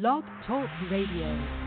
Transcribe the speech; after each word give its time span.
Blog 0.00 0.24
Talk 0.44 0.68
Radio. 0.90 1.63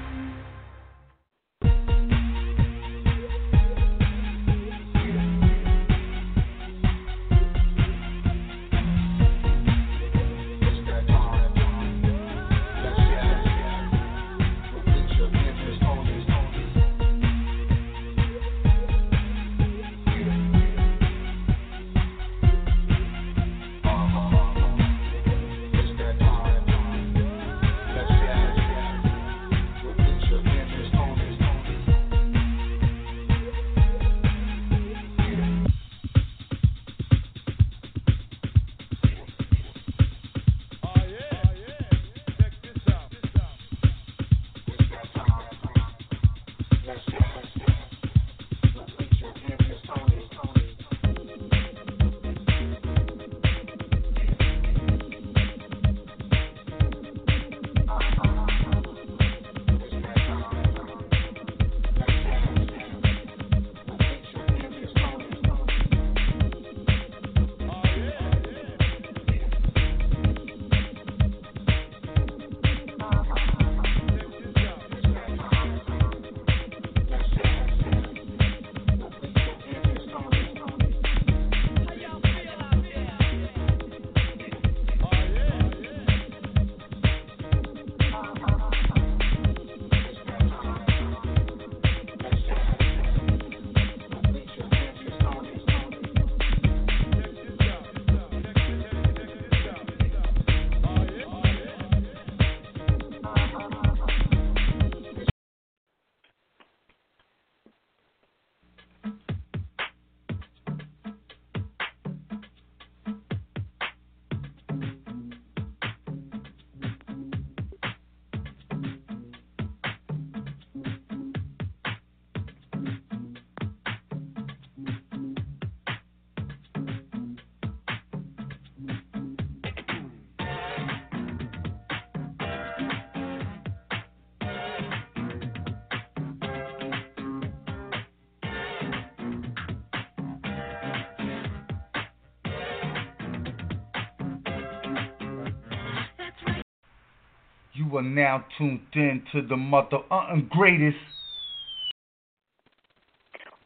Now 148.18 148.44
tuned 148.58 148.80
in 148.96 149.22
to 149.32 149.44
the 149.44 149.56
mother 149.56 150.00
uh, 150.10 150.38
greatest. 150.50 150.98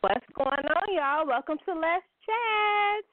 What's 0.02 0.26
going 0.36 0.50
on, 0.50 0.94
y'all? 0.94 1.26
Welcome 1.26 1.56
to 1.64 1.72
Let's 1.72 2.04
Chat. 2.26 3.06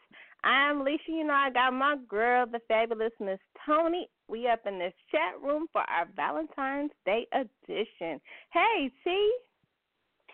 I'm 0.43 0.81
Alicia. 0.81 0.99
You 1.07 1.23
know, 1.23 1.35
I 1.35 1.51
got 1.51 1.73
my 1.75 1.95
girl, 2.09 2.45
the 2.51 2.59
fabulous 2.67 3.13
Miss 3.21 3.39
Toni. 3.65 4.09
We 4.27 4.49
up 4.49 4.63
in 4.67 4.81
this 4.81 4.93
chat 5.13 5.41
room 5.41 5.69
for 5.73 5.83
our 5.83 6.09
Valentine's 6.17 6.91
Day 7.07 7.29
edition. 7.33 8.21
Hey, 8.53 8.91
T. 9.05 9.33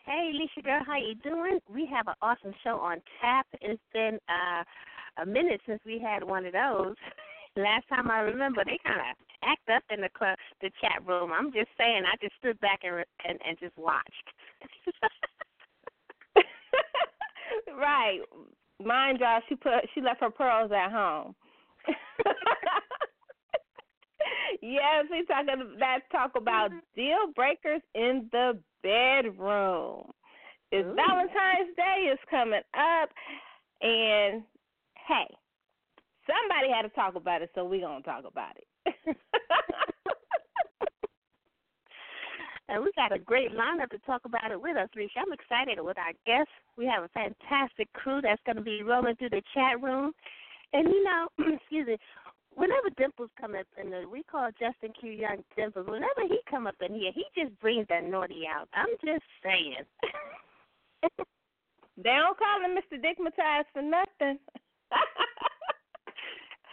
Hey, 0.07 0.33
Alicia 0.33 0.63
girl, 0.63 0.81
how 0.87 0.97
you 0.97 1.17
doing? 1.17 1.59
We 1.69 1.87
have 1.95 2.09
an 2.09 2.15
awesome 2.23 2.55
show 2.65 2.79
on 2.79 3.03
tap. 3.21 3.47
It's 3.61 3.79
been 3.93 4.19
uh, 4.31 5.23
a 5.23 5.27
minute 5.27 5.61
since 5.67 5.83
we 5.85 5.99
had 5.99 6.25
one 6.25 6.47
of 6.47 6.55
those. 6.55 6.95
Last 7.57 7.87
time 7.91 8.11
I 8.11 8.21
remember, 8.21 8.65
they 8.65 8.79
kind 8.83 9.01
of 9.01 9.24
act 9.47 9.69
up 9.71 9.83
in 9.91 10.01
the 10.01 10.09
club, 10.17 10.37
the 10.61 10.71
chat 10.81 11.07
room. 11.07 11.33
I'm 11.33 11.53
just 11.53 11.71
saying, 11.79 12.05
I 12.07 12.17
just 12.21 12.35
stood 12.39 12.59
back 12.61 12.81
and 12.83 13.05
and, 13.27 13.39
and 13.47 13.59
just 13.59 13.77
watched. 13.77 14.29
right. 17.77 18.21
Mind 18.85 19.21
y'all, 19.21 19.41
she 19.49 19.55
put 19.55 19.73
she 19.95 20.01
left 20.01 20.21
her 20.21 20.31
pearls 20.31 20.73
at 20.73 20.91
home. 20.91 21.35
yes, 24.63 25.05
we 25.11 25.25
talking 25.27 25.77
let's 25.81 26.05
talk 26.11 26.33
about 26.37 26.71
mm-hmm. 26.71 26.79
deal 26.97 27.33
breakers 27.35 27.83
in 27.95 28.29
the 28.33 28.59
bedroom. 28.83 30.11
It's 30.73 30.87
Ooh. 30.87 30.95
Valentine's 30.95 31.77
Day 31.77 32.11
is 32.13 32.19
coming 32.31 32.63
up 32.75 33.11
and 33.81 34.43
hey, 35.07 35.29
somebody 36.27 36.73
had 36.73 36.83
to 36.83 36.89
talk 36.91 37.15
about 37.15 37.43
it, 37.43 37.51
so 37.55 37.65
we're 37.65 37.81
gonna 37.81 38.03
talk 38.03 38.25
about 38.27 38.57
it. 38.57 38.67
and 42.69 42.83
we 42.83 42.91
got 42.97 43.13
a 43.13 43.19
great 43.19 43.53
lineup 43.53 43.91
to 43.91 43.99
talk 44.07 44.23
about 44.25 44.51
it 44.51 44.61
with 44.61 44.77
us, 44.77 44.89
Risha. 44.97 45.19
I'm 45.19 45.33
excited 45.33 45.79
with 45.81 45.99
our 45.99 46.13
guests. 46.27 46.53
We 46.77 46.87
have 46.87 47.05
a 47.05 47.09
fantastic 47.09 47.93
crew 47.93 48.21
that's 48.23 48.43
going 48.45 48.57
to 48.57 48.63
be 48.63 48.83
rolling 48.83 49.17
through 49.17 49.31
the 49.31 49.43
chat 49.55 49.81
room. 49.83 50.13
And, 50.73 50.89
you 50.89 51.05
know, 51.05 51.29
excuse 51.39 51.87
me, 51.87 51.97
whenever 52.55 52.91
Dimples 52.97 53.31
come 53.41 53.55
up 53.55 53.67
in 53.81 53.91
the, 53.91 54.05
we 54.11 54.23
call 54.23 54.49
Justin 54.59 54.93
Q 54.99 55.11
Young 55.11 55.45
Dimples, 55.57 55.87
whenever 55.87 56.23
he 56.29 56.41
come 56.51 56.67
up 56.67 56.77
in 56.81 56.95
here, 56.95 57.13
he 57.15 57.25
just 57.37 57.59
brings 57.61 57.87
that 57.89 58.05
naughty 58.05 58.45
out. 58.49 58.69
I'm 58.75 58.95
just 59.05 59.25
saying. 59.43 59.85
they 61.03 62.11
don't 62.11 62.39
call 62.39 62.61
him 62.65 62.77
Mr. 62.77 62.99
Dickmatized 62.99 63.71
for 63.73 63.83
nothing. 63.83 64.39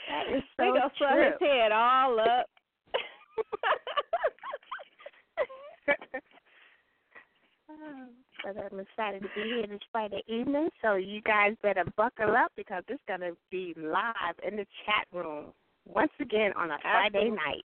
that 0.10 0.36
is 0.36 0.44
so 0.58 0.74
gonna 0.74 0.92
true. 0.98 1.24
his 1.24 1.34
head 1.40 1.72
all 1.72 2.20
up. 2.20 2.46
but 8.44 8.58
I'm 8.58 8.80
excited 8.80 9.22
to 9.22 9.30
be 9.36 9.44
here 9.44 9.68
this 9.68 9.80
Friday 9.92 10.24
evening. 10.28 10.70
So 10.82 10.96
you 10.96 11.22
guys 11.22 11.56
better 11.62 11.84
buckle 11.96 12.36
up 12.36 12.52
because 12.56 12.84
it's 12.88 13.02
gonna 13.08 13.32
be 13.50 13.74
live 13.78 14.36
in 14.48 14.58
the 14.58 14.66
chat 14.86 15.08
room 15.14 15.54
once 15.88 16.12
again 16.20 16.52
on 16.56 16.72
a 16.72 16.78
Friday 16.82 17.30
night. 17.30 17.66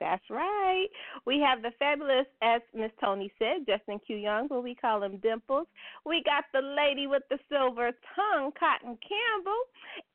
That's 0.00 0.22
right. 0.30 0.86
We 1.26 1.40
have 1.40 1.62
the 1.62 1.72
fabulous, 1.78 2.26
as 2.40 2.62
Miss 2.72 2.92
Toni 3.00 3.32
said, 3.38 3.66
Justin 3.66 3.98
Q 4.06 4.16
Young, 4.16 4.46
but 4.46 4.62
we 4.62 4.74
call 4.74 5.02
him 5.02 5.18
Dimples. 5.18 5.66
We 6.06 6.22
got 6.24 6.44
the 6.52 6.60
lady 6.60 7.06
with 7.08 7.24
the 7.30 7.38
silver 7.48 7.90
tongue, 8.14 8.52
Kottyn 8.52 8.96
Campbell, 9.02 9.62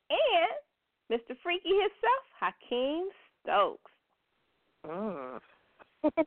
and 0.10 0.56
Mr. 1.12 1.36
Freaky 1.44 1.70
himself, 1.70 2.26
Haikeem 2.42 3.08
Stokes. 3.44 3.92
Mm. 4.86 5.40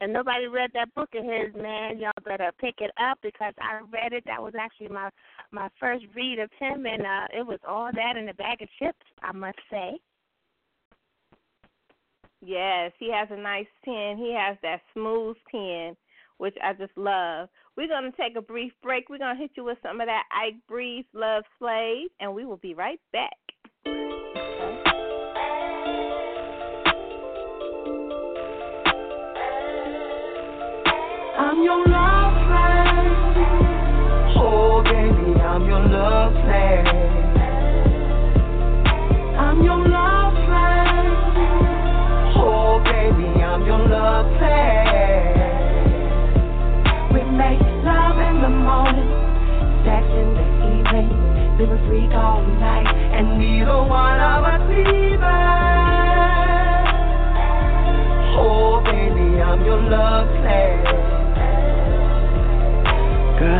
and 0.00 0.12
nobody 0.12 0.46
read 0.46 0.70
that 0.72 0.94
book 0.94 1.10
of 1.14 1.24
his, 1.24 1.54
man. 1.60 1.98
Y'all 1.98 2.12
better 2.24 2.50
pick 2.58 2.76
it 2.78 2.90
up 3.00 3.18
because 3.22 3.52
I 3.60 3.80
read 3.92 4.12
it. 4.12 4.24
That 4.26 4.42
was 4.42 4.54
actually 4.58 4.88
my 4.88 5.10
my 5.50 5.68
first 5.78 6.04
read 6.14 6.38
of 6.38 6.50
him, 6.58 6.86
and 6.86 7.02
uh 7.02 7.26
it 7.38 7.46
was 7.46 7.58
all 7.68 7.90
that 7.94 8.16
in 8.16 8.28
a 8.28 8.34
bag 8.34 8.62
of 8.62 8.68
chips, 8.78 9.06
I 9.22 9.32
must 9.32 9.58
say. 9.70 9.98
Yes, 12.40 12.92
he 12.98 13.10
has 13.10 13.28
a 13.30 13.40
nice 13.40 13.66
pen. 13.84 14.18
He 14.18 14.34
has 14.38 14.58
that 14.62 14.80
smooth 14.92 15.36
pen, 15.50 15.96
which 16.36 16.54
I 16.62 16.74
just 16.74 16.96
love. 16.96 17.48
We're 17.76 17.88
going 17.88 18.10
to 18.10 18.16
take 18.16 18.36
a 18.36 18.42
brief 18.42 18.72
break. 18.82 19.08
We're 19.08 19.18
going 19.18 19.34
to 19.34 19.40
hit 19.40 19.52
you 19.56 19.64
with 19.64 19.78
some 19.82 20.00
of 20.00 20.06
that 20.06 20.24
Ike 20.30 20.56
Breeze 20.68 21.06
Love 21.14 21.44
Slave, 21.58 22.08
and 22.20 22.34
we 22.34 22.44
will 22.44 22.58
be 22.58 22.74
right 22.74 23.00
back. 23.12 23.38
I'm 31.54 31.62
your 31.62 31.86
love 31.86 32.34
flame. 32.50 33.14
Oh, 34.42 34.82
baby, 34.82 35.38
I'm 35.38 35.64
your 35.64 35.86
love 35.86 36.32
flame. 36.42 36.86
I'm 39.38 39.62
your 39.62 39.78
love 39.86 40.34
flame. 40.34 41.14
Oh, 42.42 42.82
baby, 42.82 43.40
I'm 43.40 43.64
your 43.64 43.86
love 43.86 44.26
flame. 44.34 45.30
We 47.14 47.22
make 47.38 47.62
love 47.86 48.18
in 48.18 48.42
the 48.42 48.50
morning, 48.50 49.14
sex 49.86 50.02
in 50.10 50.34
the 50.34 50.46
evening, 50.74 51.06
live 51.56 51.70
a 51.70 51.78
freak 51.86 52.10
all 52.18 52.42
night, 52.58 52.90
and 53.14 53.38
neither 53.38 53.78
one 53.78 54.18
of 54.18 54.42
us 54.42 54.60
leaving. 54.66 55.22
Oh, 58.42 58.82
baby, 58.84 59.40
I'm 59.40 59.64
your 59.64 59.80
love 59.80 60.33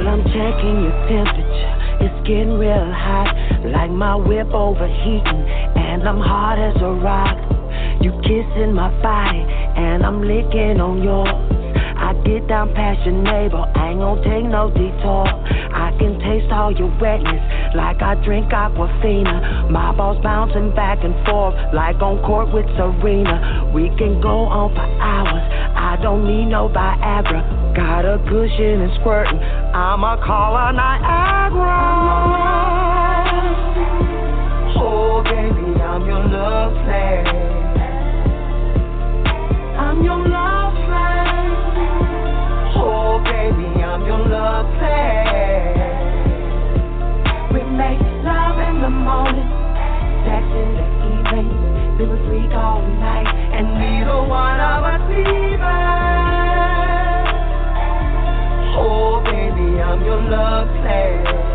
Girl, 0.05 0.13
I'm 0.13 0.25
checking 0.25 0.83
your 0.83 1.09
temperature. 1.09 2.05
It's 2.05 2.29
getting 2.29 2.59
real 2.59 2.93
hot, 2.93 3.35
like 3.65 3.91
my 3.91 4.15
whip 4.15 4.49
overheating, 4.53 5.49
and 5.77 6.07
I'm 6.07 6.21
hard 6.21 6.59
as 6.59 6.77
a 6.83 6.93
rock. 6.93 7.39
You 8.03 8.13
kissing 8.21 8.75
my 8.75 8.91
body, 9.01 9.41
and 9.41 10.05
I'm 10.05 10.21
licking 10.21 10.79
on 10.81 11.03
yours. 11.03 11.64
I 12.05 12.13
get 12.21 12.47
down 12.49 12.75
past 12.75 13.01
your 13.07 13.17
neighbor, 13.17 13.65
I 13.65 13.97
ain't 13.97 14.01
gon' 14.01 14.21
take 14.21 14.45
no 14.45 14.69
detour. 14.69 15.25
I 15.25 15.89
can 15.97 16.21
taste 16.21 16.53
all 16.53 16.71
your 16.71 16.93
wetness, 17.01 17.41
like 17.75 18.03
I 18.03 18.15
drink 18.23 18.53
Aquafina. 18.53 19.71
My 19.71 19.91
balls 19.97 20.21
bouncing 20.23 20.75
back 20.77 21.03
and 21.03 21.15
forth, 21.25 21.57
like 21.73 21.97
on 22.03 22.21
court 22.21 22.53
with 22.53 22.67
Serena. 22.77 23.73
We 23.73 23.89
can 23.97 24.21
go 24.21 24.45
on 24.45 24.75
for 24.77 24.85
hours, 25.01 25.49
I 25.75 25.97
don't 26.03 26.29
need 26.29 26.53
no 26.53 26.69
Viagra. 26.69 27.41
Got 27.75 28.05
a 28.05 28.19
cushion 28.29 28.85
and 28.85 28.93
squirting, 29.01 29.41
I'ma 29.41 30.21
call 30.21 30.61
her 30.61 30.73
Niagara. 30.77 32.05
Oh, 34.77 35.23
baby, 35.25 35.81
I'm 35.81 36.05
your 36.05 36.21
love 36.29 36.73
flame. 36.85 37.25
I'm 39.81 40.05
your 40.05 40.29
love 40.29 40.44
We 47.55 47.63
make 47.65 48.01
love 48.29 48.59
in 48.61 48.83
the 48.83 48.91
morning, 48.91 49.49
in 50.53 50.71
the 50.77 50.87
evening, 51.09 51.49
freak 52.29 52.53
all 52.53 52.83
night, 53.01 53.27
and 53.27 53.67
neither 53.81 54.21
one 54.29 54.61
of 54.61 54.85
us. 54.85 55.01
Oh, 58.77 59.23
baby, 59.25 59.81
I'm 59.81 60.05
your 60.05 60.21
love 60.21 60.69
flame. 60.83 61.54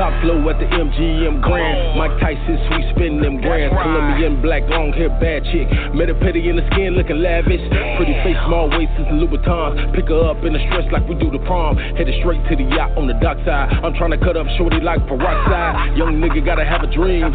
Top 0.00 0.16
flow 0.24 0.40
at 0.48 0.56
the 0.56 0.64
MGM 0.64 1.44
Grand. 1.44 1.92
Mike 2.00 2.16
Tyson, 2.24 2.56
sweet 2.72 2.88
spinning 2.96 3.20
them 3.20 3.36
grands. 3.36 3.76
Colombian 3.76 4.40
black, 4.40 4.64
long 4.72 4.96
hair, 4.96 5.12
bad 5.20 5.44
chick. 5.52 5.68
Met 5.92 6.08
a 6.08 6.16
petty 6.16 6.40
in 6.48 6.56
the 6.56 6.64
skin, 6.72 6.96
looking 6.96 7.20
lavish. 7.20 7.60
Pretty 8.00 8.16
face, 8.24 8.40
small 8.48 8.72
waist, 8.72 8.88
and 8.96 9.20
Louboutins. 9.20 9.92
Pick 9.92 10.08
her 10.08 10.24
up 10.24 10.40
in 10.40 10.56
a 10.56 10.60
stretch 10.72 10.88
like 10.88 11.04
we 11.04 11.20
do 11.20 11.28
the 11.28 11.44
prom. 11.44 11.76
Headed 11.76 12.16
straight 12.24 12.40
to 12.48 12.56
the 12.56 12.64
yacht 12.72 12.96
on 12.96 13.12
the 13.12 13.16
dock 13.20 13.44
side. 13.44 13.76
I'm 13.84 13.92
trying 13.92 14.16
to 14.16 14.20
cut 14.24 14.40
up 14.40 14.48
shorty 14.56 14.80
like 14.80 15.04
peroxide. 15.04 15.92
Young 16.00 16.16
nigga 16.16 16.40
gotta 16.48 16.64
have 16.64 16.80
a 16.80 16.88
dream. 16.88 17.28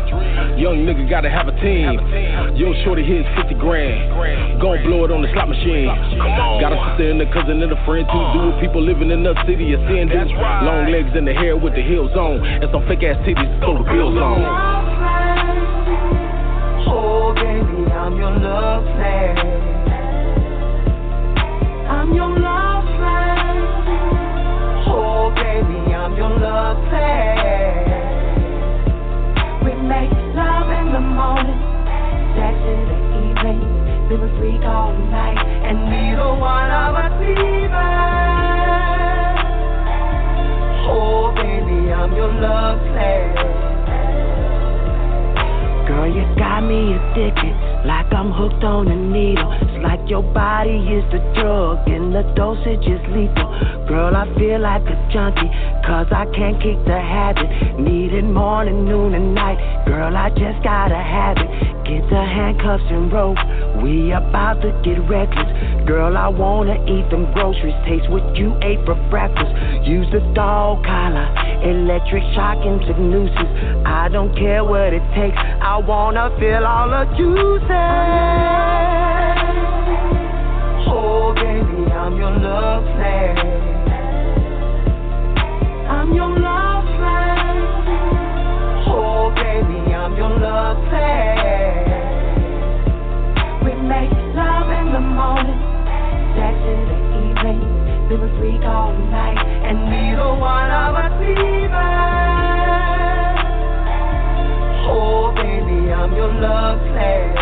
Young 0.57 0.89
nigga 0.89 1.05
gotta 1.05 1.29
have 1.29 1.45
a 1.45 1.53
team. 1.61 2.01
Yo, 2.57 2.73
shorty, 2.81 3.05
here's 3.05 3.29
50 3.37 3.61
grand. 3.61 4.09
Gon' 4.57 4.81
blow 4.89 5.05
it 5.05 5.13
on 5.13 5.21
the 5.21 5.29
slot 5.37 5.53
machine. 5.53 5.85
Got 5.85 6.73
a 6.73 6.81
sister 6.81 7.13
and 7.13 7.21
a 7.21 7.29
cousin 7.29 7.61
and 7.61 7.69
a 7.69 7.77
friend. 7.85 8.09
Do 8.09 8.49
what 8.49 8.57
people 8.57 8.81
living 8.81 9.13
in 9.13 9.21
the 9.21 9.37
city 9.45 9.77
seeing 9.85 10.09
do. 10.09 10.17
Long 10.65 10.89
legs 10.89 11.13
and 11.13 11.29
the 11.29 11.37
hair 11.37 11.53
with 11.53 11.77
the 11.77 11.85
heels 11.85 12.09
on. 12.17 12.54
And 12.55 12.71
some 12.71 12.87
fake 12.87 13.03
ass 13.03 13.17
titties, 13.27 13.59
throw 13.59 13.77
the 13.77 13.83
bills 13.83 14.15
on. 14.15 14.39
Oh, 16.87 17.33
baby, 17.35 17.91
I'm 17.91 18.15
your 18.15 18.31
love 18.31 18.83
flame. 18.95 19.37
I'm 21.91 22.13
your 22.13 22.31
love 22.39 22.85
flame. 22.95 23.65
Oh, 24.87 25.35
baby, 25.35 25.93
I'm 25.93 26.15
your 26.15 26.31
love 26.39 26.77
flame. 26.87 27.91
We 29.65 29.75
make 29.83 30.15
love 30.33 30.71
in 30.79 30.93
the 30.95 31.01
morning, 31.03 31.59
sex 32.39 32.55
in 32.55 32.87
the 32.87 32.99
evening, 33.19 33.61
live 34.09 34.23
a 34.23 34.29
freak 34.39 34.63
all 34.63 34.93
night, 35.11 35.43
and 35.43 35.91
neither 35.91 36.31
one 36.39 36.71
of 36.71 36.95
us 36.95 37.11
leaving. 37.19 38.15
Oh, 40.87 41.33
baby, 41.35 41.64
I'm 41.91 42.15
your 42.15 42.31
love 42.33 42.79
flame. 42.91 43.35
Girl, 45.85 46.09
you 46.09 46.25
got 46.35 46.61
me 46.61 46.97
addicted, 46.97 47.53
like 47.85 48.11
I'm 48.11 48.31
hooked 48.31 48.63
on 48.63 48.87
a 48.87 48.95
needle. 48.95 49.51
It's 49.53 49.83
like 49.83 50.01
your 50.09 50.23
body 50.33 50.81
is 50.81 51.05
the 51.13 51.21
drug, 51.37 51.87
and 51.87 52.09
the 52.13 52.23
dosage 52.33 52.85
is 52.89 53.01
lethal. 53.13 53.85
Girl, 53.87 54.15
I 54.15 54.25
feel 54.33 54.59
like 54.59 54.81
a 54.89 54.97
junkie, 55.13 55.45
cause 55.85 56.07
I 56.09 56.25
can't 56.33 56.57
kick 56.57 56.81
the 56.85 56.97
habit. 56.97 57.79
Need 57.79 58.13
it 58.13 58.23
morning, 58.25 58.85
noon, 58.85 59.13
and 59.13 59.35
night. 59.35 59.85
Girl, 59.85 60.17
I 60.17 60.29
just 60.29 60.63
gotta 60.63 60.97
have 60.97 61.37
it. 61.37 61.84
Get 61.85 62.01
the 62.09 62.17
handcuffs 62.17 62.83
and 62.89 63.13
rope. 63.13 63.37
We 63.83 64.11
about 64.11 64.59
to 64.61 64.73
get 64.81 64.97
reckless. 65.07 65.85
Girl, 65.85 66.17
I 66.17 66.27
wanna 66.29 66.83
eat 66.85 67.07
them 67.11 67.31
groceries. 67.31 67.75
Taste 67.85 68.09
what 68.09 68.35
you 68.35 68.57
ate 68.63 68.83
for 68.85 68.95
breakfast. 69.11 69.53
Use 69.85 70.07
the 70.11 70.21
dog 70.33 70.83
collar, 70.83 71.29
electric 71.61 72.23
shock 72.33 72.57
into 72.65 72.99
nooses. 72.99 73.85
I 73.85 74.09
don't 74.09 74.35
care 74.35 74.63
what 74.63 74.93
it 74.93 75.03
takes. 75.13 75.37
I 75.37 75.77
wanna 75.77 76.31
feel 76.39 76.65
all 76.65 76.89
the 76.89 77.05
juices. 77.15 77.69
Oh, 80.89 81.33
baby, 81.35 81.91
I'm 81.93 82.17
your 82.17 82.31
love 82.31 82.83
flame. 82.97 83.37
I'm 85.85 86.13
your 86.15 86.33
love 86.39 86.85
flame. 86.97 87.61
Oh, 88.89 89.29
baby, 89.35 89.93
I'm 89.93 90.17
your 90.17 90.33
love 90.39 90.77
flame. 90.89 91.44
In 94.85 94.93
the 94.93 94.99
morning, 94.99 95.57
sex 96.37 96.53
in 96.61 96.85
the 96.85 96.99
evening, 97.25 97.61
live 98.09 98.21
a 98.21 98.29
freak 98.37 98.61
all 98.61 98.93
night, 99.09 99.37
and 99.37 99.89
neither 99.89 100.29
one 100.37 100.69
of 100.69 100.95
us 100.95 101.11
leaving. 101.19 101.73
Oh, 104.85 105.33
baby, 105.35 105.91
I'm 105.91 106.13
your 106.13 106.31
love 106.33 106.79
flame. 106.93 107.33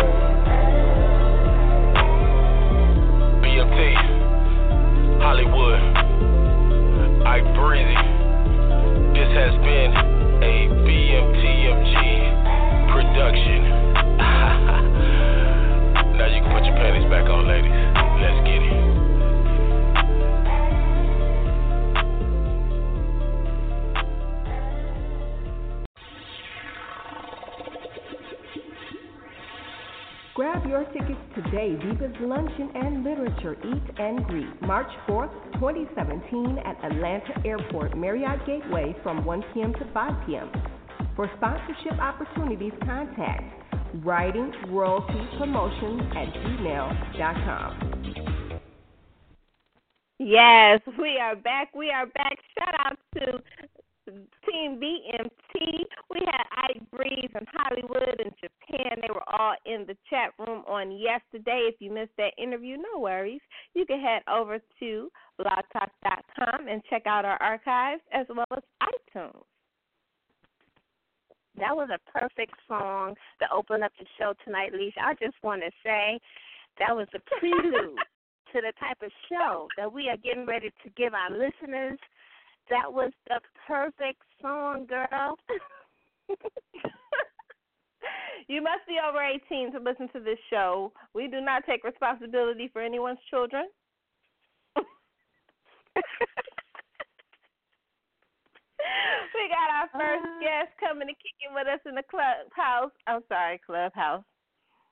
BMT, 3.44 3.94
Hollywood, 5.20 5.80
Ike 7.26 7.50
Breezy. 7.60 8.08
This 9.12 9.30
has 9.36 9.52
been 9.60 9.92
a 10.40 10.68
BMTMG 10.88 11.96
production. 12.90 13.60
now 16.16 16.26
you 16.26 16.42
can 16.42 16.52
put 16.52 16.64
your 16.64 16.74
panties 16.74 17.10
back 17.10 17.28
on, 17.28 17.48
ladies. 17.48 17.72
Let's 18.22 18.40
get 18.46 18.62
it. 18.62 18.84
Grab 30.34 30.66
your 30.66 30.84
tickets 30.86 31.20
today. 31.36 31.76
Viva's 31.76 32.14
Luncheon 32.20 32.70
and 32.74 33.04
Literature 33.04 33.56
Eat 33.64 33.98
and 33.98 34.24
Greet, 34.26 34.62
March 34.62 34.90
4th, 35.08 35.32
2017 35.54 36.58
at 36.58 36.76
Atlanta 36.84 37.40
Airport 37.44 37.96
Marriott 37.96 38.44
Gateway 38.44 38.96
from 39.04 39.24
1 39.24 39.44
p.m. 39.54 39.72
to 39.74 39.88
5 39.92 40.26
p.m. 40.26 40.50
For 41.16 41.30
sponsorship 41.36 41.98
opportunities, 42.00 42.72
contact 42.84 43.54
writing 44.02 44.52
royalty 44.68 45.28
promotions 45.38 46.02
at 46.10 46.26
gmail.com. 46.34 47.94
Yes, 50.18 50.80
we 50.98 51.18
are 51.20 51.36
back. 51.36 51.72
We 51.74 51.90
are 51.90 52.06
back. 52.06 52.38
Shout 52.58 52.74
out 52.80 52.98
to 53.14 53.42
Team 54.44 54.80
BMT. 54.80 55.84
We 56.10 56.20
had 56.26 56.44
Ike 56.68 56.82
Breeze 56.90 57.30
and 57.34 57.46
Hollywood 57.52 58.20
and 58.20 58.32
Japan. 58.42 58.98
They 59.00 59.08
were 59.08 59.22
all 59.38 59.54
in 59.66 59.86
the 59.86 59.96
chat 60.10 60.32
room 60.38 60.64
on 60.66 60.90
yesterday. 60.90 61.70
If 61.72 61.76
you 61.78 61.92
missed 61.92 62.16
that 62.18 62.32
interview, 62.38 62.76
no 62.76 62.98
worries. 62.98 63.40
You 63.74 63.86
can 63.86 64.00
head 64.00 64.22
over 64.28 64.58
to 64.80 65.10
blogtalk.com 65.40 66.68
and 66.68 66.82
check 66.90 67.06
out 67.06 67.24
our 67.24 67.40
archives 67.40 68.02
as 68.12 68.26
well 68.28 68.46
as 68.56 68.62
iTunes. 68.82 69.44
That 71.58 71.76
was 71.76 71.88
a 71.90 72.18
perfect 72.18 72.54
song 72.66 73.14
to 73.40 73.46
open 73.54 73.82
up 73.82 73.92
the 73.98 74.06
show 74.18 74.34
tonight, 74.44 74.72
Lisa. 74.72 75.00
I 75.00 75.14
just 75.14 75.36
want 75.42 75.62
to 75.62 75.70
say 75.84 76.18
that 76.78 76.94
was 76.94 77.06
the 77.12 77.20
prelude 77.38 77.96
to 78.52 78.60
the 78.60 78.72
type 78.80 78.98
of 79.02 79.10
show 79.28 79.68
that 79.76 79.92
we 79.92 80.08
are 80.08 80.16
getting 80.16 80.46
ready 80.46 80.70
to 80.82 80.90
give 80.96 81.14
our 81.14 81.30
listeners. 81.30 81.98
That 82.70 82.92
was 82.92 83.12
the 83.28 83.40
perfect 83.66 84.22
song, 84.40 84.86
girl. 84.86 85.38
you 88.48 88.62
must 88.62 88.86
be 88.88 88.98
over 89.06 89.22
18 89.22 89.72
to 89.72 89.78
listen 89.78 90.08
to 90.12 90.20
this 90.20 90.38
show. 90.50 90.92
We 91.14 91.28
do 91.28 91.40
not 91.40 91.64
take 91.66 91.84
responsibility 91.84 92.68
for 92.72 92.82
anyone's 92.82 93.18
children. 93.30 93.68
we 99.34 99.48
got 99.48 99.68
our 99.70 99.88
first 99.92 100.26
uh, 100.26 100.40
guest 100.40 100.72
coming 100.80 101.08
and 101.08 101.16
kicking 101.18 101.54
with 101.54 101.66
us 101.66 101.80
in 101.86 101.94
the 101.94 102.06
clubhouse. 102.10 102.92
I'm 103.06 103.22
sorry, 103.28 103.60
clubhouse. 103.64 104.24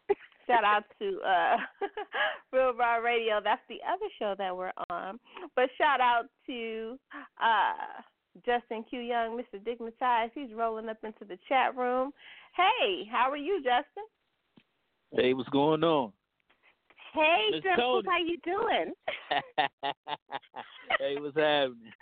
Shout 0.46 0.64
out 0.64 0.84
to 0.98 1.20
uh 1.22 1.56
Real 2.52 2.74
Raw 2.74 2.96
Radio. 2.96 3.40
That's 3.42 3.62
the 3.68 3.78
other 3.86 4.08
show 4.18 4.34
that 4.38 4.56
we're 4.56 4.72
on. 4.90 5.18
But 5.54 5.70
shout 5.78 6.00
out 6.00 6.24
to 6.46 6.98
uh 7.40 8.02
Justin 8.44 8.84
Q 8.88 9.00
Young, 9.00 9.38
Mr. 9.38 9.60
Dickmatized. 9.62 10.32
He's 10.34 10.52
rolling 10.54 10.88
up 10.88 10.98
into 11.04 11.24
the 11.24 11.38
chat 11.48 11.76
room. 11.76 12.10
Hey, 12.56 13.04
how 13.10 13.30
are 13.30 13.36
you, 13.36 13.58
Justin? 13.58 14.04
Hey, 15.12 15.32
what's 15.32 15.48
going 15.50 15.84
on? 15.84 16.12
Hey, 17.14 17.60
Justin, 17.62 18.02
how 18.06 18.18
you 18.24 18.38
doing? 18.42 18.92
hey, 20.98 21.16
what's 21.20 21.36
happening? 21.36 21.92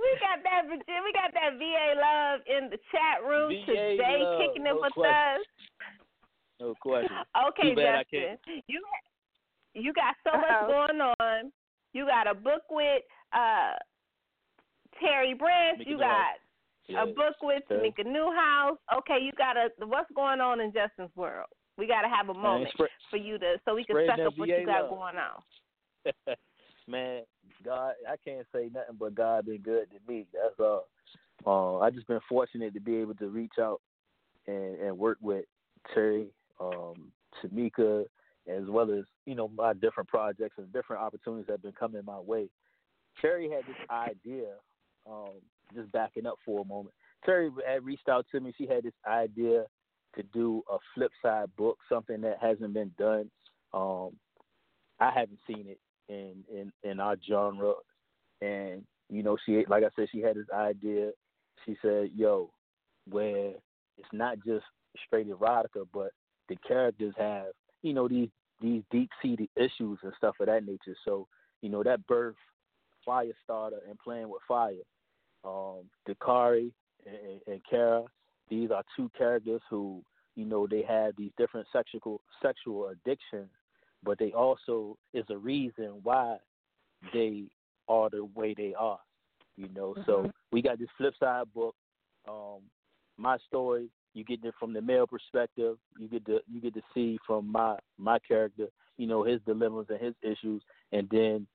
We 0.00 0.10
got 0.18 0.40
that 0.42 0.64
Virginia, 0.64 1.00
we 1.04 1.12
got 1.12 1.30
that 1.36 1.60
VA 1.60 1.86
love 2.00 2.40
in 2.48 2.70
the 2.70 2.78
chat 2.90 3.20
room 3.22 3.52
VA 3.52 3.96
today, 3.96 4.20
love, 4.24 4.40
kicking 4.40 4.64
it 4.64 4.72
no 4.72 4.80
with 4.80 4.92
question. 4.92 5.12
us. 5.12 5.44
No 6.60 6.74
question. 6.80 7.16
Okay, 7.48 7.70
Too 7.70 7.76
bad 7.76 8.04
Justin, 8.10 8.62
you 8.66 8.80
you 9.74 9.92
got 9.92 10.16
so 10.24 10.30
Uh-oh. 10.32 10.40
much 10.40 10.60
going 10.72 11.00
on. 11.20 11.52
You 11.92 12.06
got 12.06 12.26
a 12.26 12.34
book 12.34 12.62
with 12.70 13.02
uh 13.32 13.76
Terry 15.00 15.34
Branch. 15.34 15.78
Mika 15.78 15.90
you 15.90 15.96
Newhouse. 15.98 16.36
got 16.90 17.02
a 17.02 17.06
book 17.12 17.36
with 17.42 17.62
Terry. 17.68 17.92
Tamika 17.96 18.04
Newhouse. 18.06 18.78
Okay, 18.98 19.18
you 19.22 19.32
got 19.38 19.56
a 19.56 19.68
what's 19.86 20.10
going 20.14 20.40
on 20.40 20.60
in 20.60 20.72
Justin's 20.72 21.14
world? 21.16 21.46
We 21.78 21.86
got 21.86 22.02
to 22.02 22.08
have 22.08 22.28
a 22.28 22.34
moment 22.34 22.70
spread- 22.74 22.90
for 23.10 23.16
you 23.16 23.38
to 23.38 23.56
so 23.64 23.74
we 23.74 23.84
can 23.84 23.94
spreading 23.94 24.16
suck 24.16 24.26
up 24.32 24.38
what 24.38 24.48
you 24.48 24.66
got 24.66 24.82
love. 24.82 24.90
going 24.90 25.16
on. 25.16 26.36
Man, 26.88 27.22
God, 27.64 27.94
I 28.08 28.16
can't 28.24 28.46
say 28.54 28.70
nothing 28.72 28.96
but 28.98 29.14
God 29.14 29.46
been 29.46 29.58
good 29.58 29.88
to 29.90 30.12
me. 30.12 30.26
That's 30.32 30.58
all. 30.58 30.86
Uh, 31.46 31.78
I 31.78 31.90
just 31.90 32.06
been 32.06 32.20
fortunate 32.28 32.74
to 32.74 32.80
be 32.80 32.96
able 32.96 33.14
to 33.14 33.28
reach 33.28 33.54
out 33.60 33.80
and, 34.46 34.78
and 34.78 34.98
work 34.98 35.18
with 35.20 35.44
Terry, 35.94 36.28
um, 36.60 37.10
Tamika, 37.42 38.04
as 38.48 38.64
well 38.68 38.90
as 38.90 39.04
you 39.26 39.34
know 39.34 39.48
my 39.48 39.72
different 39.74 40.08
projects 40.08 40.56
and 40.58 40.72
different 40.72 41.02
opportunities 41.02 41.46
that 41.46 41.54
have 41.54 41.62
been 41.62 41.72
coming 41.72 42.02
my 42.04 42.18
way. 42.18 42.48
Terry 43.20 43.50
had 43.50 43.66
this 43.66 43.88
idea, 43.90 44.48
um, 45.10 45.32
just 45.74 45.90
backing 45.92 46.26
up 46.26 46.36
for 46.44 46.60
a 46.60 46.64
moment. 46.64 46.94
Terry 47.24 47.50
had 47.66 47.84
reached 47.84 48.08
out 48.08 48.26
to 48.32 48.40
me. 48.40 48.52
She 48.56 48.66
had 48.66 48.84
this 48.84 48.92
idea 49.06 49.64
to 50.16 50.22
do 50.34 50.62
a 50.70 50.76
flip 50.94 51.12
side 51.22 51.48
book, 51.56 51.78
something 51.88 52.20
that 52.22 52.38
hasn't 52.40 52.74
been 52.74 52.92
done. 52.98 53.30
Um, 53.72 54.10
I 54.98 55.10
haven't 55.10 55.38
seen 55.46 55.66
it 55.68 55.78
in, 56.10 56.44
in, 56.52 56.72
in 56.82 57.00
our 57.00 57.16
genre. 57.26 57.74
And, 58.40 58.84
you 59.08 59.22
know, 59.22 59.36
she 59.44 59.64
like 59.68 59.84
I 59.84 59.88
said, 59.96 60.08
she 60.12 60.20
had 60.20 60.36
this 60.36 60.50
idea. 60.54 61.10
She 61.64 61.76
said, 61.82 62.10
Yo, 62.14 62.50
where 63.08 63.52
it's 63.98 64.08
not 64.12 64.38
just 64.44 64.64
straight 65.06 65.28
erotica, 65.28 65.86
but 65.92 66.10
the 66.48 66.56
characters 66.66 67.14
have, 67.18 67.46
you 67.82 67.92
know, 67.92 68.08
these 68.08 68.28
these 68.60 68.82
deep 68.90 69.10
seated 69.22 69.48
issues 69.56 69.98
and 70.02 70.12
stuff 70.16 70.34
of 70.40 70.46
that 70.46 70.64
nature. 70.66 70.96
So, 71.04 71.26
you 71.62 71.70
know, 71.70 71.82
that 71.82 72.06
birth 72.06 72.36
fire 73.04 73.32
starter, 73.44 73.78
and 73.88 73.98
playing 73.98 74.28
with 74.28 74.42
fire. 74.46 74.74
Um, 75.44 75.84
Dakari 76.08 76.70
and, 77.06 77.40
and 77.46 77.60
Kara, 77.68 78.04
these 78.48 78.70
are 78.70 78.84
two 78.96 79.10
characters 79.16 79.62
who, 79.70 80.02
you 80.36 80.44
know, 80.44 80.66
they 80.66 80.82
have 80.82 81.14
these 81.16 81.32
different 81.38 81.66
sexual 81.72 82.20
sexual 82.42 82.88
addictions, 82.88 83.48
but 84.02 84.18
they 84.18 84.32
also 84.32 84.96
is 85.12 85.24
a 85.30 85.36
reason 85.36 86.00
why 86.02 86.38
they 87.12 87.44
are 87.88 88.10
the 88.10 88.24
way 88.24 88.54
they 88.54 88.74
are. 88.74 89.00
You 89.56 89.68
know, 89.74 89.94
so 90.06 90.22
Mhm. 90.22 90.32
we 90.52 90.62
got 90.62 90.78
this 90.78 90.88
flip 90.96 91.14
side 91.16 91.52
book. 91.52 91.74
Um, 92.26 92.70
my 93.16 93.36
story, 93.38 93.90
you 94.14 94.24
get 94.24 94.44
it 94.44 94.54
from 94.58 94.72
the 94.72 94.80
male 94.80 95.06
perspective. 95.06 95.78
You 95.98 96.08
get 96.08 96.24
to 96.26 96.42
you 96.50 96.60
get 96.60 96.74
to 96.74 96.82
see 96.94 97.18
from 97.26 97.46
my 97.50 97.78
my 97.98 98.18
character, 98.20 98.68
you 98.96 99.06
know, 99.06 99.22
his 99.22 99.40
dilemmas 99.42 99.86
and 99.90 100.00
his 100.00 100.14
issues, 100.22 100.62
and 100.92 101.08
then 101.10 101.46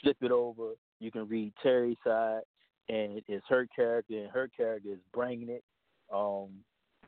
flip 0.00 0.16
it 0.20 0.30
over. 0.30 0.74
You 1.00 1.10
can 1.10 1.26
read 1.28 1.52
Terry's 1.62 1.96
side, 2.04 2.42
and 2.88 3.20
it's 3.26 3.46
her 3.48 3.66
character, 3.74 4.16
and 4.16 4.30
her 4.30 4.48
character 4.48 4.90
is 4.90 5.00
bringing 5.12 5.48
it. 5.48 5.64
Um, 6.12 6.64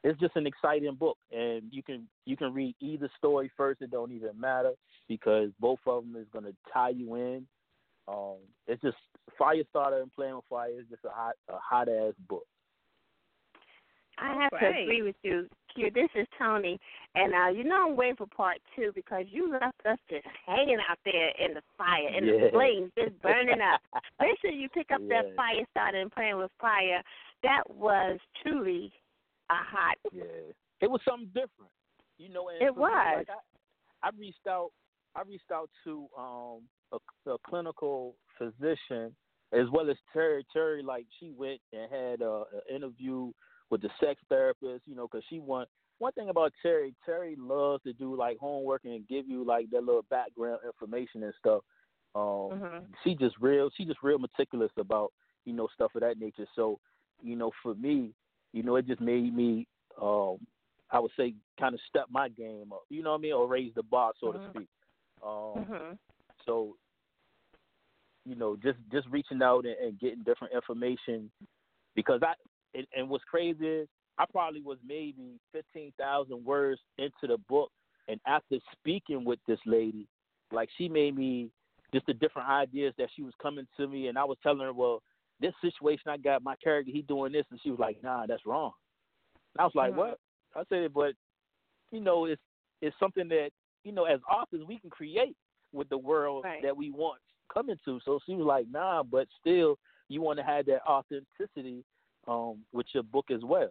it's 0.07 0.21
just 0.21 0.37
an 0.37 0.47
exciting 0.47 0.95
book, 0.95 1.19
and 1.33 1.65
you 1.73 1.83
can 1.83 2.07
you 2.27 2.37
can 2.37 2.55
read 2.55 2.77
either 2.81 3.11
story 3.19 3.51
first. 3.57 3.83
It 3.83 3.91
don't 3.91 4.13
even 4.13 4.39
matter 4.41 4.71
because 5.09 5.51
both 5.59 5.81
of 5.85 6.05
them 6.05 6.15
is 6.15 6.29
gonna 6.33 6.53
tie 6.73 6.91
you 6.91 7.17
in. 7.17 7.47
Um, 8.07 8.37
it's 8.69 8.81
just 8.83 8.97
Firestarter 9.39 10.01
and 10.01 10.13
Playing 10.13 10.37
with 10.37 10.45
Fire 10.49 10.71
is 10.71 10.87
just 10.89 11.05
a 11.05 11.11
hot 11.11 11.35
a 11.49 11.59
hot 11.59 11.89
ass 11.89 12.15
book. 12.29 12.47
I 14.19 14.41
have 14.43 14.61
to 14.61 14.69
agree 14.81 15.03
with 15.03 15.17
you. 15.25 15.49
Q, 15.75 15.91
this 15.93 16.09
is 16.15 16.27
Toni, 16.39 16.79
and 17.17 17.35
uh, 17.35 17.49
you 17.49 17.65
know 17.65 17.89
I'm 17.89 17.97
waiting 17.97 18.15
for 18.15 18.29
part 18.29 18.59
two 18.77 18.93
because 18.95 19.25
you 19.29 19.51
left 19.51 19.85
us 19.91 19.99
just 20.09 20.25
hanging 20.47 20.79
out 20.89 20.99
there 21.05 21.31
in 21.45 21.53
the 21.53 21.63
fire, 21.77 22.17
in 22.17 22.25
Yeah. 22.27 22.45
the 22.45 22.51
flames, 22.53 22.93
just 22.97 23.21
burning 23.23 23.61
up. 23.61 23.81
Make 24.21 24.39
sure 24.41 24.53
you 24.53 24.69
pick 24.69 24.93
up 24.95 25.01
that 25.09 25.27
Yeah. 25.27 25.35
fire 25.35 25.67
starter 25.73 26.01
and 26.01 26.13
playing 26.13 26.39
with 26.39 26.53
fire. 26.61 27.03
That 27.43 27.65
was 27.69 28.21
truly 28.43 28.93
a 29.51 29.55
hot. 29.55 29.97
Yeah, 30.13 30.25
it 30.81 30.91
was 30.91 31.01
something 31.09 31.29
different, 31.29 31.71
you 32.19 32.29
know. 32.29 32.49
And 32.49 32.67
It 32.67 32.75
for 32.75 32.81
me, 32.81 32.87
was. 32.87 33.17
Like 33.17 33.29
I, 33.31 34.09
I 34.09 34.11
reached 34.19 34.47
out. 34.49 34.71
I 35.15 35.23
reached 35.23 35.51
out 35.53 35.71
to 35.85 36.09
um 36.19 36.63
a, 36.93 37.31
a 37.31 37.37
clinical 37.49 38.17
physician 38.39 39.15
as 39.53 39.67
well 39.73 39.91
as 39.91 39.97
Terry. 40.13 40.45
Terry, 40.53 40.83
like 40.83 41.07
she 41.19 41.33
went 41.37 41.61
and 41.73 41.91
had 41.91 42.21
a, 42.21 42.45
an 42.53 42.75
interview 42.77 43.33
with 43.71 43.83
the 43.83 43.91
sex 44.01 44.21
therapist, 44.29 44.87
you 44.87 44.95
know, 44.95 45.09
because 45.11 45.25
she 45.29 45.41
want 45.41 45.69
one 45.99 46.13
thing 46.13 46.29
about 46.29 46.53
Terry. 46.63 46.95
Terry 47.05 47.37
loves 47.39 47.83
to 47.85 47.93
do 47.93 48.15
like 48.17 48.39
homework 48.39 48.85
and 48.85 49.09
give 49.09 49.27
you 49.29 49.45
like 49.45 49.71
that 49.71 49.85
little 49.85 50.05
background 50.11 50.61
information 50.65 51.23
and 51.23 51.35
stuff. 51.39 51.63
Um, 52.15 52.59
Mhm. 52.59 52.87
she 53.03 53.15
just 53.15 53.37
real. 53.41 53.71
She 53.77 53.85
just 53.85 54.03
real 54.03 54.19
meticulous 54.19 54.73
about 54.79 55.13
you 55.45 55.53
know 55.53 55.69
stuff 55.75 55.95
of 55.95 56.03
that 56.03 56.19
nature. 56.19 56.47
So, 56.55 56.79
you 57.23 57.37
know, 57.37 57.51
for 57.63 57.75
me, 57.75 58.13
you 58.57 58.63
know, 58.63 58.77
it 58.77 58.87
just 58.87 59.03
made 59.03 59.37
me, 59.37 59.67
um, 60.01 60.39
I 60.91 60.99
would 60.99 61.11
say, 61.15 61.35
kind 61.61 61.75
of 61.75 61.81
step 61.91 62.07
my 62.11 62.31
game 62.31 62.73
up. 62.73 62.85
You 62.89 63.03
know 63.03 63.11
what 63.11 63.19
I 63.19 63.21
mean, 63.21 63.33
or 63.35 63.47
raise 63.47 63.75
the 63.75 63.83
bar, 63.83 64.13
so 64.19 64.29
Mhm. 64.29 64.43
to 64.43 64.51
speak. 64.51 64.69
Um, 65.23 65.67
Mhm. 65.67 65.99
so, 66.47 66.79
you 68.25 68.35
know, 68.35 68.57
just 68.57 68.79
just 68.91 69.07
reaching 69.09 69.43
out 69.43 69.67
and, 69.67 69.77
and 69.77 70.01
getting 70.01 70.23
different 70.23 70.55
information 70.55 71.31
because 71.95 72.23
I 72.23 72.35
and, 72.75 72.87
and 72.97 73.11
what's 73.11 73.25
crazy 73.25 73.67
is 73.67 73.89
I 74.17 74.25
probably 74.25 74.63
was 74.63 74.79
maybe 74.83 75.39
fifteen 75.53 75.93
thousand 75.99 76.43
words 76.43 76.81
into 76.97 77.27
the 77.27 77.37
book, 77.49 77.71
and 78.09 78.19
after 78.27 78.57
speaking 78.73 79.23
with 79.23 79.39
this 79.47 79.61
lady, 79.67 80.09
like 80.51 80.71
she 80.79 80.89
made 80.89 81.15
me 81.15 81.51
just 81.93 82.07
the 82.07 82.15
different 82.15 82.49
ideas 82.49 82.95
that 82.97 83.11
she 83.15 83.23
was 83.23 83.35
coming 83.41 83.69
to 83.77 83.87
me, 83.87 84.09
and 84.09 84.17
I 84.17 84.25
was 84.25 84.39
telling 84.43 84.61
her, 84.61 84.73
well, 84.73 85.03
this 85.41 85.53
situation 85.61 86.09
I 86.09 86.17
got 86.17 86.43
my 86.43 86.57
character, 86.57 86.91
he 86.93 87.03
doing 87.03 87.33
this, 87.33 87.45
and 87.51 87.61
she 87.63 87.71
was 87.71 87.79
like, 87.79 88.03
nah, 88.03 88.27
that's 88.27 88.47
wrong. 88.47 88.73
And 89.55 89.61
I 89.61 89.65
was 89.65 89.75
like, 89.75 89.97
what? 89.97 90.19
I 90.55 90.63
said, 90.69 90.93
but 90.95 91.13
you 91.91 92.01
know, 92.01 92.25
it's 92.27 92.41
it's 92.81 92.97
something 92.99 93.29
that 93.29 93.51
you 93.85 93.93
know, 93.93 94.05
as 94.05 94.21
authors, 94.31 94.63
we 94.67 94.79
can 94.79 94.91
create 94.91 95.37
with 95.73 95.89
the 95.89 95.99
world 95.99 96.45
Right. 96.45 96.63
that 96.63 96.77
we 96.77 96.91
want 96.91 97.21
coming 97.53 97.77
to. 97.85 98.01
So 98.05 98.19
she 98.27 98.35
was 98.35 98.47
like, 98.47 98.67
nah, 98.71 99.03
but 99.03 99.29
still, 99.41 99.79
you 100.09 100.21
want 100.21 100.39
to 100.39 100.45
have 100.45 100.67
that 100.67 100.81
authenticity 100.89 101.85
um, 102.27 102.59
with 102.73 102.87
your 102.93 103.05
book 103.05 103.27
as 103.31 103.43
well. 103.45 103.71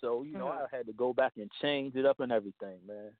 So 0.00 0.22
you 0.22 0.36
know, 0.36 0.48
Mhm. 0.48 0.62
I 0.72 0.76
had 0.76 0.86
to 0.86 0.92
go 0.92 1.12
back 1.12 1.34
and 1.36 1.50
change 1.62 1.96
it 1.96 2.06
up 2.06 2.20
and 2.20 2.32
everything, 2.32 2.78
man. 2.86 3.12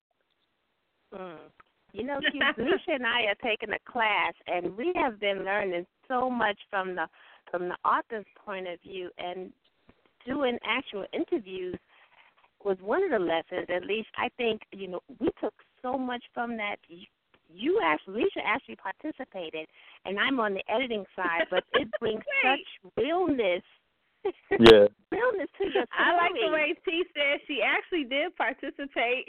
Mm. 1.14 1.50
You 1.92 2.04
know, 2.04 2.20
Q, 2.30 2.40
Nisha 2.58 2.94
and 2.94 3.06
I 3.06 3.22
are 3.22 3.34
taking 3.42 3.72
a 3.72 3.78
class, 3.90 4.34
and 4.46 4.76
we 4.76 4.92
have 4.96 5.18
been 5.18 5.44
learning 5.44 5.86
so 6.08 6.28
much 6.28 6.58
from 6.68 6.94
the 6.94 7.06
from 7.50 7.68
the 7.68 7.76
author's 7.88 8.26
point 8.44 8.66
of 8.68 8.80
view, 8.82 9.10
and 9.18 9.52
doing 10.26 10.58
actual 10.66 11.04
interviews 11.12 11.76
was 12.64 12.76
one 12.80 13.02
of 13.04 13.10
the 13.10 13.18
lessons. 13.18 13.66
At 13.68 13.84
least 13.86 14.08
I 14.16 14.28
think 14.36 14.62
you 14.72 14.88
know 14.88 15.00
we 15.20 15.28
took 15.40 15.54
so 15.82 15.96
much 15.98 16.24
from 16.34 16.56
that. 16.56 16.76
You- 16.88 17.06
You 17.48 17.78
actually, 17.80 18.24
Lisa 18.24 18.40
actually 18.44 18.74
participated, 18.74 19.68
and 20.04 20.18
I'm 20.18 20.40
on 20.40 20.52
the 20.54 20.64
editing 20.68 21.06
side, 21.14 21.46
but 21.48 21.62
it 21.74 21.86
brings 22.00 22.24
such 22.42 22.66
realness, 22.96 23.62
Yeah. 24.50 24.90
realness 25.14 25.48
to 25.58 25.64
your 25.70 25.86
story. 25.86 25.94
I 25.94 26.16
like 26.18 26.34
the 26.34 26.50
way 26.50 26.74
T 26.84 27.04
said 27.14 27.38
she 27.46 27.62
actually 27.62 28.02
did 28.02 28.34
participate. 28.36 29.28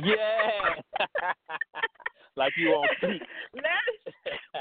yeah. 0.00 0.78
like 2.36 2.52
you 2.56 2.68
on 2.78 2.86
speak. 2.98 3.22
Let, 3.54 3.84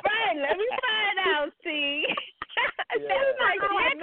right, 0.10 0.36
let 0.42 0.58
me 0.58 0.68
find 0.82 1.18
out, 1.30 1.50
see. 1.64 2.04
Yeah. 2.58 3.08
That's 3.08 3.38
like 3.38 3.62
yeah, 3.62 3.94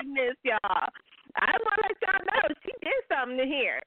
in 0.00 0.14
this, 0.14 0.36
y'all. 0.44 0.88
I 1.36 1.56
want 1.56 1.76
to 1.80 1.88
let 1.88 1.96
y'all 2.04 2.24
know 2.28 2.42
she 2.62 2.72
did 2.82 3.00
something 3.08 3.38
to 3.38 3.46
here. 3.46 3.80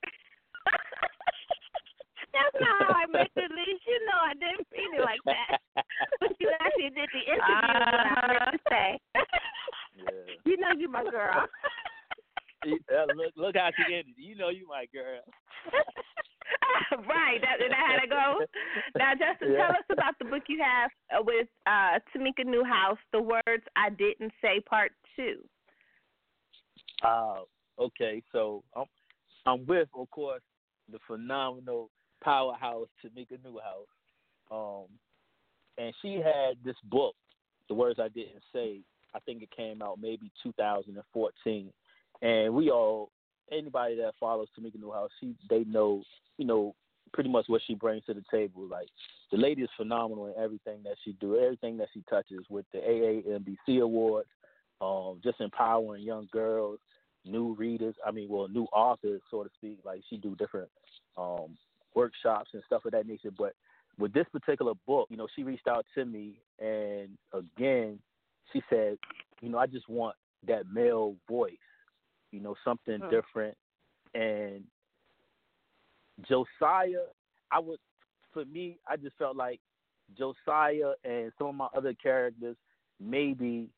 That's 2.34 2.56
not 2.60 2.75
how 2.84 2.94
I 2.94 3.06
meant 3.08 3.32
it, 3.36 3.51
Liz. 3.51 3.82
You 3.88 4.00
know 4.06 4.20
I 4.20 4.34
didn't 4.34 4.67
mean 4.74 4.91
it 4.98 5.03
like 5.06 5.24
that. 5.25 5.58
But 6.20 6.36
you 6.39 6.51
actually 6.60 6.91
did 6.91 7.10
the 7.13 7.24
interview 7.24 7.56
uh, 7.56 7.72
what 7.72 8.17
I 8.17 8.34
meant 8.34 8.51
to 8.51 8.60
say. 8.70 8.89
Yeah. 9.15 9.22
You 10.46 10.56
know 10.56 10.72
you 10.77 10.88
my 10.88 11.03
girl. 11.03 11.44
Look, 13.15 13.33
look 13.36 13.55
how 13.55 13.69
she 13.75 13.93
ended. 13.93 14.15
You 14.17 14.36
know 14.36 14.50
you 14.50 14.67
my 14.67 14.86
girl. 14.93 15.21
right, 17.07 17.39
that 17.41 17.57
that 17.59 17.74
had 17.75 18.01
to 18.01 18.07
go. 18.07 18.45
Now, 18.97 19.12
Justin, 19.13 19.53
Yeah. 19.53 19.67
tell 19.67 19.71
us 19.71 19.86
about 19.89 20.17
the 20.19 20.25
book 20.25 20.43
you 20.47 20.62
have 20.63 20.91
uh, 21.15 21.24
with 21.24 21.47
uh, 21.65 22.00
Tamika 22.15 22.45
Newhouse, 22.45 22.97
"The 23.12 23.21
Words 23.21 23.63
I 23.75 23.89
Didn't 23.89 24.31
Say," 24.41 24.59
Part 24.62 24.91
Two. 25.15 25.43
Uh, 27.03 27.41
okay, 27.79 28.21
so 28.31 28.63
I'm 28.75 28.86
I'm 29.45 29.65
with, 29.65 29.88
of 29.95 30.09
course, 30.12 30.41
the 30.91 31.00
phenomenal 31.07 31.89
powerhouse 32.24 32.88
Tamika 33.03 33.38
Newhouse. 33.43 33.88
Um, 34.51 34.88
and 35.77 35.93
she 36.01 36.15
had 36.15 36.57
this 36.63 36.75
book, 36.86 37.15
The 37.69 37.75
Words 37.75 38.00
I 38.00 38.07
Didn't 38.09 38.43
Say. 38.53 38.81
I 39.15 39.19
think 39.19 39.41
it 39.41 39.50
came 39.55 39.81
out 39.81 40.00
maybe 40.01 40.31
2014, 40.43 41.71
and 42.21 42.53
we 42.53 42.69
all, 42.69 43.09
anybody 43.51 43.95
that 43.97 44.13
follows 44.19 44.47
Tamika 44.57 44.79
Newhouse, 44.79 45.09
she 45.19 45.36
they 45.50 45.63
know, 45.65 46.03
you 46.38 46.45
know, 46.45 46.75
pretty 47.13 47.29
much 47.29 47.45
what 47.47 47.62
she 47.65 47.74
brings 47.74 48.03
to 48.05 48.13
the 48.13 48.24
table. 48.31 48.67
Like 48.67 48.88
the 49.31 49.38
lady 49.38 49.63
is 49.63 49.69
phenomenal 49.77 50.27
in 50.27 50.33
everything 50.41 50.79
that 50.83 50.95
she 51.03 51.13
do, 51.13 51.38
everything 51.38 51.77
that 51.77 51.89
she 51.93 52.03
touches 52.09 52.45
with 52.50 52.65
the 52.74 52.79
AAMBC 52.79 53.81
awards, 53.81 54.29
um, 54.81 55.19
just 55.24 55.41
empowering 55.41 56.03
young 56.03 56.27
girls, 56.31 56.79
new 57.25 57.53
readers. 57.55 57.95
I 58.05 58.12
mean, 58.12 58.29
well, 58.29 58.47
new 58.47 58.67
authors, 58.74 59.21
so 59.29 59.43
to 59.43 59.50
speak. 59.55 59.79
Like 59.86 60.01
she 60.09 60.17
do 60.17 60.36
different 60.36 60.69
um, 61.17 61.57
workshops 61.95 62.50
and 62.53 62.63
stuff 62.65 62.86
of 62.86 62.91
that 62.91 63.07
nature. 63.07 63.31
But 63.38 63.53
with 63.97 64.13
this 64.13 64.27
particular 64.31 64.74
book, 64.86 65.07
you 65.09 65.17
know, 65.17 65.27
she 65.36 65.43
reached 65.43 65.67
out 65.67 65.86
to 65.95 66.05
me, 66.05 66.39
and 66.59 67.09
again, 67.33 68.00
she 68.53 68.62
said, 68.69 68.97
you 69.41 69.50
know, 69.50 69.57
I 69.57 69.67
just 69.67 69.89
want 69.89 70.15
that 70.47 70.63
male 70.71 71.15
voice, 71.27 71.53
you 72.31 72.39
know, 72.39 72.55
something 72.63 73.00
Hmm. 73.01 73.10
different. 73.10 73.57
And 74.13 74.63
Josiah, 76.27 77.05
I 77.51 77.60
would, 77.60 77.79
for 78.34 78.46
me, 78.46 78.77
I 78.88 78.98
just 78.98 79.17
felt 79.17 79.36
like 79.36 79.60
Josiah 80.17 80.93
and 81.03 81.31
some 81.38 81.48
of 81.48 81.55
my 81.55 81.67
other 81.75 81.93
characters 81.93 82.55
maybe 83.00 83.69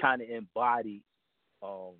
kind 0.00 0.20
of 0.20 0.28
embodied 0.28 1.02
um, 1.62 1.94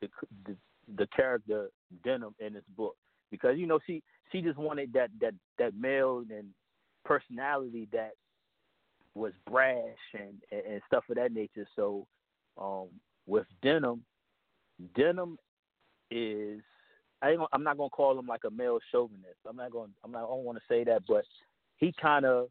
the, 0.00 0.08
the 0.46 0.56
the 0.98 1.06
character 1.16 1.68
Denim 2.04 2.34
in 2.40 2.52
this 2.54 2.64
book 2.76 2.96
because 3.30 3.56
you 3.56 3.66
know 3.66 3.78
she 3.86 4.02
she 4.30 4.42
just 4.42 4.58
wanted 4.58 4.92
that 4.92 5.10
that 5.20 5.34
that 5.58 5.74
male 5.74 6.24
and 6.30 6.48
personality 7.04 7.88
that 7.92 8.12
was 9.14 9.32
brash 9.48 9.78
and, 10.12 10.34
and 10.50 10.60
and 10.66 10.82
stuff 10.86 11.04
of 11.08 11.16
that 11.16 11.32
nature. 11.32 11.66
So 11.76 12.06
um, 12.60 12.88
with 13.26 13.46
Denim, 13.62 14.02
Denim 14.96 15.38
is 16.10 16.60
I 17.22 17.36
I'm 17.52 17.62
not 17.62 17.78
gonna 17.78 17.90
call 17.90 18.18
him 18.18 18.26
like 18.26 18.44
a 18.44 18.50
male 18.50 18.78
chauvinist. 18.92 19.38
I'm 19.48 19.56
not 19.56 19.72
going. 19.72 19.90
I'm 20.04 20.12
not. 20.12 20.24
I 20.24 20.28
don't 20.28 20.44
want 20.44 20.58
to 20.58 20.64
say 20.68 20.84
that, 20.84 21.02
but 21.08 21.24
he 21.76 21.92
kind 22.00 22.24
of 22.24 22.48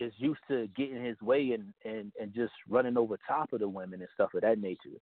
is 0.00 0.12
used 0.16 0.40
to 0.48 0.66
getting 0.76 1.04
his 1.04 1.20
way 1.22 1.52
and 1.52 1.72
and 1.84 2.12
and 2.20 2.34
just 2.34 2.52
running 2.68 2.96
over 2.96 3.18
top 3.26 3.52
of 3.52 3.60
the 3.60 3.68
women 3.68 4.00
and 4.00 4.08
stuff 4.14 4.34
of 4.34 4.42
that 4.42 4.60
nature. 4.60 4.98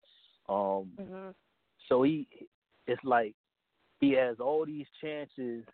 Um, 0.49 0.93
Mm-hmm. 1.01 1.31
so 1.89 2.03
he, 2.03 2.27
it's 2.87 3.03
like 3.05 3.35
he 4.01 4.13
has 4.13 4.37
all 4.41 4.65
these 4.65 4.87
chances 5.01 5.65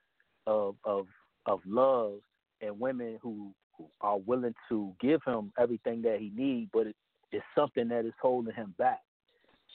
of 0.46 0.76
of 0.84 1.06
of 1.46 1.60
love 1.66 2.20
and 2.60 2.78
women 2.80 3.18
who, 3.22 3.52
who 3.76 3.86
are 4.00 4.18
willing 4.18 4.54
to 4.68 4.94
give 5.00 5.20
him 5.26 5.52
everything 5.58 6.02
that 6.02 6.18
he 6.18 6.32
needs, 6.34 6.70
but 6.72 6.86
it, 6.86 6.96
it's 7.32 7.44
something 7.54 7.88
that 7.88 8.06
is 8.06 8.14
holding 8.20 8.54
him 8.54 8.74
back. 8.78 9.00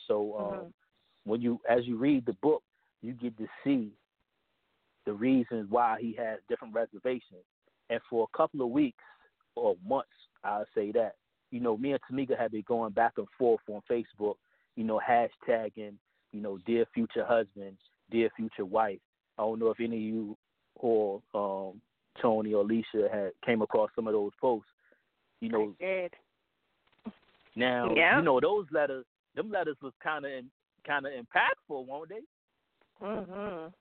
So 0.10 0.38
um, 0.38 0.46
Mhm. 0.46 0.74
when 1.24 1.42
you 1.42 1.62
as 1.70 1.88
you 1.88 1.98
read 1.98 2.26
the 2.26 2.34
book, 2.34 2.64
you 3.02 3.14
get 3.14 3.38
to 3.38 3.48
see 3.64 3.94
the 5.06 5.14
reasons 5.14 5.70
why 5.70 5.98
he 6.02 6.14
has 6.14 6.40
different 6.50 6.74
reservations. 6.74 7.46
And 7.90 8.02
for 8.10 8.26
a 8.26 8.38
couple 8.38 8.62
of 8.62 8.70
weeks 8.70 9.04
or 9.56 9.78
months, 9.84 10.10
I'll 10.44 10.68
say 10.76 10.92
that, 10.92 11.16
you 11.52 11.60
know, 11.60 11.78
me 11.78 11.94
and 11.94 12.02
Tamika 12.04 12.38
have 12.38 12.52
been 12.52 12.64
going 12.68 12.92
back 12.94 13.14
and 13.18 13.28
forth 13.38 13.62
on 13.68 13.82
Facebook, 13.90 14.36
you 14.76 14.84
know, 14.84 15.00
hashtagging, 15.00 15.96
you 16.32 16.42
know, 16.42 16.60
dear 16.66 16.86
future 16.94 17.26
husband, 17.26 17.78
dear 18.12 18.30
future 18.36 18.66
wife. 18.66 19.00
I 19.38 19.44
don't 19.44 19.60
know 19.60 19.72
if 19.72 19.80
any 19.80 19.96
of 19.96 20.04
you 20.04 20.38
or 20.76 21.22
um, 21.34 21.82
Toni 22.22 22.54
or 22.54 22.62
Alicia 22.62 23.10
had 23.12 23.32
came 23.46 23.62
across 23.62 23.90
some 23.96 24.08
of 24.08 24.14
those 24.14 24.32
posts. 24.40 24.70
You 25.42 25.50
know, 25.50 25.76
now 27.56 27.94
Yeah. 27.96 28.18
you 28.18 28.24
know 28.24 28.40
those 28.40 28.66
letters. 28.72 29.06
Them 29.36 29.52
letters 29.52 29.78
was 29.82 29.94
kind 30.04 30.26
of 30.26 30.44
kind 30.86 31.06
of 31.06 31.14
impactful, 31.14 31.86
weren't 31.86 32.10
they? 32.10 32.22
Mhm. 33.06 33.74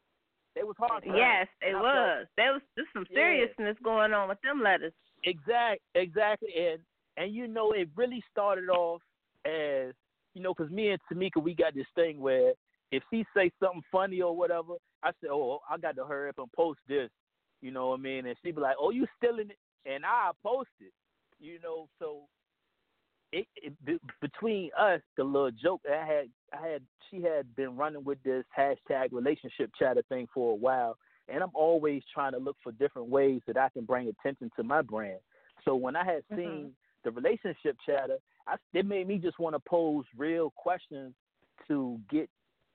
They 0.54 0.62
was 0.64 0.76
hard. 0.78 1.04
to 1.04 1.11
Yes, 1.11 1.48
it 1.61 1.74
was. 1.74 2.26
There 2.37 2.52
was 2.52 2.62
just 2.76 2.92
some 2.92 3.06
Yeah. 3.11 3.14
seriousness 3.14 3.78
going 3.82 4.12
on 4.12 4.28
with 4.28 4.40
them 4.42 4.61
letters. 4.62 4.94
Exact, 5.24 5.82
exactly, 5.94 6.54
and 6.56 6.84
and 7.16 7.32
you 7.34 7.46
know 7.48 7.72
it 7.72 7.88
really 7.96 8.20
started 8.30 8.68
off 8.68 9.02
as 9.44 9.94
you 10.34 10.42
know 10.42 10.54
because 10.54 10.70
me 10.70 10.90
and 10.90 11.00
Tamika 11.11 11.42
we 11.42 11.54
got 11.54 11.74
this 11.74 11.88
thing 11.94 12.20
where 12.20 12.54
if 12.90 13.02
she 13.11 13.24
say 13.34 13.50
something 13.61 13.82
funny 13.92 14.22
or 14.22 14.34
whatever, 14.34 14.74
I 15.02 15.11
say, 15.20 15.28
oh, 15.30 15.61
I 15.68 15.76
got 15.76 15.94
to 15.96 16.06
hurry 16.06 16.30
up 16.30 16.38
and 16.38 16.50
post 16.52 16.80
this, 16.88 17.11
you 17.61 17.70
know 17.70 17.88
what 17.90 18.00
I 18.00 18.02
mean, 18.02 18.26
and 18.26 18.37
she 18.42 18.50
be 18.50 18.61
like, 18.61 18.76
oh, 18.78 18.90
you 18.90 19.06
stealing 19.16 19.50
it, 19.50 19.58
and 19.84 20.06
I 20.06 20.30
post 20.42 20.70
it, 20.80 20.92
you 21.38 21.58
know, 21.61 21.88
so 21.98 22.22
it, 23.33 23.47
it 23.57 23.73
be, 23.85 23.99
between 24.21 24.71
us 24.79 25.01
the 25.17 25.25
little 25.25 25.51
joke 25.51 25.83
I 25.91 26.05
had 26.07 26.29
I 26.53 26.67
had 26.67 26.83
she 27.11 27.23
had 27.23 27.55
been 27.57 27.77
running 27.77 28.05
with 28.05 28.23
this 28.23 28.45
hashtag 28.57 29.12
relationship 29.12 29.71
chatter 29.79 30.03
thing 30.09 30.29
for 30.33 30.53
a 30.53 30.57
while 30.57 30.97
and 31.29 31.43
I'm 31.43 31.51
always 31.55 32.03
trying 32.12 32.33
to 32.33 32.38
look 32.38 32.57
for 32.62 32.73
different 32.73 33.09
ways 33.09 33.41
that 33.47 33.57
I 33.57 33.69
can 33.69 33.85
bring 33.85 34.09
attention 34.09 34.51
to 34.57 34.62
my 34.62 34.83
brand. 34.83 35.21
So 35.64 35.75
when 35.75 35.97
I 35.97 36.05
had 36.05 36.23
mm-hmm. 36.33 36.37
seen 36.37 36.73
the 37.05 37.11
relationship 37.11 37.77
chatter, 37.85 38.17
I, 38.47 38.57
it 38.73 38.87
made 38.87 39.07
me 39.07 39.19
just 39.19 39.38
want 39.38 39.55
to 39.55 39.61
pose 39.61 40.05
real 40.17 40.53
questions 40.57 41.14
to 41.69 41.99
get 42.11 42.29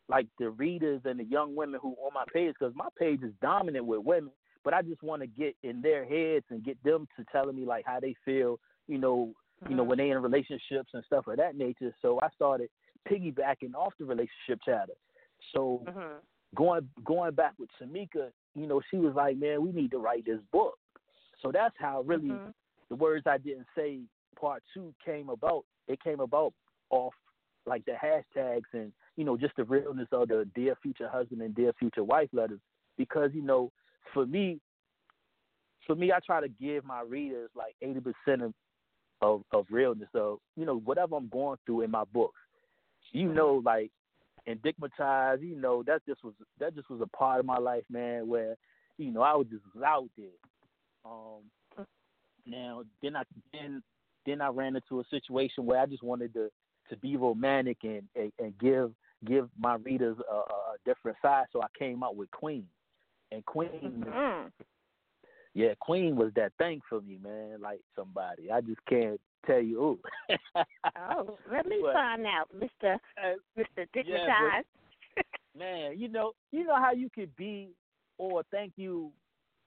like 0.10 0.28
the 0.38 0.50
readers 0.50 1.02
and 1.06 1.20
the 1.20 1.24
young 1.24 1.56
women 1.56 1.80
who 1.82 1.96
on 2.06 2.13
my 2.13 2.26
page 2.32 2.54
because 2.60 2.76
my 2.76 2.89
page 3.00 3.24
is 3.24 3.32
dominant 3.42 3.86
with 3.86 4.04
women, 4.04 4.32
but 4.63 4.74
I 4.74 4.82
just 4.82 5.02
want 5.02 5.22
to 5.22 5.28
get 5.28 5.56
in 5.63 5.82
their 5.82 6.06
heads 6.06 6.46
and 6.50 6.63
get 6.63 6.82
them 6.84 7.08
to 7.18 7.26
telling 7.32 7.56
me 7.56 7.66
like 7.66 7.86
how 7.86 8.00
they 8.00 8.16
feel, 8.26 8.60
you 8.88 8.98
know, 8.98 9.34
you 9.67 9.76
know 9.76 9.84
when 9.84 9.97
they 9.97 10.10
in 10.10 10.21
relationships 10.21 10.91
and 10.93 11.04
stuff 11.06 11.28
of 11.28 11.38
that 11.38 11.56
nature. 11.56 11.93
So 12.02 12.19
I 12.21 12.30
started 12.36 12.69
piggybacking 13.10 13.73
off 13.76 13.93
the 13.99 14.06
relationship 14.06 14.60
chatter. 14.65 14.93
So 15.54 15.86
Mhm. 15.88 16.21
going 16.56 16.89
going 17.04 17.34
back 17.34 17.54
with 17.58 17.69
Tamika, 17.82 18.32
you 18.56 18.67
know, 18.67 18.82
she 18.89 18.97
was 18.97 19.15
like, 19.15 19.38
"Man, 19.38 19.62
we 19.62 19.71
need 19.71 19.91
to 19.91 19.99
write 19.99 20.26
this 20.26 20.41
book." 20.52 20.78
So 21.41 21.52
that's 21.52 21.76
how 21.78 22.02
really 22.02 22.32
Mhm. 22.32 22.54
the 22.89 22.95
words 22.95 23.28
I 23.28 23.38
didn't 23.38 23.67
say 23.76 24.02
part 24.36 24.63
two 24.73 24.93
came 25.04 25.30
about. 25.30 25.65
It 25.88 26.02
came 26.02 26.19
about 26.19 26.54
off 26.89 27.13
like 27.65 27.84
the 27.86 27.93
hashtags 27.93 28.71
and 28.73 28.91
you 29.15 29.23
know 29.23 29.38
just 29.38 29.56
the 29.56 29.63
realness 29.63 30.08
of 30.12 30.28
the 30.28 30.47
dear 30.54 30.76
future 30.82 31.08
husband 31.08 31.41
and 31.41 31.56
dear 31.56 31.73
future 31.73 32.04
wife 32.04 32.30
letters 32.34 32.60
because 32.97 33.32
you 33.34 33.41
know 33.41 33.71
for 34.13 34.26
me 34.26 34.60
for 35.88 35.95
me 35.95 36.12
I 36.12 36.19
try 36.26 36.41
to 36.41 36.49
give 36.49 36.84
my 36.84 37.02
readers 37.02 37.49
like 37.56 37.76
eighty 37.82 37.99
percent 38.02 38.41
of, 38.41 38.54
of 39.23 39.43
of 39.51 39.65
realness 39.69 40.09
of 40.13 40.39
you 40.55 40.65
know 40.65 40.79
whatever 40.79 41.15
I'm 41.15 41.29
going 41.29 41.57
through 41.65 41.81
in 41.81 41.91
my 41.91 42.03
books. 42.13 42.39
You 43.12 43.31
know 43.31 43.62
like 43.63 43.91
in 44.45 44.57
Dickmatized, 44.59 45.41
you 45.41 45.55
know, 45.55 45.83
that 45.83 46.05
just 46.05 46.23
was 46.23 46.33
that 46.59 46.75
just 46.75 46.89
was 46.89 47.01
a 47.01 47.17
part 47.17 47.39
of 47.39 47.45
my 47.45 47.57
life, 47.57 47.83
man, 47.89 48.27
where, 48.27 48.55
you 48.97 49.12
know, 49.12 49.21
I 49.21 49.33
was 49.36 49.47
just 49.49 49.63
out 49.83 50.09
there. 50.17 50.27
Um 51.05 51.86
now 52.45 52.83
then 53.01 53.15
I 53.15 53.23
then 53.53 53.81
then 54.25 54.41
I 54.41 54.49
ran 54.49 54.75
into 54.75 54.99
a 54.99 55.03
situation 55.09 55.65
where 55.65 55.79
I 55.79 55.86
just 55.86 56.03
wanted 56.03 56.33
to 56.33 56.49
to 56.89 56.97
be 56.97 57.15
romantic 57.15 57.77
and 57.83 58.03
and, 58.15 58.31
and 58.39 58.57
give 58.59 58.91
give 59.25 59.47
my 59.57 59.75
readers 59.75 60.17
a, 60.29 60.36
a 60.36 60.75
different 60.86 61.17
side, 61.21 61.45
so 61.53 61.62
I 61.62 61.67
came 61.77 62.03
out 62.03 62.15
with 62.15 62.29
Queen. 62.31 62.65
And 63.31 63.45
Queen 63.45 64.03
Mm. 64.05 64.51
Yeah, 65.56 65.74
Queen 65.80 66.16
was 66.16 66.32
that 66.36 66.52
thing 66.58 66.82
for 66.89 67.02
me, 67.02 67.20
man, 67.24 67.62
like 67.62 67.82
somebody. 67.96 68.52
I 68.52 68.62
just 68.62 68.84
can't 68.89 69.20
tell 69.46 69.62
you 69.62 69.78
who. 70.28 70.36
Oh, 70.98 71.38
let 71.52 71.66
me 71.68 71.78
But- 71.82 71.94
find 71.94 72.26
out, 72.26 72.50
Mister 72.54 72.98
Uh, 73.24 73.34
Mister 73.56 73.86
Yeah, 73.96 74.04
Dickmatized. 74.04 75.24
man, 75.58 76.00
you 76.00 76.08
know, 76.08 76.32
you 76.52 76.63
know 76.66 76.76
how 76.76 76.92
you 76.92 77.10
could 77.13 77.36
be, 77.36 77.70
or 78.18 78.44
thank 78.52 78.74
you 78.78 79.12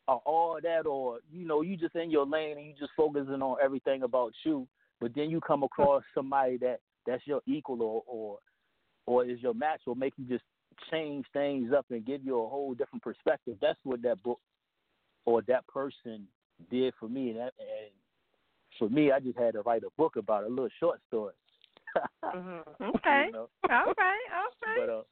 or 0.09 0.21
all 0.25 0.59
that, 0.63 0.87
or 0.87 1.19
you 1.33 1.47
know, 1.47 1.63
you 1.63 1.77
just 1.77 1.95
in 1.95 2.11
your 2.11 2.27
lane 2.27 2.59
and 2.59 2.67
you 2.67 2.75
just 2.79 2.93
focusing 2.97 3.43
on 3.43 3.57
everything 3.63 4.03
about 4.03 4.33
you, 4.45 4.67
but 5.01 5.13
then 5.15 5.31
you 5.31 5.41
come 5.41 5.63
across 5.63 6.03
somebody 6.15 6.57
that 6.59 6.79
that's 7.07 7.27
your 7.27 7.41
equal 7.47 7.81
or 7.83 8.03
or 8.07 8.39
or 9.07 9.25
is 9.25 9.41
your 9.41 9.55
match 9.55 9.81
will 9.87 9.95
make 9.95 10.15
you 10.17 10.25
just 10.25 10.45
change 10.91 11.25
things 11.33 11.73
up 11.73 11.87
and 11.91 12.05
give 12.05 12.25
you 12.25 12.41
a 12.43 12.49
whole 12.49 12.75
different 12.75 13.03
perspective. 13.05 13.57
That's 13.61 13.79
what 13.85 14.03
that 14.03 14.21
book 14.25 14.41
or 15.27 15.43
that 15.43 15.67
person 15.67 16.27
did 16.71 16.95
for 16.99 17.09
me, 17.09 17.31
and, 17.31 17.39
that, 17.39 17.53
and 17.59 17.91
for 18.79 18.89
me, 18.89 19.13
I 19.13 19.21
just 19.21 19.39
had 19.39 19.55
to 19.55 19.63
write 19.63 19.83
a 19.83 19.91
book 19.99 20.17
about 20.17 20.45
it, 20.45 20.47
a 20.47 20.51
little 20.51 20.69
short 20.81 21.01
story. 21.09 21.35
mm-hmm. 22.25 22.85
Okay. 22.85 23.25
you 23.27 23.33
know? 23.33 23.49
All 23.71 23.93
right. 23.99 24.27
All 24.35 24.51
right. 24.65 24.79
But 24.79 24.89
uh, 24.89 25.03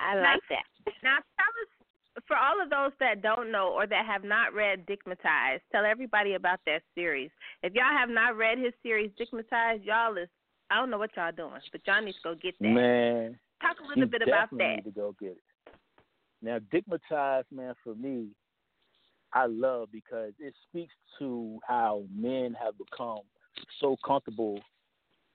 I 0.00 0.14
like 0.16 0.40
that. 0.50 0.64
Now 1.02 1.16
tell 1.36 1.52
us, 1.62 2.22
for 2.26 2.36
all 2.36 2.60
of 2.62 2.70
those 2.70 2.92
that 3.00 3.22
don't 3.22 3.52
know 3.52 3.68
or 3.68 3.86
that 3.86 4.06
have 4.06 4.24
not 4.24 4.54
read 4.54 4.86
Dickmatized, 4.86 5.60
tell 5.70 5.84
everybody 5.84 6.34
about 6.34 6.60
that 6.66 6.82
series. 6.94 7.30
If 7.62 7.74
y'all 7.74 7.96
have 7.96 8.08
not 8.08 8.36
read 8.36 8.58
his 8.58 8.72
series 8.82 9.10
Dickmatized, 9.20 9.84
y'all 9.84 10.16
is 10.16 10.28
I 10.70 10.76
don't 10.76 10.90
know 10.90 10.98
what 10.98 11.10
y'all 11.16 11.32
doing, 11.32 11.60
but 11.72 11.80
y'all 11.86 12.02
need 12.02 12.12
to 12.12 12.18
go 12.22 12.34
get 12.34 12.54
that. 12.60 12.68
man, 12.68 13.38
Talk 13.60 13.76
a 13.84 13.88
little 13.88 14.06
bit 14.06 14.22
about 14.22 14.50
definitely 14.50 14.76
that. 14.76 14.84
Need 14.84 14.94
to 14.94 15.00
go 15.00 15.14
get 15.20 15.30
it. 15.30 15.38
Now, 16.42 16.58
Dickmatized, 16.72 17.44
man, 17.52 17.74
for 17.84 17.94
me, 17.94 18.28
I 19.32 19.46
love 19.46 19.88
because 19.92 20.32
it 20.38 20.54
speaks 20.68 20.94
to 21.18 21.58
how 21.66 22.04
men 22.14 22.56
have 22.62 22.74
become 22.78 23.20
so 23.80 23.96
comfortable 24.04 24.60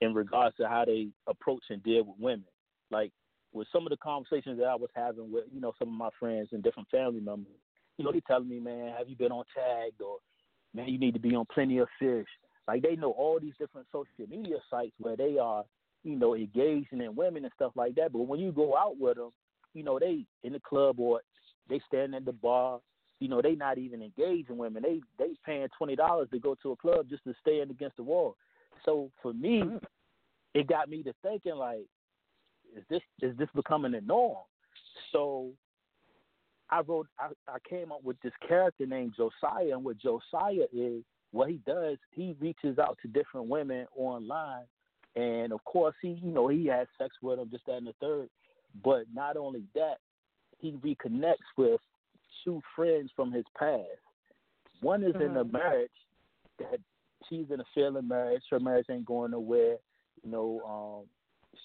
in 0.02 0.14
regards 0.14 0.56
to 0.58 0.68
how 0.68 0.86
they 0.86 1.08
approach 1.28 1.64
and 1.70 1.82
deal 1.84 2.04
with 2.04 2.20
women. 2.20 2.46
Like 2.92 3.12
with 3.54 3.68
some 3.72 3.86
of 3.86 3.90
the 3.90 3.98
conversations 3.98 4.60
that 4.60 4.66
I 4.66 4.76
was 4.76 4.90
having 4.96 5.32
with, 5.32 5.46
you 5.54 5.62
know, 5.62 5.74
some 5.80 5.88
of 5.88 5.94
my 5.94 6.10
friends 6.20 6.50
and 6.52 6.62
different 6.64 6.90
family 6.90 7.22
members, 7.22 7.54
you 7.98 8.04
know, 8.04 8.12
they 8.12 8.22
telling 8.22 8.50
me, 8.50 8.60
man, 8.60 8.94
have 8.98 9.08
you 9.08 9.16
been 9.16 9.32
on 9.32 9.46
tagged 9.56 10.02
or 10.02 10.18
man, 10.74 10.90
you 10.90 11.00
need 11.00 11.14
to 11.14 11.20
be 11.20 11.36
on 11.36 11.46
plenty 11.54 11.78
of 11.78 11.88
fish. 11.98 12.28
Like 12.68 12.82
they 12.82 12.96
know 12.96 13.12
all 13.12 13.40
these 13.40 13.54
different 13.60 13.88
social 13.92 14.30
media 14.30 14.58
sites 14.70 14.94
where 15.00 15.16
they 15.16 15.38
are, 15.38 15.64
you 16.04 16.18
know, 16.18 16.36
engaging 16.36 17.02
in 17.02 17.16
women 17.16 17.46
and 17.46 17.54
stuff 17.56 17.72
like 17.76 17.96
that. 17.96 18.12
But 18.12 18.24
when 18.24 18.40
you 18.40 18.52
go 18.52 18.76
out 18.76 19.00
with 19.00 19.18
them, 19.18 19.30
you 19.74 19.84
know, 19.84 20.00
they 20.00 20.26
in 20.44 20.54
the 20.54 20.60
club 20.60 21.00
or 21.00 21.22
they 21.70 21.80
stand 21.88 22.16
at 22.16 22.26
the 22.26 22.34
bar, 22.34 22.80
you 23.20 23.28
know, 23.28 23.42
they 23.42 23.56
not 23.56 23.78
even 23.78 24.02
engaging 24.02 24.58
women. 24.58 24.84
They 24.84 25.02
they 25.18 25.34
paying 25.46 25.68
twenty 25.78 25.96
dollars 25.96 26.28
to 26.32 26.40
go 26.40 26.56
to 26.62 26.72
a 26.72 26.76
club 26.76 27.08
just 27.10 27.24
to 27.24 27.34
stand 27.42 27.72
against 27.72 27.98
the 27.98 28.04
wall. 28.04 28.36
So 28.84 29.10
for 29.22 29.34
me, 29.34 29.62
mm. 29.62 29.82
it 30.54 30.68
got 30.68 30.90
me 30.90 31.04
to 31.04 31.14
thinking 31.22 31.56
like, 31.56 31.86
is 32.76 32.84
this 32.90 33.02
is 33.22 33.38
this 33.38 33.50
becoming 33.56 33.94
the 33.94 34.02
norm? 34.02 34.38
So 35.12 35.52
I 36.70 36.82
wrote 36.82 37.08
I, 37.20 37.30
I 37.48 37.58
came 37.68 37.92
up 37.92 38.04
with 38.04 38.20
this 38.22 38.34
character 38.48 38.86
named 38.86 39.14
Josiah 39.16 39.74
and 39.74 39.84
what 39.84 39.98
Josiah 39.98 40.66
is 40.74 41.04
what 41.32 41.50
he 41.50 41.60
does, 41.68 41.98
he 42.12 42.36
reaches 42.40 42.80
out 42.80 42.98
to 43.02 43.10
different 43.10 43.48
women 43.48 43.86
online 43.98 44.64
and 45.16 45.52
of 45.52 45.64
course 45.66 45.96
he 46.02 46.20
you 46.24 46.32
know, 46.32 46.48
he 46.48 46.66
has 46.68 46.88
sex 46.98 47.16
with 47.22 47.38
them, 47.38 47.50
just 47.52 47.66
that 47.66 47.78
and 47.78 47.88
the 47.88 47.94
third. 48.02 48.30
But 48.84 49.04
not 49.14 49.38
only 49.38 49.64
that, 49.74 49.98
he 50.58 50.74
reconnects 50.74 51.36
with 51.58 51.80
two 52.46 52.62
friends 52.76 53.12
from 53.16 53.32
his 53.32 53.44
past. 53.58 53.84
One 54.82 55.04
is 55.04 55.16
in 55.16 55.36
a 55.36 55.44
Mhm. 55.44 55.52
marriage 55.52 55.92
that 56.60 56.80
she's 57.28 57.50
in 57.50 57.60
a 57.60 57.66
failing 57.74 58.08
marriage. 58.08 58.44
Her 58.50 58.60
marriage 58.60 58.86
ain't 58.90 59.06
going 59.06 59.32
nowhere. 59.32 59.78
You 60.24 60.32
know, 60.32 60.62
um, 60.66 61.10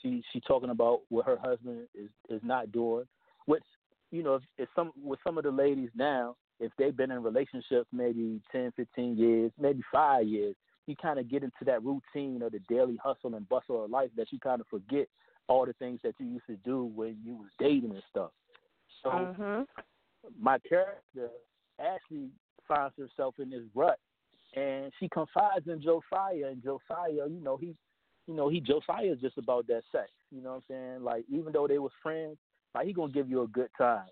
she 0.00 0.24
she 0.32 0.40
talking 0.40 0.70
about 0.70 1.02
what 1.10 1.26
her 1.26 1.36
husband 1.36 1.86
is 1.94 2.10
is 2.28 2.42
not 2.42 2.72
doing. 2.72 3.06
Which 3.46 3.62
you 4.10 4.22
know, 4.22 4.36
if, 4.36 4.42
if 4.58 4.68
some 4.74 4.92
with 5.02 5.20
some 5.24 5.38
of 5.38 5.44
the 5.44 5.50
ladies 5.50 5.90
now, 5.94 6.36
if 6.58 6.72
they've 6.78 6.96
been 6.96 7.10
in 7.10 7.22
relationships 7.22 7.88
maybe 7.92 8.40
10, 8.52 8.72
15 8.76 9.16
years, 9.16 9.52
maybe 9.58 9.82
five 9.92 10.26
years, 10.26 10.56
you 10.86 10.96
kind 10.96 11.18
of 11.18 11.28
get 11.28 11.42
into 11.42 11.64
that 11.64 11.82
routine 11.82 12.42
of 12.42 12.52
the 12.52 12.60
daily 12.68 12.98
hustle 13.02 13.34
and 13.34 13.48
bustle 13.48 13.84
of 13.84 13.90
life 13.90 14.10
that 14.16 14.32
you 14.32 14.38
kind 14.40 14.60
of 14.60 14.66
forget 14.68 15.06
all 15.48 15.66
the 15.66 15.72
things 15.74 16.00
that 16.02 16.14
you 16.18 16.26
used 16.26 16.46
to 16.46 16.56
do 16.56 16.84
when 16.84 17.16
you 17.24 17.34
was 17.34 17.48
dating 17.58 17.90
and 17.90 18.02
stuff. 18.10 18.30
So 19.02 19.10
Mhm. 19.10 19.66
My 20.40 20.58
character 20.68 21.30
Ashley 21.78 22.28
finds 22.68 22.94
herself 22.98 23.34
in 23.38 23.50
this 23.50 23.62
rut, 23.74 23.98
and 24.54 24.92
she 24.98 25.08
confides 25.08 25.66
in 25.66 25.82
Josiah, 25.82 26.48
and 26.50 26.62
Josiah, 26.62 27.28
you 27.28 27.40
know, 27.42 27.56
he, 27.56 27.74
you 28.26 28.34
know, 28.34 28.48
he 28.48 28.60
Josiah 28.60 29.12
is 29.12 29.20
just 29.20 29.38
about 29.38 29.66
that 29.68 29.82
sex. 29.90 30.10
You 30.30 30.42
know 30.42 30.50
what 30.50 30.56
I'm 30.56 30.62
saying? 30.68 31.04
Like 31.04 31.24
even 31.30 31.52
though 31.52 31.66
they 31.66 31.78
was 31.78 31.92
friends, 32.02 32.36
like 32.74 32.86
he 32.86 32.92
gonna 32.92 33.12
give 33.12 33.28
you 33.28 33.42
a 33.42 33.48
good 33.48 33.70
time. 33.76 34.06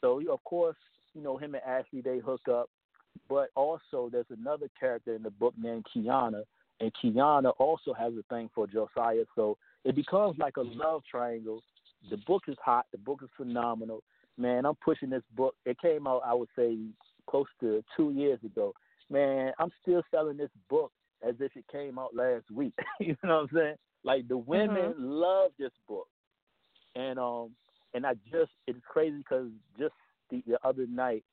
So 0.00 0.20
of 0.30 0.42
course, 0.44 0.76
you 1.14 1.22
know, 1.22 1.36
him 1.36 1.54
and 1.54 1.64
Ashley 1.64 2.00
they 2.00 2.18
hook 2.18 2.42
up, 2.50 2.68
but 3.28 3.48
also 3.54 4.08
there's 4.10 4.26
another 4.30 4.68
character 4.78 5.14
in 5.14 5.22
the 5.22 5.30
book 5.30 5.54
named 5.60 5.86
Kiana, 5.94 6.42
and 6.80 6.92
Kiana 7.02 7.52
also 7.58 7.92
has 7.94 8.12
a 8.14 8.22
thing 8.34 8.50
for 8.54 8.66
Josiah. 8.66 9.24
So 9.34 9.56
it 9.84 9.96
becomes 9.96 10.38
like 10.38 10.56
a 10.56 10.62
love 10.62 11.02
triangle. 11.10 11.62
The 12.10 12.18
book 12.18 12.44
is 12.48 12.56
hot. 12.64 12.86
The 12.92 12.98
book 12.98 13.20
is 13.22 13.30
phenomenal. 13.36 14.02
Man, 14.38 14.66
I'm 14.66 14.74
pushing 14.76 15.10
this 15.10 15.22
book. 15.34 15.54
It 15.64 15.78
came 15.80 16.06
out, 16.06 16.22
I 16.24 16.34
would 16.34 16.48
say, 16.56 16.76
close 17.28 17.46
to 17.60 17.82
two 17.96 18.10
years 18.10 18.38
ago. 18.44 18.72
Man, 19.10 19.52
I'm 19.58 19.70
still 19.82 20.02
selling 20.10 20.36
this 20.36 20.50
book 20.68 20.92
as 21.26 21.34
if 21.40 21.56
it 21.56 21.64
came 21.70 21.98
out 21.98 22.14
last 22.14 22.50
week. 22.50 22.74
you 23.00 23.16
know 23.22 23.42
what 23.42 23.42
I'm 23.42 23.48
saying? 23.54 23.74
Like 24.04 24.28
the 24.28 24.36
women 24.36 24.94
love 24.98 25.50
this 25.58 25.72
book, 25.88 26.06
and 26.94 27.18
um, 27.18 27.50
and 27.94 28.06
I 28.06 28.14
just 28.30 28.52
it's 28.66 28.78
crazy 28.88 29.18
because 29.18 29.48
just 29.78 29.94
the, 30.30 30.42
the 30.46 30.58
other 30.62 30.86
night, 30.86 31.24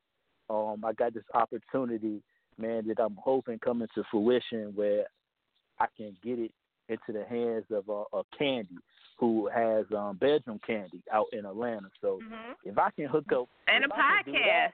um, 0.50 0.84
I 0.84 0.94
got 0.94 1.14
this 1.14 1.24
opportunity, 1.34 2.24
man, 2.58 2.88
that 2.88 3.00
I'm 3.00 3.18
hoping 3.22 3.60
coming 3.60 3.88
to 3.96 4.04
fruition 4.10 4.72
where 4.74 5.06
I 5.80 5.86
can 5.96 6.18
get 6.24 6.40
it 6.40 6.52
into 6.90 7.12
the 7.12 7.26
hands 7.26 7.66
of 7.72 7.90
uh, 7.90 8.18
a 8.18 8.24
Candy 8.38 8.78
who 9.18 9.48
has 9.54 9.86
um 9.96 10.18
bedroom 10.18 10.60
candy 10.66 11.02
out 11.12 11.28
in 11.34 11.46
Atlanta. 11.46 11.90
So 12.02 12.20
Mhm. 12.22 12.56
if 12.64 12.78
I 12.78 12.90
can 12.92 13.06
hook 13.06 13.32
up 13.32 13.50
And 13.68 13.84
a 13.84 13.88
if 13.88 13.92
I 13.94 14.24
can 14.24 14.34
do 14.34 14.40
that, 14.40 14.74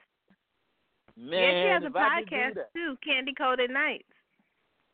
man, 1.16 1.40
yeah, 1.40 1.62
she 1.62 1.68
has 1.68 1.82
a 1.82 1.86
if 1.86 1.96
I 1.96 2.08
can 2.08 2.24
do 2.24 2.36
podcast 2.36 2.54
that, 2.54 2.72
too, 2.72 2.96
Candy 3.04 3.34
Coated 3.34 3.70
Nights. 3.70 4.08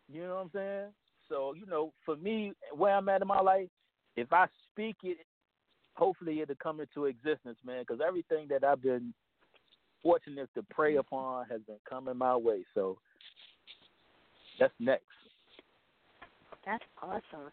You 0.09 0.23
know 0.23 0.35
what 0.37 0.41
I'm 0.43 0.51
saying? 0.53 0.95
So, 1.29 1.55
you 1.55 1.67
know, 1.67 1.93
for 2.05 2.17
me, 2.17 2.53
where 2.73 2.95
I'm 2.95 3.09
at 3.09 3.23
in 3.23 3.29
my 3.29 3.41
life, 3.41 3.69
if 4.15 4.33
I 4.33 4.47
speak 4.71 4.97
it, 5.03 5.19
hopefully 5.95 6.41
it'll 6.41 6.55
come 6.63 6.81
into 6.81 7.07
existence, 7.07 7.59
man, 7.65 7.83
because 7.83 8.01
everything 8.07 8.47
that 8.49 8.63
I've 8.63 8.83
been 8.83 9.13
fortunate 10.03 10.49
to 10.55 10.63
pray 10.71 10.97
upon 10.97 11.47
has 11.47 11.61
been 11.63 11.81
coming 11.89 12.17
my 12.17 12.37
way. 12.37 12.65
So 12.75 12.99
that's 14.61 14.75
next. 14.79 15.05
That's 16.65 16.85
awesome. 17.03 17.51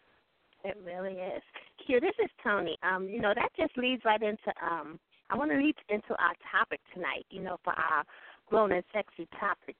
It 0.64 0.76
really 0.84 1.14
is. 1.14 1.42
Q, 1.86 2.00
this 2.00 2.14
is 2.22 2.30
Toni. 2.42 2.76
Um, 2.82 3.08
you 3.08 3.20
know, 3.20 3.32
that 3.34 3.50
just 3.56 3.76
leads 3.76 4.04
right 4.04 4.22
into 4.22 4.52
um 4.62 4.98
I 5.30 5.36
want 5.36 5.50
to 5.50 5.56
lead 5.56 5.74
into 5.88 6.10
our 6.10 6.34
topic 6.52 6.80
tonight, 6.92 7.26
you 7.30 7.42
know, 7.42 7.56
for 7.64 7.72
our 7.72 8.04
grown 8.46 8.72
and 8.72 8.84
sexy 8.92 9.26
topic. 9.40 9.76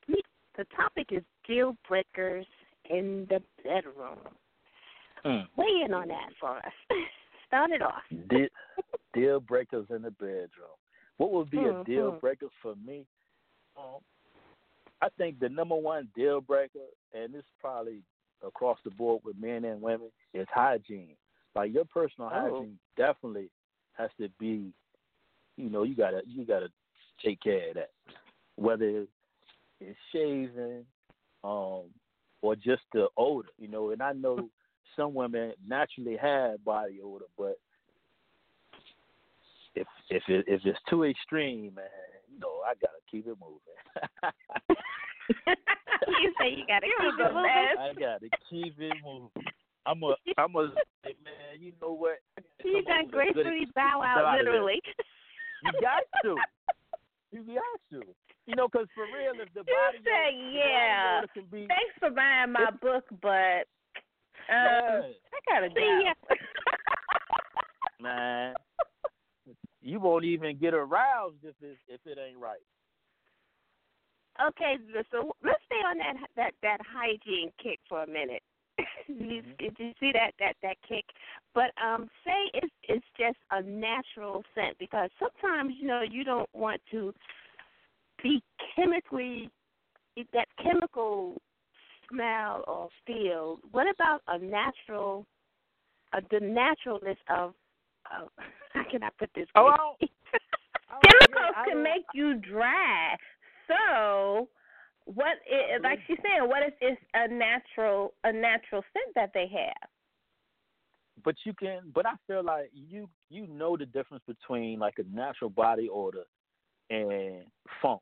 The 0.56 0.64
topic 0.76 1.08
is 1.10 1.22
deal 1.46 1.76
breakers 1.86 2.46
in 2.88 3.26
the 3.28 3.40
bedroom. 3.62 4.18
Mm. 5.24 5.46
Weigh 5.56 5.82
in 5.84 5.94
on 5.94 6.08
that 6.08 6.30
for 6.40 6.56
us. 6.58 6.72
Start 7.46 7.70
it 7.72 7.82
off. 7.82 8.02
Deal, 8.28 8.48
deal 9.12 9.40
breakers 9.40 9.86
in 9.90 10.02
the 10.02 10.10
bedroom. 10.10 10.76
What 11.18 11.32
would 11.32 11.50
be 11.50 11.58
a 11.58 11.84
deal 11.84 12.12
breaker 12.12 12.48
for 12.62 12.74
me? 12.84 13.06
Um, 13.76 14.00
I 15.02 15.08
think 15.18 15.38
the 15.38 15.48
number 15.48 15.76
one 15.76 16.08
deal 16.16 16.40
breaker, 16.40 16.80
and 17.12 17.32
this 17.32 17.40
is 17.40 17.44
probably 17.60 18.02
across 18.44 18.78
the 18.84 18.90
board 18.90 19.22
with 19.24 19.36
men 19.38 19.64
and 19.64 19.80
women, 19.80 20.10
is 20.32 20.46
hygiene. 20.52 21.16
Like 21.54 21.72
your 21.72 21.84
personal 21.84 22.30
Oh. 22.30 22.40
hygiene 22.40 22.78
definitely 22.96 23.50
has 23.92 24.10
to 24.20 24.28
be, 24.40 24.72
you 25.56 25.70
know, 25.70 25.84
you 25.84 25.94
gotta 25.94 26.22
you 26.26 26.44
gotta 26.44 26.70
take 27.22 27.40
care 27.40 27.68
of 27.68 27.74
that. 27.74 27.90
Whether 28.56 29.06
it's 29.80 29.98
shaving, 30.12 30.86
um, 31.42 31.90
or 32.42 32.56
just 32.56 32.82
the 32.92 33.08
odor, 33.16 33.48
you 33.58 33.68
know. 33.68 33.90
And 33.90 34.02
I 34.02 34.12
know 34.12 34.50
some 34.96 35.14
women 35.14 35.54
naturally 35.66 36.16
have 36.16 36.64
body 36.64 37.00
odor, 37.02 37.26
but 37.36 37.58
if 39.74 39.86
if 40.10 40.22
it, 40.28 40.44
if 40.46 40.60
it's 40.64 40.78
too 40.88 41.04
extreme, 41.04 41.74
man, 41.74 41.84
you 42.32 42.38
know, 42.38 42.60
I 42.66 42.74
gotta 42.74 43.00
keep 43.10 43.26
it 43.26 43.36
moving. 43.40 43.60
you 46.20 46.32
say 46.40 46.50
you 46.50 46.66
got 46.66 46.80
to 46.80 46.86
keep 47.00 47.18
it 47.18 47.34
moving. 47.34 47.76
I 47.78 47.92
gotta 47.98 48.28
keep 48.50 48.80
it 48.80 48.96
moving. 49.04 49.30
I'm 49.87 50.03
a 50.03 50.14
I'm 50.38 50.55
a 50.57 50.62
man. 51.05 51.61
You 51.61 51.73
know 51.81 51.92
what? 51.92 52.18
You 52.64 52.83
Come 52.85 52.87
up 52.87 52.87
got 52.87 53.05
with 53.05 53.07
a 53.07 53.33
good 53.35 53.35
gracefully 53.35 53.66
bow 53.75 54.03
out, 54.03 54.16
get 54.16 54.25
out 54.25 54.38
of 54.40 54.44
there. 54.47 54.53
literally. 54.53 54.81
You 55.64 55.73
got 55.81 56.03
to. 56.25 56.37
You 57.33 57.42
got 57.55 57.81
to. 57.90 58.03
You 58.47 58.57
know, 58.57 58.68
because 58.68 58.87
for 58.94 59.05
real, 59.05 59.33
if 59.40 59.53
the 59.55 59.61
You 59.66 59.75
body 59.77 59.99
say, 60.05 60.29
odor- 60.29 60.53
the 60.53 60.59
yeah. 60.59 61.20
body 61.20 61.29
can 61.35 61.44
be 61.51 61.66
Thanks 61.66 61.94
for 61.99 62.11
buying 62.11 62.53
my 62.53 62.70
book, 62.83 63.05
but 63.23 63.64
um, 64.53 65.12
I 65.12 65.38
gotta 65.49 65.68
go. 65.68 65.75
See 65.77 66.03
ya. 66.05 66.12
man. 68.01 68.55
You 69.81 70.01
won't 70.01 70.25
even 70.25 70.57
get 70.59 70.73
aroused 70.75 71.37
if 71.42 71.55
it 71.62 71.77
if 71.88 72.01
it 72.07 72.18
ain't 72.18 72.38
right. 72.38 72.61
okay, 74.49 74.77
so 75.12 75.33
let's 75.44 75.61
stay 75.66 75.77
on 75.87 75.99
that 75.99 76.16
that 76.37 76.53
that 76.62 76.79
hygiene 76.87 77.51
kick 77.62 77.79
for 77.88 78.03
a 78.03 78.07
minute. 78.07 78.42
you, 79.08 79.42
Mhm. 79.42 79.56
did 79.58 79.78
you 79.78 79.92
see 80.00 80.12
that 80.12 80.32
that 80.38 80.56
that 80.62 80.76
kick? 80.88 81.04
But 81.54 81.70
um, 81.82 82.08
say 82.24 82.50
it's 82.54 82.74
it's 82.88 83.06
just 83.18 83.38
a 83.50 83.62
natural 83.62 84.44
scent 84.54 84.78
because 84.78 85.10
sometimes 85.18 85.74
you 85.78 85.87
know 85.87 86.02
you 86.02 86.24
don't 86.24 86.48
want 86.54 86.80
to 86.90 87.14
be 88.22 88.42
chemically 88.74 89.50
that 90.32 90.48
chemical 90.62 91.40
smell 92.08 92.64
or 92.66 92.88
feel. 93.06 93.58
What 93.72 93.87
about 93.88 94.22
a 94.28 94.38
natural, 94.38 95.26
uh, 96.12 96.20
the 96.30 96.40
naturalness 96.40 97.18
of? 97.28 97.54
of 98.12 98.28
how 98.72 98.84
can 98.90 99.02
I 99.02 99.08
put 99.18 99.30
this? 99.34 99.46
Oh? 99.54 99.70
I 99.70 99.76
don't- 99.76 99.98
Chemicals 101.02 101.54
yeah, 101.56 101.64
can 101.64 101.82
make 101.82 102.04
you 102.14 102.34
dry. 102.34 103.16
So, 103.66 104.48
what 105.06 105.36
is 105.46 105.82
like 105.82 106.00
she's 106.06 106.18
saying? 106.22 106.48
What 106.48 106.62
if 106.62 106.74
it's 106.80 107.00
a 107.14 107.28
natural 107.28 108.14
a 108.24 108.32
natural 108.32 108.82
scent 108.92 109.14
that 109.14 109.30
they 109.34 109.46
have? 109.48 109.90
but 111.22 111.34
you 111.44 111.52
can 111.54 111.80
but 111.94 112.06
i 112.06 112.14
feel 112.26 112.44
like 112.44 112.70
you 112.72 113.08
you 113.30 113.46
know 113.46 113.76
the 113.76 113.86
difference 113.86 114.22
between 114.26 114.78
like 114.78 114.94
a 114.98 115.14
natural 115.14 115.50
body 115.50 115.88
odor 115.92 116.24
and 116.90 117.44
funk 117.80 118.00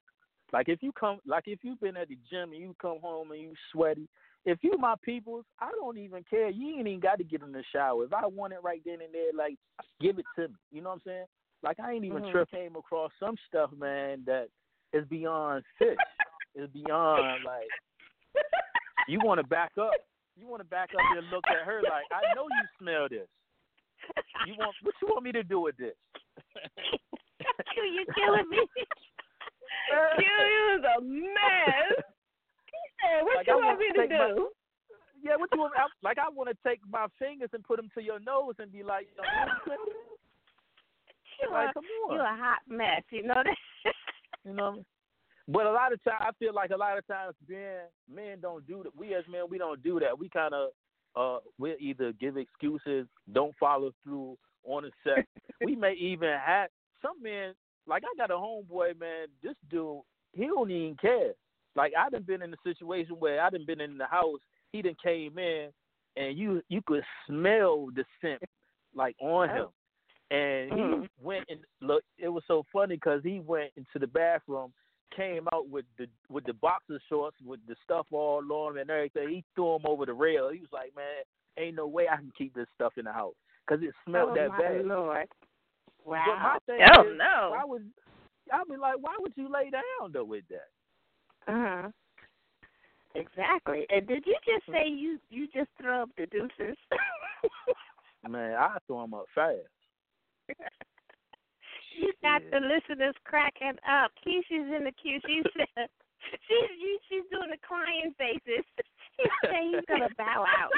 like 0.53 0.69
if 0.69 0.83
you 0.83 0.93
come 0.93 1.19
like 1.27 1.45
if 1.47 1.61
you've 1.63 1.81
been 1.81 1.97
at 1.97 2.09
the 2.09 2.19
gym 2.31 2.53
and 2.53 2.61
you 2.61 2.75
come 2.81 2.99
home 3.01 3.31
and 3.33 3.41
you 3.41 3.53
sweaty 3.73 4.09
if 4.45 4.59
you 4.63 4.77
my 4.79 4.95
peoples 5.05 5.45
i 5.61 5.71
don't 5.81 5.99
even 5.99 6.25
care 6.29 6.49
you 6.51 6.79
ain't 6.79 6.89
even 6.89 7.01
got 7.01 7.19
to 7.19 7.25
get 7.25 7.43
in 7.43 7.53
the 7.53 7.63
shower 7.73 8.05
if 8.05 8.13
i 8.13 8.27
want 8.27 8.53
it 8.53 8.63
right 8.63 8.83
then 8.85 9.01
and 9.03 9.13
there 9.13 9.33
like 9.37 9.57
give 10.01 10.19
it 10.19 10.27
to 10.35 10.49
me 10.49 10.55
you 10.71 10.81
know 10.83 10.91
what 10.91 10.95
i'm 10.97 11.03
saying 11.05 11.25
like 11.63 11.79
i 11.81 11.93
ain't 11.93 12.05
even 12.05 12.23
Mhm. 12.23 12.33
trip 12.33 12.51
came 12.51 12.77
across 12.77 13.13
some 13.21 13.37
stuff 13.49 13.71
man 13.73 14.23
that 14.27 14.49
is 14.93 15.07
beyond 15.09 15.65
fish 15.79 15.97
it's 16.55 16.73
beyond 16.73 17.45
like 17.45 17.69
you 19.09 19.19
want 19.25 19.41
to 19.41 19.47
back 19.47 19.73
up 19.81 19.93
you 20.37 20.47
want 20.47 20.61
to 20.61 20.69
back 20.69 20.91
up 20.95 21.17
and 21.17 21.29
look 21.31 21.45
at 21.49 21.65
her 21.67 21.81
like 21.83 22.05
i 22.13 22.35
know 22.35 22.45
you 22.45 22.65
smell 22.79 23.09
this 23.09 23.29
you 24.47 24.55
want 24.59 24.75
what 24.83 24.95
you 25.01 25.09
want 25.09 25.23
me 25.25 25.31
to 25.33 25.45
do 25.45 25.61
with 25.61 25.77
this? 25.77 25.95
Q, 27.73 27.83
you 27.85 28.05
killing 28.17 28.49
me. 28.51 28.59
Q 30.19 30.25
is 30.75 30.83
a 30.83 31.01
mess. 31.01 32.03
He 32.67 32.81
said, 32.99 33.23
"What 33.23 33.37
Like, 33.37 33.47
you 33.47 33.53
I 33.53 33.57
want 33.65 33.79
me 33.79 33.87
to 33.95 33.99
take 34.01 34.11
my- 34.11 34.29
do?" 34.35 34.51
Yeah, 35.23 35.37
what 35.37 35.51
you 35.53 35.61
want? 35.61 35.75
I, 35.77 35.87
like 36.03 36.19
I 36.19 36.29
want 36.29 36.51
to 36.51 36.57
take 36.69 36.81
my 36.91 37.07
fingers 37.17 37.51
and 37.53 37.63
put 37.63 37.77
them 37.77 37.89
to 37.95 38.03
your 38.03 38.19
nose 38.19 38.55
and 38.59 38.73
be 38.73 38.83
like, 38.83 39.07
you 39.15 39.23
know, 39.23 39.77
You 41.43 41.51
like 41.53 41.73
come 41.75 41.85
on, 42.11 42.17
you 42.17 42.21
a 42.21 42.25
hot 42.25 42.59
mess. 42.67 43.03
You 43.11 43.23
know 43.23 43.35
that. 43.45 43.95
you 44.45 44.53
know. 44.53 44.85
What 45.47 45.67
I 45.67 45.67
mean? 45.67 45.67
But 45.67 45.67
a 45.67 45.73
lot 45.73 45.93
of 45.93 46.05
times, 46.05 46.21
I 46.21 46.31
feel 46.39 46.55
like 46.55 46.71
a 46.71 46.77
lot 46.77 46.99
of 46.99 47.07
times, 47.07 47.35
men 47.49 47.81
men 48.13 48.41
don't 48.41 48.67
do 48.67 48.83
that. 48.85 48.97
We 48.97 49.15
as 49.15 49.25
men, 49.31 49.43
we 49.49 49.59
don't 49.59 49.83
do 49.83 50.01
that. 50.01 50.19
We 50.19 50.29
kind 50.29 50.55
of 50.55 50.71
uh, 51.15 51.39
we'll 51.59 51.77
either 51.79 52.13
give 52.13 52.37
excuses, 52.37 53.07
don't 53.33 53.55
follow 53.61 53.93
through 54.03 54.39
on 54.65 54.85
the 54.85 54.91
set. 55.05 55.27
we 55.65 55.77
may 55.77 55.93
even 55.95 56.31
have 56.45 56.71
some 57.01 57.23
men. 57.23 57.55
Like 57.87 58.03
I 58.05 58.17
got 58.17 58.31
a 58.31 58.35
homeboy, 58.35 58.99
man. 58.99 59.27
This 59.43 59.57
dude, 59.71 60.01
he 60.33 60.47
don't 60.47 60.71
even 60.71 60.97
care. 60.97 61.33
Like 61.75 61.93
I 61.99 62.09
done 62.11 62.23
been 62.23 62.43
in 62.43 62.53
a 62.55 62.57
situation 62.65 63.17
where 63.19 63.43
I 63.43 63.51
done 63.51 63.67
been 63.67 63.81
in 63.81 63.99
the 63.99 64.07
house. 64.07 64.39
He 64.73 64.83
done 64.83 64.97
came 65.03 65.39
in, 65.39 65.71
and 66.17 66.39
you 66.39 66.63
you 66.69 66.81
could 66.87 67.03
smell 67.27 67.89
the 67.95 68.05
scent 68.21 68.43
like 68.95 69.17
on 69.21 69.49
him. 69.49 69.67
And 70.31 70.71
he 70.73 70.81
Mhm. 70.81 71.09
went 71.21 71.45
and 71.51 71.61
look. 71.81 72.05
It 72.17 72.29
was 72.29 72.45
so 72.47 72.65
funny 72.73 72.95
because 72.95 73.23
he 73.23 73.41
went 73.41 73.73
into 73.77 73.99
the 73.99 74.07
bathroom, 74.07 74.73
came 75.17 75.49
out 75.53 75.69
with 75.69 75.85
the 75.99 76.07
with 76.29 76.45
the 76.45 76.55
boxer 76.55 77.01
shorts 77.09 77.37
with 77.45 77.61
the 77.67 77.77
stuff 77.85 78.07
all 78.11 78.43
on 78.51 78.73
him 78.73 78.79
and 78.79 78.91
everything. 78.91 79.29
He 79.29 79.45
threw 79.55 79.73
them 79.79 79.87
over 79.87 80.07
the 80.07 80.15
rail. 80.15 80.51
He 80.51 80.61
was 80.61 80.73
like, 80.73 80.95
"Man, 80.97 81.25
ain't 81.59 81.77
no 81.77 81.87
way 81.87 82.09
I 82.11 82.17
can 82.17 82.33
keep 82.37 82.55
this 82.55 82.69
stuff 82.75 82.95
in 82.97 83.05
the 83.05 83.13
house 83.13 83.35
because 83.67 83.83
it 83.83 83.95
smelled 84.07 84.31
oh 84.33 84.35
that 84.35 84.49
my 84.49 84.59
bad." 84.59 84.85
lord! 84.87 85.29
But 86.05 86.17
my 86.17 86.23
Wow. 86.25 86.59
thing 86.67 86.81
Oh 86.97 87.03
is, 87.03 87.19
no. 87.19 87.51
why 87.51 87.65
would 87.65 87.91
I 88.53 88.63
be 88.69 88.77
like, 88.77 88.97
why 89.01 89.17
would 89.21 89.33
you 89.37 89.49
lay 89.51 89.71
down 89.71 90.13
though 90.13 90.25
with 90.25 90.45
that? 90.49 91.53
Uh 91.53 91.83
huh. 91.83 91.89
Exactly. 93.15 93.87
And 93.91 94.07
did 94.07 94.25
you 94.27 94.37
just 94.45 94.67
say 94.67 94.89
you 94.89 95.19
you 95.31 95.47
just 95.55 95.69
throw 95.81 96.03
up 96.03 96.11
the 96.17 96.27
deuces? 96.27 96.77
Man, 98.29 98.55
I 98.55 98.79
throw 98.87 99.05
him 99.05 99.15
up 99.15 99.27
fast. 99.35 99.59
you 101.99 102.13
got 102.23 102.43
the 102.51 102.61
listeners 102.61 103.15
cracking 103.25 103.77
up. 103.89 104.13
Keisha's 104.25 104.71
in 104.73 104.85
the 104.85 104.93
queue. 105.01 105.21
She 105.27 105.43
said 105.57 105.89
she's 106.49 107.01
she's 107.09 107.27
doing 107.31 107.51
the 107.51 107.59
crying 107.63 108.15
faces. 108.19 108.65
She 109.21 109.29
said 109.45 109.53
he's 109.71 109.85
gonna 109.89 110.09
bow 110.17 110.43
out. 110.49 110.73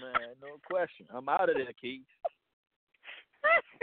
Man, 0.00 0.30
no 0.40 0.56
question. 0.64 1.06
I'm 1.12 1.28
out 1.28 1.50
of 1.50 1.56
there, 1.56 1.72
Keith. 1.78 2.06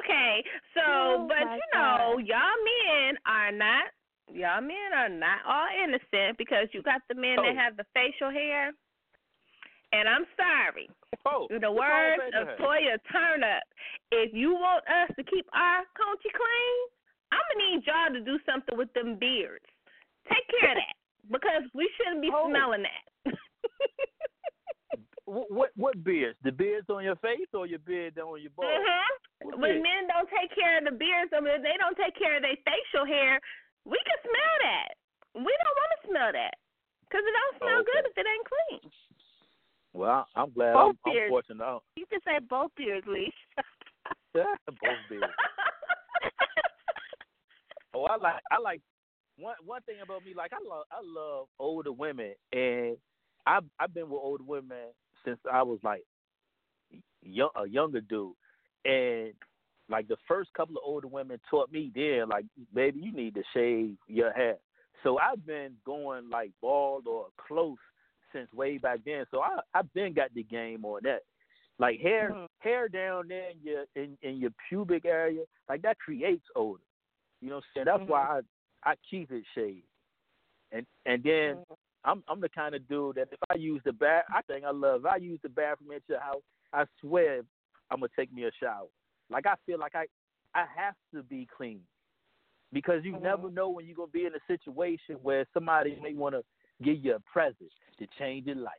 okay, 0.00 0.42
so 0.74 0.80
Oh, 0.84 1.28
but 1.28 1.54
you 1.54 1.62
know, 1.72 2.18
y'all 2.18 2.58
men 2.66 3.16
are 3.26 3.52
not 3.52 3.84
y'all 4.28 4.60
men 4.60 4.90
are 4.94 5.08
not 5.08 5.38
all 5.46 5.68
innocent 5.84 6.36
because 6.36 6.66
you 6.72 6.82
got 6.82 7.00
the 7.08 7.14
men 7.14 7.36
Oh. 7.38 7.42
that 7.46 7.54
have 7.56 7.76
the 7.76 7.86
facial 7.94 8.30
hair. 8.30 8.72
And 9.92 10.08
I'm 10.08 10.26
sorry. 10.36 10.90
In 11.50 11.60
the 11.60 11.70
words 11.72 12.22
of? 12.38 12.48
Toya 12.58 12.96
Turnup, 13.10 13.66
if 14.12 14.32
you 14.32 14.52
want 14.54 14.84
us 14.86 15.10
to 15.16 15.22
keep 15.24 15.46
our 15.52 15.82
country 15.98 16.30
clean, 16.30 16.78
I'm 17.34 17.42
gonna 17.54 17.70
need 17.70 17.82
y'all 17.86 18.12
to 18.14 18.20
do 18.22 18.38
something 18.46 18.78
with 18.78 18.92
them 18.94 19.16
beards. 19.18 19.64
Take 20.30 20.46
care 20.60 20.70
of 20.72 20.78
that 20.78 20.94
because 21.30 21.66
we 21.74 21.90
shouldn't 21.98 22.22
be 22.22 22.30
Oh. 22.32 22.48
smelling 22.48 22.84
that. 22.86 23.04
What, 25.30 25.46
what 25.50 25.70
what 25.78 25.94
beards? 26.02 26.34
The 26.42 26.50
beards 26.50 26.90
on 26.90 27.04
your 27.06 27.14
face 27.22 27.46
or 27.54 27.62
your 27.62 27.78
beard 27.86 28.18
on 28.18 28.42
your 28.42 28.50
balls? 28.50 28.66
Mm-hmm. 28.66 29.46
What 29.46 29.58
When 29.62 29.78
beard? 29.78 29.86
men 29.86 30.02
don't 30.10 30.26
take 30.26 30.50
care 30.50 30.82
of 30.82 30.90
the 30.90 30.96
beards, 30.98 31.30
I 31.30 31.38
mean, 31.38 31.62
they 31.62 31.78
don't 31.78 31.94
take 31.94 32.18
care 32.18 32.34
of 32.34 32.42
their 32.42 32.58
facial 32.66 33.06
hair. 33.06 33.38
We 33.86 33.94
can 34.02 34.18
smell 34.26 34.54
that. 34.66 34.90
We 35.38 35.52
don't 35.54 35.76
want 35.78 35.92
to 35.94 36.00
smell 36.10 36.30
that 36.34 36.54
because 37.06 37.22
it 37.22 37.30
don't 37.30 37.56
smell 37.62 37.78
okay. 37.78 37.90
good 37.94 38.04
if 38.10 38.14
it 38.18 38.26
ain't 38.26 38.46
clean. 38.50 38.82
Well, 39.92 40.26
I'm 40.36 40.50
glad 40.52 40.74
Both 40.74 40.96
I'm, 41.06 41.12
I'm 41.12 41.28
fortunate. 41.28 41.58
Don't- 41.64 41.82
You 41.96 42.06
can 42.06 42.20
say 42.24 42.38
both 42.48 42.70
beards, 42.76 43.06
Leash. 43.08 43.32
Both 44.34 44.46
beards. 45.08 45.24
Oh, 47.92 48.04
I 48.04 48.16
like 48.16 48.34
I 48.52 48.58
like 48.60 48.80
one 49.36 49.56
one 49.66 49.82
thing 49.82 49.96
about 50.02 50.24
me. 50.24 50.32
Like 50.34 50.52
I 50.52 50.58
love 50.68 50.84
I 50.92 51.00
love 51.04 51.48
older 51.58 51.90
women, 51.92 52.34
and 52.52 52.96
I've 53.46 53.64
I've 53.80 53.92
been 53.92 54.08
with 54.08 54.20
older 54.22 54.44
women 54.44 54.92
since 55.24 55.38
I 55.52 55.62
was 55.64 55.80
like 55.82 56.04
young 57.22 57.50
a 57.56 57.66
younger 57.68 58.00
dude, 58.00 58.34
and 58.84 59.32
like 59.88 60.06
the 60.06 60.16
first 60.28 60.50
couple 60.56 60.76
of 60.76 60.82
older 60.84 61.08
women 61.08 61.40
taught 61.50 61.72
me 61.72 61.90
then 61.92 62.28
like 62.28 62.44
baby 62.72 63.00
you 63.00 63.12
need 63.12 63.34
to 63.34 63.42
shave 63.52 63.96
your 64.06 64.32
hair. 64.32 64.56
So 65.02 65.18
I've 65.18 65.44
been 65.44 65.72
going 65.84 66.30
like 66.30 66.52
bald 66.62 67.08
or 67.08 67.26
close 67.48 67.76
since 68.32 68.52
way 68.52 68.78
back 68.78 69.00
then. 69.04 69.24
So 69.30 69.40
I 69.42 69.60
I've 69.74 69.92
been 69.92 70.12
got 70.12 70.32
the 70.34 70.42
game 70.42 70.84
on 70.84 71.00
that. 71.04 71.20
Like 71.78 72.00
hair 72.00 72.30
Mhm. 72.30 72.46
hair 72.58 72.88
down 72.88 73.28
there 73.28 73.50
in 73.50 73.58
your 73.62 73.84
in, 73.96 74.18
in 74.22 74.38
your 74.38 74.50
pubic 74.68 75.04
area, 75.04 75.44
like 75.68 75.82
that 75.82 75.98
creates 75.98 76.44
odor. 76.54 76.82
You 77.40 77.48
know 77.48 77.56
what 77.56 77.64
I'm 77.64 77.70
saying? 77.74 77.84
That's 77.86 78.08
why 78.08 78.40
I 78.84 78.90
I 78.90 78.94
keep 79.08 79.30
it 79.30 79.44
shaved. 79.54 79.86
And 80.72 80.86
and 81.06 81.22
then 81.22 81.56
Mhm. 81.56 81.76
I'm 82.04 82.24
I'm 82.28 82.40
the 82.40 82.48
kind 82.48 82.74
of 82.74 82.86
dude 82.88 83.16
that 83.16 83.28
if 83.32 83.38
I 83.50 83.54
use 83.54 83.82
the 83.84 83.92
bath, 83.92 84.24
I 84.34 84.42
think 84.42 84.64
I 84.64 84.70
love. 84.70 85.04
If 85.04 85.12
I 85.12 85.16
use 85.16 85.40
the 85.42 85.48
bathroom 85.48 85.92
at 85.92 86.02
your 86.08 86.20
house, 86.20 86.42
I 86.72 86.84
swear 87.00 87.42
I'm 87.90 88.00
gonna 88.00 88.08
take 88.14 88.32
me 88.32 88.44
a 88.44 88.52
shower. 88.52 88.88
Like 89.30 89.46
I 89.46 89.54
feel 89.66 89.78
like 89.78 89.94
I 89.94 90.06
I 90.54 90.66
have 90.76 90.94
to 91.14 91.22
be 91.22 91.46
clean 91.56 91.80
because 92.72 93.04
you 93.04 93.14
Mhm. 93.14 93.22
never 93.22 93.50
know 93.50 93.68
when 93.70 93.86
you're 93.86 93.96
gonna 93.96 94.08
be 94.08 94.26
in 94.26 94.34
a 94.34 94.40
situation 94.46 95.16
where 95.22 95.46
somebody 95.54 95.96
may 96.02 96.14
want 96.14 96.34
to 96.34 96.44
give 96.82 97.04
you 97.04 97.14
a 97.16 97.20
present 97.20 97.70
to 97.98 98.06
change 98.18 98.46
your 98.46 98.56
life. 98.56 98.72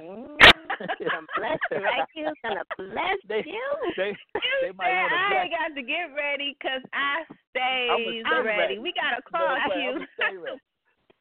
Mm, 0.00 0.38
gonna 0.38 1.26
bless 1.36 1.58
you, 1.70 1.78
right? 1.84 2.06
You 2.14 2.32
gonna 2.42 2.62
bless 2.78 3.18
They- 3.28 3.44
you. 3.46 3.92
They 3.96 4.16
they 4.62 4.72
might 4.72 4.86
said 4.86 4.96
want 4.96 5.12
to 5.12 5.18
I 5.18 5.28
bless. 5.28 5.42
ain't 5.44 5.52
got 5.52 5.74
to 5.74 5.82
get 5.82 6.06
ready 6.16 6.56
'cause 6.62 6.82
I 6.94 7.24
stay 7.50 7.88
I'ma 7.90 8.10
stay 8.10 8.46
ready. 8.46 8.58
ready. 8.58 8.78
We 8.78 8.92
got 8.94 9.16
to 9.16 9.22
call 9.22 9.54
way, 9.68 9.82
you. 9.82 9.90
I'ma 9.90 10.06
stay 10.14 10.36
ready. 10.36 10.60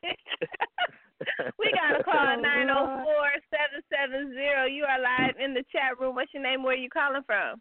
we 1.60 1.72
got 1.74 1.98
to 1.98 2.04
call 2.04 2.13
Oh, 2.38 2.39
nine 2.41 2.67
zero 2.67 3.04
four 3.04 3.30
seven 3.50 3.82
seven 3.91 4.34
zero. 4.34 4.65
You 4.65 4.86
are 4.86 5.00
live 5.02 5.36
in 5.43 5.54
the 5.54 5.63
chat 5.72 6.00
room. 6.00 6.15
What's 6.15 6.34
your 6.34 6.43
name? 6.43 6.63
Where 6.63 6.74
are 6.74 6.78
you 6.78 6.89
calling 6.89 7.24
from? 7.26 7.60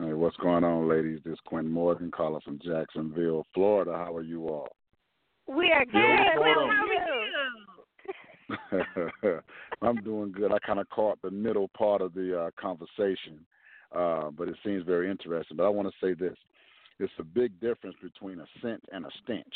Hey, 0.00 0.14
what's 0.14 0.36
going 0.36 0.62
on, 0.64 0.88
ladies? 0.88 1.20
This 1.24 1.34
is 1.34 1.40
Quentin 1.44 1.72
Morgan 1.72 2.10
calling 2.10 2.40
from 2.42 2.58
Jacksonville, 2.64 3.44
Florida. 3.52 3.92
How 3.92 4.14
are 4.14 4.22
you 4.22 4.46
all? 4.48 4.68
We 5.50 5.72
are 5.72 5.84
Yo, 5.84 5.90
good. 5.90 6.54
hold 6.54 6.70
How 6.70 6.86
are 8.70 9.24
you? 9.24 9.40
I'm 9.82 9.96
doing 9.96 10.30
good. 10.30 10.52
I 10.52 10.58
kind 10.60 10.78
of 10.78 10.88
caught 10.90 11.20
the 11.22 11.30
middle 11.30 11.68
part 11.76 12.02
of 12.02 12.14
the 12.14 12.40
uh, 12.40 12.50
conversation, 12.60 13.44
uh, 13.94 14.30
but 14.30 14.48
it 14.48 14.54
seems 14.64 14.84
very 14.84 15.10
interesting. 15.10 15.56
But 15.56 15.64
I 15.64 15.68
want 15.68 15.88
to 15.88 15.94
say 16.06 16.14
this: 16.14 16.36
it's 17.00 17.12
a 17.18 17.24
big 17.24 17.58
difference 17.60 17.96
between 18.00 18.38
a 18.38 18.46
scent 18.62 18.84
and 18.92 19.04
a 19.04 19.08
stench. 19.24 19.54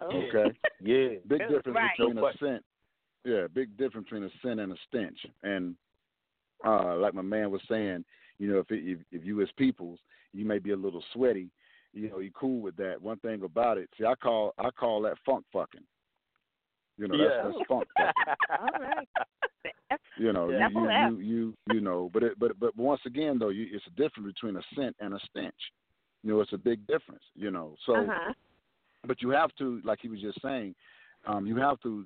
Oh. 0.00 0.06
Okay. 0.06 0.58
Yeah. 0.82 1.08
Big 1.28 1.40
difference 1.40 1.76
right. 1.76 1.90
between 1.98 2.16
No 2.16 2.28
a 2.28 2.32
scent. 2.40 2.64
Yeah, 3.26 3.48
big 3.52 3.76
difference 3.76 4.06
between 4.06 4.24
a 4.24 4.30
scent 4.42 4.60
and 4.60 4.72
a 4.72 4.76
stench. 4.88 5.18
And 5.42 5.74
uh, 6.64 6.96
like 6.96 7.12
my 7.12 7.20
man 7.20 7.50
was 7.50 7.60
saying, 7.68 8.06
you 8.38 8.50
know, 8.50 8.60
if 8.60 8.70
it, 8.70 8.80
if 8.82 8.98
if 9.12 9.26
you 9.26 9.42
as 9.42 9.48
peoples, 9.58 9.98
you 10.32 10.46
may 10.46 10.58
be 10.58 10.70
a 10.70 10.76
little 10.76 11.04
sweaty. 11.12 11.50
You 11.92 12.08
know, 12.10 12.18
you 12.20 12.30
cool 12.32 12.60
with 12.60 12.76
that. 12.76 13.00
One 13.00 13.18
thing 13.18 13.42
about 13.42 13.78
it, 13.78 13.88
see, 13.98 14.04
I 14.04 14.14
call 14.14 14.54
I 14.58 14.70
call 14.70 15.02
that 15.02 15.16
funk 15.26 15.44
fucking. 15.52 15.84
You 16.96 17.08
know, 17.08 17.14
Yeah. 17.16 17.42
that's, 17.42 17.56
that's 17.56 17.68
funk 17.68 17.88
fucking. 17.96 18.34
All 18.60 18.80
right. 18.80 19.08
You 20.16 20.32
know, 20.32 20.50
That's 20.50 20.72
you, 20.72 20.80
you, 20.80 20.90
you 20.90 21.18
you 21.18 21.54
you 21.74 21.80
know, 21.80 22.10
but 22.12 22.22
it, 22.22 22.38
but 22.38 22.58
but 22.60 22.76
once 22.76 23.00
again 23.06 23.38
though, 23.38 23.48
you, 23.48 23.66
it's 23.72 23.84
a 23.86 23.90
difference 23.90 24.32
between 24.34 24.56
a 24.56 24.62
scent 24.74 24.94
and 25.00 25.14
a 25.14 25.18
stench. 25.30 25.54
You 26.22 26.34
know, 26.34 26.40
it's 26.40 26.52
a 26.52 26.58
big 26.58 26.86
difference. 26.86 27.24
You 27.34 27.50
know, 27.50 27.74
so 27.86 27.96
uh-huh. 27.96 28.32
but 29.06 29.20
you 29.22 29.30
have 29.30 29.50
to, 29.58 29.80
like 29.84 29.98
he 30.02 30.08
was 30.08 30.20
just 30.20 30.40
saying, 30.42 30.74
um, 31.26 31.46
you 31.46 31.56
have 31.56 31.80
to 31.80 32.04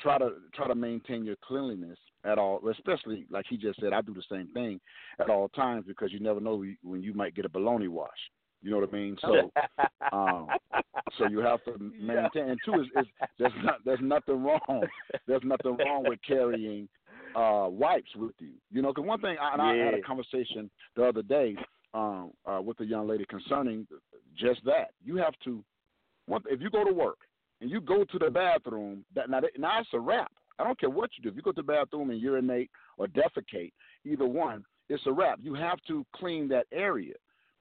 try 0.00 0.18
to 0.18 0.32
try 0.54 0.66
to 0.68 0.74
maintain 0.74 1.24
your 1.24 1.36
cleanliness 1.42 1.98
at 2.24 2.38
all. 2.38 2.60
Especially 2.68 3.26
like 3.30 3.46
he 3.48 3.56
just 3.56 3.80
said, 3.80 3.92
I 3.92 4.00
do 4.02 4.12
the 4.12 4.22
same 4.30 4.48
thing 4.48 4.80
at 5.20 5.30
all 5.30 5.48
times 5.48 5.84
because 5.86 6.12
you 6.12 6.20
never 6.20 6.40
know 6.40 6.64
when 6.82 7.02
you 7.02 7.14
might 7.14 7.34
get 7.34 7.46
a 7.46 7.48
baloney 7.48 7.88
wash. 7.88 8.10
You 8.64 8.70
know 8.70 8.78
what 8.78 8.88
I 8.88 8.92
mean? 8.92 9.16
So, 9.20 9.52
um, 10.12 10.48
so 11.18 11.26
you 11.28 11.38
have 11.40 11.62
to 11.64 11.72
maintain. 12.00 12.48
And 12.48 12.58
two 12.64 12.80
is, 12.80 12.86
is 12.98 13.06
there's 13.38 13.52
not 13.62 13.76
there's 13.84 14.00
nothing 14.02 14.42
wrong. 14.42 14.86
There's 15.26 15.42
nothing 15.44 15.76
wrong 15.76 16.04
with 16.08 16.18
carrying 16.26 16.88
uh, 17.36 17.66
wipes 17.68 18.10
with 18.16 18.32
you. 18.38 18.52
You 18.72 18.80
know, 18.82 18.88
because 18.92 19.06
one 19.06 19.20
thing, 19.20 19.36
I, 19.40 19.52
and 19.52 19.62
I 19.62 19.74
had 19.76 19.94
a 19.94 20.02
conversation 20.02 20.70
the 20.96 21.04
other 21.04 21.22
day 21.22 21.56
um, 21.92 22.30
uh, 22.46 22.60
with 22.62 22.80
a 22.80 22.84
young 22.84 23.06
lady 23.06 23.24
concerning 23.28 23.86
just 24.36 24.64
that. 24.64 24.90
You 25.04 25.16
have 25.16 25.34
to, 25.44 25.62
one, 26.26 26.42
if 26.48 26.60
you 26.60 26.70
go 26.70 26.84
to 26.84 26.92
work 26.92 27.18
and 27.60 27.70
you 27.70 27.80
go 27.80 28.04
to 28.04 28.18
the 28.18 28.30
bathroom, 28.30 29.04
that 29.14 29.28
now, 29.30 29.40
that- 29.40 29.58
now 29.58 29.80
it's 29.80 29.88
a 29.92 30.00
wrap. 30.00 30.32
I 30.58 30.64
don't 30.64 30.78
care 30.78 30.90
what 30.90 31.10
you 31.16 31.22
do. 31.22 31.28
If 31.30 31.36
you 31.36 31.42
go 31.42 31.52
to 31.52 31.62
the 31.62 31.66
bathroom 31.66 32.10
and 32.10 32.20
urinate 32.20 32.70
or 32.96 33.08
defecate, 33.08 33.72
either 34.04 34.26
one, 34.26 34.64
it's 34.88 35.02
a 35.06 35.12
wrap. 35.12 35.38
You 35.42 35.54
have 35.54 35.78
to 35.88 36.04
clean 36.14 36.48
that 36.48 36.66
area 36.72 37.14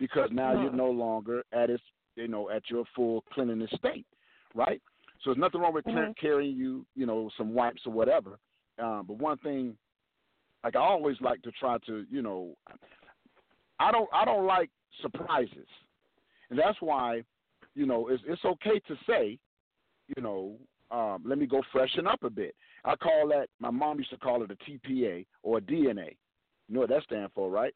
because 0.03 0.27
now 0.33 0.51
you're 0.51 0.73
no 0.73 0.91
longer 0.91 1.45
at 1.53 1.69
its, 1.69 1.81
you 2.17 2.27
know, 2.27 2.49
at 2.49 2.69
your 2.69 2.83
full 2.93 3.23
cleanliness 3.31 3.69
state, 3.77 4.05
right? 4.53 4.81
So 5.21 5.29
there's 5.29 5.37
nothing 5.37 5.61
wrong 5.61 5.73
with 5.73 5.85
car- 5.85 6.13
carrying 6.19 6.57
you, 6.57 6.85
you 6.93 7.05
know, 7.05 7.29
some 7.37 7.53
wipes 7.53 7.83
or 7.85 7.93
whatever. 7.93 8.37
Um, 8.77 9.05
but 9.07 9.17
one 9.17 9.37
thing, 9.37 9.77
like 10.61 10.75
I 10.75 10.79
always 10.79 11.15
like 11.21 11.41
to 11.43 11.51
try 11.53 11.77
to, 11.85 12.05
you 12.11 12.21
know, 12.21 12.53
I 13.79 13.93
don't, 13.93 14.09
I 14.13 14.25
don't 14.25 14.45
like 14.45 14.69
surprises, 15.01 15.67
and 16.49 16.59
that's 16.59 16.81
why, 16.81 17.23
you 17.73 17.85
know, 17.85 18.09
it's 18.09 18.23
it's 18.27 18.43
okay 18.43 18.81
to 18.89 18.95
say, 19.07 19.39
you 20.17 20.21
know, 20.21 20.57
um, 20.91 21.23
let 21.25 21.37
me 21.37 21.45
go 21.45 21.61
freshen 21.71 22.07
up 22.07 22.23
a 22.23 22.29
bit. 22.29 22.55
I 22.83 22.97
call 22.97 23.29
that. 23.29 23.47
My 23.61 23.71
mom 23.71 23.99
used 23.99 24.09
to 24.09 24.17
call 24.17 24.43
it 24.43 24.51
a 24.51 24.57
TPA 24.69 25.25
or 25.43 25.59
a 25.59 25.61
DNA. 25.61 26.17
You 26.67 26.75
know 26.75 26.81
what 26.81 26.89
that 26.89 27.03
stands 27.03 27.31
for, 27.33 27.49
right? 27.49 27.73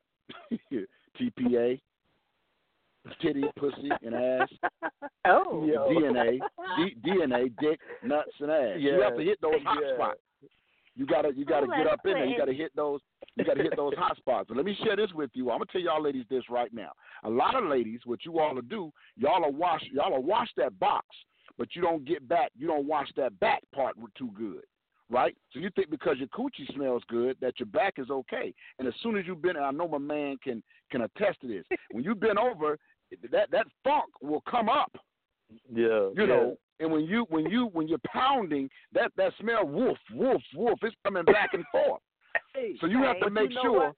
TPA, 1.20 1.80
titty, 3.22 3.44
pussy, 3.58 3.90
and 4.04 4.16
ass. 4.16 4.50
Oh. 5.26 5.66
Yo. 5.66 5.90
DNA, 5.90 6.40
D, 6.78 6.96
DNA, 7.06 7.52
dick, 7.60 7.82
nuts, 8.02 8.30
and 8.40 8.50
ass. 8.50 8.78
You 8.80 9.02
have 9.02 9.18
to 9.18 9.24
hit 9.24 9.38
those 9.42 9.62
hot 9.66 9.78
Yeah. 9.84 9.96
spots. 9.96 10.20
You 10.96 11.06
gotta, 11.06 11.34
you 11.36 11.44
gotta 11.44 11.68
Oh, 11.70 11.78
get 11.78 11.86
up 11.86 12.00
in 12.06 12.14
there. 12.14 12.26
You 12.26 12.38
gotta 12.38 12.54
hit 12.54 12.72
those. 12.78 13.02
You 13.36 13.44
gotta 13.44 13.62
hit 13.62 13.76
those 13.76 13.94
hot 13.98 14.16
spots. 14.18 14.46
But 14.48 14.56
let 14.58 14.66
me 14.66 14.74
share 14.84 14.96
this 14.96 15.12
with 15.14 15.30
you. 15.34 15.52
I'm 15.52 15.58
gonna 15.58 15.66
tell 15.72 15.82
y'all 15.82 16.02
ladies 16.02 16.26
this 16.30 16.50
right 16.50 16.74
now. 16.74 16.92
A 17.26 17.30
lot 17.30 17.56
of 17.56 17.66
ladies, 17.66 18.00
what 18.06 18.24
you 18.26 18.40
all 18.40 18.56
will 18.56 18.62
do, 18.62 18.92
y'all 19.18 19.42
will 19.42 19.52
wash, 19.52 19.84
y'all 19.92 20.12
will 20.14 20.24
wash 20.24 20.48
that 20.56 20.80
box, 20.80 21.06
but 21.58 21.76
you 21.76 21.82
don't 21.82 22.06
get 22.06 22.26
back. 22.28 22.52
You 22.58 22.68
don't 22.68 22.88
wash 22.88 23.10
that 23.18 23.38
back 23.42 23.62
part 23.76 23.96
too 24.18 24.32
good, 24.34 24.64
right? 25.10 25.36
So 25.52 25.60
you 25.60 25.70
think 25.76 25.90
because 25.92 26.18
your 26.20 26.30
coochie 26.30 26.74
smells 26.74 27.04
good 27.10 27.36
that 27.42 27.60
your 27.60 27.68
back 27.68 27.96
is 27.98 28.10
okay. 28.10 28.54
And 28.80 28.88
as 28.88 28.94
soon 29.04 29.18
as 29.18 29.26
you've 29.28 29.42
been, 29.42 29.58
and 29.58 29.66
I 29.66 29.72
know 29.72 29.88
my 29.90 29.98
man 29.98 30.38
can 30.42 30.64
can 30.90 31.02
attest 31.02 31.42
to 31.42 31.48
this. 31.48 31.66
When 31.92 32.04
you've 32.06 32.22
been 32.22 32.38
over, 32.38 32.80
that 33.32 33.50
that 33.52 33.66
funk 33.84 34.10
will 34.22 34.42
come 34.50 34.70
up 34.70 34.92
Yeah. 35.72 36.10
you 36.16 36.28
know 36.28 36.58
and 36.80 36.92
when 36.92 37.06
you 37.06 37.26
when 37.30 37.46
you 37.48 37.68
when 37.74 37.88
you're 37.88 38.00
pounding 38.14 38.70
that 38.94 39.12
that 39.18 39.34
smell 39.40 39.66
woof 39.66 39.98
woof 40.14 40.42
woof 40.56 40.78
it's 40.84 40.96
coming 41.04 41.26
back 41.26 41.54
and 41.54 41.66
forth 41.72 42.02
Hey, 42.54 42.76
so 42.80 42.88
you 42.88 43.02
have 43.04 43.20
to 43.20 43.30
make 43.30 43.50
you 43.50 43.56
know 43.56 43.62
sure 43.62 43.80
what? 43.88 43.96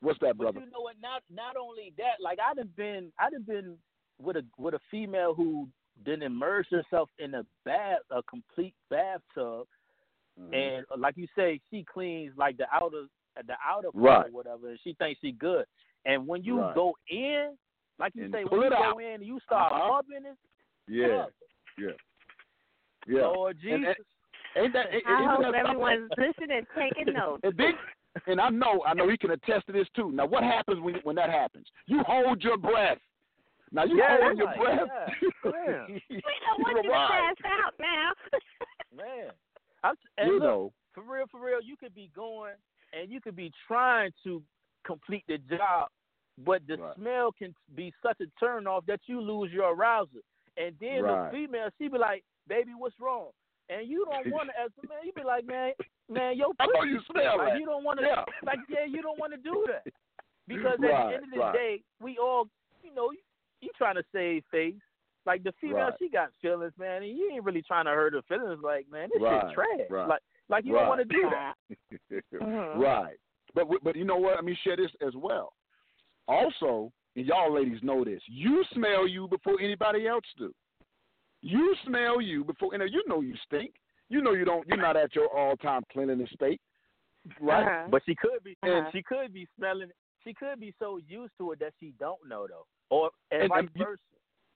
what's 0.00 0.18
that 0.20 0.36
But 0.36 0.38
brother 0.38 0.60
you 0.60 0.66
know 0.70 0.80
what? 0.80 0.96
Not 1.00 1.22
not 1.30 1.56
only 1.56 1.92
that, 1.98 2.20
like 2.20 2.38
I'd 2.38 2.58
have 2.58 2.74
been 2.76 3.12
I'd 3.18 3.32
have 3.32 3.46
been 3.46 3.76
with 4.20 4.36
a 4.36 4.44
with 4.58 4.74
a 4.74 4.80
female 4.90 5.34
who 5.34 5.68
didn't 6.04 6.22
immerse 6.22 6.66
herself 6.70 7.08
in 7.18 7.34
a 7.34 7.44
bath 7.64 8.00
a 8.10 8.22
complete 8.24 8.74
bathtub 8.90 9.66
Mhm. 10.40 10.54
and 10.54 10.86
uh, 10.90 10.96
like 10.96 11.16
you 11.18 11.26
say, 11.36 11.60
she 11.70 11.84
cleans 11.84 12.32
like 12.38 12.56
the 12.56 12.66
outer 12.72 13.06
the 13.46 13.54
outer 13.64 13.92
part 13.92 14.02
Right. 14.02 14.26
or 14.28 14.32
whatever 14.32 14.68
and 14.70 14.78
she 14.82 14.94
thinks 14.94 15.20
she 15.20 15.32
good. 15.32 15.66
And 16.06 16.26
when 16.26 16.42
you 16.42 16.60
Right. 16.60 16.74
go 16.74 16.96
in, 17.08 17.56
like 18.02 18.12
you 18.16 18.28
say, 18.32 18.42
pull 18.44 18.58
when 18.58 18.70
you 18.72 18.76
go 18.76 18.82
out. 18.84 18.98
in 18.98 19.14
and 19.14 19.24
you 19.24 19.38
start 19.46 19.72
Uh-huh. 19.72 19.92
rubbing 19.94 20.26
it, 20.26 20.36
yeah 20.88 21.26
yeah 21.78 21.96
yeah 23.06 23.26
Lord 23.30 23.56
Jesus. 23.60 23.94
and, 24.56 24.64
ain't 24.64 24.72
that 24.74 24.86
ain't- 24.92 25.06
I 25.06 25.14
isn't 25.20 25.28
hope 25.30 25.42
that 25.42 25.54
everyone's 25.54 26.10
listening, 26.18 26.58
and 26.58 26.66
taking 26.76 27.14
notes. 27.20 27.40
and 27.44 27.56
then 27.56 27.72
and 28.26 28.40
I 28.40 28.50
know 28.50 28.82
I 28.86 28.92
know 28.94 29.08
he 29.08 29.16
can 29.16 29.30
attest 29.30 29.66
to 29.66 29.72
this 29.72 29.86
too 29.96 30.10
now 30.12 30.26
what 30.26 30.42
happens 30.42 30.80
when 30.80 30.96
when 31.04 31.16
that 31.16 31.30
happens 31.30 31.66
you 31.86 32.02
hold 32.06 32.42
your 32.42 32.58
breath 32.58 32.98
now 33.70 33.84
you 33.84 33.96
Yeah, 33.96 34.18
hold 34.20 34.36
your 34.36 34.46
right, 34.48 34.58
breath 34.58 34.88
yeah, 35.44 35.86
We 35.98 36.02
don't 36.10 36.60
want 36.60 36.76
you 36.76 36.82
to 36.82 36.88
Right. 36.90 37.34
pass 37.38 37.50
out 37.64 37.74
now. 37.78 38.10
Man. 38.96 39.30
I'm, 39.84 39.94
you 40.26 40.34
look, 40.34 40.42
know 40.42 40.72
for 40.94 41.02
real, 41.04 41.24
for 41.30 41.40
real, 41.40 41.62
you 41.62 41.76
could 41.78 41.94
be 41.94 42.10
going 42.14 42.52
and 42.92 43.10
you 43.10 43.20
could 43.22 43.34
be 43.34 43.50
trying 43.66 44.12
to 44.24 44.42
complete 44.84 45.24
the 45.26 45.38
job, 45.38 45.88
but 46.38 46.66
the 46.66 46.76
Right. 46.76 46.96
smell 46.96 47.32
can 47.32 47.54
be 47.74 47.92
such 48.02 48.20
a 48.20 48.26
turn 48.40 48.66
off 48.66 48.86
that 48.86 49.00
you 49.06 49.20
lose 49.20 49.52
your 49.52 49.74
arousal. 49.74 50.20
And 50.56 50.76
then 50.80 51.02
Right. 51.04 51.30
the 51.30 51.36
female, 51.36 51.68
she 51.78 51.88
be 51.88 51.98
like, 51.98 52.24
"Baby, 52.46 52.72
what's 52.74 52.98
wrong?" 53.00 53.30
And 53.68 53.86
you 53.88 54.04
don't 54.04 54.26
want 54.32 54.50
to, 54.50 54.60
as 54.60 54.70
a 54.82 54.86
man, 54.88 55.04
you 55.04 55.12
be 55.12 55.22
like, 55.22 55.44
"Man, 55.44 55.72
man, 56.08 56.36
yo, 56.36 56.52
I 56.58 56.66
know 56.66 56.82
you 56.82 57.00
smell 57.10 57.38
like 57.38 57.52
that 57.52 57.58
you 57.58 57.66
don't 57.66 57.84
want 57.84 58.00
to, 58.00 58.06
Yeah. 58.06 58.24
like 58.42 58.58
yeah, 58.68 58.84
you 58.84 59.02
don't 59.02 59.18
want 59.18 59.32
to 59.32 59.38
do 59.38 59.66
that 59.68 59.84
because 60.48 60.74
at 60.74 60.80
Right, 60.80 61.08
the 61.08 61.14
end 61.14 61.24
of 61.24 61.30
the 61.30 61.52
day, 61.52 61.82
we 62.00 62.18
all, 62.18 62.48
you 62.82 62.92
know, 62.94 63.10
you, 63.12 63.20
you 63.60 63.70
trying 63.76 63.94
to 63.96 64.04
save 64.12 64.44
face. 64.50 64.74
Like 65.24 65.44
the 65.44 65.52
female, 65.60 65.90
she 65.98 66.08
got 66.08 66.32
feelings, 66.42 66.72
man, 66.76 67.04
and 67.04 67.16
you 67.16 67.30
ain't 67.32 67.44
really 67.44 67.62
trying 67.62 67.84
to 67.84 67.92
hurt 67.92 68.12
her 68.12 68.22
feelings. 68.22 68.60
Like, 68.62 68.90
man, 68.90 69.08
this 69.12 69.22
shit 69.22 69.54
trash. 69.54 69.88
Like, 70.08 70.20
like 70.48 70.64
you 70.64 70.72
don't 70.72 70.88
want 70.88 71.00
to 71.00 71.04
do 71.04 71.30
that. 71.30 71.54
Mhm. 72.34 72.74
Right. 72.80 73.16
But 73.54 73.68
but 73.84 73.94
you 73.96 74.04
know 74.04 74.16
what? 74.16 74.36
I 74.36 74.40
mean, 74.42 74.56
share 74.64 74.76
this 74.76 74.90
as 75.06 75.14
well. 75.14 75.52
Also, 76.28 76.92
and 77.16 77.26
y'all 77.26 77.52
ladies 77.52 77.78
know 77.82 78.04
this. 78.04 78.22
You 78.26 78.64
smell 78.74 79.06
you 79.06 79.28
before 79.28 79.60
anybody 79.60 80.06
else 80.06 80.24
do. 80.38 80.52
You 81.42 81.74
smell 81.86 82.20
you 82.20 82.44
before 82.44 82.74
and 82.74 82.82
you 82.92 83.02
know 83.06 83.20
you 83.20 83.34
stink. 83.44 83.72
You 84.08 84.22
know 84.22 84.32
you 84.32 84.44
don't 84.44 84.66
you're 84.68 84.76
not 84.76 84.96
at 84.96 85.14
your 85.14 85.28
all 85.36 85.56
time 85.56 85.82
cleanliness 85.92 86.30
state. 86.34 86.60
Right? 87.40 87.62
Uh-huh. 87.64 87.88
But 87.90 88.02
she 88.06 88.14
could 88.14 88.42
be, 88.44 88.56
Uh-huh. 88.62 88.72
and 88.72 88.86
she 88.92 89.02
could 89.02 89.32
be 89.32 89.46
smelling. 89.56 89.90
She 90.24 90.34
could 90.34 90.60
be 90.60 90.72
so 90.78 90.98
used 90.98 91.32
to 91.38 91.52
it 91.52 91.58
that 91.60 91.72
she 91.80 91.92
don't 91.98 92.18
know 92.28 92.46
though, 92.48 92.66
or 92.90 93.10
and, 93.30 93.42
And- 93.42 93.48
vice 93.50 93.68
you- 93.74 93.84
versa. 93.84 94.02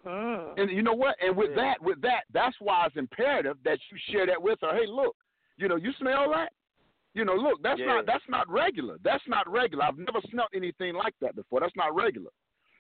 Mm. 0.04 0.58
And 0.60 0.70
you 0.70 0.82
know 0.82 0.92
what? 0.94 1.16
And 1.20 1.36
with 1.36 1.50
Yeah. 1.50 1.56
that, 1.56 1.82
with 1.82 2.00
that, 2.02 2.24
that's 2.30 2.54
why 2.60 2.86
it's 2.86 2.96
imperative 2.96 3.56
that 3.64 3.80
you 3.90 3.98
share 4.10 4.24
that 4.26 4.40
with 4.40 4.60
her. 4.60 4.72
Hey, 4.76 4.86
look, 4.86 5.16
you 5.56 5.66
know, 5.66 5.74
you 5.76 5.92
smell 5.94 6.30
that? 6.30 6.52
You 7.16 7.24
know, 7.24 7.34
look, 7.34 7.62
that's 7.62 7.80
Yeah. 7.80 7.86
not 7.86 8.06
that's 8.06 8.28
not 8.28 8.46
regular. 8.48 8.98
That's 9.02 9.26
not 9.26 9.48
regular. 9.50 9.84
I've 9.84 9.96
never 9.98 10.20
smelled 10.30 10.50
anything 10.54 10.94
like 10.94 11.14
that 11.22 11.34
before. 11.34 11.60
That's 11.60 11.74
not 11.74 11.94
regular. 11.94 12.30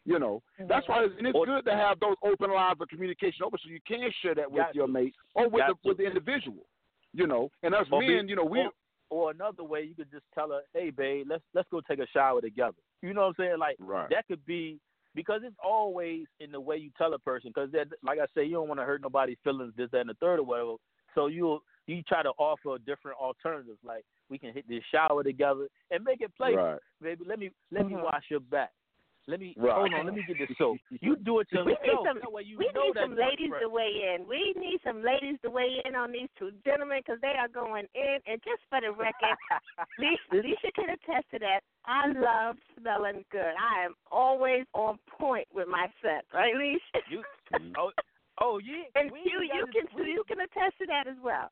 You 0.04 0.18
know, 0.20 0.42
that's 0.68 0.86
why 0.88 1.04
it's, 1.04 1.14
and 1.18 1.26
it's 1.26 1.36
good 1.36 1.64
to 1.64 1.72
have 1.74 1.98
those 1.98 2.14
open 2.22 2.52
lines 2.52 2.76
of 2.80 2.86
communication 2.88 3.42
open 3.44 3.58
so 3.64 3.70
you 3.70 3.80
can 3.88 4.08
share 4.22 4.34
that 4.36 4.48
with 4.52 4.62
Got 4.62 4.74
your 4.74 4.86
to. 4.86 4.92
mate 4.92 5.14
or 5.34 5.48
with 5.48 5.62
Got 5.62 5.68
the 5.68 5.74
to. 5.82 5.88
with 5.88 5.96
the 5.96 6.04
individual. 6.04 6.66
You 7.14 7.26
know, 7.26 7.50
and 7.62 7.74
us 7.74 7.86
Or 7.90 8.00
be- 8.00 8.14
men, 8.14 8.28
you 8.28 8.36
know, 8.36 8.44
we 8.44 8.60
or, 8.60 8.70
or 9.08 9.30
another 9.30 9.64
way, 9.64 9.82
you 9.84 9.94
could 9.94 10.10
just 10.10 10.26
tell 10.34 10.50
her, 10.50 10.60
"Hey, 10.74 10.90
babe, 10.90 11.26
let's 11.30 11.42
let's 11.54 11.68
go 11.70 11.80
take 11.80 11.98
a 11.98 12.06
shower 12.08 12.42
together." 12.42 12.76
You 13.00 13.14
know 13.14 13.22
what 13.22 13.28
I'm 13.28 13.34
saying? 13.38 13.58
Like 13.58 13.76
right, 13.80 14.08
that 14.10 14.26
could 14.28 14.44
be 14.44 14.78
because 15.14 15.40
it's 15.44 15.56
always 15.64 16.26
in 16.40 16.52
the 16.52 16.60
way 16.60 16.76
you 16.76 16.90
tell 16.98 17.14
a 17.14 17.18
person. 17.18 17.50
Because 17.54 17.70
like 18.02 18.18
I 18.18 18.26
say, 18.34 18.44
you 18.44 18.56
don't 18.56 18.68
want 18.68 18.80
to 18.80 18.84
hurt 18.84 19.00
nobody's 19.00 19.38
feelings, 19.42 19.72
this, 19.76 19.90
that, 19.92 20.00
and 20.02 20.10
the 20.10 20.14
third, 20.20 20.40
or 20.40 20.42
whatever. 20.44 20.74
So 21.14 21.28
you 21.28 21.62
you 21.86 22.02
try 22.02 22.22
to 22.22 22.30
offer 22.38 22.78
different 22.84 23.18
alternatives, 23.18 23.78
like 23.84 24.04
we 24.28 24.38
can 24.38 24.52
hit 24.52 24.68
this 24.68 24.82
shower 24.90 25.22
together 25.22 25.68
and 25.90 26.02
make 26.04 26.20
it 26.20 26.34
playful. 26.36 26.62
right, 26.62 26.80
Baby, 27.00 27.24
let 27.26 27.38
me 27.38 27.50
let 27.70 27.86
me 27.86 27.94
Mhm. 27.94 28.02
wash 28.02 28.24
your 28.30 28.40
back. 28.40 28.72
Let 29.28 29.40
me 29.40 29.54
Right. 29.56 29.74
hold 29.74 29.92
on. 29.92 30.06
Let 30.06 30.14
me 30.14 30.22
get 30.22 30.38
this 30.38 30.56
so 30.56 30.76
you 30.90 31.16
do 31.16 31.40
it 31.40 31.50
yourself. 31.50 31.66
We 31.66 31.72
need 31.88 31.98
some, 32.06 32.18
that 32.20 32.30
way 32.30 32.42
you 32.42 32.58
we 32.58 32.70
know 32.72 32.86
need 32.86 32.94
some 32.96 33.16
ladies 33.16 33.48
fresh. 33.48 33.60
to 33.62 33.68
weigh 33.68 34.14
in. 34.14 34.26
We 34.28 34.52
need 34.54 34.80
some 34.82 35.02
ladies 35.02 35.40
to 35.42 35.50
weigh 35.50 35.82
in 35.84 35.96
on 35.96 36.12
these 36.12 36.28
two 36.38 36.52
gentlemen 36.64 37.00
because 37.04 37.20
they 37.22 37.34
are 37.34 37.48
going 37.48 37.88
in. 37.94 38.20
And 38.26 38.40
just 38.44 38.62
for 38.70 38.80
the 38.80 38.92
record, 38.92 39.36
Lissha, 39.98 40.30
Lissha 40.30 40.72
can 40.74 40.90
attest 40.90 41.28
to 41.32 41.38
that. 41.40 41.60
I 41.86 42.06
love 42.12 42.56
smelling 42.78 43.24
good. 43.30 43.54
I 43.58 43.84
am 43.84 43.94
always 44.12 44.64
on 44.74 44.98
point 45.08 45.48
with 45.52 45.66
my 45.66 45.90
scent, 46.02 46.24
right, 46.32 46.54
Lissha? 46.54 47.00
You 47.10 47.24
oh 47.78 47.90
oh 48.40 48.58
yeah. 48.58 48.84
and 48.94 49.10
we 49.10 49.20
you, 49.24 49.40
ain't 49.42 49.54
you 49.54 49.66
can, 49.72 49.86
to- 49.88 50.02
we- 50.04 50.12
you 50.12 50.22
can 50.28 50.40
attest 50.40 50.78
to 50.78 50.86
that 50.86 51.08
as 51.08 51.16
well. 51.20 51.50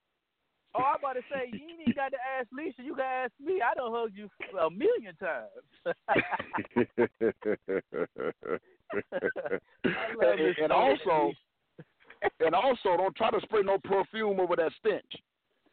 Oh, 0.76 0.82
I'm 0.82 0.98
about 0.98 1.12
to 1.14 1.20
say 1.32 1.50
you 1.52 1.68
ain't 1.70 1.80
even 1.82 1.94
got 1.94 2.08
to 2.10 2.16
ask 2.38 2.48
Lisa. 2.52 2.82
You 2.82 2.94
can 2.96 3.04
ask 3.04 3.32
me. 3.40 3.60
I 3.62 3.74
done 3.74 3.92
hugged 3.92 4.16
you 4.16 4.28
a 4.60 4.68
million 4.70 5.14
times. 5.16 5.86
And, 9.84 10.56
and 10.62 10.72
also, 10.72 11.32
and 12.40 12.54
also, 12.54 12.96
don't 12.96 13.14
try 13.16 13.30
to 13.30 13.40
spray 13.42 13.62
no 13.62 13.78
perfume 13.84 14.40
over 14.40 14.56
that 14.56 14.72
stench. 14.78 15.04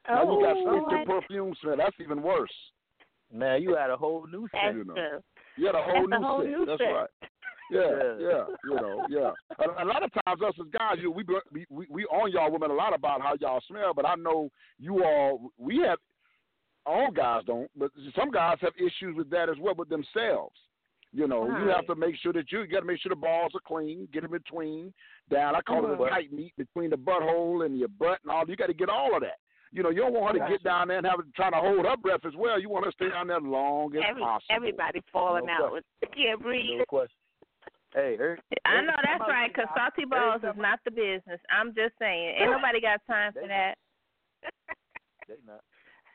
Now 0.07 0.23
Oh, 0.27 0.39
you 0.39 0.45
got 0.45 0.57
oh, 0.57 0.65
stench 0.65 0.83
what? 0.87 0.93
and 0.95 1.07
perfume 1.07 1.53
smell. 1.61 1.77
That's 1.77 1.95
even 1.99 2.21
worse. 2.21 2.51
man, 3.33 3.61
you 3.61 3.75
had 3.75 3.89
a 3.89 3.97
whole 3.97 4.25
new 4.31 4.47
That's 4.51 4.65
scent. 4.65 4.77
you 4.77 4.83
know. 4.85 4.93
true. 4.93 5.19
You 5.57 5.65
had 5.67 5.75
a 5.75 5.83
whole 5.83 6.07
That's 6.09 6.17
a 6.17 6.19
new 6.19 6.27
whole 6.27 6.39
scent. 6.41 6.51
new 6.51 6.65
That's 6.65 6.79
scent. 6.81 6.93
right. 6.95 7.09
Yeah, 7.71 8.15
Yeah. 8.19 8.43
you 8.65 8.75
know, 8.75 9.05
yeah. 9.09 9.31
A, 9.59 9.83
a 9.83 9.85
lot 9.85 10.03
of 10.03 10.11
times, 10.25 10.41
us 10.41 10.53
as 10.59 10.67
guys, 10.71 10.97
you 10.97 11.05
know, 11.05 11.11
we, 11.11 11.23
be- 11.23 11.65
we 11.69 11.87
we 11.89 12.05
on 12.05 12.31
y'all 12.31 12.51
women 12.51 12.69
a 12.69 12.73
lot 12.73 12.93
about 12.93 13.21
how 13.21 13.33
y'all 13.39 13.61
smell, 13.67 13.93
but 13.93 14.05
I 14.05 14.15
know 14.15 14.49
you 14.77 15.03
all 15.03 15.51
we 15.57 15.77
have. 15.87 15.97
All 16.85 17.11
guys 17.11 17.43
don't, 17.45 17.69
but 17.77 17.91
some 18.15 18.31
guys 18.31 18.57
have 18.61 18.73
issues 18.75 19.15
with 19.15 19.29
that 19.29 19.49
as 19.49 19.55
well 19.59 19.75
with 19.75 19.89
themselves. 19.89 20.55
You 21.13 21.27
know, 21.27 21.45
you 21.45 21.67
have 21.67 21.85
to 21.87 21.95
make 21.95 22.15
sure 22.15 22.33
that 22.33 22.51
you, 22.51 22.61
you 22.61 22.67
got 22.67 22.79
to 22.79 22.85
make 22.85 22.99
sure 23.01 23.09
the 23.11 23.15
balls 23.17 23.51
are 23.53 23.59
clean, 23.67 24.07
get 24.11 24.23
them 24.23 24.31
between 24.31 24.91
down. 25.29 25.55
I 25.55 25.61
call 25.61 25.85
it 25.85 25.89
Mhm. 25.97 26.07
a 26.07 26.09
tight 26.09 26.31
meat 26.33 26.53
between 26.57 26.89
the 26.89 26.95
butthole 26.95 27.65
and 27.65 27.77
your 27.77 27.89
butt 27.89 28.19
and 28.23 28.31
all. 28.31 28.45
You 28.47 28.55
got 28.55 28.67
to 28.67 28.73
get 28.73 28.89
all 28.89 29.13
of 29.15 29.21
that. 29.21 29.37
You 29.73 29.83
know, 29.83 29.89
you 29.89 30.01
don't 30.01 30.13
want 30.13 30.37
her 30.39 30.45
to 30.45 30.51
get 30.51 30.63
down 30.63 30.87
there 30.87 30.97
and 30.97 31.05
have 31.05 31.19
trying 31.35 31.51
to 31.51 31.59
hold 31.59 31.85
her 31.85 31.95
breath 31.97 32.25
as 32.25 32.33
well. 32.35 32.59
You 32.59 32.69
want 32.69 32.85
her 32.85 32.91
to 32.91 32.95
stay 32.95 33.09
down 33.09 33.27
there 33.27 33.39
long 33.39 33.95
as 33.95 34.03
Every, 34.09 34.21
possible. 34.21 34.55
everybody 34.55 35.01
falling 35.13 35.45
No 35.45 35.53
out 35.65 35.71
with 35.73 35.83
can't 36.15 36.41
breathe. 36.41 36.79
No 36.79 36.85
question. 36.85 37.15
Hey, 37.93 38.15
Eric. 38.19 38.41
I 38.65 38.81
know 38.81 38.95
that's 39.03 39.27
right, 39.27 39.51
because 39.53 39.69
salty 39.75 40.05
balls 40.05 40.41
is 40.43 40.55
not 40.57 40.79
the 40.85 40.91
business. 40.91 41.39
I'm 41.51 41.75
just 41.75 41.93
saying. 41.99 42.35
Ain't 42.39 42.51
nobody 42.51 42.79
got 42.79 43.01
time 43.07 43.33
for 43.33 43.47
that. 43.47 43.75
They 45.27 45.35
not. 45.45 45.61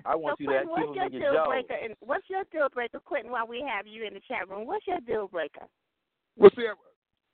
I 0.05 0.15
want 0.17 0.39
so 0.39 0.45
you 0.45 0.51
to 0.51 0.67
Quentin, 0.67 0.71
what's 0.71 0.97
your 0.97 1.21
deal 1.21 1.33
jaws. 1.33 1.49
breaker? 1.49 1.75
And 1.83 1.95
what's 2.01 2.29
your 2.29 2.45
deal 2.53 2.69
breaker, 2.73 3.01
Quentin? 3.05 3.31
While 3.31 3.47
we 3.47 3.65
have 3.67 3.87
you 3.87 4.07
in 4.07 4.15
the 4.15 4.21
chat 4.27 4.49
room, 4.49 4.67
what's 4.67 4.87
your 4.87 5.01
deal 5.01 5.29
breaker? 5.29 5.67
Well, 6.37 6.51
see, 6.57 6.67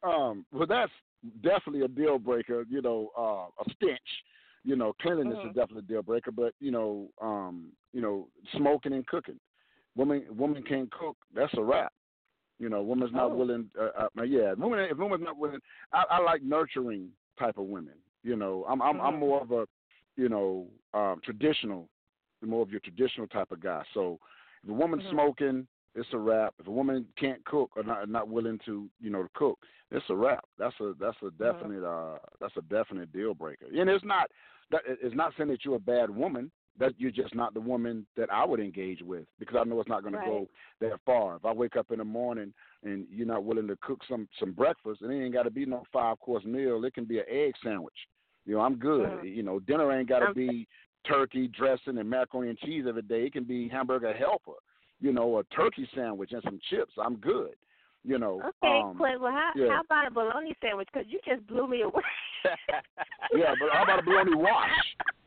um, 0.03 0.47
well, 0.53 0.67
that's 0.67 0.93
definitely 1.43 1.83
a 1.83 1.89
deal 1.89 2.19
breaker. 2.19 2.65
You 2.69 2.83
know, 2.83 3.11
uh, 3.17 3.63
a 3.63 3.75
stench. 3.75 4.01
You 4.65 4.77
know, 4.77 4.93
cleanliness 5.01 5.39
Mhm. 5.39 5.51
is 5.51 5.55
definitely 5.55 5.85
a 5.85 5.93
deal 5.93 6.03
breaker. 6.03 6.31
But 6.31 6.55
you 6.61 6.71
know, 6.71 7.11
um, 7.21 7.73
you 7.93 8.01
know, 8.01 8.29
smoking 8.53 8.93
and 8.93 9.07
cooking. 9.07 9.41
Woman, 9.97 10.25
woman 10.37 10.63
can't 10.63 10.91
cook. 10.93 11.17
That's 11.35 11.53
a 11.55 11.63
wrap. 11.63 11.93
You 12.59 12.69
know, 12.69 12.83
woman's 12.83 13.13
not 13.13 13.31
Oh. 13.33 13.35
willing. 13.35 13.71
Uh, 13.79 14.09
uh, 14.19 14.23
yeah, 14.23 14.53
woman. 14.55 14.81
If 14.81 14.99
woman's 14.99 15.25
not 15.25 15.37
willing, 15.37 15.61
I, 15.93 16.05
I 16.11 16.19
like 16.21 16.43
nurturing 16.43 17.11
type 17.39 17.59
of 17.59 17.67
women. 17.67 17.95
You 18.23 18.37
know, 18.37 18.65
I'm 18.69 18.81
I'm, 18.81 19.01
I'm 19.01 19.15
Mhm. 19.15 19.19
more 19.19 19.41
of 19.41 19.51
a, 19.53 19.67
you 20.17 20.29
know, 20.29 20.69
um, 20.95 21.21
traditional, 21.25 21.89
more 22.41 22.63
of 22.63 22.71
your 22.71 22.81
traditional 22.81 23.27
type 23.27 23.51
of 23.51 23.61
guy. 23.61 23.85
So, 23.95 24.19
if 24.63 24.71
a 24.71 24.73
woman's 24.73 25.05
Mhm. 25.05 25.11
smoking, 25.11 25.69
it's 25.95 26.13
a 26.13 26.19
wrap. 26.19 26.55
If 26.59 26.67
a 26.69 26.71
woman 26.71 27.07
can't 27.17 27.45
cook 27.45 27.71
or 27.77 27.83
not 27.83 28.09
not 28.09 28.29
willing 28.29 28.59
to, 28.67 28.89
you 29.01 29.11
know, 29.11 29.23
to 29.23 29.29
cook, 29.35 29.59
it's 29.91 30.09
a 30.09 30.15
wrap. 30.17 30.45
That's 30.59 30.79
a 30.81 30.95
that's 30.99 31.21
a 31.23 31.31
definite 31.33 31.85
uh 31.85 32.19
that's 32.41 32.57
a 32.57 32.63
definite 32.63 33.13
deal 33.13 33.35
breaker. 33.35 33.67
And 33.67 33.91
it's 33.91 34.05
not 34.05 34.31
that 34.71 34.83
it's 34.87 35.15
not 35.17 35.33
saying 35.37 35.51
that 35.51 35.65
you're 35.65 35.77
a 35.77 35.81
bad 35.81 36.11
woman. 36.11 36.51
That 36.79 36.95
you're 36.99 37.11
just 37.11 37.35
not 37.35 37.53
the 37.53 37.61
woman 37.61 38.07
that 38.17 38.33
I 38.33 38.45
would 38.47 38.59
engage 38.59 39.03
with 39.03 39.27
because 39.39 39.57
I 39.61 39.65
know 39.65 39.79
it's 39.81 39.89
not 39.91 40.03
going 40.03 40.15
Right. 40.15 40.25
to 40.25 40.31
go 40.31 40.49
that 40.81 40.99
far. 41.05 41.37
If 41.37 41.45
I 41.45 41.53
wake 41.53 41.77
up 41.77 41.91
in 41.91 41.99
the 41.99 42.05
morning 42.05 42.53
and 42.83 43.07
you're 43.11 43.27
not 43.27 43.45
willing 43.45 43.69
to 43.69 43.77
cook 43.83 44.01
some 44.09 44.27
some 44.41 44.53
breakfast, 44.53 45.03
and 45.03 45.13
it 45.13 45.23
ain't 45.23 45.35
got 45.35 45.43
to 45.43 45.51
be 45.51 45.67
no 45.67 45.85
five 45.93 46.19
course 46.21 46.45
meal. 46.45 46.83
It 46.85 46.95
can 46.95 47.05
be 47.05 47.19
an 47.19 47.27
egg 47.29 47.55
sandwich. 47.63 48.09
You 48.47 48.55
know, 48.55 48.63
I'm 48.63 48.77
good. 48.77 49.11
Mhm. 49.11 49.37
You 49.37 49.43
know, 49.43 49.61
dinner 49.61 49.93
ain't 49.93 50.09
got 50.09 50.21
to 50.21 50.29
Um, 50.29 50.33
be 50.35 50.67
turkey 51.05 51.49
dressing 51.49 51.99
and 51.99 52.09
macaroni 52.09 52.49
and 52.49 52.59
cheese 52.59 52.87
every 52.87 53.03
day. 53.03 53.27
It 53.27 53.33
can 53.35 53.45
be 53.45 53.69
hamburger 53.69 54.13
helper. 54.13 54.55
You 55.01 55.13
know, 55.13 55.39
a 55.39 55.45
turkey 55.45 55.87
sandwich 55.95 56.33
and 56.33 56.43
some 56.43 56.59
chips. 56.71 56.95
I'm 56.97 57.17
good. 57.17 57.55
You 58.05 58.19
know. 58.19 58.43
Okay, 58.43 58.81
um, 58.83 58.97
Quentin. 58.97 59.23
Well, 59.23 59.33
how, 59.33 59.53
yeah. 59.55 59.69
how 59.71 59.81
about 59.83 60.09
a 60.09 60.11
bologna 60.11 60.55
sandwich? 60.61 60.89
Because 60.93 61.07
you 61.09 61.21
just 61.25 61.47
blew 61.47 61.69
me 61.69 61.83
away. 61.83 62.03
Yeah, 63.33 63.55
but 63.57 63.71
how 63.73 63.85
about 63.85 64.01
a 64.01 64.03
bologna 64.03 64.35
wash? 64.35 64.77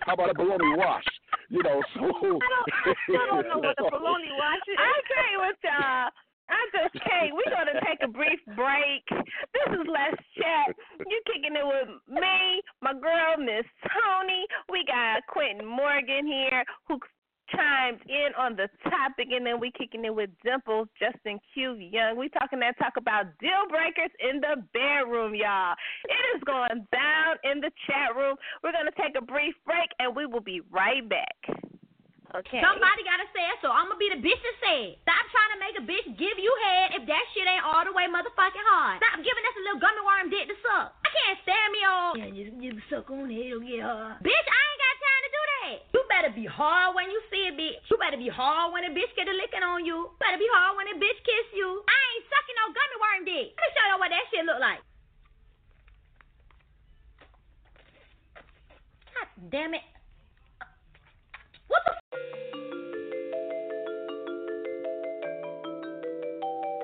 How 0.05 0.13
about 0.13 0.29
a 0.29 0.33
bologna 0.35 0.77
wash? 0.77 1.03
You 1.49 1.63
know, 1.63 1.81
so 1.95 2.05
I 2.05 2.11
don't, 2.11 3.17
I 3.17 3.25
don't 3.31 3.47
know 3.49 3.57
what 3.57 3.79
a 3.79 3.89
bologna 3.89 4.29
wash 4.37 4.65
is. 4.69 4.77
I 4.77 4.91
agree 5.01 5.35
with 5.47 5.57
y'all. 5.63 6.09
I 6.45 6.61
just 6.69 6.93
can't. 7.01 7.33
We're 7.33 7.49
going 7.49 7.73
to 7.73 7.81
take 7.81 8.05
a 8.05 8.11
brief 8.11 8.37
break. 8.53 9.01
This 9.09 9.69
is 9.73 9.85
Let's 9.89 10.21
Chat. 10.37 10.75
You 11.01 11.17
kicking 11.25 11.57
it 11.57 11.65
with 11.65 11.97
me, 12.05 12.61
my 12.81 12.93
girl, 12.93 13.41
Miss 13.41 13.65
Toni. 13.89 14.45
We 14.69 14.85
got 14.85 15.25
Quentin 15.25 15.65
Morgan 15.65 16.27
here 16.27 16.63
who 16.87 16.99
chimed 17.49 18.01
in 18.07 18.33
on 18.37 18.55
the 18.55 18.69
topic, 18.83 19.27
and 19.31 19.45
then 19.45 19.59
we 19.59 19.71
kicking 19.71 20.05
it 20.05 20.13
with 20.13 20.29
Dimples, 20.43 20.87
Justin 20.99 21.39
Q 21.53 21.75
Young. 21.75 22.17
We 22.17 22.29
talking 22.29 22.59
that 22.59 22.77
talk 22.77 22.93
about 22.97 23.25
deal 23.39 23.67
breakers 23.69 24.11
in 24.19 24.41
the 24.41 24.61
bedroom, 24.73 25.35
y'all. 25.35 25.75
It 26.05 26.37
is 26.37 26.43
going 26.43 26.85
down 26.91 27.37
in 27.43 27.61
the 27.61 27.71
chat 27.85 28.15
room. 28.15 28.35
We're 28.63 28.73
going 28.73 28.89
to 28.89 28.97
take 29.01 29.15
a 29.17 29.23
brief 29.23 29.55
break, 29.65 29.89
and 29.99 30.15
we 30.15 30.25
will 30.25 30.41
be 30.41 30.61
right 30.71 31.07
back. 31.07 31.37
Okay. 32.35 32.59
Somebody 32.59 33.01
gotta 33.07 33.31
say 33.31 33.47
it, 33.47 33.63
so 33.63 33.71
I'm 33.71 33.87
gonna 33.87 33.95
be 33.95 34.11
the 34.11 34.19
bitch 34.19 34.35
that 34.35 34.55
say 34.59 34.77
it. 34.91 34.99
Stop 35.07 35.23
trying 35.31 35.51
to 35.55 35.59
make 35.63 35.75
a 35.79 35.83
bitch 35.87 36.07
give 36.19 36.35
you 36.35 36.51
head 36.67 36.91
if 36.99 37.07
that 37.07 37.23
shit 37.31 37.47
ain't 37.47 37.63
all 37.63 37.87
the 37.87 37.95
way 37.95 38.11
motherfucking 38.11 38.67
hard. 38.75 38.99
Stop 38.99 39.23
giving 39.23 39.45
us 39.47 39.55
a 39.55 39.63
little 39.63 39.79
gummy 39.79 40.03
worm 40.03 40.27
dick 40.27 40.51
to 40.51 40.57
suck. 40.59 40.99
I 40.99 41.09
can't 41.15 41.39
stand 41.47 41.69
me 41.71 41.81
all. 41.87 42.11
Yeah, 42.19 42.35
just, 42.35 42.51
just 42.59 42.83
suck 42.91 43.07
on 43.07 43.31
it, 43.31 43.39
it'll 43.39 43.63
get 43.63 43.79
hard. 43.87 44.19
Bitch, 44.19 44.47
I 44.51 44.59
ain't 44.67 44.81
got 44.83 44.94
time 44.94 44.94
to 44.94 44.94
do 45.35 45.41
that. 45.51 45.83
You 45.91 46.01
better 46.07 46.31
be 46.31 46.47
hard 46.47 46.95
when 46.95 47.11
you 47.11 47.19
see 47.27 47.51
a 47.51 47.53
bitch. 47.53 47.83
You 47.91 47.99
better 47.99 48.17
be 48.17 48.31
hard 48.31 48.71
when 48.71 48.87
a 48.87 48.91
bitch 48.95 49.11
get 49.19 49.27
a 49.27 49.35
licking 49.35 49.63
on 49.63 49.83
you. 49.83 50.15
Better 50.23 50.39
be 50.39 50.47
hard 50.55 50.79
when 50.79 50.87
a 50.87 50.95
bitch 50.95 51.19
kiss 51.27 51.47
you. 51.51 51.83
I 51.83 51.97
ain't 52.15 52.25
sucking 52.31 52.57
no 52.59 52.65
gummy 52.71 52.97
worm 53.03 53.21
dick. 53.27 53.47
Let 53.55 53.67
me 53.67 53.71
show 53.75 53.85
y'all 53.91 53.99
what 53.99 54.11
that 54.11 54.25
shit 54.31 54.45
look 54.47 54.61
like. 54.63 54.79
God 59.11 59.27
damn 59.51 59.73
it. 59.73 59.83
What 61.67 61.81
the 61.83 61.93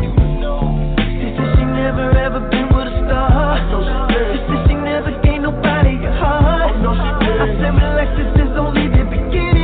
She 1.19 1.27
said 1.35 1.59
she 1.59 1.65
never 1.67 2.07
ever 2.15 2.39
been 2.47 2.71
with 2.71 2.87
a 2.87 2.95
star. 3.03 3.59
She 3.67 4.39
said 4.47 4.63
she 4.71 4.75
never 4.79 5.11
gave 5.19 5.43
nobody 5.43 5.99
a 6.07 6.11
heart. 6.15 6.71
I 6.79 7.47
said 7.59 7.75
relax, 7.75 8.15
this 8.15 8.47
is 8.47 8.55
only 8.55 8.87
the 8.87 9.03
beginning. 9.03 9.59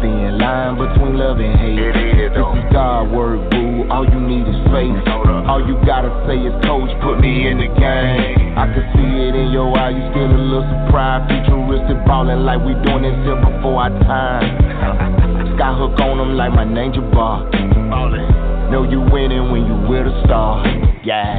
Say 0.00 0.08
it's 0.08 0.20
a 0.20 0.28
thin 0.28 0.38
line 0.38 0.76
between 0.76 1.16
love 1.16 1.38
and 1.38 1.58
hate. 1.58 1.76
This 1.76 2.32
is 2.32 2.72
God 2.72 3.10
word, 3.12 3.50
boo. 3.50 3.88
All 3.90 4.04
you 4.04 4.20
need 4.20 4.46
is 4.48 4.60
faith. 4.72 4.96
All 5.46 5.62
you 5.62 5.78
gotta 5.86 6.10
say 6.26 6.36
is, 6.36 6.54
Coach, 6.64 6.90
put 7.02 7.20
me 7.20 7.48
in 7.48 7.58
the 7.58 7.70
game. 7.78 8.58
I 8.58 8.66
can 8.72 8.84
see 8.96 9.10
it 9.28 9.34
in 9.34 9.52
your 9.52 9.70
eye. 9.76 9.90
You 9.90 10.02
still 10.10 10.26
a 10.26 10.40
little 10.40 10.66
surprised. 10.66 11.30
Futuristic 11.30 11.98
ballin' 12.06 12.44
like 12.44 12.60
we 12.64 12.74
doing 12.84 13.02
this 13.06 13.16
here 13.24 13.38
before 13.38 13.86
our 13.86 13.94
time. 14.04 14.44
Skyhook 15.56 16.00
on 16.00 16.18
them 16.18 16.36
like 16.36 16.52
my 16.52 16.64
ninja 16.64 17.00
bar. 17.12 17.46
Know 18.70 18.82
you 18.82 19.00
winning 19.00 19.52
when 19.52 19.64
you 19.66 19.76
with 19.88 20.10
a 20.10 20.14
star. 20.26 20.66
Yeah. 21.04 21.38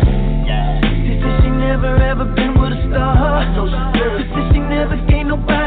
She 1.03 1.19
said 1.19 1.43
she 1.43 1.49
never 1.51 1.91
ever 1.99 2.23
been 2.23 2.55
with 2.55 2.71
a 2.71 2.79
star. 2.87 3.43
She 3.51 4.23
said 4.31 4.53
she 4.53 4.59
never 4.59 4.95
gave 5.07 5.27
nobody 5.27 5.66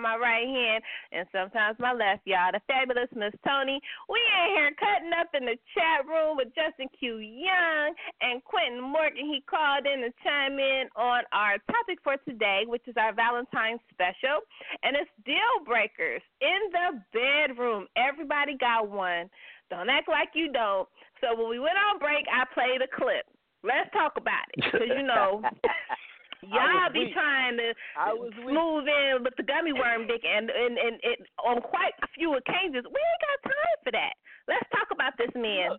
my 0.00 0.16
right 0.16 0.46
hand 0.46 0.82
and 1.12 1.26
sometimes 1.32 1.78
my 1.78 1.92
left, 1.92 2.22
y'all. 2.24 2.52
The 2.52 2.60
fabulous 2.66 3.08
Miss 3.14 3.34
Toni. 3.46 3.80
We 4.08 4.20
in 4.20 4.46
here 4.54 4.70
cutting 4.78 5.12
up 5.16 5.28
in 5.34 5.44
the 5.46 5.56
chat 5.74 6.06
room 6.06 6.36
with 6.36 6.54
Justin 6.54 6.88
Q 6.98 7.18
Young 7.18 7.94
and 8.20 8.42
Quentin 8.44 8.80
Morgan. 8.80 9.26
He 9.26 9.42
called 9.48 9.86
in 9.86 10.02
to 10.02 10.10
chime 10.22 10.58
in 10.58 10.88
on 10.96 11.22
our 11.32 11.58
topic 11.70 11.98
for 12.02 12.16
today, 12.28 12.64
which 12.66 12.86
is 12.86 12.96
our 12.96 13.14
Valentine's 13.14 13.80
special, 13.92 14.44
and 14.82 14.96
it's 14.96 15.10
deal 15.24 15.64
breakers 15.64 16.22
in 16.40 16.60
the 16.72 17.00
bedroom. 17.12 17.86
Everybody 17.96 18.56
got 18.56 18.88
one. 18.88 19.30
Don't 19.70 19.90
act 19.90 20.08
like 20.08 20.30
you 20.34 20.52
don't. 20.52 20.88
So 21.20 21.34
when 21.34 21.50
we 21.50 21.58
went 21.58 21.74
on 21.74 21.98
break, 21.98 22.24
I 22.30 22.44
played 22.54 22.82
a 22.82 22.90
clip. 22.90 23.26
Let's 23.64 23.90
talk 23.92 24.14
about 24.16 24.46
it, 24.54 24.64
because 24.64 24.88
you 24.96 25.02
know 25.02 25.42
y'all 26.42 26.92
be 26.92 27.04
weak. 27.06 27.14
trying 27.14 27.56
to 27.56 27.72
I 27.98 28.12
was 28.12 28.32
weak. 28.44 28.52
move 28.54 28.84
in 28.88 29.22
with 29.24 29.34
the 29.36 29.42
gummy 29.44 29.72
worm 29.72 30.06
dick, 30.06 30.22
and 30.24 30.50
and 30.50 30.76
and 30.78 31.00
it, 31.02 31.20
on 31.44 31.60
quite 31.62 31.94
a 32.02 32.08
few 32.14 32.34
occasions, 32.36 32.84
we 32.84 33.00
ain't 33.00 33.22
got 33.24 33.38
time 33.48 33.78
for 33.84 33.92
that. 33.92 34.14
Let's 34.48 34.66
talk 34.70 34.88
about 34.92 35.14
this 35.18 35.32
man. 35.34 35.78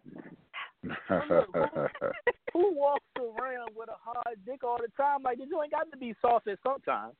Who 2.53 2.73
walks 2.73 3.05
around 3.17 3.71
with 3.75 3.89
a 3.89 3.97
hard 3.99 4.37
dick 4.45 4.63
all 4.63 4.77
the 4.79 4.87
time? 4.95 5.21
Like, 5.23 5.37
you 5.39 5.61
ain't 5.61 5.71
got 5.71 5.89
to 5.91 5.97
be 5.97 6.13
soft 6.21 6.47
at 6.47 6.57
sometimes. 6.63 7.13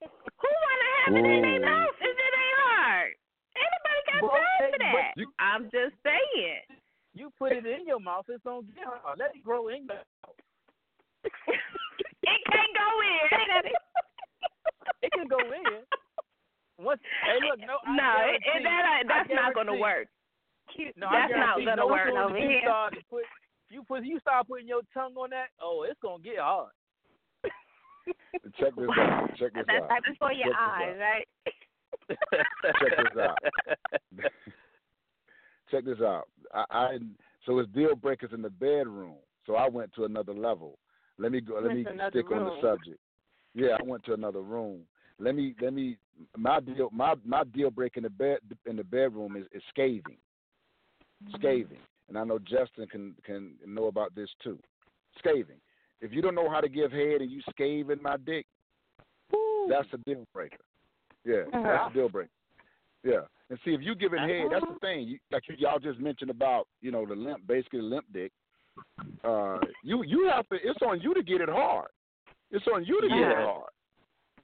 Who 0.00 0.48
wanna 0.48 0.88
have 1.04 1.14
it 1.16 1.26
in 1.26 1.42
their 1.42 1.60
mouth 1.60 1.94
if 2.00 2.16
it 2.16 2.34
ain't 2.38 2.58
hard? 2.62 3.12
Anybody 3.58 4.00
got 4.06 4.20
But- 4.22 4.30
time 4.30 4.70
for 4.70 4.78
that? 4.78 5.12
you- 5.16 5.32
I'm 5.38 5.64
just 5.70 5.94
saying. 6.02 6.62
You 7.14 7.30
put 7.38 7.52
it 7.52 7.66
in 7.66 7.86
your 7.86 7.98
mouth, 7.98 8.26
it's 8.28 8.44
gonna 8.44 8.62
get 8.74 8.84
hard. 8.84 9.18
Let 9.18 9.34
it 9.34 9.42
grow 9.42 9.68
in 9.68 9.86
your 9.86 9.96
mouth. 9.96 10.06
It 12.28 12.40
can't 12.52 12.74
go 12.76 12.88
in. 13.00 13.72
It 15.00 15.12
can 15.12 15.28
go 15.28 15.38
in. 15.38 15.86
Once, 16.78 17.00
hey, 17.22 17.38
look, 17.46 17.58
no, 17.60 17.78
I 17.86 17.96
no, 17.96 18.10
it, 18.34 18.42
it, 18.42 18.62
that 18.62 18.82
I 18.84 19.02
that's 19.06 19.30
not 19.32 19.54
gonna 19.54 19.76
work. 19.76 20.06
No, 20.96 21.08
That's 21.10 21.32
not 21.34 21.58
gonna 21.58 21.76
no 21.76 21.86
work 21.86 22.08
soon 22.08 22.16
as 22.16 22.24
over 22.26 22.38
you 22.38 22.48
here. 22.48 22.60
Start 22.62 22.94
put, 23.10 23.22
you 23.70 23.82
put 23.82 24.04
you 24.04 24.20
start 24.20 24.46
putting 24.48 24.68
your 24.68 24.82
tongue 24.94 25.14
on 25.16 25.30
that. 25.30 25.48
Oh, 25.60 25.84
it's 25.88 25.98
gonna 26.00 26.22
get 26.22 26.38
hard. 26.38 26.70
Check 28.58 28.74
this 28.76 28.88
out. 28.98 29.28
Check 29.38 29.54
this 29.54 29.64
That's 29.66 29.82
out. 29.82 29.90
right 29.90 30.02
before 30.04 30.32
your 30.32 30.48
Check 30.48 30.56
eyes, 30.58 30.94
out. 30.94 31.00
right? 31.00 31.28
Check 32.78 32.96
this 32.98 33.22
out. 33.22 33.38
Check 35.70 35.84
this 35.84 36.00
out. 36.00 36.28
I, 36.54 36.64
I 36.70 36.98
so 37.46 37.58
it's 37.58 37.70
deal 37.72 37.96
breakers 37.96 38.30
in 38.32 38.42
the 38.42 38.50
bedroom. 38.50 39.16
So 39.46 39.56
I 39.56 39.68
went 39.68 39.92
to 39.94 40.04
another 40.04 40.34
level. 40.34 40.78
Let 41.18 41.32
me 41.32 41.40
go. 41.40 41.60
Let 41.60 41.74
me 41.74 41.84
stick 42.10 42.30
on 42.30 42.44
the 42.44 42.58
subject. 42.62 42.98
Yeah, 43.54 43.76
I 43.80 43.82
went 43.82 44.04
to 44.04 44.14
another 44.14 44.42
room. 44.42 44.80
Let 45.18 45.34
me 45.34 45.54
let 45.60 45.72
me 45.72 45.96
my 46.36 46.60
deal 46.60 46.90
my 46.92 47.14
my 47.24 47.42
deal 47.44 47.70
break 47.70 47.96
in 47.96 48.04
the 48.04 48.10
bed 48.10 48.38
in 48.66 48.76
the 48.76 48.84
bedroom 48.84 49.36
is, 49.36 49.46
is 49.52 49.62
scathing, 49.70 50.16
scathing, 51.34 51.78
and 52.08 52.16
I 52.16 52.24
know 52.24 52.38
Justin 52.38 52.86
can 52.90 53.14
can 53.24 53.54
know 53.66 53.86
about 53.86 54.14
this 54.14 54.28
too. 54.42 54.58
Scathing. 55.18 55.60
If 56.00 56.12
you 56.12 56.22
don't 56.22 56.36
know 56.36 56.48
how 56.48 56.60
to 56.60 56.68
give 56.68 56.92
head 56.92 57.20
and 57.20 57.30
you 57.30 57.40
scathing 57.50 58.00
my 58.00 58.16
dick, 58.16 58.46
that's 59.68 59.88
a 59.92 59.98
deal 59.98 60.24
breaker. 60.32 60.58
Yeah, 61.24 61.42
that's 61.52 61.90
a 61.90 61.94
deal 61.94 62.08
breaker. 62.08 62.30
Yeah, 63.02 63.22
and 63.50 63.58
see 63.64 63.72
if 63.72 63.80
you 63.82 63.96
giving 63.96 64.20
head, 64.20 64.46
that's 64.52 64.64
the 64.72 64.78
thing. 64.80 65.08
You, 65.08 65.18
like 65.32 65.42
you, 65.48 65.56
y'all 65.58 65.80
just 65.80 65.98
mentioned 65.98 66.30
about 66.30 66.68
you 66.80 66.92
know 66.92 67.04
the 67.04 67.14
limp, 67.16 67.44
basically 67.48 67.82
limp 67.82 68.06
dick. 68.12 68.30
Uh, 69.24 69.58
you 69.82 70.02
you 70.04 70.28
have 70.34 70.48
to. 70.48 70.56
It's 70.56 70.80
on 70.82 71.00
you 71.00 71.14
to 71.14 71.22
get 71.22 71.40
it 71.40 71.48
hard. 71.48 71.88
It's 72.50 72.66
on 72.72 72.84
you 72.84 73.00
to 73.00 73.08
get 73.08 73.18
it 73.18 73.36
Uh-huh. 73.38 73.46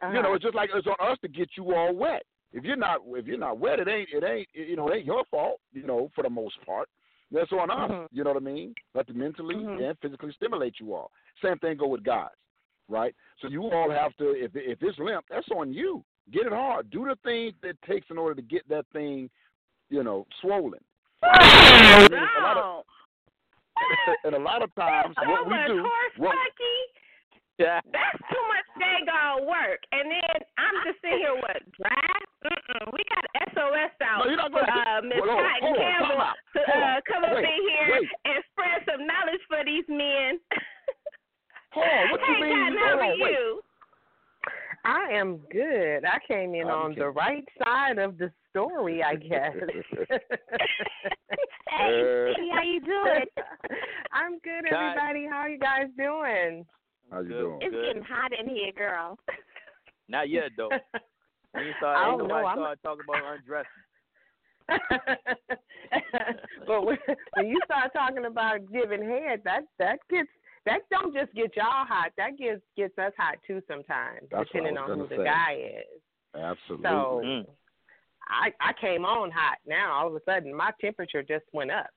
hard. 0.03 0.14
You 0.14 0.22
know, 0.22 0.35
it's 0.35 0.43
just 0.45 0.55
like 0.55 0.70
it's 0.74 0.87
on 0.87 0.97
us 1.01 1.18
to 1.22 1.28
get 1.28 1.49
you 1.57 1.74
all 1.74 1.95
wet. 1.95 2.24
If 2.53 2.62
you're 2.64 2.76
not 2.76 3.01
if 3.07 3.26
you're 3.26 3.39
not 3.39 3.59
wet, 3.59 3.80
it 3.80 3.89
ain't 3.89 4.09
it 4.12 4.22
ain't 4.24 4.49
you 4.53 4.76
know 4.76 4.89
it 4.89 4.97
ain't 4.97 5.07
your 5.07 5.24
fault. 5.30 5.61
You 5.72 5.85
know, 5.87 6.11
for 6.14 6.22
the 6.22 6.30
most 6.30 6.57
part, 6.66 6.89
that's 7.30 7.51
on 7.53 7.70
us. 7.70 7.91
Mhm. 7.91 8.09
You 8.12 8.22
know 8.24 8.32
what 8.32 8.43
I 8.43 8.45
mean? 8.45 8.74
Let 8.95 9.07
to 9.09 9.14
mentally 9.14 9.55
Mhm. 9.57 9.89
and 9.89 9.99
physically 10.01 10.32
stimulate 10.32 10.78
you 10.78 10.95
all. 10.95 11.11
Same 11.43 11.59
thing 11.59 11.76
go 11.78 11.87
with 11.89 12.03
guys, 12.05 12.28
right? 12.89 13.14
So 13.41 13.49
you 13.49 13.70
all 13.70 13.91
have 13.91 14.14
to 14.16 14.30
if 14.32 14.55
if 14.55 14.82
it's 14.82 14.99
limp, 14.99 15.24
that's 15.30 15.49
on 15.51 15.72
you. 15.72 16.05
Get 16.30 16.47
it 16.47 16.53
hard. 16.53 16.91
Do 16.91 17.07
the 17.07 17.16
things 17.24 17.55
that 17.62 17.80
takes 17.82 18.11
in 18.11 18.18
order 18.18 18.35
to 18.35 18.43
get 18.43 18.68
that 18.68 18.87
thing, 18.93 19.30
you 19.91 20.03
know, 20.03 20.26
swollen. 20.41 20.80
I 21.22 22.09
mean, 22.11 22.20
a 22.20 22.41
lot 22.43 22.57
of- 22.59 22.64
No. 22.64 22.85
and 24.24 24.34
a 24.34 24.42
lot 24.42 24.62
of 24.62 24.74
times 24.74 25.14
so 25.18 25.28
what 25.30 25.46
we 25.46 25.54
do, 25.66 25.82
horse 25.82 26.16
what. 26.18 26.36
Yeah. 27.58 27.78
That's 27.86 28.18
too 28.26 28.44
much 28.50 28.66
daggone 28.82 29.46
work. 29.46 29.78
And 29.94 30.10
then 30.10 30.36
I'm 30.58 30.74
just 30.82 30.98
sitting 30.98 31.22
here, 31.22 31.38
what, 31.38 31.62
dry? 31.78 32.10
Mm-mm. 32.42 32.90
We 32.90 33.06
got 33.06 33.24
SOS 33.54 33.94
out 34.02 34.26
No, 34.26 34.28
you're 34.28 34.36
not 34.36 34.50
gonna 34.50 34.68
uh, 34.68 35.00
Miss 35.06 35.22
Hold 35.22 35.38
Kottyn 35.38 35.70
on, 35.70 35.78
Campbell 35.78 36.20
out. 36.20 36.36
to 36.52 36.60
uh, 36.60 36.76
on. 36.76 37.00
come 37.06 37.24
up 37.24 37.38
in 37.38 37.60
here 37.70 38.04
wait. 38.04 38.10
and 38.26 38.38
spread 38.52 38.78
some 38.84 39.06
knowledge 39.06 39.40
for 39.48 39.64
these 39.64 39.86
men. 39.88 40.36
Hold 41.72 41.88
on, 41.88 42.04
what 42.10 42.20
you 42.20 42.34
hey, 42.36 42.42
mean? 42.42 42.52
Kottyn, 42.52 42.74
how 42.74 42.98
are 42.98 43.06
on, 43.06 43.20
wait. 43.22 43.32
you? 43.32 43.63
I 44.85 45.09
am 45.12 45.39
good. 45.51 46.05
I 46.05 46.18
came 46.28 46.55
in 46.55 46.66
on 46.68 46.95
the 46.95 47.09
right 47.09 47.45
side 47.62 47.99
of 47.99 48.18
the 48.18 48.30
story, 48.51 49.03
I 49.03 49.14
guess. 49.14 49.55
hey, 50.11 50.18
uh, 51.70 52.35
how 52.53 52.62
you 52.62 52.80
doing? 52.80 53.24
I'm 54.12 54.39
good, 54.41 54.66
everybody. 54.70 55.26
How 55.30 55.47
you 55.47 55.59
guys 55.59 55.87
doing? 55.97 56.66
How 57.11 57.20
you 57.20 57.28
doing? 57.28 57.59
It's 57.62 57.74
Good. 57.74 57.87
getting 57.87 58.03
hot 58.03 58.32
in 58.39 58.49
here, 58.49 58.72
girl. 58.76 59.18
Not 60.09 60.28
yet 60.28 60.51
though. 60.57 60.68
When 61.53 61.64
you 61.64 61.72
start, 61.78 61.97
I 61.97 62.11
ain't 62.11 62.18
don't 62.18 62.28
nobody 62.28 62.43
know, 62.43 62.49
I'm- 62.49 62.59
start 62.59 62.78
talking 62.82 63.05
about 63.09 63.24
undressing. 63.35 63.70
but 66.66 66.87
when, 66.87 66.99
when 67.35 67.47
you 67.49 67.59
start 67.64 67.93
talking 67.93 68.24
about 68.26 68.61
giving 68.72 69.03
head, 69.03 69.41
that 69.45 69.62
that 69.78 69.99
gets 70.11 70.28
that 70.66 70.80
don't 70.90 71.14
just 71.14 71.32
get 71.34 71.56
y'all 71.56 71.84
hot. 71.86 72.12
That 72.16 72.38
gets 72.38 72.62
gets 72.76 72.96
us 72.98 73.12
hot 73.18 73.36
too 73.46 73.62
sometimes, 73.68 74.28
That's 74.30 74.46
depending 74.48 74.76
on 74.78 74.88
who 74.88 75.04
gonna 75.06 75.16
the 75.16 75.24
guy 75.24 75.80
is. 75.80 76.00
Absolutely. 76.34 76.84
So 76.88 77.22
Mm. 77.24 77.46
I 78.28 78.52
I 78.60 78.72
came 78.80 79.04
on 79.04 79.30
hot. 79.30 79.58
Now 79.66 79.92
all 79.92 80.08
of 80.08 80.14
a 80.14 80.20
sudden 80.24 80.54
my 80.54 80.70
temperature 80.80 81.22
just 81.22 81.44
went 81.52 81.70
up. 81.70 81.90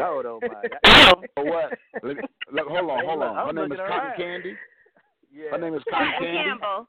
Oh, 0.00 0.22
oh 0.26 0.40
my 0.42 1.42
what? 1.42 1.78
Let 2.02 2.16
me, 2.16 2.22
look, 2.52 2.66
hold 2.66 2.90
on, 2.90 3.04
hold 3.04 3.22
on. 3.22 3.38
I'm 3.38 3.46
Her 3.54 3.62
name 3.62 3.72
is 3.72 3.78
Cotton 3.78 3.92
alright. 3.92 4.16
Candy. 4.16 4.56
Yeah. 5.32 5.50
Her 5.52 5.58
name 5.58 5.74
is 5.74 5.82
Cotton 5.88 6.08
Cotton 6.12 6.26
Candy. 6.26 6.48
Campbell. 6.48 6.88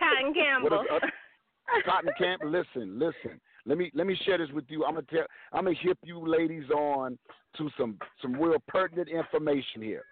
Kottyn 0.00 0.34
Campbell. 0.34 0.80
is, 0.80 0.88
uh, 0.90 1.80
Cotton 1.84 2.10
Camp, 2.18 2.42
listen, 2.44 2.98
listen. 2.98 3.40
Let 3.68 3.76
me 3.78 3.90
let 3.94 4.06
me 4.06 4.16
share 4.24 4.38
this 4.38 4.48
with 4.52 4.64
you. 4.68 4.84
I'm 4.86 4.94
gonna 4.94 5.06
tell. 5.10 5.26
I'm 5.52 5.64
gonna 5.64 5.76
hip 5.80 5.98
you 6.02 6.26
ladies 6.26 6.68
on 6.70 7.18
to 7.58 7.68
some 7.78 7.98
some 8.22 8.32
real 8.32 8.56
pertinent 8.66 9.08
information 9.08 9.82
here. 9.82 10.04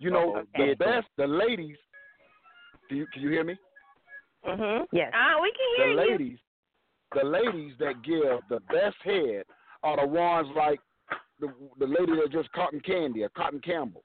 You 0.00 0.10
know, 0.10 0.38
Okay. 0.38 0.70
the 0.70 0.74
best, 0.74 1.06
the 1.16 1.26
ladies. 1.26 1.76
Can 2.88 2.96
you 2.98 3.06
can 3.12 3.22
you 3.22 3.30
hear 3.30 3.44
me? 3.44 3.56
Mhm. 4.44 4.86
Yes. 4.92 5.12
Ah, 5.14 5.38
we 5.40 5.52
can 5.52 5.68
The 5.76 5.84
hear 5.84 5.88
you. 6.04 6.10
ladies, 6.10 6.38
the 7.14 7.24
ladies 7.24 7.76
that 7.78 8.02
give 8.02 8.40
the 8.48 8.60
best 8.72 8.96
head 9.02 9.44
are 9.84 9.96
the 9.96 10.06
ones 10.06 10.48
like 10.56 10.80
the 11.38 11.48
the 11.78 11.86
lady 11.86 12.16
that 12.16 12.30
just 12.32 12.50
Cotton 12.52 12.80
Candy 12.80 13.22
or 13.22 13.28
Kottyn 13.30 13.62
Campbell. 13.62 14.02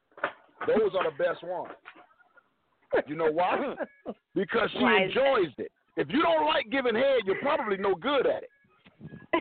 Those 0.67 0.93
are 0.95 1.09
the 1.09 1.17
best 1.17 1.41
ones. 1.43 1.73
You 3.07 3.15
know 3.15 3.31
why? 3.31 3.75
Because 4.35 4.69
she 4.71 4.79
Why 4.83 5.01
enjoys 5.03 5.51
it. 5.57 5.71
If 5.97 6.07
you 6.11 6.21
don't 6.21 6.45
like 6.45 6.69
giving 6.69 6.95
head, 6.95 7.21
you're 7.25 7.41
probably 7.41 7.77
no 7.77 7.95
good 7.95 8.25
at 8.27 8.43
it. 8.43 8.49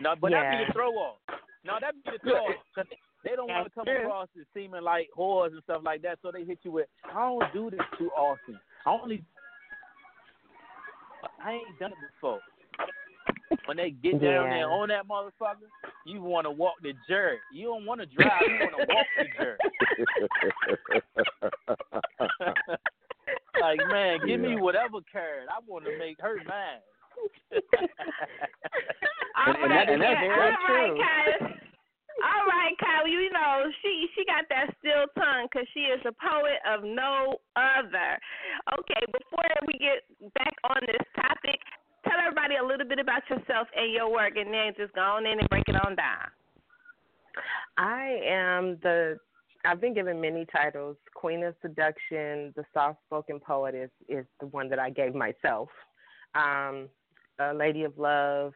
No, 0.01 0.15
but 0.17 0.31
Yeah. 0.31 0.59
be 0.59 0.65
the 0.67 0.73
throw 0.73 0.93
off. 0.95 1.19
No, 1.65 1.79
that 1.81 1.95
be 2.05 2.11
the 2.13 2.19
throw 2.19 2.47
off. 2.47 2.87
they 3.25 3.35
don't 3.37 3.49
want 3.49 3.67
to 3.67 3.71
come 3.71 3.85
true. 3.85 3.99
across 3.99 4.29
as 4.39 4.47
seeming 4.55 4.83
like 4.83 5.09
whores 5.17 5.53
and 5.53 5.63
stuff 5.65 5.83
like 5.85 6.03
that, 6.03 6.19
so 6.23 6.31
they 6.31 6.45
hit 6.45 6.61
you 6.63 6.71
with, 6.73 6.89
I 7.05 7.15
don't 7.15 7.53
do 7.53 7.71
this 7.71 7.81
too 7.99 8.11
often. 8.17 8.59
I 8.87 8.91
only, 8.91 9.25
I 11.45 11.53
ain't 11.53 11.79
done 11.79 11.93
it 11.93 11.99
before. 12.15 12.41
When 13.65 13.77
they 13.77 13.91
get 13.91 14.13
down 14.13 14.23
Yeah. 14.23 14.51
there 14.51 14.71
on 14.71 14.89
that 14.89 15.07
motherfucker, 15.07 15.69
you 16.07 16.23
want 16.23 16.47
to 16.47 16.51
walk 16.51 16.81
the 16.83 16.95
jerk. 17.09 17.41
You 17.53 17.67
don't 17.67 17.85
want 17.85 18.01
to 18.01 18.07
drive. 18.07 18.43
You 18.49 18.59
want 18.61 18.77
to 18.79 18.87
walk 18.95 19.07
the 19.19 19.29
jerk. 19.37 19.61
like, 23.61 23.81
man, 23.91 24.21
give 24.27 24.41
me 24.41 24.57
whatever 24.57 25.01
carrot. 25.11 25.49
I 25.51 25.59
want 25.67 25.85
to 25.85 25.99
make 25.99 26.21
her 26.21 26.37
mad. 26.47 26.81
All 27.53 27.59
And- 29.47 29.57
and 29.57 29.71
right, 29.71 29.87
that- 29.87 29.93
and 29.93 30.03
that's 30.03 30.21
Kyle. 30.21 30.29
very 30.29 30.31
all 30.31 30.39
right, 30.49 30.67
true. 30.67 30.99
Kyle. 30.99 31.49
All 32.19 32.47
right, 32.51 32.75
Kyle. 32.83 33.07
You 33.07 33.31
know 33.31 33.71
she 33.83 34.09
she 34.15 34.25
got 34.27 34.45
that 34.51 34.75
still 34.81 35.07
tongue 35.17 35.47
because 35.51 35.69
she 35.73 35.81
is 35.87 36.01
a 36.05 36.11
poet 36.13 36.59
of 36.67 36.83
no 36.83 37.39
other. 37.55 38.19
Okay, 38.79 39.03
before 39.13 39.47
we 39.67 39.75
get 39.79 40.03
back 40.35 40.55
on 40.65 40.81
this 40.87 41.07
topic, 41.15 41.61
tell 42.05 42.19
everybody 42.19 42.57
a 42.57 42.65
little 42.65 42.87
bit 42.87 42.99
about 42.99 43.23
yourself 43.31 43.69
and 43.77 43.93
your 43.93 44.11
work, 44.11 44.37
and 44.37 44.53
then 44.53 44.73
just 44.77 44.93
go 44.95 45.01
on 45.03 45.27
in 45.27 45.39
and 45.39 45.49
break 45.49 45.69
it 45.69 45.77
on 45.87 45.95
down. 45.95 46.27
I 47.77 48.19
am 48.27 48.79
the 48.83 49.19
I've 49.65 49.81
been 49.81 49.95
given 49.95 50.21
many 50.21 50.45
titles. 50.47 50.97
Queen 51.15 51.45
of 51.45 51.55
Seduction, 51.63 52.53
the 52.57 52.65
soft 52.75 52.99
spoken 53.07 53.39
poet 53.39 53.77
is 53.77 53.91
is 54.09 54.27
the 54.41 54.47
one 54.49 54.69
that 54.71 54.81
I 54.81 54.91
gave 54.91 55.15
myself. 55.15 55.69
Um, 56.35 56.89
a 57.39 57.55
Lady 57.55 57.85
of 57.85 57.97
Love, 57.99 58.53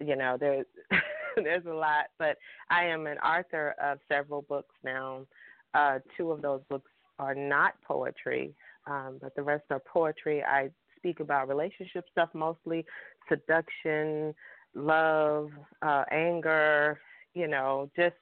you 0.00 0.16
know, 0.16 0.36
there's 0.38 0.66
there's 1.36 1.66
a 1.66 1.72
lot, 1.72 2.06
but 2.18 2.36
I 2.70 2.84
am 2.84 3.06
an 3.06 3.18
author 3.18 3.74
of 3.82 3.98
several 4.10 4.42
books 4.42 4.74
now. 4.84 5.26
Uh, 5.74 5.98
two 6.16 6.30
of 6.30 6.42
those 6.42 6.60
books 6.68 6.90
are 7.18 7.34
not 7.34 7.74
poetry, 7.86 8.54
um, 8.86 9.18
but 9.20 9.34
the 9.34 9.42
rest 9.42 9.64
are 9.70 9.80
poetry. 9.80 10.42
I 10.42 10.70
speak 10.96 11.20
about 11.20 11.48
relationship 11.48 12.04
stuff 12.10 12.28
mostly, 12.34 12.84
seduction, 13.28 14.34
love, 14.74 15.50
uh, 15.82 16.04
anger, 16.10 17.00
you 17.34 17.48
know, 17.48 17.90
just 17.96 18.14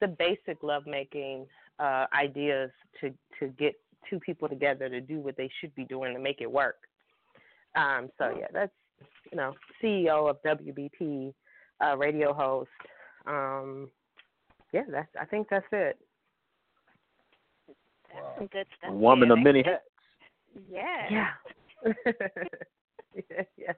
the 0.00 0.08
basic 0.08 0.62
lovemaking 0.62 1.46
uh, 1.78 2.06
ideas 2.12 2.70
to 3.00 3.10
to 3.40 3.48
get 3.58 3.74
two 4.08 4.20
people 4.20 4.48
together 4.48 4.88
to 4.88 5.00
do 5.00 5.18
what 5.18 5.36
they 5.36 5.50
should 5.60 5.74
be 5.74 5.84
doing 5.84 6.12
to 6.12 6.20
make 6.20 6.40
it 6.40 6.50
work. 6.50 6.76
Um, 7.74 8.10
so 8.18 8.34
yeah, 8.38 8.46
that's 8.52 8.72
you 9.30 9.36
know 9.36 9.54
CEO 9.82 10.28
of 10.28 10.42
WBP, 10.42 11.32
uh, 11.84 11.96
radio 11.96 12.32
host. 12.32 12.70
Um, 13.26 13.90
yeah, 14.72 14.82
that's 14.90 15.08
I 15.20 15.24
think 15.24 15.48
that's 15.50 15.66
it. 15.72 15.98
That's 18.12 18.38
some 18.38 18.46
good 18.48 18.66
stuff. 18.78 18.92
Woman 18.92 19.30
of 19.30 19.38
many 19.38 19.62
hats. 19.62 19.82
Yeah. 20.70 21.28
Yeah. 21.84 21.92
yes. 23.56 23.76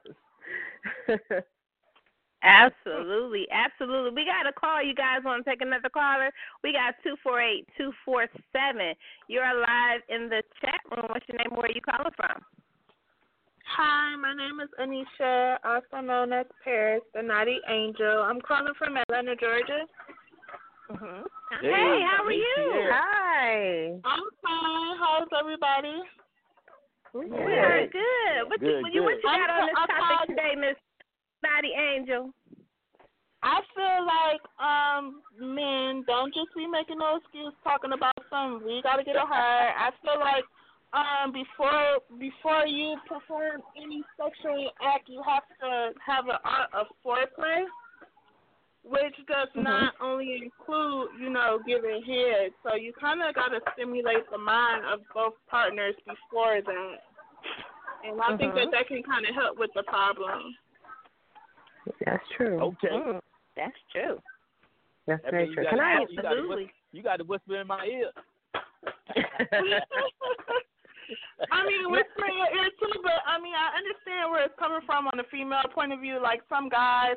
Absolutely, 2.42 3.46
absolutely. 3.50 4.10
We 4.10 4.24
got 4.24 4.46
a 4.46 4.52
call. 4.52 4.82
You 4.82 4.94
guys 4.94 5.24
want 5.24 5.44
to 5.44 5.50
take 5.50 5.62
another 5.62 5.88
caller? 5.88 6.30
We 6.62 6.72
got 6.72 6.94
two 7.02 7.16
four 7.22 7.40
eight 7.40 7.66
two 7.76 7.92
four 8.04 8.26
seven. 8.52 8.94
You're 9.26 9.42
live 9.42 10.00
in 10.08 10.28
the 10.28 10.42
chat 10.60 10.80
room. 10.90 11.06
What's 11.08 11.26
your 11.28 11.38
name? 11.38 11.50
Where 11.50 11.66
are 11.66 11.72
you 11.72 11.80
calling 11.80 12.12
from? 12.14 12.42
Hi, 13.74 14.14
my 14.16 14.32
name 14.32 14.60
is 14.62 14.70
Anisha, 14.80 15.56
also 15.64 16.00
known 16.04 16.32
as 16.32 16.46
Paris, 16.62 17.02
the 17.14 17.22
Naughty 17.22 17.58
Angel. 17.68 18.22
I'm 18.22 18.40
calling 18.40 18.72
from 18.78 18.96
Atlanta, 18.96 19.34
Georgia. 19.36 19.84
Mm-hmm. 20.90 21.22
Hey, 21.60 21.70
Hey, 21.70 21.98
how 22.06 22.24
are 22.24 22.32
you? 22.32 22.54
Sierra. 22.56 22.92
Hi. 22.94 24.00
I'm 24.04 24.24
fine. 24.40 24.96
How's 25.02 25.28
everybody? 25.38 25.98
We 27.12 27.26
are 27.34 27.86
good. 27.90 28.48
What 28.48 28.60
you, 28.62 28.80
Good, 28.84 28.94
you 28.94 29.02
what 29.02 29.16
you 29.18 29.22
good. 29.22 29.22
got 29.22 29.50
on 29.50 29.66
this 29.66 29.74
I'm- 29.76 29.88
topic 29.88 29.96
called- 29.98 30.28
today, 30.28 30.54
Miss 30.56 30.76
Naughty 31.42 31.72
Angel? 31.74 32.30
I 33.42 33.60
feel 33.76 34.00
like 34.06 34.42
um 34.58 35.22
men 35.38 36.02
don't 36.06 36.32
just 36.34 36.50
be 36.56 36.66
making 36.66 36.98
no 36.98 37.16
excuse 37.16 37.52
talking 37.62 37.92
about 37.92 38.16
something. 38.30 38.66
We 38.66 38.80
gotta 38.82 39.04
get 39.04 39.14
a 39.14 39.20
hard. 39.26 39.72
I 39.76 39.90
feel 40.02 40.18
like 40.18 40.42
um 40.96 41.32
before 41.32 41.98
before 42.18 42.66
you 42.66 42.96
perform 43.06 43.60
any 43.76 44.02
sexual 44.16 44.70
act 44.80 45.08
you 45.08 45.22
have 45.26 45.42
to 45.60 45.92
have 46.04 46.24
an 46.26 46.38
art 46.44 46.70
of 46.72 46.86
foreplay. 47.04 47.64
Which 48.82 49.16
does 49.26 49.48
Mhm. 49.56 49.64
not 49.64 49.94
only 50.00 50.36
include, 50.36 51.10
you 51.18 51.28
know, 51.28 51.58
giving 51.66 52.02
head. 52.04 52.52
So 52.62 52.76
you 52.76 52.92
kinda 53.00 53.32
gotta 53.34 53.60
stimulate 53.72 54.30
the 54.30 54.38
mind 54.38 54.84
of 54.86 55.00
both 55.12 55.34
partners 55.48 55.96
before 56.06 56.62
that. 56.62 56.98
And 58.04 58.22
I 58.22 58.36
think 58.36 58.54
that 58.54 58.68
Mhm. 58.68 58.70
that 58.70 58.86
can 58.86 59.02
kinda 59.02 59.32
help 59.32 59.58
with 59.58 59.72
the 59.74 59.82
problem. 59.82 60.56
That's 62.04 62.28
true. 62.28 62.60
Okay. 62.60 62.88
Mm, 62.88 63.20
that's 63.56 63.76
true. 63.90 64.22
That's 65.06 65.22
That 65.22 65.30
very 65.32 65.52
true. 65.54 65.64
Can 65.64 65.78
gotta, 65.78 65.82
I? 65.82 66.06
you 66.08 66.16
gotta, 66.22 66.28
Absolutely. 66.28 66.64
whisper, 66.64 66.76
you 66.92 67.02
got 67.02 67.16
to 67.16 67.24
whisper 67.24 67.56
in 67.56 67.66
my 67.66 67.84
ear. 67.86 68.12
I 71.50 71.66
mean, 71.66 71.90
whisper 71.90 72.26
in 72.26 72.36
your 72.38 72.52
ear 72.64 72.70
too, 72.80 72.96
but 73.02 73.22
I 73.26 73.38
mean, 73.40 73.54
I 73.54 73.76
understand 73.78 74.30
where 74.30 74.44
it's 74.44 74.58
coming 74.58 74.82
from 74.86 75.06
on 75.06 75.16
the 75.16 75.24
female 75.30 75.66
point 75.72 75.92
of 75.92 76.00
view. 76.00 76.20
Like 76.20 76.42
some 76.48 76.68
guys, 76.68 77.16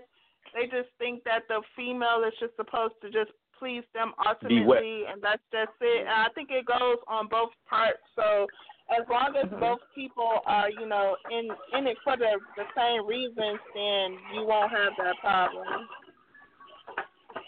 they 0.54 0.66
just 0.66 0.90
think 0.98 1.24
that 1.24 1.48
the 1.48 1.62
female 1.76 2.24
is 2.28 2.34
just 2.40 2.56
supposed 2.56 2.96
to 3.02 3.10
just 3.10 3.32
please 3.58 3.84
them 3.94 4.14
ultimately, 4.26 5.04
and 5.12 5.22
that's 5.22 5.44
just 5.52 5.76
it. 5.82 6.08
And 6.08 6.10
I 6.10 6.30
think 6.34 6.50
it 6.52 6.66
goes 6.66 6.98
on 7.08 7.28
both 7.28 7.52
parts. 7.68 8.00
So 8.16 8.48
as 8.90 9.08
long 9.10 9.36
as 9.36 9.50
Mhm. 9.50 9.60
both 9.60 9.82
people 9.94 10.42
are, 10.46 10.70
you 10.70 10.86
know, 10.86 11.18
in 11.30 11.50
in 11.74 11.88
it 11.88 11.98
for 12.04 12.16
the 12.18 12.40
the 12.56 12.66
same 12.76 13.06
reasons, 13.06 13.60
then 13.74 14.18
you 14.34 14.46
won't 14.46 14.72
have 14.72 14.96
that 14.98 15.18
problem. 15.20 15.90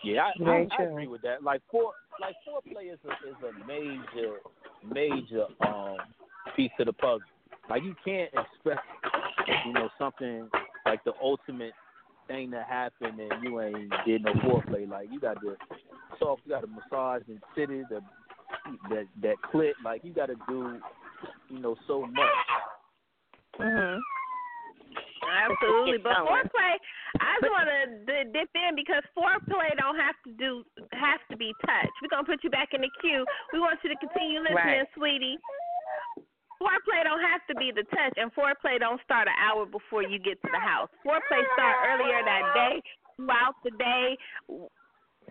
Yeah, 0.04 0.32
I, 0.40 0.50
I, 0.50 0.68
I 0.78 0.84
agree 0.84 1.08
with 1.08 1.22
that. 1.22 1.44
Like 1.44 1.62
four, 1.70 1.94
like 2.20 2.36
foreplay 2.48 2.94
is 2.94 3.00
a 3.06 3.14
is 3.28 3.38
a 3.44 3.54
major, 3.66 4.40
major 4.84 5.46
um 5.62 5.98
piece 6.56 6.72
of 6.80 6.88
the 6.88 6.94
puzzle. 6.94 7.22
Like 7.70 7.84
you 7.84 7.96
can't 8.04 8.30
expect, 8.34 8.86
you 9.66 9.74
know, 9.74 9.90
something 9.98 10.50
like 10.86 11.04
the 11.04 11.14
ultimate 11.22 11.74
thing 12.28 12.52
to 12.52 12.64
happen 12.64 13.20
and 13.20 13.44
you 13.44 13.62
ain't 13.62 13.94
did 14.06 14.24
no 14.24 14.34
foreplay. 14.34 14.90
Like 14.90 15.10
you 15.12 15.20
got 15.20 15.40
to 15.42 15.56
soft, 16.20 16.42
you 16.46 16.52
got 16.52 16.62
to 16.62 16.68
massage 16.68 17.22
and 17.28 17.40
city 17.56 17.84
the 17.90 18.02
that 18.90 19.06
that 19.22 19.36
clit. 19.54 19.74
Like 19.84 20.04
you 20.04 20.14
got 20.14 20.28
to 20.28 20.36
do, 20.48 20.80
you 21.50 21.60
know, 21.60 21.76
so 21.88 22.06
much 22.08 22.30
Mhm. 23.60 24.00
Absolutely, 25.24 25.98
but 25.98 26.18
Going. 26.18 26.28
foreplay. 26.28 26.74
I 27.20 27.38
just 27.40 27.52
want 27.52 27.70
to 27.70 28.24
dip 28.32 28.50
in 28.56 28.76
because 28.76 29.04
foreplay 29.18 29.76
don't 29.78 29.98
have 29.98 30.16
to 30.26 30.32
do 30.34 30.64
have 30.94 31.22
to 31.30 31.38
be 31.38 31.54
touch. 31.66 31.90
We're 32.02 32.10
gonna 32.10 32.26
put 32.26 32.44
you 32.44 32.50
back 32.50 32.74
in 32.74 32.82
the 32.82 32.90
queue. 33.02 33.26
We 33.54 33.60
want 33.60 33.80
you 33.84 33.90
to 33.90 33.98
continue 33.98 34.40
listening, 34.42 34.86
Right. 34.86 34.94
sweetie. 34.94 35.38
Foreplay 36.62 37.04
don't 37.04 37.22
have 37.22 37.42
to 37.48 37.56
be 37.56 37.72
the 37.72 37.84
touch, 37.90 38.14
and 38.18 38.34
foreplay 38.36 38.80
don't 38.80 39.02
start 39.02 39.28
an 39.28 39.34
hour 39.38 39.66
before 39.66 40.04
you 40.04 40.20
get 40.20 40.42
to 40.44 40.50
the 40.52 40.60
house. 40.60 40.90
Foreplay 41.04 41.42
start 41.54 41.78
earlier 41.90 42.24
that 42.24 42.54
day, 42.54 42.84
throughout 43.18 43.56
the 43.64 43.72
day. 43.72 44.18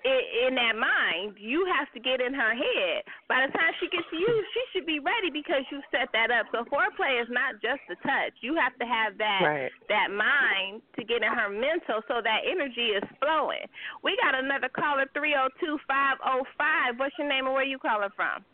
I- 0.04 0.46
In 0.46 0.54
that 0.56 0.76
mind, 0.76 1.36
you 1.38 1.64
have 1.76 1.90
to 1.92 2.00
get 2.00 2.20
in 2.20 2.32
her 2.34 2.54
head. 2.54 3.04
By 3.28 3.46
the 3.46 3.52
time 3.52 3.72
she 3.80 3.88
gets 3.88 4.08
to 4.10 4.16
you, 4.16 4.44
she 4.54 4.62
should 4.72 4.86
be 4.86 4.98
ready 4.98 5.30
because 5.30 5.62
you 5.70 5.82
set 5.90 6.10
that 6.12 6.30
up. 6.30 6.46
So 6.52 6.64
foreplay 6.66 7.20
is 7.20 7.28
not 7.30 7.60
just 7.62 7.80
the 7.88 7.96
touch. 8.06 8.32
You 8.40 8.54
have 8.56 8.76
to 8.78 8.86
have 8.86 9.16
that 9.18 9.42
Right. 9.42 9.72
that 9.88 10.10
mind 10.10 10.82
to 10.96 11.04
get 11.04 11.22
in 11.22 11.32
her 11.32 11.48
mental 11.48 12.02
so 12.08 12.20
that 12.22 12.40
energy 12.44 12.92
is 12.92 13.02
flowing. 13.20 13.66
We 14.02 14.16
got 14.22 14.34
another 14.34 14.68
caller, 14.68 15.06
three 15.14 15.34
oh 15.34 15.48
two 15.60 15.78
five 15.86 16.18
oh 16.24 16.44
five. 16.56 16.98
What's 16.98 17.16
your 17.18 17.28
name 17.28 17.46
and 17.46 17.54
where 17.54 17.64
you 17.64 17.78
calling 17.78 18.10
from? 18.16 18.44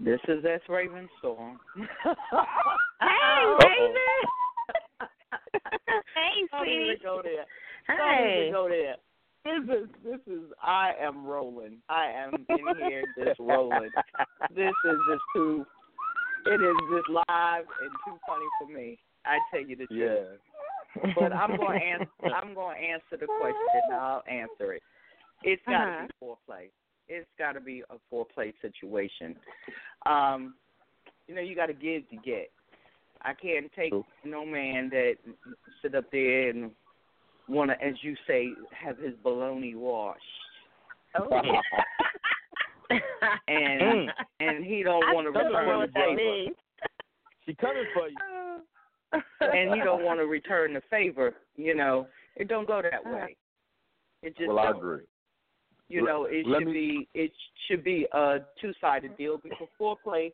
This 0.00 0.20
is 0.28 0.44
S. 0.44 0.60
Raven 0.68 1.08
Storm. 1.18 1.58
Hey, 1.76 1.86
Raven. 3.64 3.96
hey, 6.14 6.46
Don't 6.52 6.68
even 6.68 6.86
sweetie. 6.86 7.02
go 7.02 7.20
there. 7.22 7.46
Don't 7.96 8.30
even 8.30 8.52
go 8.52 8.68
there. 8.68 8.96
This 9.46 9.76
is 9.78 9.88
this 10.04 10.20
is 10.34 10.42
I 10.60 10.90
am 11.00 11.24
rolling. 11.24 11.78
I 11.88 12.06
am 12.10 12.34
in 12.48 12.76
here 12.88 13.04
just 13.16 13.38
rolling. 13.38 13.90
This 14.54 14.72
is 14.84 14.98
just 15.08 15.22
too. 15.34 15.64
It 16.46 16.60
is 16.60 16.76
just 16.90 17.08
live 17.08 17.64
and 17.80 17.90
too 18.04 18.18
funny 18.26 18.46
for 18.60 18.66
me. 18.72 18.98
I 19.24 19.38
tell 19.52 19.60
you 19.64 19.76
the 19.76 19.86
truth. 19.86 20.38
Yeah. 21.04 21.12
But 21.14 21.32
I'm 21.32 21.56
going 21.56 21.78
to 21.80 21.84
answer. 21.84 22.34
I'm 22.34 22.54
going 22.54 22.76
to 22.76 22.82
answer 22.82 23.16
the 23.20 23.26
question. 23.40 23.92
I'll 23.92 24.24
answer 24.28 24.72
it. 24.74 24.82
It's 25.44 25.62
got 25.66 25.84
to 25.84 25.90
Uh-huh. 25.92 26.06
be 26.06 26.26
foreplay. 26.26 26.70
It's 27.08 27.28
got 27.38 27.52
to 27.52 27.60
be 27.60 27.82
a 27.90 27.96
foreplay 28.12 28.52
situation. 28.60 29.36
Um, 30.06 30.54
you 31.28 31.34
know, 31.36 31.40
you 31.40 31.54
got 31.54 31.66
to 31.66 31.72
give 31.74 32.08
to 32.10 32.16
get. 32.24 32.50
I 33.22 33.32
can't 33.34 33.70
take 33.76 33.92
no 34.24 34.44
man 34.44 34.88
that 34.90 35.14
sit 35.82 35.94
up 35.94 36.04
there 36.10 36.50
and 36.50 36.70
want 37.48 37.70
to, 37.70 37.84
as 37.84 37.94
you 38.02 38.14
say, 38.26 38.50
have 38.72 38.98
his 38.98 39.14
baloney 39.24 39.74
washed. 39.76 40.20
Oh, 41.18 41.28
and 43.48 43.80
Mm. 43.80 44.08
and 44.40 44.64
he 44.64 44.82
don't 44.82 45.14
want 45.14 45.26
to 45.26 45.32
still 45.38 45.48
return 45.50 45.66
the 45.68 45.78
what 45.78 45.94
that 45.94 46.16
favor. 46.16 46.54
She 47.46 47.54
coming 47.54 47.84
for 47.94 48.08
you. 48.08 48.16
and 49.40 49.74
he 49.74 49.80
don't 49.80 50.04
want 50.04 50.18
to 50.20 50.26
return 50.26 50.74
the 50.74 50.82
favor, 50.90 51.34
you 51.56 51.74
know, 51.74 52.06
it 52.36 52.48
don't 52.48 52.66
go 52.66 52.82
that 52.82 53.04
way. 53.10 53.36
It 54.22 54.36
just 54.36 54.48
well, 54.48 54.58
I 54.58 54.64
don't. 54.66 54.76
agree. 54.78 55.04
You 55.88 56.02
know, 56.04 56.24
it 56.28 56.46
Let 56.46 56.58
should 56.60 56.66
me- 56.68 56.72
be 56.72 57.08
it 57.14 57.32
should 57.68 57.84
be 57.84 58.06
a 58.12 58.38
two 58.60 58.72
sided 58.80 59.16
deal 59.16 59.38
because 59.38 59.68
foreplay, 59.80 60.32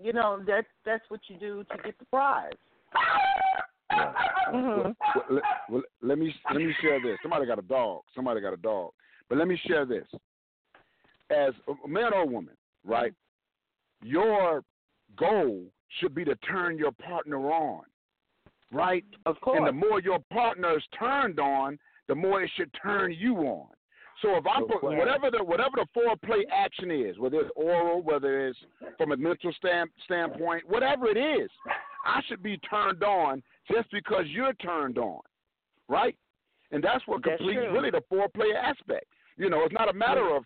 you 0.00 0.12
know, 0.12 0.40
that's 0.46 0.68
that's 0.84 1.04
what 1.08 1.20
you 1.28 1.36
do 1.38 1.64
to 1.64 1.76
get 1.82 1.98
the 1.98 2.04
prize. 2.06 2.52
Well, 3.90 4.14
well, 4.52 4.94
let, 5.30 5.42
well, 5.68 5.82
let 6.02 6.18
me 6.18 6.34
let 6.50 6.58
me 6.58 6.74
share 6.80 7.00
this. 7.02 7.18
Somebody 7.22 7.46
got 7.46 7.58
a 7.58 7.62
dog. 7.62 8.02
Somebody 8.14 8.40
got 8.40 8.52
a 8.52 8.58
dog. 8.58 8.92
But 9.28 9.38
let 9.38 9.48
me 9.48 9.60
share 9.66 9.84
this. 9.84 10.06
As 11.30 11.52
a 11.84 11.88
man 11.88 12.14
or 12.14 12.26
woman, 12.26 12.56
right? 12.84 13.12
Your 14.02 14.62
goal 15.16 15.64
should 16.00 16.14
be 16.14 16.24
to 16.24 16.34
turn 16.36 16.78
your 16.78 16.92
partner 16.92 17.50
on, 17.50 17.82
right? 18.72 19.04
Of 19.26 19.40
course. 19.40 19.58
And 19.58 19.66
the 19.66 19.72
more 19.72 20.00
your 20.00 20.18
partner 20.32 20.76
is 20.76 20.84
turned 20.98 21.40
on, 21.40 21.78
the 22.06 22.14
more 22.14 22.42
it 22.42 22.50
should 22.56 22.70
turn 22.82 23.12
you 23.12 23.36
on. 23.38 23.68
So 24.22 24.34
if 24.36 24.46
I 24.46 24.60
put 24.60 24.82
whatever 24.82 25.30
the 25.30 25.44
whatever 25.44 25.76
the 25.76 25.86
foreplay 25.96 26.42
action 26.52 26.90
is, 26.90 27.18
whether 27.18 27.40
it's 27.40 27.50
oral, 27.54 28.02
whether 28.02 28.48
it's 28.48 28.58
from 28.96 29.12
a 29.12 29.16
mental 29.16 29.52
stand, 29.56 29.90
standpoint, 30.04 30.68
whatever 30.68 31.06
it 31.06 31.16
is, 31.16 31.50
I 32.04 32.20
should 32.28 32.42
be 32.42 32.58
turned 32.58 33.04
on 33.04 33.42
just 33.72 33.90
because 33.90 34.24
you're 34.28 34.52
turned 34.54 34.98
on, 34.98 35.20
right? 35.88 36.16
And 36.70 36.82
that's 36.82 37.06
what 37.06 37.22
That's 37.24 37.38
completes 37.38 37.60
true. 37.64 37.72
really 37.72 37.90
the 37.90 38.02
foreplay 38.12 38.54
aspect. 38.54 39.06
You 39.36 39.48
know, 39.50 39.62
it's 39.64 39.74
not 39.74 39.88
a 39.88 39.92
matter 39.92 40.34
of 40.34 40.44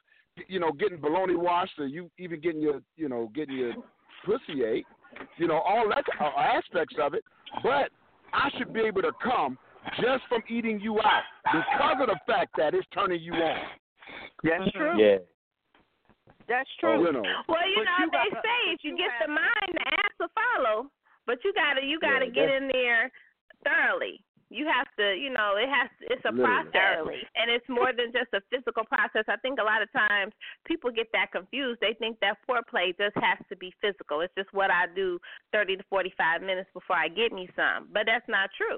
you 0.49 0.61
know 0.61 0.73
getting 0.73 0.99
baloney 0.99 1.37
washed 1.37 1.79
or 1.79 1.87
you 1.87 2.11
even 2.19 2.41
getting 2.41 2.61
your 2.61 2.81
you 2.97 3.09
know 3.09 3.31
getting 3.35 3.57
your 3.57 3.73
pussy 4.25 4.65
ate, 4.65 4.87
you 5.37 5.47
know 5.49 5.59
all 5.59 5.89
that 5.89 6.05
uh, 6.21 6.39
aspects 6.39 6.97
of 7.01 7.15
it. 7.15 7.25
But 7.63 7.91
I 8.33 8.49
should 8.57 8.73
be 8.73 8.81
able 8.81 9.03
to 9.03 9.13
come 9.23 9.59
just 10.01 10.23
from 10.29 10.43
eating 10.49 10.81
you 10.81 11.01
out 11.01 11.23
because 11.45 11.97
of 12.01 12.07
the 12.07 12.19
fact 12.27 12.53
that 12.57 12.75
it's 12.75 12.87
turning 12.95 13.21
you 13.21 13.33
on. 13.35 13.59
That's 14.45 14.71
true. 14.73 14.99
Yeah. 14.99 15.19
That's 16.49 16.69
true. 16.81 17.05
You 17.07 17.13
know. 17.13 17.23
Well, 17.49 17.69
you 17.69 17.77
But 17.77 17.85
know 17.85 17.99
you 18.01 18.11
they 18.11 18.37
say 18.37 18.73
if 18.75 18.81
you 18.83 18.97
get 18.97 19.11
the 19.25 19.29
mind, 19.33 19.73
the 19.73 19.87
ass 19.89 20.13
will 20.21 20.29
follow. 20.35 20.91
But 21.27 21.39
you 21.45 21.53
gotta 21.55 21.85
you 21.85 21.99
gotta 22.01 22.27
Yeah, 22.27 22.33
get 22.33 22.51
in 22.51 22.69
there 22.73 23.11
thoroughly. 23.65 24.23
You 24.53 24.69
have 24.69 24.85
to, 25.01 25.17
you 25.17 25.33
know, 25.33 25.57
it 25.57 25.65
has 25.73 25.89
to, 25.99 26.13
it's 26.13 26.25
a 26.29 26.31
Literally. 26.31 26.69
process, 26.69 27.33
and 27.41 27.49
it's 27.49 27.65
more 27.73 27.91
than 27.97 28.13
just 28.13 28.29
a 28.37 28.45
physical 28.53 28.85
process. 28.85 29.25
I 29.27 29.41
think 29.41 29.57
a 29.57 29.65
lot 29.65 29.81
of 29.81 29.89
times 29.97 30.37
people 30.69 30.93
get 30.93 31.09
that 31.17 31.33
confused. 31.33 31.81
They 31.81 31.97
think 31.97 32.21
that 32.21 32.37
foreplay 32.45 32.93
just 33.01 33.17
has 33.17 33.41
to 33.49 33.57
be 33.57 33.73
physical. 33.81 34.21
It's 34.21 34.37
just 34.37 34.53
what 34.53 34.69
I 34.69 34.93
do 34.93 35.17
thirty 35.57 35.81
to 35.81 35.85
forty-five 35.89 36.45
minutes 36.45 36.69
before 36.77 37.01
I 37.01 37.09
get 37.09 37.33
me 37.33 37.49
some, 37.57 37.89
but 37.89 38.05
that's 38.05 38.29
not 38.29 38.53
true. 38.53 38.77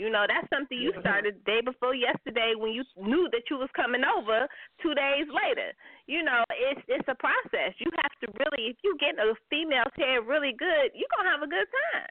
You 0.00 0.08
know, 0.08 0.24
that's 0.24 0.48
something 0.48 0.80
you 0.80 0.96
started 1.04 1.44
day 1.44 1.60
before 1.60 1.92
yesterday 1.92 2.56
when 2.56 2.72
you 2.72 2.82
knew 2.96 3.28
that 3.36 3.44
you 3.52 3.60
was 3.60 3.68
coming 3.76 4.02
over. 4.08 4.48
Two 4.80 4.96
days 4.96 5.28
later, 5.28 5.76
you 6.08 6.24
know, 6.24 6.40
it's 6.48 6.80
it's 6.88 7.08
a 7.12 7.18
process. 7.20 7.76
You 7.76 7.92
have 8.00 8.14
to 8.24 8.26
really, 8.40 8.72
if 8.72 8.80
you 8.80 8.96
get 8.96 9.20
a 9.20 9.36
female's 9.52 9.92
head 10.00 10.24
really 10.24 10.56
good, 10.56 10.96
you're 10.96 11.12
gonna 11.12 11.28
have 11.28 11.44
a 11.44 11.50
good 11.50 11.68
time. 11.92 12.08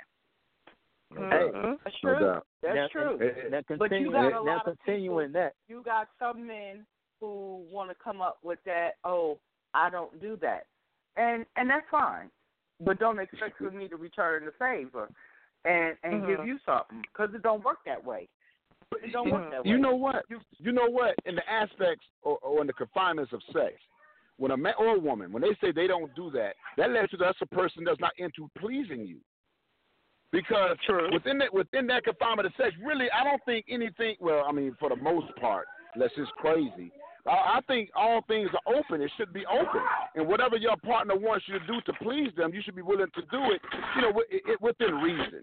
Hey, 1.16 1.51
That's 1.84 1.99
true. 2.01 2.20
doubt. 2.20 2.45
That's 2.62 2.76
now, 2.76 2.88
true. 2.91 3.18
Now 3.49 3.62
But 3.68 3.91
you 3.91 4.12
continue, 4.12 4.12
got 4.12 4.34
a 4.34 4.41
lot 4.41 4.68
of 4.68 4.78
continuing 4.78 5.32
that. 5.34 5.53
You 5.68 5.82
got 5.84 6.07
some 6.20 6.45
men 6.45 6.86
who 7.20 7.64
want 7.72 7.89
to 7.89 7.95
come 7.95 8.22
up 8.22 8.38
with 8.43 8.60
that. 8.66 8.91
Oh, 9.03 9.39
I 9.74 9.89
don't 9.89 10.20
do 10.22 10.38
that, 10.41 10.66
and 11.18 11.45
and 11.55 11.70
that's 11.70 11.86
fine. 11.89 12.30
But 12.80 12.99
don't 12.99 13.20
expect 13.20 13.57
for 13.57 13.72
me 13.72 13.88
to 13.88 13.97
return 13.97 14.45
the 14.45 14.51
favor 14.51 15.10
and 15.66 15.97
and 16.03 16.26
give 16.26 16.39
Mhm. 16.39 16.47
you 16.47 16.60
something 16.66 17.01
because 17.01 17.34
it 17.34 17.41
don't 17.41 17.64
work 17.64 17.80
that 17.86 18.03
way. 18.03 18.30
It 19.03 19.12
don't 19.12 19.30
work 19.32 19.51
that 19.51 19.64
way. 19.64 19.70
You 19.70 19.78
know 19.78 19.95
what? 19.95 20.26
You 20.57 20.72
know 20.72 20.89
what? 20.89 21.16
In 21.26 21.36
the 21.36 21.49
aspects 21.49 22.05
or, 22.22 22.38
or 22.39 22.62
in 22.62 22.68
the 22.68 22.74
confinements 22.74 23.34
of 23.34 23.41
sex, 23.51 23.76
when 24.38 24.51
a 24.51 24.57
man 24.57 24.74
or 24.78 24.95
a 24.95 24.99
woman, 24.99 25.32
when 25.32 25.41
they 25.41 25.55
say 25.62 25.72
they 25.72 25.88
don't 25.88 26.14
do 26.16 26.32
that, 26.32 26.55
that 26.78 26.91
lets 26.91 27.12
you 27.12 27.18
that's 27.18 27.41
a 27.41 27.45
person 27.47 27.84
that's 27.84 27.99
not 27.99 28.14
into 28.18 28.49
pleasing 28.57 29.05
you. 29.05 29.20
Because 30.32 30.77
True. 30.86 31.09
within 31.11 31.39
that 31.39 31.51
within 31.53 31.88
that 31.88 32.03
confinement 32.03 32.45
of 32.45 32.53
sex, 32.55 32.75
really, 32.86 33.07
I 33.11 33.23
don't 33.23 33.43
think 33.45 33.65
anything. 33.69 34.15
Well, 34.19 34.45
I 34.47 34.51
mean, 34.51 34.75
for 34.80 34.89
the 34.89 34.95
most 34.95 35.36
part, 35.41 35.65
unless 35.95 36.11
it's 36.17 36.30
crazy. 36.38 36.91
I, 37.25 37.57
I 37.57 37.59
think 37.67 37.89
all 37.95 38.21
things 38.27 38.49
are 38.53 38.75
open. 38.75 39.01
It 39.01 39.11
should 39.17 39.34
be 39.34 39.43
open, 39.47 39.82
and 40.15 40.27
whatever 40.27 40.55
your 40.55 40.77
partner 40.77 41.15
wants 41.17 41.45
you 41.47 41.57
to 41.57 41.65
do 41.65 41.82
to 41.88 41.93
please 42.01 42.30
them, 42.38 42.53
you 42.53 42.61
should 42.63 42.75
be 42.75 42.84
willing 42.84 43.07
to 43.15 43.21
do 43.32 43.41
it. 43.51 43.61
You 43.95 44.01
know, 44.03 44.07
wi- 44.09 44.27
it, 44.30 44.61
within 44.61 44.95
reason. 44.95 45.41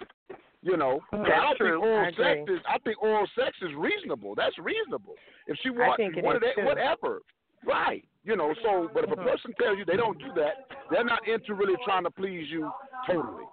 You 0.62 0.76
know, 0.76 1.00
I 1.12 1.16
don't 1.16 1.56
true. 1.58 1.72
think 1.74 1.82
oral 1.84 2.06
I 2.06 2.10
sex 2.10 2.40
is. 2.48 2.60
I 2.68 2.78
think 2.78 3.02
oral 3.02 3.26
sex 3.36 3.56
is 3.62 3.70
reasonable. 3.76 4.34
That's 4.36 4.56
reasonable. 4.58 5.14
If 5.48 5.58
she 5.62 5.70
wants, 5.70 5.96
think 5.96 6.16
it 6.16 6.24
what 6.24 6.36
is, 6.36 6.42
they- 6.42 6.60
too. 6.62 6.66
whatever, 6.66 7.20
right? 7.66 8.04
You 8.24 8.36
know. 8.36 8.54
So, 8.62 8.88
but 8.94 9.04
if 9.04 9.10
a 9.10 9.16
Mhm. 9.16 9.24
person 9.30 9.52
tells 9.60 9.78
you 9.78 9.84
they 9.84 9.96
don't 9.96 10.18
do 10.18 10.32
that, 10.36 10.66
they're 10.90 11.04
not 11.04 11.26
into 11.28 11.54
really 11.54 11.76
trying 11.84 12.04
to 12.04 12.10
please 12.10 12.48
you 12.50 12.70
totally. 13.06 13.44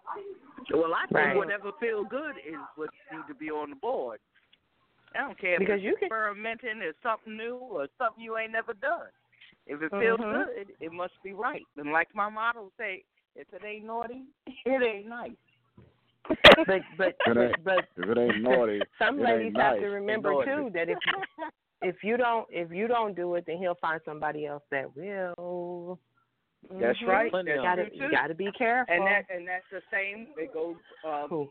Well, 0.71 0.93
I 0.93 1.01
think 1.07 1.13
Right. 1.13 1.35
whatever 1.37 1.71
feel 1.79 2.03
good 2.03 2.35
is 2.45 2.59
what 2.75 2.89
need 3.11 3.27
to 3.27 3.33
be 3.35 3.49
on 3.51 3.69
the 3.71 3.75
board. 3.75 4.19
I 5.15 5.19
don't 5.19 5.37
care 5.37 5.53
if 5.53 5.59
Because 5.59 5.75
it's 5.75 5.83
you 5.83 5.95
can- 5.97 6.07
experimenting 6.07 6.81
or 6.81 6.93
something 7.03 7.35
new 7.37 7.55
or 7.57 7.87
something 7.97 8.23
you 8.23 8.37
ain't 8.37 8.51
never 8.51 8.73
done. 8.73 9.09
If 9.67 9.81
it 9.81 9.91
feels 9.91 10.19
Mhm. 10.19 10.45
good, 10.45 10.75
it 10.79 10.91
must 10.91 11.21
be 11.23 11.33
right. 11.33 11.65
And 11.77 11.91
like 11.91 12.13
my 12.15 12.29
motto 12.29 12.71
say, 12.77 13.03
if 13.35 13.51
it 13.53 13.63
ain't 13.63 13.85
naughty, 13.85 14.25
it 14.65 14.81
ain't 14.81 15.07
nice. 15.07 15.31
But 16.67 16.81
but 16.97 17.15
It 17.27 17.37
ain't- 17.37 17.63
but 17.63 17.85
If 17.97 18.09
it 18.09 18.17
ain't 18.17 18.41
naughty, 18.41 18.81
some 18.97 19.19
it 19.19 19.23
ladies 19.23 19.47
ain't 19.47 19.57
have 19.57 19.73
nice. 19.73 19.81
to 19.81 19.87
remember 19.89 20.45
too 20.45 20.69
that 20.71 20.89
if 20.89 20.97
if 21.81 22.03
you 22.03 22.15
don't 22.17 22.47
if 22.49 22.71
you 22.71 22.87
don't 22.87 23.13
do 23.13 23.35
it, 23.35 23.45
then 23.45 23.57
he'll 23.57 23.75
find 23.75 24.01
somebody 24.03 24.45
else 24.45 24.63
that 24.69 24.95
will. 24.95 25.99
That's 26.71 26.97
Mhm. 26.99 27.07
right. 27.07 27.25
You 27.33 27.55
gotta 27.61 27.89
you 27.93 28.11
gotta 28.11 28.33
be 28.33 28.51
careful. 28.57 28.93
And 28.93 29.05
that 29.05 29.25
and 29.29 29.47
that's 29.47 29.65
the 29.71 29.81
same. 29.91 30.27
It 30.37 30.53
goes 30.53 30.75
um, 31.05 31.49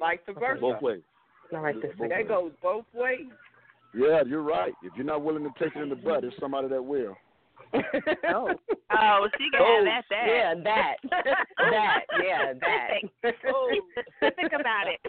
vice 0.00 0.18
versa. 0.26 0.60
Both 0.60 0.82
ways. 0.82 1.02
All 1.52 1.60
right, 1.60 1.74
this 1.80 1.94
Both 1.96 2.08
That 2.10 2.18
ways. 2.18 2.28
goes 2.28 2.52
both 2.62 2.84
ways. 2.94 3.26
Yeah, 3.94 4.22
you're 4.26 4.42
right. 4.42 4.74
If 4.82 4.92
you're 4.96 5.06
not 5.06 5.22
willing 5.22 5.44
to 5.44 5.50
take 5.58 5.74
it 5.74 5.80
in 5.80 5.88
the 5.88 5.96
butt, 5.96 6.22
it's 6.24 6.36
somebody 6.38 6.68
that 6.68 6.82
will. 6.82 7.16
Oh. 8.28 8.50
Oh, 8.90 9.28
she 9.36 9.50
can 9.50 9.60
Oh, 9.60 9.84
have 9.84 10.04
that. 10.08 10.16
that. 10.24 10.26
yeah, 10.26 10.54
that. 10.64 10.96
that, 11.70 12.00
yeah, 12.24 12.52
that. 12.54 13.32
Oh, 13.46 13.70
specific 14.18 14.52
about 14.58 14.86
it. 14.88 15.00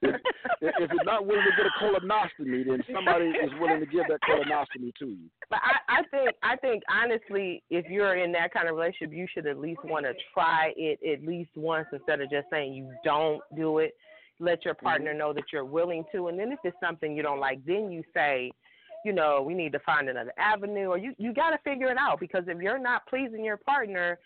if, 0.00 0.14
if 0.60 0.90
you're 0.92 1.04
not 1.04 1.26
willing 1.26 1.44
to 1.44 1.50
get 1.56 1.66
a 1.66 1.70
colonoscopy, 1.82 2.64
then 2.64 2.82
somebody 2.94 3.26
is 3.26 3.50
willing 3.60 3.80
to 3.80 3.86
give 3.86 4.04
that 4.08 4.20
colonoscopy 4.22 4.92
to 5.00 5.06
you. 5.06 5.28
But 5.50 5.58
I, 5.64 5.98
I 5.98 6.02
think 6.10 6.30
I 6.42 6.56
think 6.56 6.82
honestly, 6.88 7.62
if 7.70 7.86
you're 7.90 8.16
in 8.16 8.30
that 8.32 8.52
kind 8.54 8.68
of 8.68 8.76
relationship, 8.76 9.12
you 9.12 9.26
should 9.34 9.46
at 9.46 9.58
least 9.58 9.80
want 9.84 10.06
to 10.06 10.12
try 10.32 10.72
it 10.76 11.00
at 11.06 11.26
least 11.26 11.50
once 11.56 11.88
instead 11.92 12.20
of 12.20 12.30
just 12.30 12.46
saying 12.50 12.72
you 12.74 12.92
don't 13.04 13.42
do 13.56 13.78
it. 13.78 13.94
Let 14.38 14.64
your 14.64 14.74
mm-hmm. 14.74 14.86
partner 14.86 15.12
know 15.12 15.32
that 15.32 15.44
you're 15.52 15.64
willing 15.64 16.04
to, 16.12 16.28
and 16.28 16.38
then 16.38 16.52
if 16.52 16.60
it's 16.64 16.76
something 16.82 17.16
you 17.16 17.22
don't 17.22 17.40
like, 17.40 17.64
then 17.66 17.90
you 17.90 18.02
say, 18.14 18.50
you 19.04 19.12
know, 19.12 19.42
we 19.46 19.54
need 19.54 19.72
to 19.72 19.78
find 19.80 20.08
another 20.08 20.32
avenue, 20.38 20.86
or 20.88 20.98
you 20.98 21.14
you 21.18 21.32
got 21.32 21.50
to 21.50 21.58
figure 21.64 21.90
it 21.90 21.96
out 21.98 22.20
because 22.20 22.44
if 22.46 22.60
you're 22.60 22.78
not 22.78 23.06
pleasing 23.06 23.44
your 23.44 23.56
partner, 23.56 24.18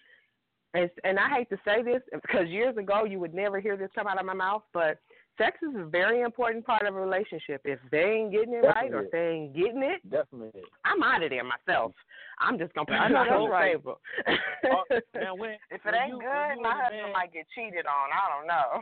and 0.75 0.91
and 1.05 1.18
I 1.18 1.29
hate 1.31 1.49
to 1.51 1.59
say 1.64 1.83
this 1.83 2.03
because 2.12 2.49
years 2.49 2.77
ago 2.77 3.05
you 3.05 3.18
would 3.20 3.35
never 3.35 3.61
hear 3.61 3.77
this 3.77 3.91
come 3.95 4.07
out 4.07 4.18
of 4.18 4.27
my 4.27 4.35
mouth, 4.35 4.62
but 4.72 4.99
sex 5.37 5.59
is 5.62 5.75
a 5.77 5.85
very 5.85 6.20
important 6.22 6.64
part 6.64 6.87
of 6.87 6.95
a 6.95 7.01
relationship. 7.01 7.61
If 7.64 7.81
they 7.91 8.03
ain't 8.05 8.33
getting 8.33 8.55
it 8.55 8.64
right 8.64 8.93
or 8.93 9.03
if 9.03 9.11
they 9.11 9.29
ain't 9.31 9.55
getting 9.55 9.83
it, 9.83 10.01
Definitely. 10.09 10.62
I'm 10.85 11.03
out 11.03 11.22
of 11.25 11.31
there 11.31 11.43
myself. 11.45 11.93
I'm 12.41 12.59
just 12.59 12.72
gonna 12.75 12.87
put 12.87 12.95
it 12.95 13.09
know 13.11 13.18
on 13.18 13.27
that's 13.27 13.43
the 13.43 13.49
right. 13.49 13.72
table. 13.72 14.01
Uh, 14.27 14.99
now 15.14 15.35
when 15.35 15.51
if 15.70 15.81
it 15.85 15.95
ain't 15.95 16.11
you- 16.14 16.18
good, 16.20 16.62
my 16.62 16.75
husband 16.75 17.03
man- 17.03 17.12
might 17.12 17.33
get 17.33 17.47
cheated 17.55 17.87
on. 17.87 18.11
I 18.14 18.25
don't 18.31 18.47
know. 18.47 18.81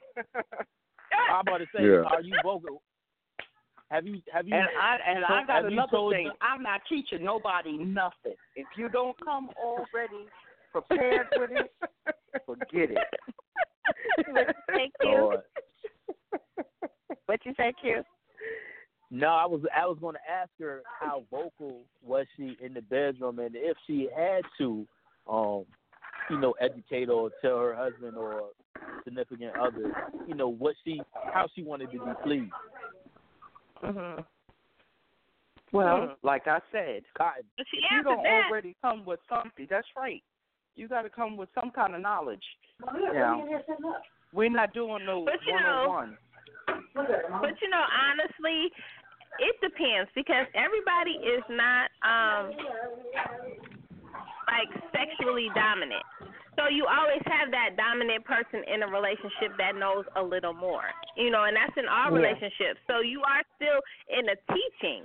I'm 1.31 1.41
about 1.41 1.59
to 1.59 1.67
say, 1.77 1.85
Yeah. 1.85 2.05
are 2.09 2.23
you 2.23 2.35
vocal? 2.43 2.83
Have 3.93 4.07
you 4.07 4.23
have 4.33 4.49
you? 4.49 4.55
And 4.55 4.65
I 4.81 4.97
and 5.07 5.23
I 5.25 5.45
got 5.47 5.65
have 5.65 5.65
you 5.67 5.73
another 5.73 5.91
told 5.91 6.15
thing. 6.15 6.29
them- 6.29 6.37
I'm 6.41 6.63
not 6.63 6.81
teaching 6.89 7.23
nobody 7.23 7.77
nothing. 7.77 8.35
If 8.57 8.67
you 8.77 8.89
don't 8.89 9.15
come 9.23 9.51
already 9.63 10.27
prepared 10.73 11.27
with 11.37 11.51
it, 11.53 11.71
forget 12.47 12.91
it. 12.91 12.99
Thank 14.69 14.93
you. 15.03 15.11
Lord. 15.11 15.41
What 17.27 17.41
you 17.45 17.53
say, 17.59 17.75
Q? 17.81 18.03
No, 19.11 19.27
I 19.29 19.45
was 19.45 19.61
I 19.77 19.87
was 19.87 19.99
going 20.01 20.15
to 20.15 20.31
ask 20.33 20.49
her 20.59 20.81
how 20.99 21.25
vocal 21.31 21.83
was 22.03 22.27
she 22.37 22.57
in 22.65 22.73
the 22.73 22.81
bedroom, 22.81 23.41
and 23.41 23.55
if 23.55 23.77
she 23.87 24.09
had 24.17 24.41
to, 24.57 24.87
um, 25.29 25.65
you 26.31 26.39
know, 26.39 26.55
educate 26.63 27.11
or 27.11 27.31
tell 27.43 27.59
her 27.59 27.75
husband 27.75 28.17
or 28.17 28.49
significant 29.05 29.55
other, 29.61 29.93
you 30.27 30.35
know, 30.35 30.49
what 30.49 30.77
she 30.83 31.03
how 31.35 31.47
she 31.55 31.63
wanted 31.63 31.93
to 31.93 31.99
be 31.99 32.13
pleased. 32.23 32.53
Mm-hmm. 33.83 34.23
Well, 35.73 36.17
like 36.23 36.47
I 36.47 36.61
said, 36.71 37.03
Kottyn. 37.19 37.45
But 37.57 37.67
she 37.71 37.79
if 37.79 37.85
you 37.91 38.03
don't 38.03 38.23
that. 38.23 38.45
already 38.51 38.77
come 38.83 39.05
with 39.05 39.21
something, 39.29 39.67
that's 39.71 39.87
right. 39.97 40.23
You 40.77 40.89
got 40.89 41.03
to 41.03 41.11
come 41.11 41.37
with 41.37 41.49
some 41.55 41.71
kind 41.71 41.95
of 41.95 42.01
knowledge. 42.01 42.45
Yeah. 43.13 43.41
We're 44.33 44.51
not 44.51 44.73
doing 44.75 45.05
no 45.07 45.25
But 45.25 45.35
you 45.47 45.53
one-on-one. 45.53 46.17
But 46.95 47.55
you 47.61 47.69
know, 47.71 47.85
honestly, 47.85 48.71
it 49.41 49.57
depends 49.61 50.11
because 50.15 50.47
everybody 50.55 51.13
is 51.25 51.45
not 51.49 51.91
um 52.05 52.53
like 54.47 54.69
sexually 54.93 55.49
dominant. 55.55 56.05
So 56.57 56.69
you 56.69 56.85
always 56.85 57.23
have 57.27 57.51
that 57.51 57.77
dominant 57.77 58.25
person 58.25 58.61
in 58.69 58.83
a 58.83 58.89
relationship 58.89 59.57
that 59.57 59.75
knows 59.75 60.05
a 60.17 60.23
little 60.23 60.53
more. 60.53 60.85
You 61.17 61.31
know, 61.31 61.45
and 61.45 61.57
that's 61.57 61.77
in 61.77 61.89
all 61.89 62.13
Yeah. 62.13 62.19
relationships. 62.21 62.81
So 62.87 63.01
you 63.01 63.23
are 63.23 63.43
still 63.57 63.81
in 64.09 64.29
a 64.29 64.37
teaching. 64.53 65.03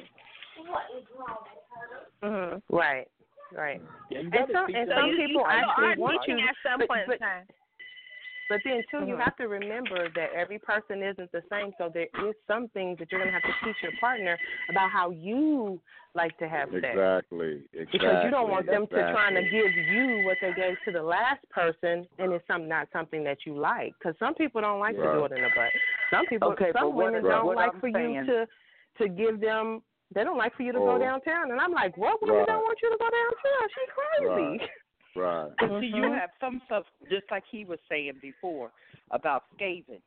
Mm-hmm. 2.23 2.75
Right. 2.75 3.07
Right. 3.55 3.81
Yeah, 4.09 4.19
And 4.19 4.51
some 4.51 4.67
and 4.75 4.89
them. 4.91 4.97
some 4.97 5.09
you, 5.11 5.17
people 5.17 5.41
you 5.41 5.45
actually 5.47 5.85
are 5.85 5.95
want 5.95 6.21
teaching 6.23 6.37
to 6.37 6.43
at 6.43 6.55
some 6.63 6.79
but, 6.79 6.87
point 6.89 7.07
but, 7.07 7.13
in 7.13 7.19
time. 7.19 7.47
But 8.49 8.61
then 8.63 8.83
too, 8.89 9.05
you 9.05 9.15
Mhm. 9.15 9.23
have 9.23 9.35
to 9.37 9.47
remember 9.47 10.09
that 10.09 10.31
every 10.33 10.59
person 10.59 11.03
isn't 11.03 11.31
the 11.31 11.43
same. 11.49 11.73
So 11.77 11.89
there 11.89 12.07
is 12.27 12.35
some 12.47 12.67
things 12.69 12.97
that 12.99 13.11
you're 13.11 13.19
gonna 13.19 13.31
have 13.31 13.43
to 13.43 13.55
teach 13.63 13.81
your 13.81 13.91
partner 13.99 14.37
about 14.69 14.89
how 14.89 15.11
you 15.11 15.81
like 16.18 16.38
to 16.39 16.49
have 16.49 16.70
sex. 16.70 16.84
Exactly. 16.84 17.61
Exactly. 17.72 17.86
Because 17.91 18.26
you 18.26 18.32
don't 18.32 18.49
want 18.49 18.65
them 18.65 18.88
to 18.88 18.95
trying 19.13 19.36
to 19.36 19.43
give 19.43 19.72
you 19.74 20.24
what 20.26 20.38
they 20.41 20.51
gave 20.53 20.76
to 20.86 20.91
the 20.91 21.01
last 21.01 21.47
person, 21.49 22.05
and 22.20 22.34
it's 22.34 22.45
some 22.47 22.68
not 22.68 22.88
something 22.91 23.24
that 23.24 23.38
you 23.45 23.57
like. 23.57 23.93
Because 23.99 24.18
some 24.20 24.34
people 24.34 24.59
don't 24.59 24.80
like 24.80 24.95
to 24.97 25.03
do 25.03 25.26
it 25.26 25.32
in 25.32 25.41
the 25.43 25.49
butt. 25.55 25.72
Some 26.11 26.26
people, 26.26 26.51
Okay, 26.51 26.72
some 26.74 26.95
women 26.95 27.24
Right. 27.24 27.36
don't 27.36 27.45
what 27.45 27.55
like 27.55 27.74
I'm 27.74 27.80
for 27.80 27.91
saying- 27.93 28.15
you 28.15 28.26
to 28.26 28.47
to 28.97 29.07
give 29.07 29.39
them. 29.39 29.84
They 30.15 30.24
don't 30.24 30.38
like 30.38 30.55
for 30.55 30.63
you 30.63 30.72
to 30.72 30.80
Oh. 30.80 30.86
go 30.86 30.97
downtown, 30.97 31.51
and 31.51 31.61
I'm 31.61 31.72
like, 31.72 31.95
what 31.97 32.20
woman 32.22 32.38
Right. 32.38 32.47
don't 32.47 32.63
want 32.63 32.82
you 32.82 32.89
to 32.89 32.97
go 32.97 33.09
downtown? 33.09 33.70
She 33.76 33.86
crazy. 33.88 34.26
Right. 34.26 34.70
Right. 35.15 35.51
But 35.59 35.80
see, 35.82 35.88
you 35.88 35.95
mm-hmm. 36.03 36.13
have 36.13 36.30
some 36.39 36.61
stuff, 36.65 36.86
just 37.09 37.30
like 37.32 37.43
he 37.49 37.65
was 37.65 37.80
saying 37.89 38.13
before 38.22 38.72
about 39.11 39.43
scathing. 39.55 40.01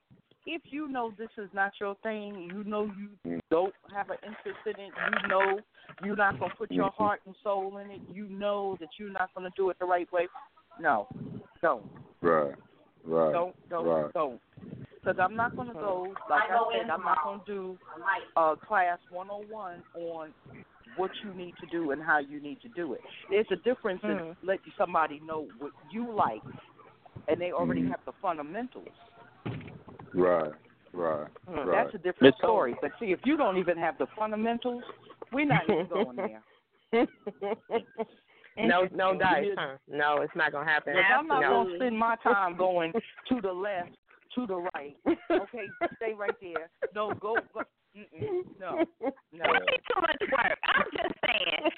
If 0.52 0.62
you 0.70 0.88
know 0.88 1.12
this 1.16 1.30
is 1.38 1.48
not 1.52 1.70
your 1.80 1.94
thing, 2.02 2.50
you 2.52 2.64
know 2.64 2.90
you 2.98 3.38
don't 3.52 3.72
have 3.94 4.10
an 4.10 4.16
interest 4.24 4.58
in 4.66 4.84
it, 4.84 4.92
you 5.22 5.28
know 5.28 5.60
you're 6.02 6.16
not 6.16 6.40
going 6.40 6.50
to 6.50 6.56
put 6.56 6.72
your 6.72 6.90
Mhm. 6.90 6.94
heart 6.94 7.20
and 7.24 7.36
soul 7.36 7.76
in 7.76 7.88
it, 7.88 8.00
you 8.12 8.24
know 8.24 8.76
that 8.80 8.88
you're 8.98 9.10
not 9.10 9.32
going 9.32 9.48
to 9.48 9.56
do 9.56 9.70
it 9.70 9.78
the 9.78 9.84
right 9.84 10.10
way. 10.10 10.26
No, 10.80 11.06
don't. 11.62 11.84
Right. 12.20 12.56
Right. 13.04 13.32
Don't, 13.32 13.68
don't, 13.68 13.86
Right. 13.86 14.12
don't. 14.12 14.40
Because 14.96 15.20
I'm 15.20 15.36
not 15.36 15.54
going 15.54 15.68
to 15.68 15.74
go, 15.74 16.16
like 16.28 16.50
I 16.50 16.64
said, 16.72 16.90
I'm 16.90 17.04
not 17.04 17.22
going 17.22 17.40
to 17.40 17.46
do 17.46 17.78
uh, 18.36 18.56
class 18.56 18.98
101 19.08 19.84
on 19.94 20.34
what 20.96 21.12
you 21.22 21.32
need 21.32 21.54
to 21.60 21.66
do 21.66 21.92
and 21.92 22.02
how 22.02 22.18
you 22.18 22.40
need 22.40 22.60
to 22.62 22.68
do 22.70 22.94
it. 22.94 23.00
There's 23.30 23.46
a 23.52 23.56
difference 23.56 24.02
in 24.02 24.16
Mhm. 24.18 24.36
letting 24.42 24.72
somebody 24.76 25.20
know 25.20 25.46
what 25.58 25.70
you 25.92 26.10
like, 26.10 26.42
and 27.28 27.40
they 27.40 27.52
already 27.52 27.82
Mhm. 27.82 27.90
have 27.90 28.04
the 28.04 28.12
fundamentals. 28.14 28.88
Right. 30.14 30.52
Right. 30.92 31.26
Mm, 31.48 31.66
Right. 31.66 31.84
That's 31.84 31.94
a 31.94 31.98
different 31.98 32.22
Miss 32.22 32.34
story. 32.38 32.74
But 32.80 32.92
see, 32.98 33.12
if 33.12 33.20
you 33.24 33.36
don't 33.36 33.56
even 33.56 33.78
have 33.78 33.96
the 33.98 34.06
fundamentals, 34.18 34.82
we're 35.32 35.46
not 35.46 35.62
even 35.68 35.86
going 35.88 36.16
there. 36.16 36.42
no, 38.58 38.88
no 38.92 39.16
dice, 39.16 39.46
huh? 39.56 39.76
No, 39.88 40.18
it's 40.22 40.34
not 40.34 40.52
gonna 40.52 40.68
happen. 40.68 40.94
Because 40.94 41.04
I'm 41.16 41.28
not 41.28 41.42
no. 41.42 41.48
going 41.48 41.68
to 41.68 41.76
spend 41.76 41.98
my 41.98 42.16
time 42.22 42.56
going 42.56 42.92
to 43.28 43.40
the 43.40 43.52
left, 43.52 43.90
to 44.34 44.46
the 44.46 44.66
right. 44.74 44.96
Okay, 45.30 45.66
stay 45.96 46.14
right 46.14 46.34
there. 46.40 46.70
No, 46.94 47.12
go. 47.20 47.36
go. 47.54 47.62
Mm-mm. 47.96 48.46
No, 48.60 48.86
no. 49.34 49.44
That'd 49.50 49.66
be 49.66 49.78
too 49.90 50.00
much 50.00 50.22
work. 50.30 50.58
I'm 50.62 50.86
just 50.94 51.14
saying. 51.26 51.62
If, 51.66 51.74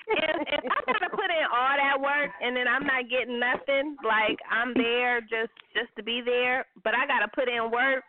if 0.60 0.64
I 0.68 0.80
gotta 0.92 1.08
put 1.10 1.32
in 1.32 1.44
all 1.48 1.72
that 1.78 1.96
work 2.00 2.30
and 2.42 2.52
then 2.56 2.68
I'm 2.68 2.84
not 2.84 3.08
getting 3.08 3.40
nothing, 3.40 3.96
like 4.04 4.36
I'm 4.50 4.74
there 4.76 5.20
just 5.22 5.52
just 5.72 5.88
to 5.96 6.02
be 6.02 6.20
there, 6.24 6.66
but 6.84 6.92
I 6.94 7.06
gotta 7.08 7.28
put 7.34 7.48
in 7.48 7.70
work. 7.72 8.04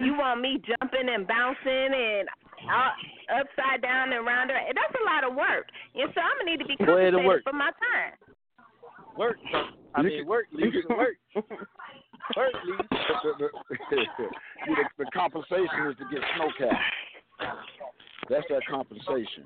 You 0.00 0.12
want 0.18 0.40
me 0.42 0.60
jumping 0.66 1.08
and 1.08 1.26
bouncing 1.26 1.90
and 1.94 2.28
uh, 2.68 3.40
upside 3.40 3.80
down 3.80 4.12
and 4.12 4.26
round? 4.26 4.50
and- 4.50 4.74
That's 4.76 4.92
a 5.00 5.04
lot 5.06 5.22
of 5.24 5.36
work. 5.38 5.70
And 5.94 6.10
so 6.14 6.20
I'm 6.20 6.36
gonna 6.42 6.50
need 6.50 6.60
to 6.60 6.66
be 6.68 6.76
Go 6.82 6.98
ahead 6.98 7.14
compensated 7.14 7.26
work. 7.26 7.42
for 7.46 7.52
my 7.54 7.70
time. 7.78 8.12
Work. 9.16 9.38
I 9.94 10.02
You 10.02 10.08
mean, 10.08 10.26
work. 10.26 10.46
you 10.52 10.66
Leave 10.66 10.84
can- 10.86 10.96
work. 10.98 11.16
Work, 12.36 12.54
leave. 12.66 12.78
the, 12.90 13.32
the, 13.38 13.48
the, 14.66 14.84
the 14.98 15.06
compensation 15.14 15.86
is 15.86 15.94
to 15.96 16.04
get 16.10 16.18
snow 16.34 16.50
snowcat. 16.58 16.74
That's 18.28 18.46
that 18.50 18.62
compensation. 18.68 19.44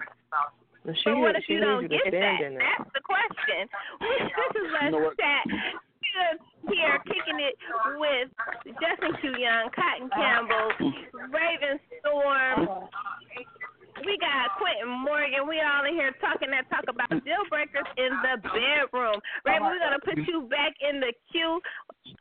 She, 0.87 1.05
But 1.05 1.19
what 1.19 1.37
if 1.37 1.45
she 1.45 1.55
you 1.55 1.61
don't 1.61 1.83
you 1.83 1.89
get 1.89 2.09
that? 2.13 2.41
That's 2.41 2.91
the 2.97 3.05
question. 3.05 3.69
this 4.01 4.53
is 4.57 4.69
You 4.81 4.91
know 4.91 5.13
Chat. 5.13 5.45
Here 6.67 6.99
kicking 7.07 7.39
it 7.39 7.55
with 8.01 8.29
Justin 8.81 9.15
Q 9.21 9.37
Young, 9.39 9.71
Kottyn 9.71 10.11
Campbell, 10.11 10.73
Raven 11.31 11.79
Storm. 12.01 12.89
We 14.01 14.17
got 14.17 14.57
Quentin 14.57 14.89
Morgan. 14.89 15.45
We 15.45 15.61
all 15.61 15.85
in 15.85 15.93
here 15.93 16.17
talking 16.25 16.51
that 16.51 16.65
talk 16.73 16.89
about 16.89 17.13
deal 17.23 17.45
breakers 17.53 17.85
in 18.01 18.11
the 18.25 18.41
bedroom. 18.41 19.21
Raven, 19.45 19.69
we're 19.69 19.79
gonna 19.85 20.01
put 20.01 20.17
you 20.25 20.49
back 20.49 20.73
in 20.81 21.01
the 21.01 21.13
queue. 21.31 21.61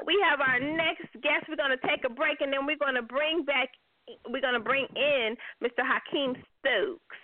We 0.05 0.20
have 0.28 0.43
our 0.43 0.59
next 0.59 1.07
guest. 1.24 1.47
We're 1.47 1.55
gonna 1.55 1.80
take 1.88 2.03
a 2.03 2.11
break 2.11 2.41
and 2.41 2.51
then 2.51 2.67
we're 2.67 2.80
gonna 2.80 3.01
bring 3.01 3.43
back 3.47 3.72
we're 4.30 4.41
gonna 4.41 4.60
bring 4.60 4.88
in 4.95 5.36
Mr. 5.64 5.82
Haikeem 5.86 6.36
Stokes. 6.60 7.20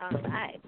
All 0.00 0.20
right. 0.30 0.60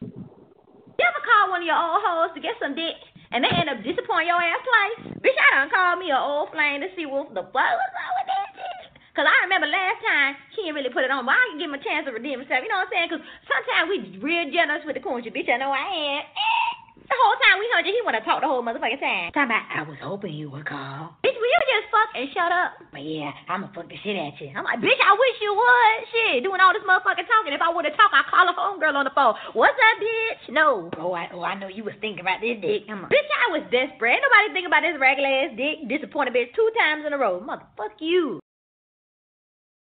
You 0.00 1.04
ever 1.04 1.22
call 1.24 1.52
one 1.52 1.60
of 1.62 1.68
your 1.68 1.76
old 1.76 2.00
hoes 2.00 2.32
to 2.34 2.40
get 2.40 2.56
some 2.60 2.72
dick 2.72 2.96
and 3.32 3.44
they 3.44 3.52
end 3.52 3.68
up 3.68 3.84
disappointing 3.84 4.32
your 4.32 4.40
ass 4.40 4.62
twice? 4.64 5.20
Bitch, 5.20 5.36
I 5.36 5.48
done 5.60 5.68
called 5.68 6.00
me 6.00 6.08
an 6.08 6.20
old 6.20 6.52
flame 6.52 6.80
to 6.80 6.88
see 6.96 7.04
what 7.04 7.32
the 7.36 7.44
fuck 7.52 7.72
was 7.76 7.92
up 7.92 8.12
with 8.16 8.28
that 8.32 8.48
shit. 8.56 8.96
Cause 9.16 9.24
I 9.24 9.48
remember 9.48 9.64
last 9.68 10.00
time 10.04 10.36
she 10.52 10.64
didn't 10.64 10.76
really 10.76 10.92
put 10.92 11.04
it 11.04 11.12
on, 11.12 11.24
but 11.24 11.32
I 11.32 11.40
can 11.48 11.56
give 11.56 11.72
him 11.72 11.76
a 11.76 11.84
chance 11.84 12.04
to 12.04 12.12
redeem 12.12 12.40
himself. 12.40 12.60
You 12.60 12.68
know 12.68 12.84
what 12.84 12.92
I'm 12.92 12.96
saying? 12.96 13.08
Cause 13.12 13.24
sometimes 13.48 13.86
we 13.88 13.96
real 14.20 14.52
generous 14.52 14.84
with 14.84 14.96
the 14.96 15.04
coons. 15.04 15.24
Bitch, 15.24 15.48
I 15.48 15.56
know 15.56 15.72
I 15.72 16.20
am. 16.20 16.20
Eh. 16.20 16.70
The 17.06 17.16
whole 17.22 17.38
time 17.40 17.56
we 17.56 17.66
heard 17.72 17.86
you, 17.88 17.96
he 17.96 18.04
wanna 18.04 18.20
talk 18.24 18.44
the 18.44 18.48
whole 18.48 18.60
motherfucking 18.60 19.00
time. 19.00 19.32
Talking 19.32 19.52
about, 19.52 19.64
I 19.72 19.88
was 19.88 19.96
hoping 20.04 20.36
you 20.36 20.52
would 20.52 20.68
call. 20.68 21.16
Bitch, 21.36 21.42
we 21.42 21.52
will 21.52 21.68
you 21.68 21.76
just 21.76 21.92
fuck 21.92 22.10
and 22.16 22.28
shut 22.32 22.48
up? 22.52 22.70
But 22.92 23.04
yeah, 23.04 23.32
I'ma 23.48 23.68
fuck 23.74 23.88
the 23.88 23.96
shit 24.00 24.16
at 24.16 24.40
you. 24.40 24.48
I'm 24.56 24.64
like, 24.64 24.80
bitch, 24.80 24.96
I 24.96 25.12
wish 25.12 25.36
you 25.44 25.52
would. 25.52 25.96
Shit, 26.08 26.44
doing 26.44 26.60
all 26.64 26.72
this 26.72 26.84
motherfucking 26.88 27.28
talking. 27.28 27.52
If 27.52 27.60
I 27.60 27.68
would 27.68 27.84
have 27.84 27.96
talked, 27.96 28.16
I'd 28.16 28.24
call 28.32 28.48
a 28.48 28.56
homegirl 28.56 28.96
on 28.96 29.04
the 29.04 29.12
phone. 29.12 29.34
What's 29.52 29.76
up, 29.76 29.96
bitch? 30.00 30.54
No. 30.54 30.90
Oh, 30.96 31.12
I, 31.12 31.28
oh, 31.32 31.42
I 31.42 31.54
know 31.54 31.68
you 31.68 31.84
was 31.84 31.94
thinking 32.00 32.24
about 32.24 32.40
this 32.40 32.56
dick. 32.60 32.88
I'm 32.88 33.04
like, 33.04 33.12
bitch, 33.12 33.28
I 33.28 33.52
was 33.52 33.68
desperate. 33.68 34.16
Ain't 34.16 34.24
nobody 34.24 34.48
thinking 34.56 34.72
about 34.72 34.84
this 34.84 34.96
regular 34.96 35.28
ass 35.28 35.52
dick. 35.60 35.84
Disappointed 35.92 36.32
bitch 36.32 36.56
two 36.56 36.70
times 36.80 37.04
in 37.04 37.12
a 37.12 37.18
row. 37.18 37.36
Motherfuck 37.44 38.00
you. 38.00 38.40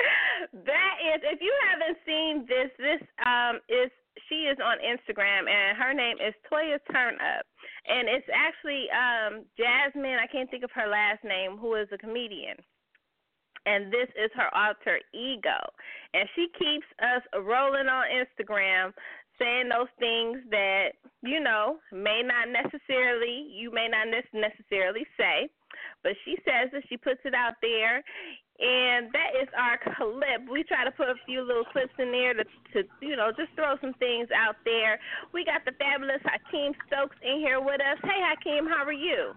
that 0.66 0.96
is 1.14 1.22
if 1.22 1.38
you 1.38 1.54
haven't 1.70 1.98
seen 2.02 2.46
this 2.50 2.74
this 2.82 3.00
um 3.24 3.62
is 3.70 3.94
she 4.28 4.50
is 4.50 4.58
on 4.60 4.78
Instagram 4.82 5.48
and 5.48 5.78
her 5.78 5.94
name 5.94 6.18
is 6.18 6.34
Toya 6.50 6.82
Turn 6.92 7.16
Up 7.22 7.46
and 7.88 8.08
it's 8.08 8.28
actually 8.34 8.88
um 8.92 9.46
Jasmine 9.58 10.20
I 10.22 10.28
can't 10.28 10.50
think 10.50 10.64
of 10.64 10.72
her 10.76 10.88
last 10.88 11.24
name 11.24 11.58
who 11.58 11.76
is 11.76 11.88
a 11.92 11.98
comedian. 11.98 12.58
And 13.66 13.88
this 13.94 14.12
is 14.20 14.30
her 14.36 14.52
alter 14.54 15.00
ego. 15.14 15.56
And 16.14 16.28
she 16.36 16.48
keeps 16.60 16.86
us 17.00 17.24
rolling 17.40 17.88
on 17.88 18.12
Instagram 18.12 18.92
saying 19.40 19.70
those 19.70 19.88
things 20.00 20.40
that 20.52 21.00
you 21.22 21.40
know 21.40 21.78
may 21.92 22.22
not 22.24 22.52
necessarily 22.52 23.48
you 23.52 23.72
may 23.72 23.88
not 23.88 24.08
necessarily 24.34 25.06
say. 25.18 25.50
But 26.04 26.14
she 26.26 26.36
says 26.46 26.70
that 26.72 26.84
she 26.90 26.98
puts 26.98 27.22
it 27.26 27.34
out 27.34 27.56
there 27.62 28.04
and 28.60 29.10
that 29.12 29.34
is 29.42 29.50
our 29.58 29.80
clip. 29.96 30.50
We 30.50 30.64
try 30.64 30.86
to 30.86 30.92
put 30.92 31.10
a 31.10 31.16
few 31.26 31.42
little 31.42 31.66
clips 31.66 31.94
in 31.98 32.12
there 32.12 32.34
to, 32.34 32.44
to 32.44 32.88
you 33.02 33.16
know, 33.16 33.32
just 33.36 33.50
throw 33.56 33.76
some 33.82 33.94
things 33.96 34.30
out 34.36 34.56
there. 34.64 35.00
We 35.34 35.44
got 35.44 35.66
the 35.66 35.72
fabulous 35.80 36.22
Haikeem 36.22 36.74
Stokes 36.88 37.18
in 37.24 37.40
here 37.40 37.60
with 37.60 37.82
us. 37.82 37.98
Hey, 38.04 38.22
Haikeem, 38.22 38.70
how 38.70 38.86
are 38.86 38.94
you? 38.94 39.34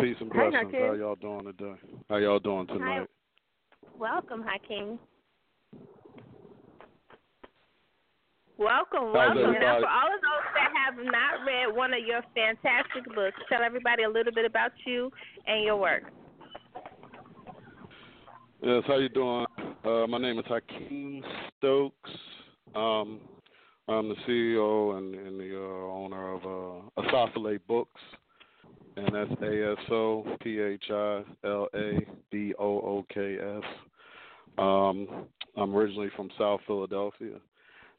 Peace 0.00 0.16
and 0.20 0.30
blessings. 0.30 0.72
How 0.72 0.94
y'all 0.94 1.16
doing 1.16 1.44
today? 1.44 1.74
How 2.08 2.16
y'all 2.16 2.38
doing 2.38 2.66
tonight? 2.66 3.06
Hi. 3.06 3.88
Welcome, 3.98 4.42
Haikeem. 4.42 4.98
Welcome, 8.58 9.12
welcome. 9.12 9.52
Now, 9.60 9.80
for 9.80 9.88
all 9.88 10.06
of 10.06 10.20
those 10.22 10.46
that 10.54 10.70
have 10.76 10.94
not 11.04 11.44
read 11.44 11.74
one 11.74 11.92
of 11.92 12.00
your 12.06 12.22
fantastic 12.34 13.04
books, 13.14 13.36
tell 13.48 13.62
everybody 13.62 14.04
a 14.04 14.08
little 14.08 14.32
bit 14.32 14.44
about 14.44 14.70
you 14.86 15.10
and 15.46 15.64
your 15.64 15.76
work. 15.76 16.04
Yes, 18.64 18.84
how 18.86 18.94
you 18.94 19.08
doing? 19.08 19.44
Uh, 19.84 20.06
my 20.06 20.18
name 20.18 20.38
is 20.38 20.44
Haikeem 20.44 21.20
Stokes. 21.58 22.10
Um, 22.76 23.18
I'm 23.88 24.08
the 24.08 24.14
CEO 24.24 24.96
and, 24.96 25.16
and 25.16 25.40
the 25.40 25.56
uh, 25.56 25.92
owner 25.92 26.34
of 26.34 26.44
uh, 26.44 27.02
Asophila 27.02 27.58
Books, 27.66 28.00
and 28.96 29.08
that's 29.12 29.42
A 29.42 29.72
S 29.72 29.90
O 29.90 30.36
P 30.40 30.60
H 30.60 30.84
I 30.92 31.22
L 31.44 31.66
A 31.74 32.06
B 32.30 32.54
O 32.56 32.64
O 32.64 33.06
K 33.12 33.36
S. 33.36 33.64
Um, 34.58 35.26
I'm 35.56 35.74
originally 35.74 36.10
from 36.14 36.30
South 36.38 36.60
Philadelphia, 36.64 37.40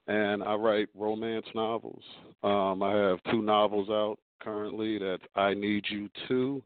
and 0.08 0.42
I 0.42 0.54
write 0.54 0.88
romance 0.96 1.48
novels. 1.54 2.04
Um, 2.42 2.82
I 2.82 2.94
have 2.94 3.20
two 3.32 3.42
novels 3.42 3.90
out 3.90 4.16
currently. 4.40 4.98
That's 4.98 5.24
I 5.36 5.56
Need 5.56 5.84
You 5.90 6.10
Too 6.30 6.64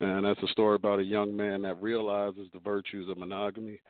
and 0.00 0.24
that's 0.24 0.42
a 0.42 0.48
story 0.48 0.76
about 0.76 0.98
a 0.98 1.04
young 1.04 1.36
man 1.36 1.62
that 1.62 1.80
realizes 1.80 2.48
the 2.52 2.60
virtues 2.60 3.08
of 3.08 3.18
monogamy. 3.18 3.80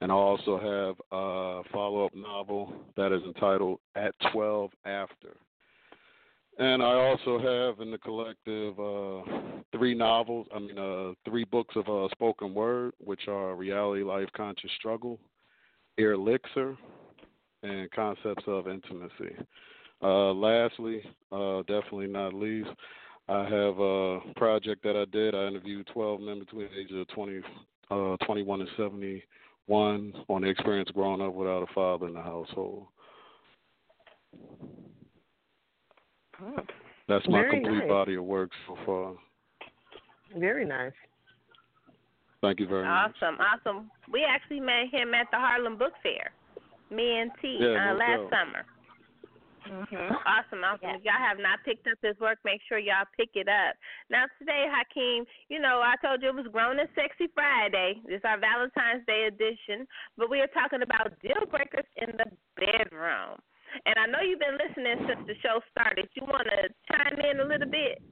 And 0.00 0.10
I 0.10 0.14
also 0.14 0.56
have 0.58 0.96
a 1.12 1.62
follow 1.72 2.06
up 2.06 2.14
novel 2.14 2.72
that 2.96 3.12
is 3.12 3.22
entitled 3.24 3.80
At 3.94 4.14
12 4.32 4.70
After. 4.86 5.36
And 6.58 6.82
I 6.82 6.92
also 6.94 7.38
have 7.38 7.80
in 7.80 7.90
the 7.90 7.98
collective 7.98 8.78
uh, 8.78 9.22
three 9.72 9.94
novels, 9.94 10.46
I 10.54 10.58
mean, 10.58 10.78
uh, 10.78 11.12
three 11.28 11.44
books 11.44 11.74
of 11.76 11.88
uh, 11.88 12.08
spoken 12.12 12.54
word, 12.54 12.92
which 12.98 13.28
are 13.28 13.54
Reality, 13.54 14.02
Life, 14.02 14.28
Conscious 14.36 14.70
Struggle, 14.78 15.18
Elixir, 15.98 16.76
and 17.62 17.90
Concepts 17.92 18.44
of 18.46 18.68
Intimacy. 18.68 19.36
Uh, 20.02 20.32
lastly, 20.32 21.02
uh, 21.30 21.58
definitely 21.60 22.06
not 22.06 22.34
least, 22.34 22.70
I 23.30 23.44
have 23.44 23.78
a 23.78 24.18
project 24.34 24.82
that 24.82 24.96
I 24.96 25.04
did. 25.12 25.36
I 25.36 25.46
interviewed 25.46 25.88
12 25.92 26.20
men 26.20 26.40
between 26.40 26.66
the 26.68 26.80
ages 26.80 26.96
of 26.98 27.08
20, 27.14 27.40
uh, 27.90 28.16
21 28.26 28.60
and 28.60 28.70
71 28.76 30.12
on 30.28 30.42
the 30.42 30.48
experience 30.48 30.90
growing 30.90 31.20
up 31.20 31.32
without 31.32 31.62
a 31.62 31.72
father 31.72 32.08
in 32.08 32.14
the 32.14 32.22
household. 32.22 32.88
Oh, 36.42 36.56
That's 37.08 37.26
my 37.28 37.44
complete 37.44 37.78
nice. 37.78 37.88
body 37.88 38.16
of 38.16 38.24
work 38.24 38.50
so 38.66 38.76
far. 38.84 39.12
Very 40.36 40.64
nice. 40.64 40.92
Thank 42.40 42.58
you 42.58 42.66
very 42.66 42.84
much. 42.84 43.14
Awesome, 43.22 43.36
awesome. 43.38 43.90
We 44.12 44.24
actually 44.24 44.60
met 44.60 44.88
him 44.90 45.14
at 45.14 45.26
the 45.30 45.36
Harlem 45.36 45.76
Book 45.76 45.92
Fair, 46.02 46.32
me 46.90 47.20
and 47.20 47.30
T, 47.40 47.58
Yeah, 47.60 47.68
uh, 47.68 47.92
no 47.92 47.98
last 47.98 48.22
doubt. 48.22 48.30
summer. 48.30 48.64
Mm-hmm. 49.68 50.14
Awesome, 50.30 50.62
awesome. 50.64 50.96
If 50.96 51.04
y'all 51.04 51.18
have 51.18 51.38
not 51.38 51.60
picked 51.64 51.86
up 51.86 51.98
his 52.02 52.18
work, 52.20 52.38
make 52.44 52.60
sure 52.68 52.78
y'all 52.78 53.08
pick 53.16 53.30
it 53.34 53.48
up. 53.48 53.74
Now, 54.10 54.24
today, 54.38 54.66
Haikeem, 54.70 55.24
you 55.48 55.60
know, 55.60 55.82
I 55.82 55.94
told 56.04 56.22
you 56.22 56.28
it 56.28 56.34
was 56.34 56.46
Grown 56.52 56.78
and 56.78 56.88
Sexy 56.94 57.30
Friday. 57.34 58.00
It's 58.06 58.24
our 58.24 58.38
Valentine's 58.38 59.04
Day 59.06 59.28
edition, 59.28 59.86
but 60.16 60.30
we 60.30 60.40
are 60.40 60.50
talking 60.54 60.82
about 60.82 61.12
deal 61.20 61.44
breakers 61.50 61.86
in 61.96 62.16
the 62.16 62.30
bedroom. 62.56 63.40
And 63.86 63.94
I 63.98 64.06
know 64.06 64.20
you've 64.22 64.40
been 64.40 64.58
listening 64.58 65.06
since 65.06 65.26
the 65.26 65.34
show 65.42 65.60
started. 65.70 66.08
You 66.14 66.22
want 66.24 66.48
to 66.48 66.68
chime 66.90 67.18
in 67.18 67.40
a 67.40 67.44
little 67.44 67.70
bit? 67.70 68.02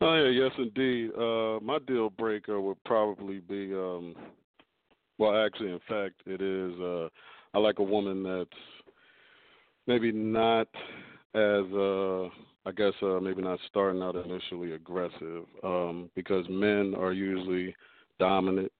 Oh 0.00 0.14
yeah, 0.14 0.28
yes 0.28 0.52
indeed. 0.58 1.10
Uh, 1.16 1.60
my 1.60 1.78
deal 1.86 2.10
breaker 2.10 2.60
would 2.60 2.82
probably 2.84 3.38
be, 3.40 3.72
um, 3.74 4.14
well, 5.18 5.44
actually, 5.44 5.70
in 5.72 5.80
fact, 5.88 6.14
it 6.26 6.40
is. 6.40 6.78
Uh, 6.80 7.08
I 7.54 7.58
like 7.58 7.78
a 7.78 7.82
woman 7.82 8.22
that's 8.22 8.75
maybe 9.86 10.12
not 10.12 10.68
as, 11.34 11.64
uh, 11.72 12.24
I 12.64 12.72
guess, 12.76 12.92
uh, 13.02 13.20
maybe 13.20 13.42
not 13.42 13.58
starting 13.68 14.02
out 14.02 14.16
initially 14.16 14.72
aggressive, 14.72 15.44
um, 15.62 16.10
because 16.14 16.44
men 16.48 16.94
are 16.98 17.12
usually 17.12 17.74
dominant, 18.18 18.72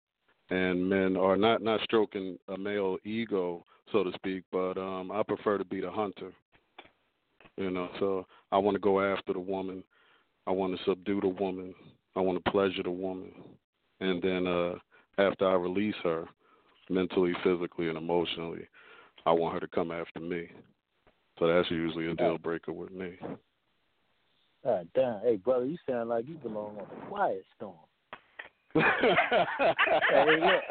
and 0.51 0.89
men 0.89 1.17
are 1.17 1.37
not 1.37 1.63
not 1.63 1.81
stroking 1.83 2.39
a 2.49 2.57
male 2.57 2.99
ego, 3.05 3.65
so 3.93 4.05
to 4.05 4.13
speak. 4.15 4.43
But 4.51 4.79
um, 4.79 5.11
I 5.13 5.23
prefer 5.23 5.59
to 5.59 5.65
be 5.65 5.81
the 5.81 5.91
hunter. 5.91 6.33
You 7.57 7.71
know, 7.71 7.89
so 7.99 8.27
I 8.53 8.59
want 8.59 8.75
to 8.75 8.81
go 8.81 9.01
after 9.01 9.33
the 9.33 9.41
woman. 9.41 9.83
I 10.47 10.51
want 10.51 10.77
to 10.77 10.85
subdue 10.85 11.21
the 11.21 11.29
woman. 11.29 11.75
I 12.15 12.21
want 12.21 12.43
to 12.43 12.51
pleasure 12.51 12.83
the 12.83 12.91
woman. 12.91 13.33
And 14.01 14.23
then 14.23 14.47
uh 14.47 14.75
after 15.19 15.49
I 15.49 15.55
release 15.55 15.95
her 16.05 16.27
mentally, 16.91 17.33
physically 17.43 17.89
and 17.89 17.97
emotionally, 17.97 18.67
I 19.25 19.33
want 19.33 19.55
her 19.55 19.61
to 19.61 19.69
come 19.69 19.91
after 19.91 20.21
me. 20.21 20.51
So 21.39 21.47
that's 21.47 21.71
usually 21.71 22.11
a 22.11 22.15
deal 22.15 22.39
breaker 22.39 22.73
with 22.73 22.91
me. 22.91 23.19
God 24.65 24.89
damn. 24.95 25.21
Hey, 25.21 25.37
brother, 25.37 25.67
you 25.67 25.77
sound 25.89 26.09
like 26.09 26.27
you 26.27 26.37
belong 26.39 26.79
on 26.79 26.87
the 26.89 27.07
Quiet 27.07 27.45
Storm. 27.55 27.77
hey, 28.75 28.83
look, 30.41 30.63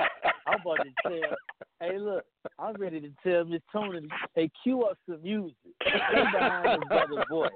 I'm 0.48 0.62
about 0.62 0.78
to 0.84 0.92
tell. 1.04 1.38
Hey, 1.80 1.98
look, 1.98 2.26
I'm 2.60 2.76
ready 2.76 3.00
to 3.00 3.12
tell 3.24 3.46
Miss 3.46 3.62
Toni. 3.72 4.08
Hey, 4.36 4.50
cue 4.64 4.84
up 4.84 4.98
some 5.08 5.22
music. 5.24 5.56
Stay 5.82 6.24
behind 6.34 6.70
his 6.70 6.88
brother's 6.88 7.26
voice. 7.30 7.52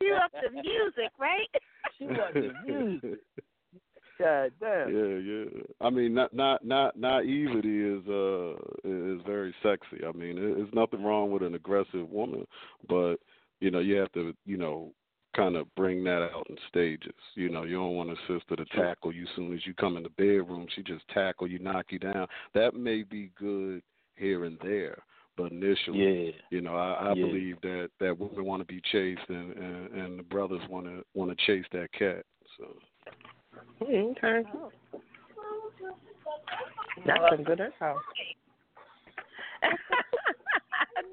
Cue 0.00 0.14
up 0.14 0.32
the 0.32 0.50
music, 0.52 1.12
right? 1.18 1.48
Cue 1.96 2.10
up 2.10 2.34
the 2.34 2.52
music. 2.66 3.20
God 4.18 4.52
damn. 4.60 4.94
Yeah, 4.94 5.18
yeah. 5.18 5.62
I 5.80 5.90
mean, 5.90 6.14
not 6.14 6.32
not 6.34 6.64
not 6.64 6.98
naivety 6.98 7.80
is 7.80 8.06
uh 8.08 8.52
is 8.84 9.20
very 9.26 9.54
sexy. 9.62 10.04
I 10.06 10.12
mean, 10.12 10.36
there's 10.36 10.72
nothing 10.72 11.02
wrong 11.02 11.30
with 11.30 11.42
an 11.42 11.54
aggressive 11.54 12.08
woman, 12.10 12.46
but 12.88 13.16
you 13.60 13.70
know, 13.70 13.78
you 13.80 13.96
have 13.96 14.12
to, 14.12 14.34
you 14.44 14.56
know, 14.56 14.92
kind 15.36 15.56
of 15.56 15.72
bring 15.76 16.04
that 16.04 16.22
out 16.32 16.46
in 16.50 16.56
stages. 16.68 17.14
You 17.34 17.48
know, 17.48 17.62
you 17.64 17.76
don't 17.76 17.94
want 17.96 18.10
a 18.10 18.16
sister 18.28 18.56
to 18.56 18.64
tackle 18.76 19.12
you 19.14 19.22
as 19.22 19.28
soon 19.36 19.54
as 19.54 19.64
you 19.66 19.72
come 19.74 19.96
in 19.96 20.02
the 20.02 20.08
bedroom. 20.10 20.66
She 20.74 20.82
just 20.82 21.06
tackle 21.08 21.46
you, 21.46 21.58
knock 21.58 21.86
you 21.90 21.98
down. 21.98 22.26
That 22.54 22.74
may 22.74 23.02
be 23.02 23.30
good 23.38 23.82
here 24.16 24.44
and 24.44 24.58
there, 24.62 24.98
but 25.36 25.52
initially, 25.52 26.26
Yeah. 26.26 26.32
you 26.50 26.60
know, 26.60 26.76
I, 26.76 26.92
I 26.92 27.08
Yeah. 27.14 27.24
believe 27.24 27.60
that 27.62 27.90
that 27.98 28.18
women 28.18 28.44
want 28.44 28.60
to 28.60 28.66
be 28.66 28.80
chased, 28.92 29.28
and 29.28 29.56
and, 29.56 29.94
and 29.94 30.18
the 30.18 30.22
brothers 30.24 30.60
want 30.68 30.86
to 30.86 31.04
want 31.14 31.30
to 31.36 31.46
chase 31.46 31.66
that 31.72 31.90
cat. 31.92 32.24
So. 32.58 32.76
Okay. 33.82 34.14
That's 37.06 37.30
some 37.30 37.44
good 37.44 37.60
info. 37.60 38.00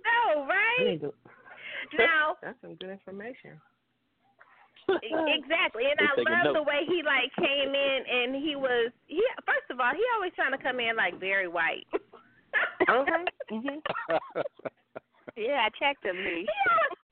no, 0.05 0.45
right? 0.45 1.01
Now, 1.97 2.35
That's 2.43 2.57
some 2.61 2.75
good 2.75 2.91
information. 2.91 3.59
exactly, 4.89 5.83
and 5.89 5.97
They 5.97 6.05
I 6.05 6.15
taking 6.15 6.33
love 6.45 6.53
the 6.53 6.63
way 6.63 6.85
he 6.85 7.01
like 7.03 7.33
came 7.35 7.73
in, 7.73 7.99
and 8.05 8.35
he 8.35 8.55
was 8.55 8.91
he. 9.07 9.23
First 9.45 9.71
of 9.71 9.79
all, 9.79 9.91
he 9.93 10.03
always 10.15 10.31
trying 10.35 10.51
to 10.51 10.57
come 10.61 10.79
in 10.79 10.95
like 10.95 11.19
Barry 11.19 11.47
White. 11.47 11.87
Uh-huh. 11.93 13.25
Mhm. 13.51 13.81
Yeah, 15.35 15.65
I 15.65 15.69
checked 15.79 16.05
him, 16.05 16.17
Lee. 16.17 16.45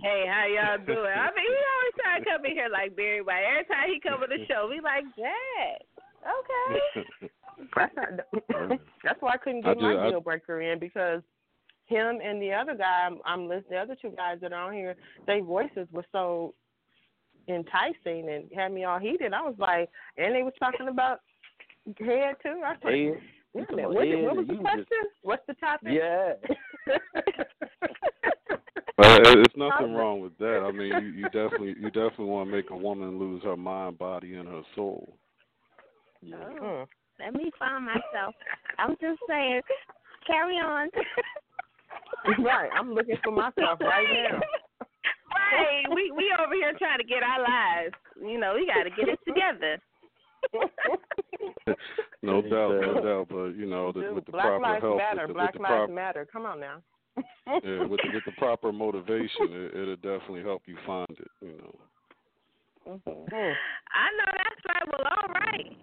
Hey, 0.01 0.25
how 0.29 0.45
y'all 0.45 0.77
doing? 0.85 0.99
I 1.07 1.29
mean, 1.35 1.47
he 1.47 1.57
always 1.73 1.93
try 1.97 2.19
to 2.19 2.25
come 2.25 2.45
in 2.45 2.51
here 2.51 2.69
like 2.71 2.95
Barry 2.95 3.21
White. 3.21 3.43
Every 3.49 3.65
time 3.65 3.89
he 3.91 3.99
come 3.99 4.21
on 4.21 4.29
the 4.29 4.45
show, 4.47 4.67
we 4.69 4.79
like 4.79 5.03
Dad. 5.15 5.81
Okay. 6.21 7.29
That's 7.75 7.95
not. 7.95 8.79
That's 9.03 9.21
why 9.21 9.31
I 9.33 9.37
couldn't 9.37 9.65
I 9.65 9.73
get 9.73 9.81
my 9.81 9.93
just- 9.93 10.03
I- 10.05 10.09
deal 10.11 10.21
breaker 10.21 10.61
in 10.61 10.77
because 10.79 11.21
him 11.87 12.19
and 12.23 12.39
the 12.41 12.53
other 12.53 12.75
guy, 12.75 13.07
I'm, 13.07 13.17
I'm 13.25 13.47
listening. 13.47 13.71
The 13.71 13.77
other 13.77 13.95
two 13.99 14.11
guys 14.15 14.37
that 14.41 14.53
are 14.53 14.67
on 14.67 14.73
here, 14.73 14.95
their 15.25 15.41
voices 15.43 15.87
were 15.91 16.05
so 16.11 16.53
enticing 17.47 18.29
and 18.29 18.43
had 18.55 18.73
me 18.73 18.83
all 18.83 18.99
heated. 18.99 19.33
I 19.33 19.41
was 19.41 19.55
like, 19.57 19.89
and 20.17 20.35
they 20.35 20.43
was 20.43 20.53
talking 20.59 20.89
about 20.89 21.21
head 21.99 22.35
too. 22.43 22.61
I 22.63 22.75
said, 22.83 22.91
Head? 22.93 23.17
wait 23.53 23.69
a 23.69 23.75
You 24.17 24.25
what, 24.25 24.35
what 24.35 24.37
was 24.37 24.47
the 24.47 24.55
question? 24.57 24.85
just- 24.91 25.15
What's 25.23 25.47
the 25.47 25.53
topic? 25.55 25.93
Yeah. 25.93 26.33
Uh, 29.03 29.19
there's 29.23 29.45
nothing 29.55 29.93
wrong 29.93 30.21
with 30.21 30.35
that. 30.39 30.63
I 30.67 30.71
mean, 30.71 30.91
you, 31.03 31.21
you 31.21 31.23
definitely 31.25 31.75
you 31.79 31.91
definitely 31.91 32.25
want 32.25 32.49
to 32.49 32.55
make 32.55 32.71
a 32.71 32.75
woman 32.75 33.19
lose 33.19 33.43
her 33.43 33.55
mind, 33.55 33.99
body, 33.99 34.33
and 34.35 34.47
her 34.47 34.63
soul. 34.75 35.13
Oh, 36.33 36.85
let 37.19 37.33
me 37.35 37.51
find 37.59 37.85
myself. 37.85 38.33
I'm 38.79 38.95
just 38.99 39.19
saying, 39.29 39.61
carry 40.25 40.55
on. 40.55 40.89
right, 42.43 42.69
I'm 42.75 42.93
looking 42.93 43.17
for 43.23 43.31
myself 43.31 43.79
right 43.81 44.07
now. 44.31 44.39
Right. 45.27 45.83
We 45.93 46.11
we 46.11 46.33
over 46.41 46.55
here 46.55 46.73
trying 46.79 46.97
to 46.97 47.03
get 47.03 47.21
our 47.21 47.39
lives. 47.39 47.93
You 48.19 48.39
know, 48.39 48.55
we 48.55 48.65
got 48.65 48.83
to 48.83 48.89
get 48.89 49.07
it 49.07 49.19
together. 49.27 49.77
no 52.23 52.41
doubt, 52.41 52.81
no 52.81 53.01
doubt. 53.01 53.27
But 53.29 53.55
you 53.55 53.65
know, 53.67 53.91
the, 53.91 54.13
with 54.13 54.25
the 54.25 54.31
Black 54.31 54.45
proper 54.45 54.63
lives 54.63 54.81
help, 54.81 54.97
matter. 54.97 55.27
with 55.27 55.27
the, 55.27 55.33
Black 55.33 55.53
with 55.53 55.61
the 55.61 55.63
lives 55.63 55.73
proper, 55.77 55.93
matter. 55.93 56.27
Come 56.31 56.45
on 56.45 56.59
now. 56.59 56.81
Yeah, 57.17 57.85
with 57.85 57.99
the, 58.03 58.09
with 58.13 58.25
the 58.25 58.31
proper 58.37 58.71
motivation, 58.71 59.49
it, 59.49 59.75
it'll 59.75 59.95
definitely 59.95 60.43
help 60.43 60.61
you 60.65 60.77
find 60.85 61.09
it. 61.09 61.31
You 61.41 61.57
know. 61.57 61.75
I 62.85 64.09
know 64.17 64.31
that's 64.37 64.63
right. 64.67 64.85
Well, 64.87 65.07
all 65.11 65.33
right. 65.33 65.77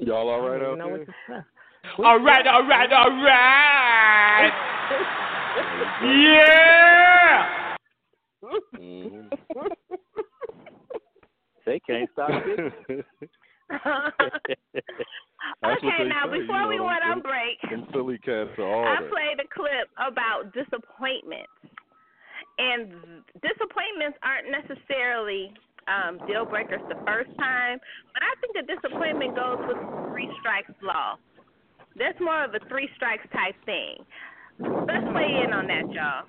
Y'all 0.00 0.28
all 0.28 0.40
right 0.48 0.62
out 0.62 0.78
there? 0.78 1.46
All 1.98 2.20
right, 2.20 2.46
all 2.46 2.66
right, 2.66 2.92
all 2.92 3.10
right. 3.10 4.52
yeah. 6.02 7.76
Mm-hmm. 8.78 9.28
They 11.66 11.80
can't 11.80 12.10
stop 12.12 12.30
it. 12.30 13.04
That's 15.62 15.82
okay, 15.82 16.06
now 16.08 16.26
say, 16.30 16.40
before 16.40 16.56
you 16.56 16.62
know, 16.62 16.68
we 16.68 16.76
them- 16.78 16.86
went 16.86 17.04
on 17.04 17.20
break, 17.20 17.58
Them 17.68 17.86
Philly 17.92 18.18
cats 18.18 18.50
are 18.58 18.66
all 18.66 18.86
I 18.86 19.00
that. 19.02 19.10
played 19.10 19.38
a 19.42 19.48
clip 19.50 19.90
about 19.98 20.52
disappointment. 20.54 21.46
And 22.58 22.92
disappointments 23.42 24.18
aren't 24.22 24.50
necessarily 24.50 25.52
um, 25.88 26.20
deal 26.26 26.44
breakers 26.44 26.82
the 26.88 26.94
first 27.06 27.30
time, 27.38 27.78
but 28.14 28.22
I 28.22 28.32
think 28.40 28.54
a 28.60 28.66
disappointment 28.66 29.34
goes 29.34 29.58
with 29.66 29.78
three 30.10 30.30
strikes 30.38 30.70
law. 30.82 31.16
That's 31.96 32.18
more 32.20 32.44
of 32.44 32.54
a 32.54 32.60
three 32.68 32.88
strikes 32.96 33.26
type 33.32 33.56
thing. 33.64 34.04
Let's 34.60 35.06
weigh 35.14 35.42
in 35.44 35.52
on 35.52 35.66
that, 35.66 35.90
y'all. 35.90 36.24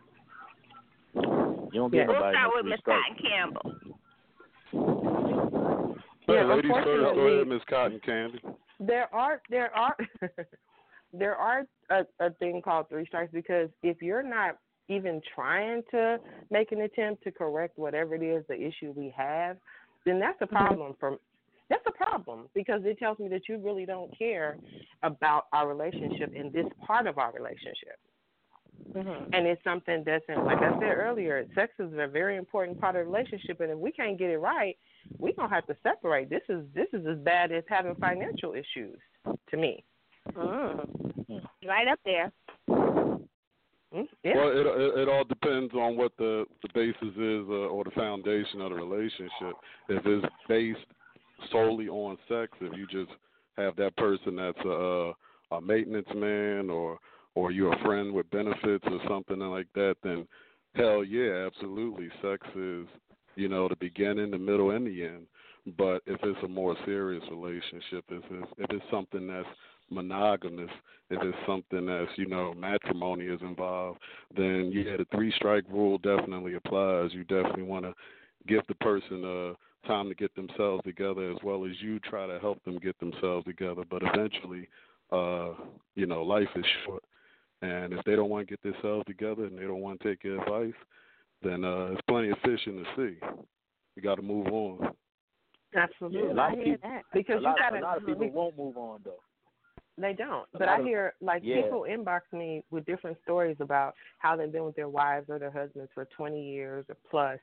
You 1.72 1.80
don't 1.80 1.92
get 1.92 2.08
We'll 2.08 2.18
start 2.18 2.52
with 2.56 2.66
free 2.66 2.72
Miss. 2.72 2.82
Kottyn 2.82 3.16
Campbell. 3.22 3.72
Hey, 6.26 6.36
Yeah, 6.36 6.46
ladies 6.46 6.72
first. 6.72 7.16
Go 7.16 7.28
ahead, 7.28 7.48
Miss 7.48 7.62
Cotton 7.70 8.00
Candy. 8.06 8.40
There 8.86 9.14
are 9.14 9.42
there 9.50 9.76
are 9.76 9.96
there 11.14 11.36
are 11.36 11.64
a, 11.90 12.06
a 12.20 12.32
thing 12.32 12.62
called 12.62 12.90
three 12.90 13.06
strikes 13.06 13.32
because 13.32 13.70
if 13.82 14.02
you're 14.02 14.24
not 14.24 14.58
even 14.90 15.22
trying 15.34 15.82
to 15.92 16.18
make 16.52 16.72
an 16.72 16.82
attempt 16.82 17.24
to 17.24 17.32
correct 17.32 17.78
whatever 17.78 18.16
it 18.16 18.24
is 18.24 18.44
the 18.50 18.56
issue 18.56 18.94
we 18.96 19.14
have, 19.16 19.58
then 20.06 20.20
that's 20.20 20.42
a 20.42 20.46
mm-hmm. 20.46 20.56
problem 20.56 20.96
for 21.00 21.18
that's 21.70 21.84
a 21.88 21.92
problem 21.92 22.50
because 22.54 22.82
it 22.84 23.00
tells 23.00 23.18
me 23.20 23.28
that 23.30 23.48
you 23.48 23.58
really 23.58 23.86
don't 23.86 24.16
care 24.18 24.58
about 25.02 25.46
our 25.54 25.68
relationship 25.68 26.32
and 26.36 26.52
this 26.52 26.66
part 26.86 27.08
of 27.08 27.18
our 27.18 27.32
relationship. 27.32 27.98
Mm-hmm. 28.92 29.34
And 29.34 29.48
it's 29.48 29.64
something 29.64 30.04
that's 30.06 30.26
in, 30.28 30.44
like 30.44 30.58
I 30.58 30.72
said 30.74 30.84
earlier, 30.84 31.46
sex 31.56 31.72
is 31.80 31.92
a 31.98 32.08
very 32.08 32.36
important 32.38 32.80
part 32.80 32.96
of 32.96 33.06
the 33.06 33.12
relationship, 33.12 33.62
and 33.62 33.72
if 33.72 33.78
we 33.78 33.92
can't 33.92 34.20
get 34.20 34.30
it 34.30 34.38
right, 34.38 34.78
we 35.20 35.34
gonna 35.34 35.54
have 35.54 35.66
to 35.68 35.76
separate. 35.84 36.30
This 36.30 36.44
is 36.50 36.64
this 36.74 36.88
is 36.94 37.06
as 37.08 37.18
bad 37.20 37.52
as 37.52 37.64
having 37.68 37.96
financial 37.96 38.54
issues 38.54 38.98
to 39.50 39.58
me. 39.58 39.84
Mm. 40.32 41.42
Right 41.68 41.88
up 41.88 42.00
there. 42.06 42.32
Mm, 43.94 44.08
Yeah. 44.24 44.36
Well, 44.36 44.50
it, 44.50 44.66
it 44.66 45.00
it 45.02 45.10
all 45.10 45.24
depends 45.24 45.74
on 45.74 45.98
what 45.98 46.12
the 46.18 46.46
the 46.62 46.70
basis 46.74 47.16
is 47.16 47.46
uh, 47.50 47.70
or 47.70 47.84
the 47.84 47.92
foundation 47.92 48.62
of 48.62 48.72
the 48.72 48.76
relationship. 48.76 49.56
If 49.90 50.06
it's 50.06 50.26
based 50.48 50.80
solely 51.52 51.88
on 51.90 52.18
sex, 52.28 52.52
if 52.62 52.76
you 52.78 52.88
just 52.88 53.12
have 53.58 53.76
that 53.76 53.96
person 53.98 54.36
that's 54.36 54.66
a 54.66 55.14
a 55.52 55.62
maintenance 55.62 56.08
man 56.16 56.70
or 56.70 56.98
or 57.36 57.52
you're 57.52 57.74
a 57.74 57.84
friend 57.84 58.14
with 58.14 58.30
benefits 58.32 58.86
or 58.86 59.00
something 59.08 59.40
like 59.40 59.68
that, 59.76 59.96
then 60.04 60.28
hell 60.76 61.04
yeah, 61.04 61.46
absolutely, 61.46 62.10
sex 62.22 62.48
is 62.56 62.88
you 63.36 63.48
know 63.48 63.68
the 63.68 63.76
beginning, 63.76 64.32
the 64.32 64.38
middle, 64.38 64.72
and 64.72 64.88
the 64.88 65.04
end. 65.04 65.28
But 65.78 66.02
if 66.06 66.20
it's 66.24 66.44
a 66.44 66.48
more 66.48 66.76
serious 66.86 67.24
relationship, 67.32 68.04
if 68.10 68.24
it's, 68.30 68.52
if 68.58 68.70
it's 68.70 68.86
something 68.92 69.28
that's 69.28 69.48
monogamous, 69.90 70.70
if 71.10 71.22
it's 71.22 71.38
something 71.48 71.86
that's 71.86 72.12
you 72.18 72.26
know 72.26 72.54
matrimony 72.54 73.26
is 73.26 73.40
involved, 73.42 74.00
then 74.36 74.72
yeah, 74.74 74.98
the 74.98 75.06
three 75.14 75.32
strike 75.36 75.66
rule 75.70 75.98
definitely 75.98 76.56
applies. 76.56 77.14
You 77.14 77.24
definitely 77.24 77.64
want 77.64 77.86
to 77.86 77.94
give 78.48 78.62
the 78.68 78.76
person 78.76 79.24
uh, 79.24 79.88
time 79.88 80.10
to 80.10 80.16
get 80.16 80.34
themselves 80.36 80.84
together, 80.84 81.32
as 81.32 81.38
well 81.44 81.66
as 81.66 81.72
you 81.82 82.00
try 82.00 82.28
to 82.28 82.40
help 82.40 82.64
them 82.64 82.80
get 82.80 83.00
themselves 83.00 83.46
together. 83.46 83.84
But 83.90 84.04
eventually, 84.04 84.68
uh, 85.12 85.54
you 85.96 86.06
know, 86.06 86.24
life 86.24 86.50
is 86.56 86.66
short, 86.86 87.04
and 87.62 87.94
if 87.94 88.04
they 88.06 88.16
don't 88.16 88.30
want 88.30 88.48
to 88.48 88.52
get 88.58 88.64
themselves 88.64 89.06
together 89.06 89.46
and 89.46 89.58
they 89.58 89.64
don't 89.64 89.82
want 89.82 90.02
to 90.02 90.10
take 90.10 90.24
your 90.24 90.42
advice, 90.42 90.74
then 91.44 91.64
uh, 91.64 91.86
there's 91.88 92.00
plenty 92.08 92.30
of 92.30 92.38
fish 92.46 92.62
in 92.66 92.78
the 92.78 92.86
sea. 92.96 93.18
You 93.96 94.02
got 94.02 94.16
to 94.16 94.22
move 94.22 94.48
on. 94.48 94.94
Absolutely. 95.76 96.20
Yeah, 96.28 96.34
a 96.34 96.36
lot 96.36 96.52
I 96.52 96.56
hear 96.56 96.64
people- 96.78 96.90
that. 96.90 97.02
Because 97.14 97.38
a 97.38 97.42
lot, 97.42 97.56
you 97.58 97.64
gotta 97.64 97.80
a 97.80 97.86
lot 97.86 97.98
of 97.98 98.06
people 98.06 98.32
won't 98.32 98.58
move 98.58 98.78
on 98.78 99.02
though. 99.04 99.20
They 99.98 100.14
don't. 100.14 100.48
But 100.54 100.68
I 100.70 100.82
hear 100.82 101.14
like 101.22 101.42
yeah. 101.46 101.62
people 101.62 101.86
inbox 101.88 102.22
me 102.32 102.64
with 102.72 102.84
different 102.86 103.18
stories 103.24 103.58
about 103.60 103.94
how 104.18 104.36
they've 104.36 104.52
been 104.52 104.64
with 104.66 104.76
their 104.76 104.90
wives 104.90 105.28
or 105.30 105.38
their 105.38 105.52
husbands 105.52 105.92
for 105.94 106.06
20 106.18 106.44
years 106.44 106.84
or 106.90 106.96
plus, 107.12 107.40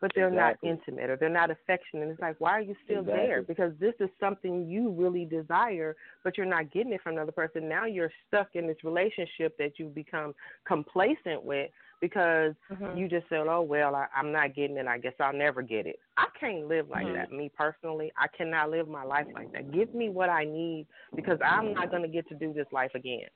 but 0.00 0.10
they're 0.16 0.26
Exactly. 0.26 0.68
not 0.68 0.78
intimate 0.78 1.10
or 1.10 1.16
they're 1.16 1.28
not 1.28 1.52
affectionate. 1.52 2.08
It's 2.08 2.20
like, 2.20 2.40
why 2.40 2.50
are 2.50 2.60
you 2.60 2.74
still 2.84 3.04
there? 3.04 3.40
Because 3.42 3.72
this 3.78 3.94
is 4.00 4.08
something 4.18 4.66
you 4.68 4.90
really 4.90 5.24
desire, 5.24 5.94
but 6.24 6.36
you're 6.36 6.44
not 6.44 6.72
getting 6.72 6.92
it 6.92 7.02
from 7.02 7.12
another 7.12 7.30
person. 7.30 7.68
Now 7.68 7.86
you're 7.86 8.10
stuck 8.26 8.48
in 8.54 8.66
this 8.66 8.82
relationship 8.82 9.56
that 9.58 9.78
you've 9.78 9.94
become 9.94 10.34
complacent 10.66 11.44
with 11.44 11.70
because 12.02 12.52
you 12.94 13.08
just 13.08 13.26
said, 13.30 13.46
oh, 13.48 13.62
well, 13.62 13.94
I, 13.94 14.06
I'm 14.14 14.32
not 14.32 14.54
getting 14.54 14.76
it. 14.76 14.86
I 14.86 14.98
guess 14.98 15.14
I'll 15.20 15.32
never 15.32 15.62
get 15.62 15.86
it. 15.86 16.00
I 16.18 16.26
can't 16.38 16.66
live 16.66 16.90
like 16.90 17.06
Mm-hmm. 17.06 17.14
that. 17.14 17.32
Me 17.32 17.50
personally, 17.56 18.12
I 18.18 18.26
cannot 18.36 18.70
live 18.70 18.88
my 18.88 19.04
life 19.04 19.26
like 19.32 19.52
that. 19.52 19.72
Give 19.72 19.94
me 19.94 20.10
what 20.10 20.28
I 20.28 20.44
need 20.44 20.86
because 21.16 21.38
I'm 21.46 21.72
not 21.72 21.90
going 21.90 22.02
to 22.02 22.08
get 22.08 22.28
to 22.28 22.34
do 22.34 22.52
this 22.52 22.66
life 22.72 22.90
again. 22.94 23.28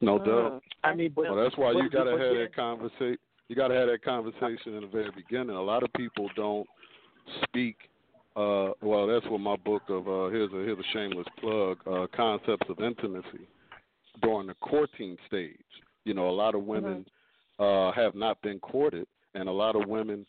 No 0.00 0.18
Mm. 0.18 0.24
doubt. 0.24 0.62
I 0.82 0.94
mean, 0.94 1.12
but 1.14 1.30
Well, 1.30 1.36
that's 1.36 1.56
why 1.56 1.70
you 1.72 1.88
gotta 1.88 2.10
have 2.10 2.36
that 2.36 2.54
conversation. 2.54 3.16
You 3.48 3.56
gotta 3.56 3.74
have 3.74 3.86
that 3.88 4.02
conversation 4.02 4.74
in 4.74 4.80
the 4.82 4.86
very 4.88 5.10
beginning. 5.12 5.54
A 5.56 5.62
lot 5.62 5.82
of 5.84 5.92
people 5.94 6.28
don't 6.34 6.66
speak. 7.44 7.76
Uh, 8.36 8.72
well, 8.82 9.06
that's 9.06 9.24
what 9.26 9.38
my 9.40 9.54
book 9.56 9.82
of 9.88 10.08
uh, 10.08 10.28
here's 10.28 10.52
a 10.52 10.56
here's 10.56 10.78
a 10.78 10.92
shameless 10.92 11.26
plug. 11.40 11.78
Uh, 11.86 12.06
concepts 12.14 12.68
of 12.68 12.80
intimacy 12.80 13.46
during 14.22 14.48
the 14.48 14.54
courting 14.54 15.16
stage. 15.28 15.54
You 16.04 16.14
know, 16.14 16.28
a 16.28 16.36
lot 16.42 16.54
of 16.56 16.64
women 16.64 17.06
uh, 17.58 17.92
have 17.92 18.14
not 18.14 18.40
been 18.42 18.58
courted, 18.60 19.06
and 19.34 19.48
a 19.48 19.52
lot 19.52 19.76
of 19.76 19.88
women 19.88 20.26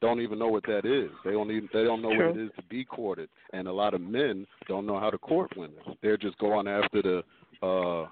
don't 0.00 0.20
even 0.20 0.38
know 0.38 0.48
what 0.48 0.64
that 0.64 0.84
is. 0.84 1.10
They 1.24 1.32
don't 1.32 1.50
even 1.50 1.68
they 1.72 1.84
don't 1.84 2.02
know 2.02 2.08
what 2.10 2.26
it 2.26 2.34
True. 2.34 2.44
is 2.46 2.50
to 2.56 2.62
be 2.64 2.84
courted, 2.84 3.28
and 3.52 3.66
a 3.68 3.72
lot 3.72 3.94
of 3.94 4.00
men 4.00 4.46
don't 4.68 4.86
know 4.86 5.00
how 5.00 5.10
to 5.10 5.18
court 5.18 5.50
women. 5.56 5.78
They're 6.02 6.16
just 6.18 6.38
going 6.38 6.68
after 6.68 7.02
the, 7.02 7.18
uh, 7.66 8.06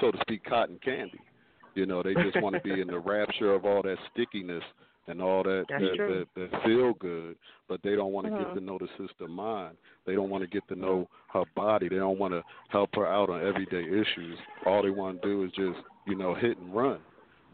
so 0.00 0.10
to 0.10 0.18
speak, 0.22 0.44
cotton 0.44 0.78
candy. 0.84 1.20
You 1.74 1.86
know, 1.86 2.02
they 2.02 2.14
just 2.14 2.40
want 2.42 2.54
to 2.54 2.60
be 2.62 2.80
in 2.80 2.88
the 2.88 2.98
rapture 3.04 3.54
of 3.54 3.64
all 3.64 3.82
that 3.82 3.96
stickiness 4.12 4.62
and 5.08 5.22
all 5.22 5.42
that 5.42 5.66
That's 5.68 5.82
that, 5.82 5.98
that, 6.06 6.26
that 6.50 6.62
feel 6.64 6.94
good, 6.94 7.36
but 7.68 7.80
they 7.82 7.94
don't 7.94 8.12
want 8.12 8.26
to 8.26 8.32
Mhm. 8.32 8.38
get 8.38 8.54
to 8.54 8.60
know 8.60 8.78
the 8.78 8.88
sister 8.98 9.28
mind. 9.28 9.76
They 10.04 10.14
don't 10.14 10.30
want 10.30 10.42
to 10.42 10.48
get 10.48 10.66
to 10.68 10.74
know 10.74 11.08
her 11.32 11.44
body. 11.54 11.88
They 11.88 11.96
don't 11.96 12.18
want 12.18 12.34
to 12.34 12.42
help 12.68 12.94
her 12.96 13.06
out 13.06 13.30
on 13.30 13.46
everyday 13.46 13.84
issues. 13.84 14.38
All 14.66 14.82
they 14.82 14.90
want 14.90 15.22
to 15.22 15.28
do 15.28 15.44
is 15.44 15.52
just, 15.52 15.78
you 16.06 16.16
know, 16.16 16.34
hit 16.34 16.58
and 16.58 16.74
run. 16.74 16.98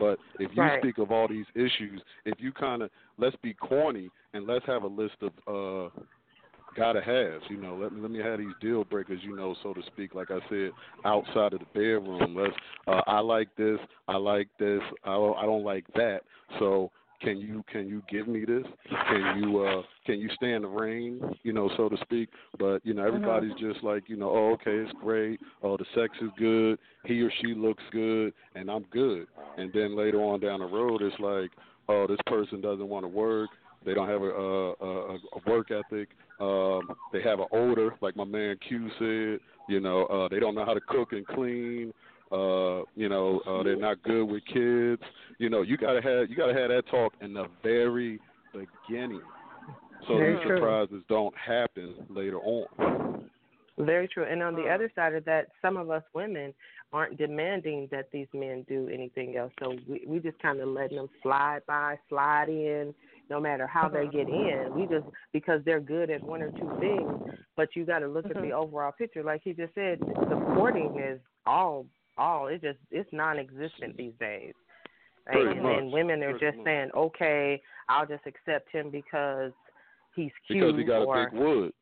But 0.03 0.19
if 0.41 0.51
you 0.53 0.62
Right. 0.62 0.81
speak 0.81 0.99
of 0.99 1.12
all 1.12 1.29
these 1.29 1.47
issues, 1.55 2.03
if 2.24 2.41
you 2.41 2.53
kind 2.53 2.83
of 2.83 2.91
let's 3.19 3.37
be 3.37 3.55
corny 3.55 4.11
and 4.35 4.49
let's 4.49 4.66
have 4.66 4.83
a 4.83 4.89
list 4.89 5.16
of 5.23 5.33
uh 5.47 6.01
gotta 6.77 7.01
haves. 7.01 7.45
You 7.49 7.59
know, 7.59 7.77
let 7.77 7.93
me 7.93 8.01
let 8.01 8.11
me 8.11 8.19
have 8.19 8.39
these 8.39 8.55
deal 8.61 8.83
breakers. 8.83 9.20
You 9.23 9.37
know, 9.37 9.55
so 9.62 9.73
to 9.73 9.83
speak. 9.87 10.15
Like 10.15 10.33
I 10.33 10.41
said, 10.49 10.73
outside 11.05 11.53
of 11.53 11.61
the 11.61 11.66
bedroom. 11.73 12.35
Let's. 12.37 12.55
Uh, 12.89 13.03
I 13.07 13.20
like 13.20 13.55
this. 13.57 13.79
I 14.09 14.16
like 14.16 14.49
this. 14.59 14.81
I 15.05 15.12
don't, 15.12 15.39
I 15.39 15.43
don't 15.43 15.65
like 15.65 15.87
that. 15.95 16.23
So 16.59 16.91
can 17.23 17.39
you 17.39 17.65
can 17.70 17.89
you 17.89 18.03
give 18.09 18.28
me 18.28 18.44
this? 18.44 18.65
Can 19.09 19.43
you 19.43 19.65
uh 19.65 19.82
can 20.07 20.20
you 20.20 20.28
stand 20.35 20.65
the 20.65 20.69
rain? 20.69 21.20
You 21.43 21.53
know, 21.53 21.70
so 21.77 21.89
to 21.89 21.97
speak. 22.03 22.28
But 22.59 22.85
you 22.85 22.94
know, 22.94 23.07
everybody's 23.07 23.55
just 23.59 23.82
like 23.82 24.09
you 24.09 24.16
know, 24.16 24.31
oh 24.31 24.53
okay, 24.55 24.77
it's 24.77 24.93
great. 25.01 25.40
Oh, 25.62 25.77
the 25.77 25.85
sex 25.94 26.12
is 26.20 26.31
good. 26.39 26.78
He 27.05 27.20
or 27.23 27.31
she 27.40 27.55
looks 27.55 27.82
good, 27.93 28.32
and 28.55 28.70
I'm 28.70 28.85
good. 28.93 29.27
And 29.57 29.73
then 29.73 29.97
later 29.97 30.19
on 30.19 30.40
down 30.40 30.61
the 30.61 30.66
road, 30.66 31.03
it's 31.03 31.19
like, 31.20 31.51
oh, 31.89 32.07
this 32.07 32.19
person 32.27 32.61
doesn't 32.61 32.89
want 32.89 33.05
to 33.05 33.09
work. 33.09 33.51
They 33.85 33.94
don't 33.94 34.09
have 34.09 34.23
a, 34.23 34.31
a, 34.31 34.70
a, 34.73 35.15
a 35.15 35.51
work 35.51 35.70
ethic. 35.70 36.09
Um, 36.40 36.93
they 37.12 37.23
have 37.23 37.40
an 37.40 37.47
odor, 37.53 37.94
like 38.01 38.16
my 38.16 38.24
man 38.24 38.57
Q 38.66 38.89
said. 38.99 39.40
You 39.69 39.81
know, 39.81 40.07
uh, 40.07 40.28
they 40.28 40.40
don't 40.40 40.55
know 40.55 40.65
how 40.65 40.74
to 40.74 40.81
cook 40.81 41.12
and 41.12 41.27
clean. 41.27 41.93
Uh, 42.33 42.85
you 42.97 43.11
know, 43.11 43.41
uh, 43.47 43.63
they're 43.63 43.77
not 43.77 44.03
good 44.03 44.25
with 44.25 44.43
kids. 44.47 45.03
You 45.39 45.51
know, 45.51 45.61
you 45.61 45.77
gotta 45.77 46.01
have 46.01 46.31
you 46.31 46.37
gotta 46.37 46.55
have 46.55 46.71
that 46.71 46.85
talk 46.91 47.13
in 47.21 47.35
the 47.35 47.45
very 47.63 48.19
beginning, 48.53 49.21
so 50.09 50.17
Very 50.17 50.37
these 50.37 50.47
true. 50.47 50.57
surprises 50.57 51.03
don't 51.09 51.35
happen 51.37 51.95
later 52.09 52.39
on. 52.39 53.29
Very 53.79 54.09
true. 54.09 54.25
And 54.25 54.43
on 54.43 54.55
the 54.55 54.69
other 54.69 54.91
side 54.95 55.15
of 55.15 55.25
that, 55.27 55.49
some 55.61 55.77
of 55.77 55.91
us 55.91 56.03
women 56.15 56.55
aren't 56.93 57.19
demanding 57.19 57.89
that 57.91 58.11
these 58.13 58.27
men 58.35 58.65
do 58.69 58.89
anything 58.93 59.37
else. 59.37 59.53
So 59.61 59.75
we 59.89 60.05
we 60.07 60.19
just 60.19 60.39
kind 60.41 60.61
of 60.61 60.69
letting 60.69 60.97
them 60.97 61.09
slide 61.23 61.61
by, 61.67 61.99
slide 62.09 62.49
in, 62.49 62.95
no 63.31 63.41
matter 63.41 63.67
how 63.67 63.89
they 63.89 64.07
get 64.07 64.29
in. 64.29 64.73
We 64.75 64.87
just 64.87 65.07
because 65.33 65.61
they're 65.65 65.81
good 65.81 66.11
at 66.11 66.23
one 66.23 66.43
or 66.43 66.51
two 66.51 66.71
things, 66.81 67.39
but 67.57 67.75
you 67.77 67.85
got 67.85 68.01
to 68.01 68.09
look 68.09 68.27
at 68.27 68.41
the 68.41 68.53
overall 68.53 68.93
picture. 68.93 69.23
Like 69.23 69.43
he 69.45 69.53
just 69.53 69.75
said, 69.75 69.99
supporting 70.29 70.99
is 70.99 71.21
all 71.47 71.87
all. 72.19 72.47
It 72.49 72.63
just 72.63 72.79
it's 72.91 73.09
non-existent 73.13 73.97
these 73.97 74.13
days. 74.21 74.55
Pretty 75.27 75.51
and 75.53 75.63
much. 75.63 75.77
then 75.77 75.91
women 75.93 76.23
are 76.23 76.31
Pretty 76.33 76.47
just 76.47 76.57
much. 76.59 76.67
saying, 76.67 76.91
okay, 76.97 77.63
I'll 77.89 78.07
just 78.07 78.25
accept 78.27 78.71
him 78.73 78.91
because 78.91 79.53
he's 80.17 80.33
cute 80.47 80.61
Because 80.61 80.77
he 80.79 80.85
got 80.85 81.03
or 81.05 81.23
a 81.23 81.31
big 81.31 81.39
wood. 81.41 81.73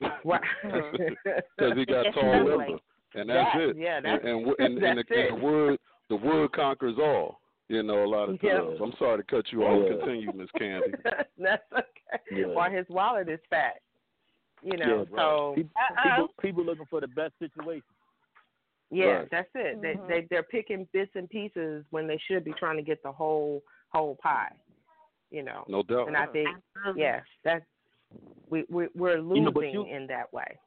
Because 0.22 1.72
he 1.76 1.84
got 1.86 2.04
tall 2.14 2.40
ugly. 2.40 2.50
lumber, 2.56 2.78
and 3.14 3.30
that's 3.30 3.48
That- 3.54 3.62
it. 3.62 3.76
yeah, 3.76 4.00
that's- 4.00 4.20
and 4.24 4.46
and, 4.46 4.54
and, 4.58 4.58
and, 4.84 4.98
that's 4.98 5.08
the, 5.08 5.14
and 5.28 5.38
the 5.40 5.44
wood 5.44 5.78
the 6.10 6.16
wood 6.16 6.52
conquers 6.52 6.96
all. 6.98 7.40
You 7.68 7.82
know, 7.82 8.04
a 8.04 8.06
lot 8.06 8.28
of 8.28 8.38
Yeah. 8.42 8.58
times. 8.58 8.78
I'm 8.82 8.92
sorry 8.98 9.18
to 9.18 9.22
cut 9.24 9.46
you 9.50 9.62
off. 9.64 9.82
Yeah. 9.90 9.96
Continue, 9.96 10.32
Miss 10.34 10.50
Candy. 10.58 10.92
That's 11.38 11.62
okay. 11.72 12.20
Yeah. 12.30 12.46
Or 12.46 12.68
his 12.68 12.84
wallet 12.90 13.28
is 13.30 13.40
fat. 13.48 13.80
You 14.62 14.76
know, 14.76 15.06
yeah, 15.10 15.16
so 15.16 15.52
people, 15.56 15.70
uh-oh. 15.76 16.02
people, 16.02 16.28
people 16.42 16.64
looking 16.64 16.86
for 16.90 17.00
the 17.00 17.08
best 17.08 17.32
situation. 17.38 17.82
Yeah, 18.90 19.04
Right. 19.06 19.30
that's 19.30 19.50
it. 19.54 19.78
Mhm. 19.78 19.82
They 19.82 19.94
they 20.20 20.26
they're 20.30 20.42
picking 20.42 20.86
bits 20.92 21.12
and 21.14 21.28
pieces 21.28 21.84
when 21.90 22.06
they 22.06 22.18
should 22.18 22.44
be 22.44 22.52
trying 22.54 22.76
to 22.76 22.82
get 22.82 23.02
the 23.02 23.12
whole 23.12 23.62
whole 23.92 24.16
pie. 24.16 24.52
You 25.30 25.42
know. 25.42 25.64
No 25.68 25.82
doubt. 25.82 26.08
And 26.08 26.16
I 26.16 26.26
think 26.26 26.48
yeah, 26.96 27.20
that's 27.42 27.64
we 28.48 28.64
we 28.68 28.88
we're 28.94 29.18
losing 29.20 29.44
You 29.44 29.50
know, 29.50 29.60
you- 29.60 29.86
in 29.94 30.06
that 30.08 30.32
way. 30.32 30.58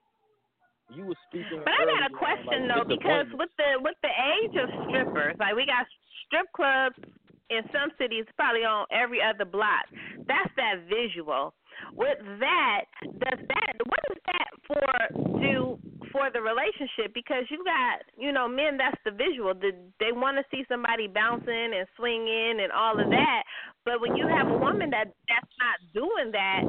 You 0.90 1.06
were 1.06 1.16
speaking. 1.28 1.60
But 1.66 1.74
I 1.74 1.86
got 1.86 2.12
a 2.12 2.14
question 2.16 2.68
like, 2.70 2.78
though, 2.78 2.84
because 2.96 3.28
with 3.34 3.50
the 3.58 3.80
with 3.82 3.96
the 4.02 4.10
age 4.10 4.56
of 4.56 4.70
strippers, 4.88 5.36
like 5.40 5.54
we 5.56 5.66
got 5.66 5.86
strip 6.26 6.48
clubs 6.54 6.96
in 7.50 7.62
some 7.72 7.92
cities, 7.98 8.26
probably 8.38 8.64
on 8.64 8.86
every 8.92 9.22
other 9.22 9.44
block. 9.46 9.86
That's 10.28 10.50
that 10.56 10.84
visual. 10.90 11.54
With 11.94 12.18
that, 12.40 12.86
does 13.04 13.40
that 13.48 13.74
what 13.86 14.00
does 14.08 14.18
that 14.26 14.48
for 14.66 15.40
do 15.42 15.78
for 16.12 16.30
the 16.32 16.42
relationship? 16.42 17.14
Because 17.14 17.46
you 17.50 17.64
got 17.64 18.04
you 18.18 18.32
know 18.32 18.48
men, 18.48 18.78
that's 18.78 19.00
the 19.06 19.12
visual. 19.12 19.54
The, 19.54 19.72
they 20.00 20.12
want 20.12 20.38
to 20.38 20.46
see 20.52 20.64
somebody 20.68 21.08
bouncing 21.08 21.74
and 21.76 21.88
swinging 21.96 22.60
and 22.64 22.72
all 22.72 23.00
of 23.00 23.10
that. 23.10 23.42
But 23.86 24.02
when 24.02 24.16
you 24.16 24.28
have 24.28 24.52
a 24.52 24.58
woman 24.58 24.90
that 24.92 25.12
that's 25.28 25.54
not 25.60 25.78
doing 25.94 26.32
that, 26.32 26.62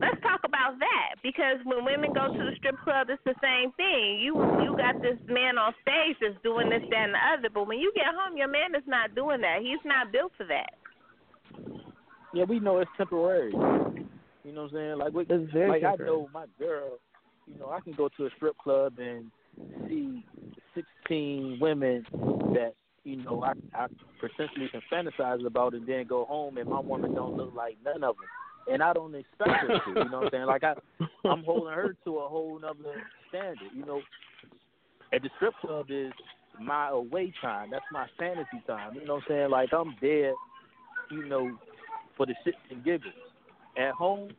let's 0.00 0.20
talk 0.22 0.40
about 0.44 0.78
that 0.80 1.20
because 1.22 1.58
when 1.64 1.84
women 1.84 2.12
go 2.14 2.30
to 2.30 2.42
the 2.42 2.54
strip 2.58 2.78
club, 2.82 3.08
it's 3.10 3.22
the 3.24 3.36
same 3.42 3.72
thing. 3.76 4.20
You 4.22 4.34
you 4.64 4.74
got 4.76 4.96
this 5.02 5.18
man 5.28 5.58
on 5.58 5.74
stage 5.82 6.16
that's 6.20 6.38
doing 6.42 6.70
this, 6.70 6.82
that, 6.90 7.10
and 7.10 7.14
the 7.14 7.22
other, 7.36 7.50
but 7.52 7.66
when 7.66 7.78
you 7.78 7.92
get 7.94 8.08
home, 8.10 8.36
your 8.36 8.50
man 8.50 8.74
is 8.74 8.86
not 8.86 9.14
doing 9.14 9.40
that. 9.42 9.60
He's 9.60 9.82
not 9.84 10.12
built 10.12 10.32
for 10.36 10.46
that. 10.46 10.74
Yeah, 12.32 12.44
we 12.44 12.60
know 12.60 12.78
it's 12.78 12.90
temporary. 12.96 13.52
You 14.44 14.52
know 14.52 14.62
what 14.62 14.72
I'm 14.72 14.76
saying? 14.76 14.98
Like, 14.98 15.12
we, 15.12 15.22
It's 15.28 15.52
very 15.52 15.68
like 15.68 15.84
I 15.84 16.02
know 16.02 16.28
my 16.32 16.46
girl. 16.58 16.98
You 17.52 17.58
know, 17.58 17.70
I 17.70 17.80
can 17.80 17.92
go 17.92 18.08
to 18.16 18.26
a 18.26 18.30
strip 18.36 18.56
club 18.58 18.94
and 18.98 19.30
see 19.88 20.24
16 20.74 21.58
women 21.60 22.04
that 22.54 22.74
you 23.04 23.16
know 23.16 23.42
I 23.42 23.52
I 23.74 23.86
potentially 24.20 24.68
can 24.70 24.82
fantasize 24.92 25.44
about, 25.44 25.74
and 25.74 25.86
then 25.86 26.06
go 26.06 26.24
home 26.24 26.58
and 26.58 26.68
my 26.68 26.80
woman 26.80 27.14
don't 27.14 27.36
look 27.36 27.54
like 27.54 27.76
none 27.84 28.04
of 28.04 28.16
them, 28.16 28.72
and 28.72 28.82
I 28.82 28.92
don't 28.92 29.14
expect 29.14 29.50
her 29.50 29.68
to. 29.68 30.00
You 30.00 30.10
know 30.10 30.18
what 30.18 30.24
I'm 30.26 30.30
saying? 30.32 30.46
Like 30.46 30.64
I, 30.64 30.74
I'm 31.28 31.42
holding 31.44 31.72
her 31.72 31.96
to 32.04 32.18
a 32.18 32.28
whole 32.28 32.58
nother 32.60 33.02
standard. 33.28 33.58
You 33.74 33.84
know, 33.84 34.00
at 35.12 35.22
the 35.22 35.30
strip 35.36 35.54
club 35.60 35.86
is 35.88 36.12
my 36.60 36.90
away 36.90 37.32
time. 37.40 37.70
That's 37.70 37.84
my 37.92 38.06
fantasy 38.18 38.62
time. 38.66 38.94
You 38.94 39.06
know 39.06 39.14
what 39.14 39.24
I'm 39.28 39.28
saying? 39.28 39.50
Like 39.50 39.70
I'm 39.72 39.96
there, 40.00 40.34
you 41.10 41.26
know, 41.26 41.56
for 42.16 42.26
the 42.26 42.34
shits 42.46 42.54
and 42.70 42.84
giggles. 42.84 43.14
At 43.76 43.92
home, 43.92 44.30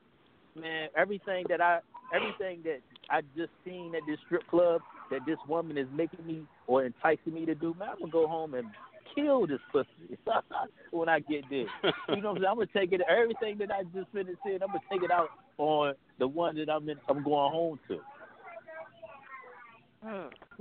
man, 0.55 0.89
everything 0.95 1.45
that 1.49 1.61
I 1.61 1.79
everything 2.13 2.61
that 2.63 2.79
I 3.11 3.21
just 3.35 3.51
seen 3.65 3.93
at 3.95 4.01
this 4.07 4.17
strip 4.25 4.47
club 4.47 4.81
that 5.11 5.19
this 5.25 5.37
woman 5.47 5.77
is 5.77 5.87
making 5.93 6.25
me 6.25 6.43
or 6.67 6.85
enticing 6.85 7.33
me 7.33 7.45
to 7.45 7.53
do, 7.55 7.75
man, 7.77 7.89
I'm 7.93 7.99
gonna 7.99 8.11
go 8.11 8.27
home 8.27 8.53
and 8.53 8.67
kill 9.13 9.45
this 9.45 9.59
pussy 9.71 10.17
when 10.91 11.09
I 11.09 11.19
get 11.19 11.43
there. 11.49 11.65
You 12.09 12.21
know 12.21 12.29
what 12.31 12.37
I'm 12.37 12.37
saying? 12.37 12.45
I'm 12.49 12.55
gonna 12.55 12.67
take 12.73 12.93
it 12.93 13.01
everything 13.09 13.57
that 13.57 13.71
I 13.71 13.83
just 13.93 14.09
finished 14.13 14.37
saying, 14.45 14.59
I'm 14.61 14.67
gonna 14.69 14.79
take 14.91 15.03
it 15.03 15.11
out 15.11 15.27
on 15.57 15.93
the 16.19 16.27
one 16.27 16.55
that 16.55 16.69
I'm 16.69 16.87
in, 16.87 16.95
I'm 17.09 17.23
going 17.23 17.51
home 17.51 17.79
to. 17.89 17.99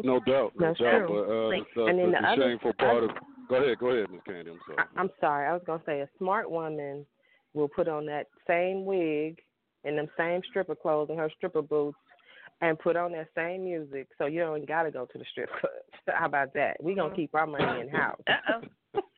No 0.02 0.20
doubt, 0.20 0.52
no 0.58 0.66
That's 0.68 0.78
doubt. 0.80 1.06
true. 1.06 1.24
But 1.26 1.32
uh, 1.32 1.48
Like- 1.48 1.66
the, 1.74 1.84
and 1.86 1.98
then 1.98 2.10
the, 2.12 2.18
the 2.20 2.28
other- 2.28 2.42
shameful 2.42 2.72
part 2.74 3.04
of 3.04 3.10
go 3.48 3.56
ahead, 3.56 3.78
go 3.78 3.86
ahead, 3.88 4.10
Miss 4.10 4.20
Candy. 4.26 4.50
I'm 4.50 4.58
sorry. 4.66 4.78
I, 4.78 5.00
I'm 5.00 5.10
sorry. 5.20 5.46
I 5.48 5.52
was 5.52 5.62
gonna 5.66 5.82
say 5.86 6.00
a 6.00 6.08
smart 6.18 6.50
woman 6.50 7.06
will 7.54 7.68
put 7.68 7.88
on 7.88 8.06
that 8.06 8.26
same 8.46 8.84
wig 8.84 9.38
and 9.84 9.96
them 9.96 10.08
same 10.18 10.40
stripper 10.50 10.74
clothes 10.74 11.08
and 11.10 11.18
her 11.18 11.30
stripper 11.36 11.62
boots 11.62 11.96
and 12.60 12.78
put 12.78 12.96
on 12.96 13.12
that 13.12 13.28
same 13.34 13.64
music, 13.64 14.08
so 14.18 14.26
you 14.26 14.40
don't 14.40 14.66
gotta 14.66 14.90
go 14.90 15.06
to 15.06 15.18
the 15.18 15.24
strip 15.30 15.48
club. 15.60 15.72
How 16.08 16.26
about 16.26 16.52
that? 16.54 16.82
We 16.82 16.94
gonna 16.94 17.14
keep 17.14 17.34
our 17.34 17.46
money 17.46 17.80
in 17.82 17.88
house. 17.88 18.20
Uh 18.26 18.32
oh. 18.54 18.60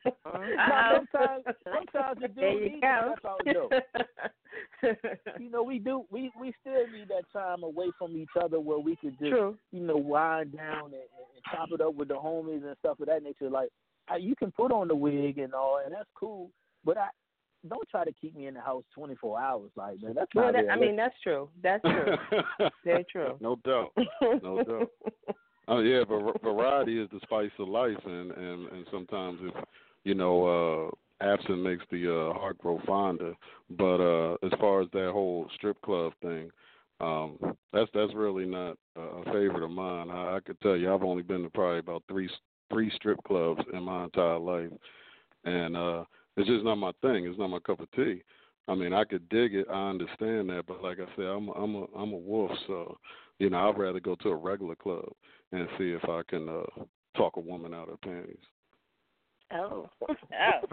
No, 0.05 1.05
sometimes 1.11 1.43
sometimes 1.63 2.17
you 2.21 2.27
do 2.27 2.33
There 2.35 2.51
you 2.53 2.69
need 2.73 2.81
go. 2.81 2.87
that. 2.87 3.05
That's 3.07 3.23
how 3.23 3.37
it 3.45 3.53
goes. 4.83 4.95
you 5.39 5.49
know, 5.49 5.63
we 5.63 5.79
do. 5.79 6.03
We 6.11 6.31
we 6.39 6.53
still 6.61 6.85
need 6.91 7.07
that 7.09 7.23
time 7.31 7.63
away 7.63 7.87
from 7.97 8.15
each 8.17 8.29
other 8.41 8.59
where 8.59 8.79
we 8.79 8.95
could 8.97 9.17
just, 9.19 9.31
True. 9.31 9.57
you 9.71 9.81
know, 9.81 9.95
wind 9.97 10.55
down 10.55 10.85
and, 10.85 10.93
and 10.93 11.43
chop 11.51 11.69
it 11.71 11.81
up 11.81 11.95
with 11.95 12.09
the 12.09 12.15
homies 12.15 12.65
and 12.65 12.75
stuff 12.79 12.99
of 12.99 13.07
that 13.07 13.23
nature. 13.23 13.49
Like, 13.49 13.69
you 14.19 14.35
can 14.35 14.51
put 14.51 14.71
on 14.71 14.87
the 14.89 14.95
wig 14.95 15.37
and 15.37 15.53
all, 15.53 15.79
and 15.83 15.93
that's 15.93 16.09
cool. 16.15 16.49
But 16.85 16.97
I 16.97 17.07
don't 17.69 17.87
try 17.89 18.03
to 18.03 18.11
keep 18.11 18.35
me 18.35 18.47
in 18.47 18.53
the 18.53 18.61
house 18.61 18.83
twenty 18.93 19.15
four 19.15 19.39
hours. 19.39 19.71
Like, 19.75 20.01
man, 20.01 20.13
that's 20.15 20.31
Well, 20.35 20.51
not. 20.51 20.53
that, 20.53 20.71
I 20.71 20.75
mean 20.75 20.95
that's 20.95 21.15
true. 21.21 21.49
That's 21.61 21.81
true. 21.83 22.15
Very 22.85 23.05
true. 23.11 23.37
no 23.39 23.55
doubt, 23.63 23.91
no 24.41 24.63
doubt. 24.67 24.89
Oh 25.67 25.79
yeah, 25.79 26.03
var- 26.03 26.33
variety 26.43 26.99
is 27.01 27.09
the 27.11 27.19
spice 27.23 27.51
of 27.59 27.67
life, 27.67 27.97
and 28.05 28.31
and 28.31 28.67
and 28.71 28.87
sometimes 28.91 29.39
if 29.43 29.63
you 30.03 30.13
know 30.13 30.91
uh 30.91 31.25
absent 31.25 31.61
makes 31.61 31.85
the 31.89 32.09
uh 32.13 32.33
heart 32.33 32.57
grow 32.57 32.81
fonder. 32.85 33.33
But 33.69 34.01
uh 34.01 34.33
as 34.43 34.51
far 34.59 34.81
as 34.81 34.87
that 34.91 35.11
whole 35.13 35.49
strip 35.55 35.81
club 35.81 36.11
thing, 36.21 36.51
um 36.99 37.37
that's 37.71 37.89
that's 37.93 38.13
really 38.13 38.45
not 38.45 38.77
a 38.97 39.01
a 39.01 39.23
favorite 39.25 39.63
of 39.63 39.71
mine. 39.71 40.09
I, 40.11 40.35
I 40.35 40.39
could 40.41 40.59
tell 40.59 40.75
you, 40.75 40.93
I've 40.93 41.03
only 41.03 41.23
been 41.23 41.43
to 41.43 41.49
probably 41.49 41.79
about 41.79 42.03
three 42.09 42.29
three 42.71 42.91
strip 42.95 43.23
clubs 43.25 43.61
in 43.71 43.83
my 43.83 44.03
entire 44.05 44.39
life, 44.39 44.71
and 45.45 45.77
uh 45.77 46.03
it's 46.37 46.47
just 46.47 46.63
not 46.63 46.75
my 46.75 46.91
thing. 47.01 47.25
It's 47.25 47.39
not 47.39 47.49
my 47.49 47.59
cup 47.59 47.79
of 47.79 47.91
tea. 47.91 48.23
I 48.67 48.75
mean, 48.75 48.93
I 48.93 49.03
could 49.03 49.27
dig 49.29 49.53
it. 49.55 49.67
I 49.69 49.89
understand 49.89 50.49
that, 50.49 50.63
but 50.67 50.81
like 50.81 50.99
I 50.99 51.05
said, 51.15 51.25
I'm 51.25 51.49
a, 51.49 51.51
I'm 51.51 51.75
a 51.75 51.85
I'm 51.95 52.13
a 52.13 52.17
wolf, 52.17 52.51
so 52.67 52.97
you 53.39 53.49
know 53.49 53.69
I'd 53.69 53.77
rather 53.77 53.99
go 53.99 54.15
to 54.15 54.29
a 54.29 54.35
regular 54.35 54.75
club 54.75 55.09
and 55.51 55.67
see 55.77 55.91
if 55.91 56.03
I 56.09 56.21
can 56.29 56.47
uh 56.47 56.83
talk 57.17 57.35
a 57.37 57.41
woman 57.41 57.73
out 57.73 57.89
of 57.89 57.99
panties. 58.01 58.37
Oh. 59.53 59.89
Oh. 60.09 60.15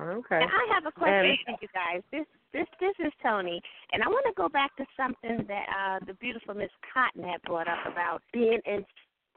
Okay. 0.01 0.39
Now, 0.41 0.47
I 0.47 0.75
have 0.75 0.87
a 0.87 0.93
question 0.93 1.15
And- 1.27 1.39
for 1.45 1.59
you 1.61 1.69
guys. 1.75 2.03
This 2.13 2.27
this 2.53 2.67
this 2.81 3.07
is 3.07 3.13
Toni, 3.23 3.61
and 3.93 4.03
I 4.03 4.09
want 4.09 4.25
to 4.27 4.33
go 4.37 4.49
back 4.49 4.75
to 4.77 4.85
something 4.97 5.45
that 5.49 5.67
uh 5.69 6.05
the 6.07 6.15
beautiful 6.15 6.55
Miss 6.55 6.71
Kottyn 6.95 7.29
had 7.29 7.43
brought 7.43 7.69
up 7.69 7.79
about 7.91 8.23
being 8.33 8.59
in 8.67 8.85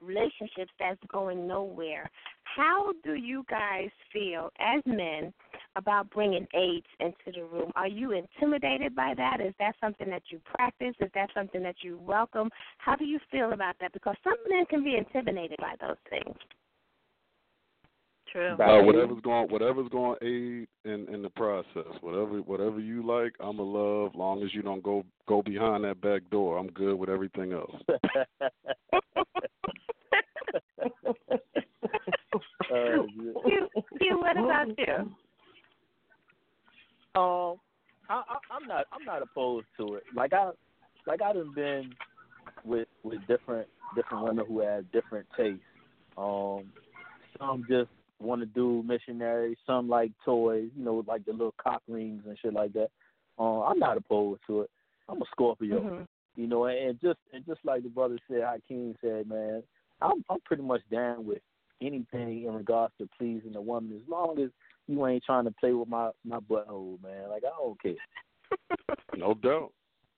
relationships 0.02 0.72
that's 0.80 1.00
going 1.12 1.48
nowhere. 1.48 2.10
How 2.44 2.94
do 3.04 3.16
you 3.16 3.46
guys 3.50 3.90
feel 4.12 4.50
as 4.60 4.82
men 4.86 5.34
about 5.76 6.10
bringing 6.12 6.48
AIDS 6.54 6.86
into 7.00 7.32
the 7.34 7.44
room? 7.46 7.72
Are 7.76 7.88
you 7.88 8.12
intimidated 8.12 8.96
by 8.96 9.14
that? 9.16 9.42
Is 9.42 9.54
that 9.60 9.76
something 9.82 10.10
that 10.10 10.24
you 10.30 10.40
practice? 10.56 10.96
Is 11.00 11.10
that 11.16 11.30
something 11.34 11.64
that 11.64 11.76
you 11.82 12.00
welcome? 12.00 12.50
How 12.78 12.96
do 12.96 13.06
you 13.06 13.20
feel 13.32 13.54
about 13.54 13.76
that? 13.82 13.94
Because 13.94 14.16
some 14.24 14.38
men 14.50 14.66
can 14.66 14.84
be 14.84 14.96
intimidated 14.96 15.58
by 15.60 15.76
those 15.82 15.98
things. 16.10 16.36
True. 18.32 18.54
Uh, 18.54 18.82
whatever's 18.82 19.22
going, 19.22 19.48
whatever's 19.50 19.90
going 19.90 20.18
to 20.20 20.26
aid 20.26 20.68
in 20.86 21.14
in 21.14 21.22
the 21.22 21.30
process. 21.30 21.86
Whatever, 22.02 22.42
whatever 22.42 22.80
you 22.80 23.06
like, 23.06 23.34
I'm 23.40 23.60
a 23.60 23.64
love. 23.64 24.16
Long 24.16 24.42
as 24.42 24.52
you 24.56 24.64
don't 24.64 24.82
go 24.82 25.06
go 25.28 25.44
behind 25.44 25.84
that 25.84 26.02
back 26.02 26.28
door, 26.32 26.58
I'm 26.58 26.68
good 26.72 26.96
with 26.96 27.10
everything 27.10 27.54
else. 27.54 27.76
Uh, 32.74 33.04
Q, 33.46 33.68
Q, 34.00 34.18
what 34.18 34.36
about 34.36 34.68
you? 34.80 35.12
Um, 37.16 37.58
I, 38.10 38.24
I, 38.28 38.38
I'm 38.52 38.68
not 38.68 38.86
I'm 38.92 39.06
not 39.06 39.22
opposed 39.22 39.68
to 39.78 39.96
it. 39.96 40.04
Like 40.16 40.34
I 40.34 40.52
like 41.06 41.22
I 41.22 41.34
done 41.34 41.54
been 41.56 41.94
with 42.64 42.88
with 43.04 43.20
different 43.28 43.68
different 43.96 44.24
women 44.24 44.46
who 44.48 44.60
have 44.62 44.92
different 44.92 45.28
tastes. 45.38 45.62
Um, 46.18 46.66
some 47.40 47.66
just 47.70 47.90
want 48.20 48.42
to 48.42 48.46
do 48.46 48.84
missionary. 48.86 49.58
Some 49.66 49.90
like 49.90 50.12
toys, 50.26 50.70
you 50.76 50.84
know, 50.84 51.04
like 51.08 51.26
the 51.26 51.32
little 51.32 51.54
cock 51.62 51.82
rings 51.88 52.24
and 52.28 52.38
shit 52.40 52.54
like 52.54 52.74
that. 52.74 52.90
Um, 53.38 53.64
I'm 53.68 53.80
not 53.80 53.98
opposed 53.98 54.42
to 54.48 54.62
it. 54.62 54.72
I'm 55.10 55.22
a 55.22 55.26
Scorpio, 55.32 55.82
Mhm. 55.82 56.08
you 56.36 56.48
know, 56.48 56.66
and 56.66 57.00
just 57.00 57.20
and 57.34 57.46
just 57.46 57.64
like 57.64 57.84
the 57.84 57.90
brother 57.90 58.18
said, 58.28 58.42
Haikeem 58.42 58.96
said, 59.02 59.28
man, 59.28 59.64
I'm 60.02 60.24
I'm 60.30 60.40
pretty 60.42 60.64
much 60.64 60.82
down 60.90 61.26
with 61.26 61.42
anything 61.82 62.44
in 62.44 62.54
regards 62.54 62.94
to 62.98 63.08
pleasing 63.18 63.56
a 63.56 63.62
woman 63.62 63.96
as 63.96 64.08
long 64.08 64.40
as 64.40 64.50
you 64.88 65.06
ain't 65.08 65.24
trying 65.24 65.46
to 65.46 65.52
play 65.60 65.74
with 65.74 65.88
my 65.88 66.10
my 66.26 66.40
butthole, 66.40 67.02
man. 67.02 67.30
Like 67.30 67.44
I 67.46 67.50
don't 67.58 67.82
care. 67.82 67.94
No 69.18 69.34
doubt. 69.36 69.72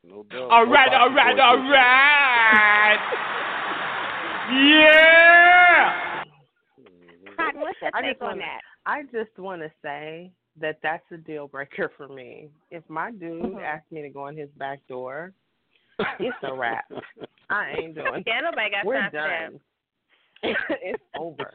No 0.04 0.24
doubt. 0.24 0.50
All 0.52 0.66
right, 0.66 0.94
all 0.94 1.10
right, 1.14 1.40
all 1.40 1.40
right. 1.40 1.40
all 1.40 1.58
pocket 1.58 1.72
right, 1.72 2.88
boy 2.88 2.92
all 2.92 2.98
shit. 2.98 3.00
right. 3.00 3.00
Yeah. 4.52 6.24
Kottyn, 7.40 7.62
what's 7.62 7.82
your 7.82 7.92
I 7.94 8.02
take 8.02 8.12
just 8.12 8.22
on 8.22 8.28
wanna, 8.30 8.42
that? 8.42 8.62
I 8.86 9.04
just 9.04 9.38
want 9.38 9.62
to 9.62 9.72
say 9.82 10.32
that 10.62 10.80
that's 10.84 11.04
a 11.12 11.18
deal 11.18 11.48
breaker 11.48 11.92
for 11.98 12.08
me. 12.08 12.50
If 12.72 12.84
my 12.90 13.12
dude 13.12 13.42
Mhm. 13.44 13.62
asks 13.64 13.92
me 13.92 14.02
to 14.02 14.10
go 14.10 14.28
in 14.28 14.38
his 14.38 14.50
back 14.52 14.80
door, 14.88 15.34
it's 16.20 16.38
a 16.44 16.54
wrap. 16.54 16.86
I 17.50 17.72
ain't 17.78 17.96
doing. 17.96 18.24
Yeah, 18.26 18.42
nobody 18.42 18.70
got 18.72 18.86
We're 18.86 19.00
time 19.00 19.12
for 19.12 19.18
that. 19.18 19.50
done. 19.52 19.60
it's 20.82 21.04
over. 21.18 21.54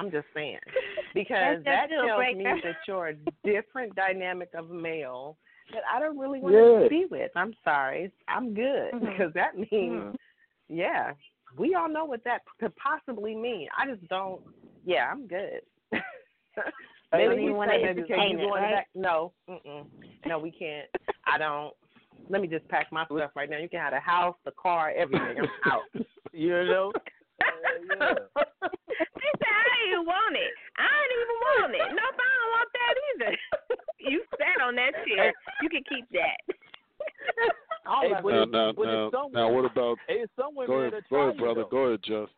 I'm 0.00 0.10
just 0.10 0.26
saying 0.34 0.58
because 1.14 1.62
that 1.64 1.64
that 1.64 1.88
deal 1.90 2.06
tells 2.06 2.36
me 2.36 2.44
that 2.44 2.76
you're 2.88 3.08
a 3.08 3.14
different 3.44 3.94
dynamic 3.94 4.48
of 4.56 4.70
male 4.70 5.36
that 5.72 5.82
I 5.92 6.00
don't 6.00 6.18
really 6.18 6.40
want 6.40 6.54
Yeah. 6.54 6.82
to 6.84 6.88
be 6.88 7.04
with. 7.10 7.30
I'm 7.36 7.54
sorry, 7.62 8.10
I'm 8.26 8.54
good 8.54 8.92
Mhm. 8.94 9.00
because 9.00 9.32
that 9.34 9.56
means, 9.56 9.70
Mhm. 9.70 10.16
yeah, 10.68 11.12
we 11.58 11.74
all 11.74 11.88
know 11.88 12.04
what 12.06 12.24
that 12.24 12.42
could 12.58 12.74
possibly 12.76 13.34
mean. 13.36 13.68
I 13.76 13.86
just 13.86 14.06
don't. 14.08 14.40
Yeah, 14.84 15.10
I'm 15.10 15.26
good. 15.26 15.60
Maybe 17.12 17.34
don't 17.34 17.44
we 17.44 17.52
wanna 17.52 17.72
say, 17.72 17.84
entertain 17.84 18.38
you 18.38 18.38
it, 18.38 18.48
go 18.48 18.54
in 18.54 18.62
the 18.62 18.66
right? 18.68 18.74
back? 18.76 18.88
No, 18.94 19.32
mm-mm. 19.48 19.84
no, 20.26 20.38
we 20.38 20.50
can't. 20.50 20.88
I 21.26 21.38
don't. 21.38 21.74
Let 22.28 22.40
me 22.40 22.48
just 22.48 22.66
pack 22.68 22.90
my 22.92 23.04
stuff 23.06 23.32
right 23.34 23.50
now. 23.50 23.58
You 23.58 23.68
can 23.68 23.80
have 23.80 23.92
the 23.92 24.00
house, 24.00 24.36
the 24.44 24.52
car, 24.52 24.92
everything. 24.96 25.38
I'm 25.40 25.48
out. 25.72 25.82
You 26.32 26.64
know? 26.64 26.92
She 27.42 29.28
said, 29.38 29.48
I 29.48 29.49
didn't 29.86 30.06
want 30.06 30.36
it. 30.36 30.52
I 30.76 30.88
didn't 31.08 31.24
even 31.24 31.38
want 31.48 31.72
it. 31.74 31.88
Nope, 31.96 32.18
I 32.20 32.30
don't 32.36 32.52
want 32.56 32.70
that 32.76 32.94
either. 33.08 33.32
you 33.98 34.18
sat 34.38 34.58
on 34.64 34.74
that 34.76 34.92
chair. 35.06 35.32
You 35.62 35.68
can 35.68 35.82
keep 35.88 36.06
that. 36.12 36.38
All 37.86 38.02
Hey, 38.02 38.12
of 38.14 38.24
Now, 38.24 38.44
now, 38.44 38.72
now, 38.72 39.10
some 39.10 39.32
now, 39.32 39.48
what 39.50 39.64
about? 39.64 39.98
Hey, 40.08 40.22
it's 40.24 40.32
some 40.36 40.54
women 40.54 40.68
Go 40.68 40.80
ahead, 40.80 40.92
that'll 40.92 41.10
go 41.10 41.22
ahead, 41.28 41.38
brother. 41.38 41.62
though. 41.62 41.68
Go 41.70 41.78
ahead, 41.88 42.00
Jeff. 42.04 42.28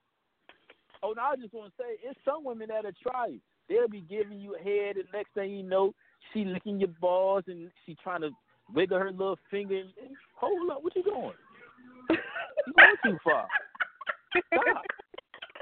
Oh 1.02 1.12
no, 1.16 1.22
I 1.22 1.36
just 1.36 1.52
want 1.52 1.72
to 1.76 1.82
say 1.82 1.98
it's 2.04 2.18
some 2.24 2.44
women 2.44 2.68
that'll 2.68 2.92
try 3.02 3.26
you. 3.26 3.40
They'll 3.68 3.88
be 3.88 4.02
giving 4.02 4.38
you 4.38 4.54
a 4.54 4.62
head, 4.62 4.96
and 4.96 5.04
next 5.12 5.34
thing 5.34 5.50
you 5.50 5.62
know, 5.62 5.94
she 6.32 6.44
licking 6.44 6.78
your 6.78 6.90
balls 7.00 7.44
and 7.48 7.70
she 7.84 7.96
trying 8.02 8.20
to 8.22 8.30
wiggle 8.72 8.98
her 8.98 9.10
little 9.10 9.38
finger. 9.50 9.76
And, 9.78 9.90
Hold 10.36 10.70
up, 10.70 10.82
what 10.82 10.94
you 10.96 11.02
doing? 11.02 11.32
You 12.10 12.72
going 12.76 12.96
too 13.04 13.18
far. 13.24 13.46
Stop. 14.52 14.82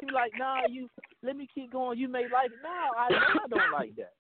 She 0.01 0.07
like, 0.13 0.33
nah, 0.39 0.61
you 0.69 0.89
let 1.23 1.37
me 1.37 1.49
keep 1.55 1.73
going. 1.73 1.99
You 1.99 2.09
may 2.09 2.25
like 2.33 2.51
it. 2.51 2.59
Nah, 2.63 2.69
I, 2.99 3.09
I 3.45 3.49
don't 3.49 3.73
like 3.73 3.95
that. 3.97 4.13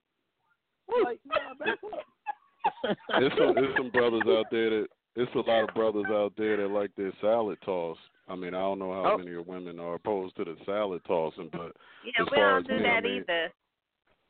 I'm 0.94 1.04
like, 1.04 1.20
nah, 1.24 1.54
back 1.58 1.78
up. 1.92 2.96
There's 3.18 3.32
some, 3.38 3.54
there's 3.54 3.76
some 3.76 3.90
brothers 3.90 4.22
out 4.26 4.46
there 4.50 4.70
that. 4.70 4.86
There's 5.16 5.28
a 5.34 5.38
lot 5.38 5.68
of 5.68 5.74
brothers 5.74 6.04
out 6.08 6.34
there 6.38 6.56
that 6.58 6.68
like 6.68 6.94
their 6.96 7.12
salad 7.20 7.58
toss. 7.64 7.96
I 8.28 8.36
mean, 8.36 8.54
I 8.54 8.60
don't 8.60 8.78
know 8.78 8.92
how 8.92 9.14
Oh. 9.14 9.18
many 9.18 9.34
of 9.34 9.44
women 9.44 9.80
are 9.80 9.94
opposed 9.94 10.36
to 10.36 10.44
the 10.44 10.56
salad 10.64 11.02
tossing, 11.04 11.48
but 11.50 11.72
Yeah, 12.04 12.12
as 12.22 12.28
we 12.30 12.36
far 12.36 12.50
don't 12.50 12.60
as 12.60 12.66
do 12.68 12.74
me, 12.74 12.82
that 12.84 12.88
I 12.88 13.00
mean, 13.00 13.16
either. 13.22 13.52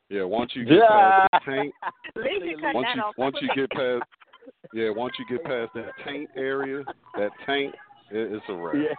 Yeah, 0.09 0.23
once 0.23 0.55
you 0.55 0.65
get 0.65 0.77
Yeah. 0.77 1.27
past 1.29 1.45
the 1.45 1.51
taint, 1.51 1.75
At 1.83 1.93
least 2.23 2.45
you 2.45 2.57
cut 2.57 2.73
once 2.73 2.87
you 2.95 3.03
once 3.15 3.35
you 3.41 3.49
get 3.55 3.69
past, 3.69 4.03
yeah, 4.73 4.89
once 4.89 5.13
you 5.19 5.25
get 5.29 5.45
past 5.45 5.71
that 5.75 5.91
taint 6.03 6.31
area, 6.35 6.83
that 7.15 7.31
taint, 7.45 7.75
it, 8.09 8.33
it's 8.33 8.45
a 8.49 8.53
wrap. 8.53 8.75
Yeah. 8.75 8.95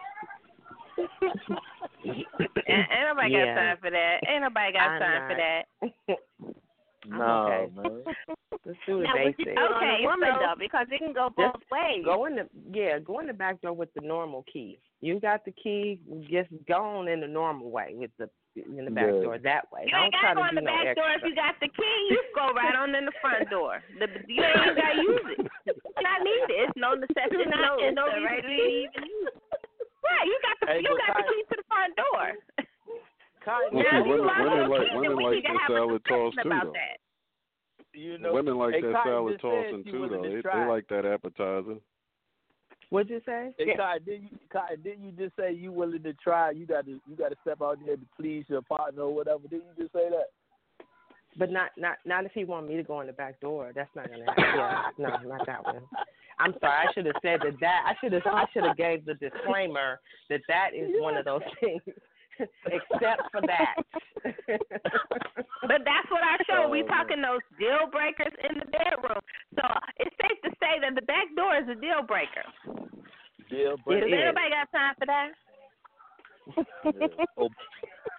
Ain't, 0.98 2.26
ain't 2.68 3.06
nobody 3.08 3.32
Yeah. 3.32 3.54
got 3.54 3.60
time 3.60 3.76
for 3.80 3.90
that. 3.90 4.16
Ain't 4.28 4.42
nobody 4.42 4.72
got 4.72 4.88
I'm 4.90 5.00
time 5.00 5.22
for 5.30 5.36
that. 5.36 5.62
no, 7.08 7.24
okay. 7.46 7.72
man. 7.74 8.02
Let's 8.64 8.78
do 8.86 8.98
the 8.98 9.04
Now, 9.04 9.14
what 9.14 9.24
you 9.38 9.44
basics. 9.46 9.56
do 9.56 9.60
on 9.60 10.02
woman 10.04 10.28
so- 10.34 10.40
though, 10.40 10.54
because 10.58 10.86
it 10.90 10.98
can 10.98 11.12
go 11.12 11.30
both 11.36 11.58
ways. 11.70 12.04
Go 12.04 12.26
in 12.26 12.36
the 12.36 12.46
yeah, 12.72 12.98
go 12.98 13.18
in 13.20 13.26
the 13.26 13.32
back 13.32 13.60
door 13.60 13.72
with 13.72 13.92
the 13.94 14.00
normal 14.06 14.44
key. 14.52 14.78
You 15.00 15.18
got 15.18 15.44
the 15.44 15.50
key, 15.52 15.98
just 16.30 16.48
go 16.68 16.74
on 16.78 17.08
in 17.08 17.20
the 17.20 17.26
normal 17.26 17.70
way 17.70 17.94
with 17.96 18.10
the 18.18 18.28
in 18.54 18.84
the 18.84 18.90
back 18.90 19.06
Yeah. 19.06 19.22
door 19.22 19.38
that 19.38 19.72
way. 19.72 19.86
You 19.90 19.96
ain't 19.98 20.12
got 20.14 20.28
to 20.28 20.34
go 20.36 20.42
to 20.42 20.48
in 20.50 20.54
do 20.54 20.60
the 20.60 20.66
no 20.66 20.70
back 20.70 20.86
extra. 20.86 21.02
door 21.02 21.10
if 21.16 21.22
you 21.26 21.34
got 21.34 21.54
the 21.60 21.68
key. 21.68 22.06
You 22.10 22.22
go 22.36 22.52
right 22.54 22.76
on 22.76 22.94
in 22.94 23.04
the 23.06 23.12
front 23.20 23.50
door. 23.50 23.82
The, 23.98 24.06
you 24.28 24.42
ain't 24.44 24.76
got 24.76 24.92
to 24.94 25.02
use 25.02 25.26
it. 25.38 25.50
You 25.66 25.74
not 26.06 26.22
need 26.22 26.46
it. 26.54 26.68
It's 26.70 26.76
no 26.76 26.94
necessity. 26.94 27.42
It's 27.42 27.50
not 27.50 27.80
no, 27.80 27.90
no 27.90 28.04
reason 28.14 28.22
right, 28.22 28.42
to 28.42 28.48
even 28.52 29.02
use 29.10 29.32
it. 29.34 29.41
Right, 30.12 30.26
you 30.28 30.36
got 30.44 30.56
the 30.60 30.66
Hey, 30.68 30.80
you 30.84 30.92
but 30.92 31.00
got 31.00 31.16
the 31.16 31.22
Kai- 31.24 31.32
key 31.32 31.42
to 31.48 31.54
the 31.56 31.66
front 31.72 31.92
door. 31.96 32.24
Kai, 33.44 33.58
Well, 33.72 33.82
now, 33.82 33.90
see, 33.90 33.96
you 33.96 34.12
women- 34.12 34.26
love 34.26 34.36
women 34.38 34.58
your 34.58 34.68
like- 34.68 34.92
women 34.92 35.16
we 35.16 35.24
like 35.24 35.34
need 35.34 35.42
to 35.42 35.52
the 35.52 35.58
have 35.58 35.70
salad 35.72 36.02
toss 36.08 36.34
too, 36.36 36.48
though. 36.48 36.72
that. 36.76 36.96
you 37.92 38.18
know, 38.18 38.32
Women 38.32 38.54
like 38.58 38.74
hey, 38.74 38.80
that 38.82 38.92
Kai 38.94 39.04
salad 39.04 39.32
just 39.34 39.42
tossing 39.42 39.84
too, 39.84 40.08
though. 40.10 40.22
They, 40.22 40.40
they 40.44 40.64
like 40.68 40.86
that 40.88 41.04
appetizer. 41.06 41.76
What'd 42.90 43.08
you 43.10 43.20
say? 43.24 43.54
Hey, 43.58 43.74
Kai, 43.76 43.98
didn't 44.04 44.30
you, 44.30 44.38
Kai, 44.52 44.76
didn't 44.84 45.02
you 45.04 45.12
just 45.12 45.34
say 45.36 45.50
you 45.52 45.72
willing 45.72 46.02
to 46.04 46.12
try? 46.14 46.50
You 46.50 46.66
got 46.66 46.84
to, 46.84 47.00
you 47.08 47.16
got 47.16 47.30
to 47.30 47.36
step 47.40 47.62
out 47.62 47.78
there 47.84 47.96
to 47.96 48.06
please 48.16 48.44
your 48.48 48.60
partner 48.62 49.02
or 49.02 49.14
whatever. 49.14 49.48
Didn't 49.48 49.64
you 49.76 49.82
just 49.84 49.92
say 49.94 50.08
that? 50.10 50.26
But 51.38 51.50
not 51.50 51.70
not 51.76 51.96
not 52.04 52.24
if 52.26 52.32
he 52.32 52.44
want 52.44 52.68
me 52.68 52.76
to 52.76 52.82
go 52.82 53.00
in 53.00 53.06
the 53.06 53.12
back 53.12 53.40
door. 53.40 53.72
That's 53.74 53.90
not 53.94 54.10
gonna 54.10 54.24
happen. 54.26 54.44
Yeah, 54.44 54.82
no, 54.98 55.28
not 55.28 55.46
that 55.46 55.64
one. 55.64 55.82
I'm 56.38 56.54
sorry. 56.60 56.88
I 56.88 56.92
should 56.92 57.06
have 57.06 57.16
said 57.22 57.40
that. 57.42 57.54
That 57.60 57.82
I 57.86 57.94
should 58.00 58.12
have. 58.12 58.22
I 58.26 58.44
should 58.52 58.64
have 58.64 58.76
gave 58.76 59.04
the 59.06 59.14
disclaimer 59.14 60.00
that 60.28 60.40
that 60.48 60.70
is 60.74 60.90
one 60.96 61.16
of 61.16 61.24
those 61.24 61.40
things. 61.60 61.80
Except 62.66 63.22
for 63.30 63.40
that. 63.42 63.76
But 65.62 65.86
that's 65.86 66.10
what 66.10 66.26
our 66.26 66.38
show. 66.42 66.68
we 66.68 66.82
talking 66.82 67.22
those 67.22 67.40
deal 67.54 67.86
breakers 67.90 68.34
in 68.42 68.58
the 68.58 68.66
bedroom. 68.66 69.22
So 69.54 69.62
it's 69.98 70.10
safe 70.18 70.38
to 70.42 70.50
say 70.58 70.82
that 70.82 70.94
the 70.96 71.06
back 71.06 71.30
door 71.36 71.54
is 71.54 71.68
a 71.70 71.78
deal 71.78 72.02
breaker. 72.02 72.42
Deal 73.48 73.78
It 73.78 73.84
breaker. 73.86 74.10
Does 74.10 74.18
anybody 74.26 74.50
got 74.50 74.66
time 74.74 74.94
for 74.98 75.06
that? 75.06 75.30
Oh, 77.38 77.48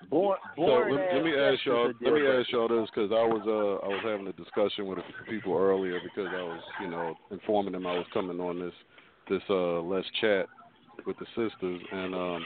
born, 0.09 0.37
So 0.55 0.61
let, 0.89 1.13
let 1.13 1.23
me 1.23 1.35
ask 1.35 1.65
y'all. 1.65 1.91
Let 2.01 2.13
me 2.13 2.27
ask 2.27 2.51
y'all 2.51 2.67
this 2.67 2.89
because 2.93 3.11
I 3.11 3.23
was 3.23 3.41
uh 3.47 3.85
I 3.85 3.89
was 3.89 4.01
having 4.03 4.27
a 4.27 4.33
discussion 4.33 4.85
with 4.87 4.99
a 4.99 5.03
few 5.03 5.39
people 5.39 5.57
earlier 5.57 5.99
because 6.03 6.29
I 6.31 6.41
was 6.43 6.61
you 6.81 6.87
know 6.87 7.15
informing 7.31 7.73
them 7.73 7.87
I 7.87 7.93
was 7.93 8.05
coming 8.13 8.39
on 8.39 8.59
this 8.59 8.73
this 9.29 9.41
uh 9.49 9.81
let's 9.81 10.07
chat 10.21 10.47
with 11.05 11.17
the 11.17 11.25
sisters 11.35 11.81
and 11.91 12.13
um 12.13 12.45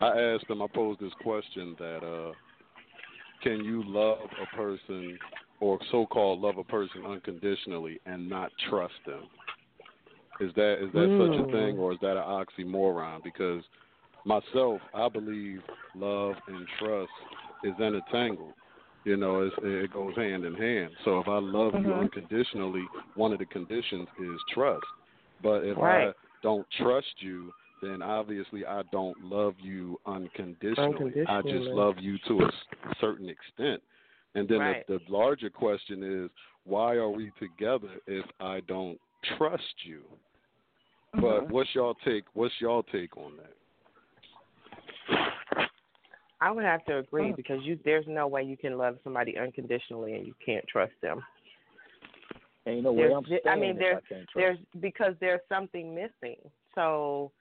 I 0.00 0.18
asked 0.34 0.48
them 0.48 0.62
I 0.62 0.66
posed 0.72 1.00
this 1.00 1.12
question 1.20 1.74
that 1.78 2.04
uh 2.04 2.34
can 3.42 3.64
you 3.64 3.82
love 3.86 4.28
a 4.40 4.56
person 4.56 5.18
or 5.60 5.78
so-called 5.90 6.40
love 6.40 6.58
a 6.58 6.64
person 6.64 7.04
unconditionally 7.04 8.00
and 8.06 8.28
not 8.28 8.52
trust 8.68 8.94
them? 9.06 9.24
Is 10.40 10.52
that 10.54 10.84
is 10.84 10.92
that 10.92 11.08
such 11.18 11.36
a 11.36 11.42
Mm. 11.46 11.50
thing 11.50 11.78
or 11.78 11.92
is 11.92 11.98
that 12.00 12.16
an 12.16 12.22
oxymoron? 12.22 13.22
Because 13.24 13.62
myself, 14.24 14.80
I 14.94 15.08
believe 15.08 15.62
love 15.94 16.36
and 16.46 16.66
trust 16.78 17.12
is 17.62 17.74
entangled. 17.78 18.54
You 19.04 19.16
know, 19.16 19.40
it's, 19.42 19.56
it 19.62 19.92
goes 19.92 20.14
hand 20.16 20.44
in 20.44 20.54
hand. 20.54 20.90
So 21.04 21.20
if 21.20 21.28
I 21.28 21.38
love 21.38 21.74
you 21.74 21.92
Mhm. 21.92 22.00
unconditionally, 22.02 22.86
one 23.14 23.32
of 23.32 23.38
the 23.38 23.46
conditions 23.46 24.08
is 24.18 24.40
trust. 24.52 24.84
But 25.42 25.64
if 25.64 25.78
Right. 25.78 26.08
I 26.08 26.14
don't 26.42 26.68
trust 26.72 27.22
you, 27.22 27.54
then 27.80 28.02
obviously 28.02 28.66
I 28.66 28.82
don't 28.90 29.18
love 29.22 29.54
you 29.60 30.00
unconditionally. 30.04 31.24
I 31.26 31.42
just 31.42 31.68
love 31.68 31.98
you 31.98 32.18
to 32.28 32.42
a 32.42 32.50
certain 33.00 33.28
extent. 33.28 33.82
And 34.34 34.48
then 34.48 34.58
Right. 34.58 34.86
the, 34.86 34.98
the 34.98 35.10
larger 35.10 35.48
question 35.48 36.02
is, 36.02 36.30
why 36.64 36.96
are 36.96 37.08
we 37.08 37.30
together 37.38 38.00
if 38.06 38.26
I 38.40 38.60
don't 38.60 39.00
trust 39.36 39.84
you? 39.84 40.04
But 41.14 41.48
what's 41.50 41.74
y'all 41.74 41.96
take? 42.04 42.24
What's 42.34 42.54
y'all 42.60 42.82
take 42.82 43.16
on 43.16 43.36
that? 43.38 43.54
I 46.40 46.50
would 46.50 46.64
have 46.64 46.84
to 46.84 46.98
agree 46.98 47.32
Mm. 47.32 47.36
because 47.36 47.64
you 47.64 47.76
there's 47.84 48.06
no 48.06 48.26
way 48.26 48.42
you 48.42 48.56
can 48.56 48.78
love 48.78 48.98
somebody 49.02 49.36
unconditionally 49.36 50.14
and 50.14 50.26
you 50.26 50.34
can't 50.44 50.66
trust 50.68 50.98
them. 51.00 51.24
Ain't 52.66 52.84
no 52.84 52.92
way 52.92 53.12
I'm 53.12 53.24
I 53.46 53.56
mean, 53.56 53.76
there's 53.78 54.02
I 54.10 54.24
there's 54.34 54.58
because 54.80 55.14
there's 55.20 55.40
something 55.48 55.94
missing. 55.94 56.38
So 56.74 57.32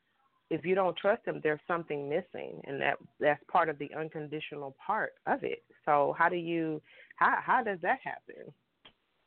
if 0.50 0.66
you 0.66 0.74
don't 0.76 0.96
trust 0.96 1.26
them, 1.26 1.42
there's 1.44 1.60
something 1.68 2.08
missing, 2.10 2.62
and 2.66 2.80
that 2.82 2.98
that's 3.20 3.44
part 3.52 3.70
of 3.70 3.78
the 3.78 3.94
unconditional 3.94 4.76
part 4.84 5.14
of 5.26 5.44
it. 5.44 5.64
So 5.86 6.16
how 6.18 6.30
do 6.30 6.38
you 6.38 6.82
how 7.18 7.38
how 7.42 7.64
does 7.64 7.80
that 7.82 8.00
happen? 8.04 8.52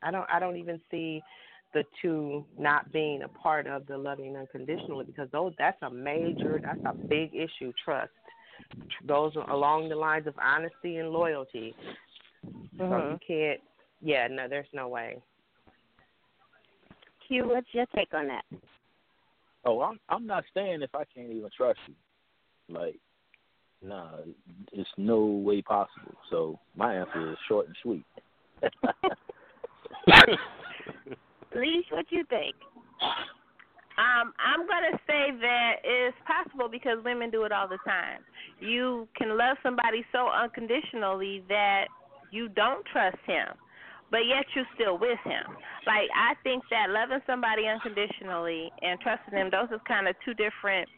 I 0.03 0.11
don't 0.11 0.27
I 0.33 0.41
don't 0.41 0.57
even 0.57 0.81
see 0.91 1.23
the 1.75 1.85
two 2.03 2.45
not 2.59 2.91
being 2.91 3.23
a 3.23 3.29
part 3.29 3.67
of 3.67 3.87
the 3.87 3.97
loving 3.97 4.37
unconditionally 4.37 5.05
because 5.05 5.29
those 5.31 5.53
that's 5.59 5.81
a 5.83 5.91
major 5.91 6.61
that's 6.65 6.81
a 6.85 6.95
big 7.07 7.35
issue 7.35 7.73
trust 7.85 8.11
goes 9.07 9.33
along 9.49 9.89
the 9.89 9.97
lines 9.97 10.27
of 10.27 10.35
honesty 10.39 10.99
and 10.99 11.11
loyalty 11.11 11.75
so 12.79 12.85
Mhm. 12.85 13.13
you 13.13 13.19
can't 13.27 13.61
yeah 14.01 14.27
no 14.29 14.49
there's 14.49 14.73
no 14.73 14.89
way 14.89 15.21
Q, 17.31 17.47
what's 17.47 17.73
your 17.73 17.87
take 17.95 18.13
on 18.13 18.27
that? 18.27 18.45
Oh, 19.65 19.81
I'm 19.83 20.01
I'm 20.09 20.27
not 20.27 20.43
staying 20.51 20.83
if 20.83 20.93
I 20.97 21.05
can't 21.05 21.31
even 21.31 21.49
trust 21.57 21.79
you. 21.87 21.95
Like, 22.75 22.97
nah, 23.81 24.17
it's 24.73 24.91
no 24.97 25.25
way 25.25 25.63
possible. 25.63 26.17
So 26.29 26.59
my 26.75 26.97
answer 26.97 27.31
is 27.31 27.39
short 27.47 27.69
and 27.69 27.77
sweet. 27.83 28.05
Lissha, 31.55 31.93
what 31.93 32.07
you 32.11 32.25
think? 32.25 32.57
Um, 34.01 34.33
I'm 34.41 34.65
gonna 34.65 34.97
say 35.05 35.37
that 35.45 35.85
it's 35.85 36.17
possible 36.25 36.73
because 36.73 37.05
women 37.05 37.29
do 37.29 37.45
it 37.45 37.53
all 37.53 37.69
the 37.69 37.79
time. 37.85 38.25
You 38.61 39.07
can 39.13 39.37
love 39.37 39.59
somebody 39.63 40.05
so 40.11 40.29
unconditionally 40.33 41.45
that 41.49 41.93
you 42.33 42.49
don't 42.49 42.81
trust 42.87 43.21
him, 43.27 43.53
but 44.11 44.25
yet 44.25 44.49
you're 44.57 44.69
still 44.75 44.97
with 44.97 45.21
him. 45.25 45.53
Like 45.85 46.09
I 46.17 46.33
think 46.43 46.65
that 46.71 46.89
loving 46.89 47.21
somebody 47.27 47.69
unconditionally 47.69 48.73
and 48.81 48.99
trusting 49.01 49.37
them, 49.37 49.53
those 49.53 49.69
are 49.69 49.83
kind 49.85 50.09
of 50.09 50.17
two 50.25 50.33
different 50.33 50.89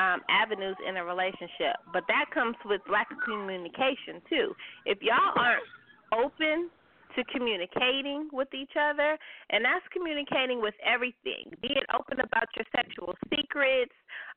um, 0.00 0.24
avenues 0.32 0.76
in 0.88 0.96
a 0.96 1.04
relationship. 1.04 1.76
But 1.92 2.04
that 2.08 2.32
comes 2.32 2.56
with 2.64 2.80
lack 2.88 3.12
of 3.12 3.20
communication 3.20 4.24
too. 4.32 4.56
If 4.88 5.04
y'all 5.04 5.36
aren't 5.36 5.68
open 6.16 6.72
to 7.16 7.24
communicating 7.24 8.28
with 8.32 8.52
each 8.54 8.72
other, 8.78 9.18
and 9.50 9.64
that's 9.64 9.84
communicating 9.92 10.60
with 10.60 10.74
everything. 10.84 11.50
Being 11.60 11.82
open 11.98 12.20
about 12.20 12.48
your 12.56 12.66
sexual 12.74 13.14
secrets, 13.34 13.92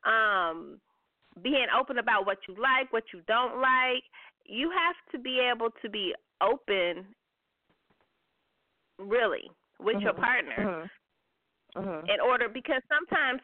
um, 0.05 0.79
being 1.43 1.67
open 1.77 1.99
about 1.99 2.25
what 2.25 2.39
you 2.47 2.55
like, 2.55 2.91
what 2.91 3.03
you 3.13 3.21
don't 3.27 3.61
like. 3.61 4.03
You 4.45 4.71
have 4.71 4.95
to 5.11 5.19
be 5.19 5.39
able 5.39 5.69
to 5.81 5.89
be 5.89 6.15
open, 6.41 7.05
really, 8.97 9.51
with 9.79 10.01
your 10.01 10.13
Mhm. 10.13 10.19
partner 10.19 10.89
Mhm. 11.75 11.83
Mhm. 11.83 12.09
in 12.09 12.19
order 12.19 12.49
because 12.49 12.81
sometimes 12.87 13.41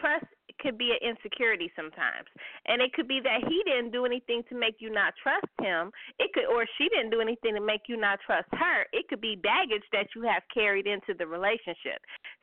trust 0.00 0.26
could 0.60 0.76
be 0.78 0.92
an 0.92 1.08
insecurity 1.08 1.70
sometimes. 1.76 2.28
And 2.66 2.82
it 2.82 2.92
could 2.92 3.08
be 3.08 3.20
that 3.22 3.48
he 3.48 3.62
didn't 3.64 3.92
do 3.92 4.04
anything 4.06 4.42
to 4.48 4.54
make 4.54 4.76
you 4.78 4.90
not 4.90 5.14
trust 5.22 5.46
him. 5.60 5.90
It 6.18 6.32
could 6.32 6.46
or 6.46 6.66
she 6.78 6.88
didn't 6.88 7.10
do 7.10 7.20
anything 7.20 7.54
to 7.54 7.60
make 7.60 7.82
you 7.88 7.96
not 7.96 8.18
trust 8.24 8.48
her. 8.52 8.86
It 8.92 9.08
could 9.08 9.20
be 9.20 9.36
baggage 9.36 9.84
that 9.92 10.08
you 10.14 10.22
have 10.22 10.42
carried 10.52 10.86
into 10.86 11.14
the 11.18 11.26
relationship 11.26 12.00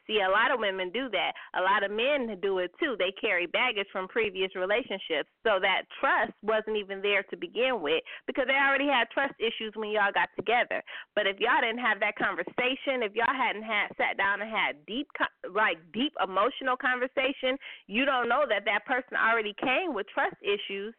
see 0.10 0.26
a 0.26 0.34
lot 0.34 0.50
of 0.50 0.58
women 0.58 0.90
do 0.90 1.08
that. 1.14 1.38
A 1.54 1.62
lot 1.62 1.86
of 1.86 1.94
men 1.94 2.34
do 2.42 2.58
it 2.58 2.74
too. 2.82 2.98
They 2.98 3.14
carry 3.22 3.46
baggage 3.46 3.86
from 3.94 4.10
previous 4.10 4.50
relationships. 4.58 5.30
So 5.46 5.62
that 5.62 5.86
trust 6.02 6.34
wasn't 6.42 6.82
even 6.82 7.02
there 7.06 7.22
to 7.30 7.38
begin 7.38 7.86
with 7.86 8.02
because 8.26 8.50
they 8.50 8.58
already 8.58 8.90
had 8.90 9.06
trust 9.14 9.38
issues 9.38 9.78
when 9.78 9.94
y'all 9.94 10.10
got 10.12 10.34
together. 10.34 10.82
But 11.14 11.30
if 11.30 11.38
y'all 11.38 11.62
didn't 11.62 11.86
have 11.86 12.02
that 12.02 12.18
conversation 12.18 13.06
if 13.06 13.14
y'all 13.14 13.30
hadn't 13.30 13.64
had 13.64 13.94
sat 13.98 14.18
down 14.18 14.42
and 14.42 14.50
had 14.50 14.82
deep 14.88 15.08
like 15.54 15.78
deep 15.94 16.14
emotional 16.24 16.76
conversation 16.76 17.58
you 17.88 18.06
don't 18.06 18.30
know 18.30 18.46
that 18.50 18.66
that 18.66 18.86
person 18.86 19.14
already 19.14 19.54
came 19.62 19.94
with 19.94 20.08
trust 20.10 20.36
issues 20.42 20.96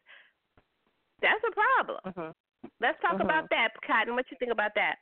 that's 1.20 1.42
a 1.44 1.52
problem. 1.52 2.34
Let's 2.80 3.00
talk 3.00 3.16
Mhm. 3.16 3.24
about 3.24 3.50
that 3.50 3.74
Kottyn. 3.82 4.14
What 4.14 4.30
you 4.30 4.36
think 4.38 4.52
about 4.52 4.74
that? 4.74 4.98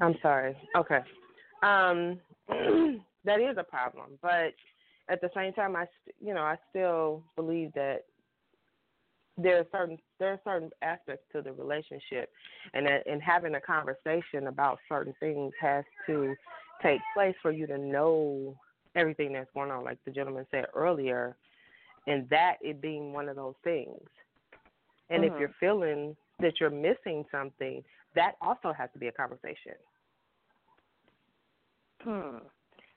I'm 0.00 0.18
sorry. 0.20 0.56
Okay. 0.74 1.02
Um, 1.66 2.20
that 3.24 3.40
is 3.40 3.56
a 3.58 3.64
problem, 3.64 4.18
but 4.22 4.54
at 5.08 5.20
the 5.20 5.30
same 5.34 5.52
time, 5.52 5.74
I 5.76 5.86
you 6.20 6.34
know 6.34 6.42
I 6.42 6.56
still 6.70 7.22
believe 7.34 7.72
that 7.74 8.04
there 9.36 9.58
are 9.58 9.66
certain 9.72 9.98
there 10.18 10.32
are 10.32 10.40
certain 10.44 10.70
aspects 10.82 11.24
to 11.32 11.42
the 11.42 11.52
relationship, 11.52 12.30
and 12.74 12.86
that, 12.86 13.06
and 13.06 13.22
having 13.22 13.54
a 13.54 13.60
conversation 13.60 14.46
about 14.46 14.78
certain 14.88 15.14
things 15.18 15.52
has 15.60 15.84
to 16.06 16.34
take 16.82 17.00
place 17.14 17.34
for 17.42 17.50
you 17.50 17.66
to 17.66 17.78
know 17.78 18.54
everything 18.94 19.32
that's 19.32 19.50
going 19.54 19.70
on. 19.70 19.84
Like 19.84 19.98
the 20.04 20.10
gentleman 20.12 20.46
said 20.50 20.66
earlier, 20.74 21.36
and 22.06 22.28
that 22.30 22.56
it 22.60 22.80
being 22.80 23.12
one 23.12 23.28
of 23.28 23.36
those 23.36 23.54
things. 23.64 24.00
And 25.10 25.24
if 25.24 25.32
Mhm. 25.32 25.40
you're 25.40 25.54
feeling 25.60 26.16
that 26.40 26.60
you're 26.60 26.70
missing 26.70 27.24
something, 27.30 27.82
that 28.14 28.36
also 28.40 28.72
has 28.72 28.90
to 28.92 28.98
be 28.98 29.08
a 29.08 29.12
conversation. 29.12 29.74
Hmm. 32.02 32.38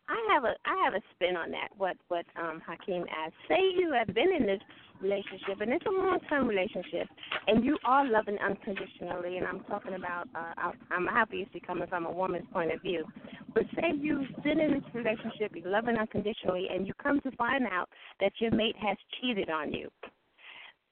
I 0.10 0.34
have 0.34 0.44
a 0.44 0.56
I 0.66 0.84
have 0.84 0.96
a 0.96 1.02
spin 1.14 1.38
on 1.38 1.52
that. 1.52 1.70
What 1.78 1.96
what 2.08 2.26
um 2.36 2.62
Haikeem 2.68 3.06
asked. 3.16 3.36
Say 3.48 3.60
you 3.78 3.94
have 3.94 4.14
been 4.14 4.34
in 4.34 4.46
this 4.46 4.60
relationship 5.02 5.62
and 5.62 5.72
it's 5.72 5.86
a 5.86 5.90
long 5.90 6.20
term 6.28 6.48
relationship 6.48 7.08
and 7.48 7.64
you 7.64 7.78
are 7.86 8.10
loving 8.10 8.38
unconditionally 8.40 9.38
and 9.38 9.46
I'm 9.46 9.64
talking 9.66 9.94
about 9.94 10.28
uh 10.34 10.72
I'm 10.90 11.08
obviously 11.08 11.62
coming 11.62 11.88
from 11.88 12.08
a 12.08 12.12
woman's 12.12 12.48
point 12.52 12.74
of 12.74 12.82
view. 12.82 13.06
But 13.54 13.64
say 13.76 13.94
you've 13.96 14.28
been 14.44 14.60
in 14.60 14.74
this 14.74 14.96
relationship, 14.96 15.52
you're 15.54 15.70
loving 15.70 15.98
unconditionally 15.98 16.68
and 16.74 16.88
you 16.88 16.94
come 17.02 17.22
to 17.22 17.32
find 17.38 17.66
out 17.66 17.90
that 18.20 18.34
your 18.40 18.52
mate 18.52 18.76
has 18.82 18.98
cheated 19.22 19.50
on 19.52 19.72
you. 19.72 19.90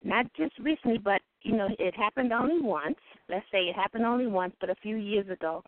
Not 0.04 0.28
just 0.36 0.54
recently, 0.60 1.00
but 1.00 1.22
you 1.42 1.58
know, 1.58 1.70
it 1.80 1.96
happened 1.96 2.32
only 2.32 2.62
once. 2.62 2.98
Let's 3.30 3.46
say 3.52 3.60
it 3.64 3.76
happened 3.76 4.06
only 4.06 4.28
once, 4.28 4.54
but 4.62 4.70
a 4.70 4.76
few 4.76 4.96
years 4.98 5.28
ago 5.30 5.64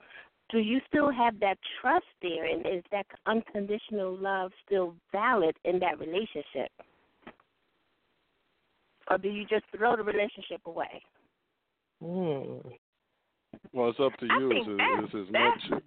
do 0.51 0.59
you 0.59 0.79
still 0.87 1.11
have 1.11 1.39
that 1.39 1.57
trust 1.79 2.05
there 2.21 2.45
and 2.45 2.65
is 2.65 2.83
that 2.91 3.05
unconditional 3.27 4.15
love 4.17 4.51
still 4.65 4.95
valid 5.11 5.55
in 5.65 5.79
that 5.79 5.99
relationship 5.99 6.71
or 9.09 9.17
do 9.17 9.29
you 9.29 9.45
just 9.45 9.65
throw 9.75 9.95
the 9.95 10.03
relationship 10.03 10.61
away 10.65 11.01
Hmm. 12.01 12.59
Well, 13.73 13.89
it's 13.89 13.99
up 13.99 14.15
to 14.19 14.27
I 14.31 14.37
you. 14.39 14.49
think 14.49 14.67
It's, 14.67 14.77
that's- 14.77 15.03
it's 15.03 15.15
as 15.15 15.33
that's 15.33 15.69
much. 15.69 15.83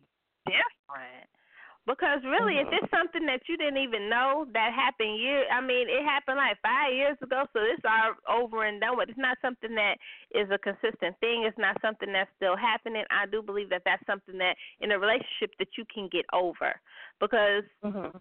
Because 1.85 2.23
oh, 2.25 2.31
really, 2.31 2.63
if 2.63 2.69
it's 2.71 2.91
something 2.95 3.27
that 3.27 3.43
you 3.49 3.57
didn't 3.57 3.83
even 3.83 4.09
know 4.09 4.47
that 4.55 4.71
happened 4.73 5.19
year, 5.19 5.43
I 5.51 5.61
mean, 5.61 5.91
it 5.91 6.05
happened 6.05 6.39
like 6.39 6.57
five 6.63 6.95
years 6.95 7.19
ago, 7.21 7.43
so 7.53 7.59
it's 7.59 7.83
all 7.83 8.15
over 8.31 8.65
and 8.65 8.81
done 8.81 8.97
with. 8.97 9.09
It's 9.09 9.19
not 9.19 9.37
something 9.43 9.75
that 9.75 9.99
is 10.31 10.47
a 10.55 10.63
consistent 10.63 11.19
thing. 11.19 11.43
It's 11.43 11.59
not 11.59 11.81
something 11.83 12.13
that's 12.13 12.31
still 12.37 12.57
happening. 12.57 13.03
I 13.11 13.27
do 13.27 13.43
believe 13.43 13.69
that 13.71 13.83
that's 13.85 14.07
something 14.07 14.39
that 14.39 14.55
in 14.81 14.93
a 14.93 14.99
relationship 14.99 15.59
that 15.59 15.75
you 15.77 15.85
can 15.93 16.09
get 16.13 16.25
over. 16.33 16.79
Because 17.19 17.67
mm-hmm. 17.83 18.17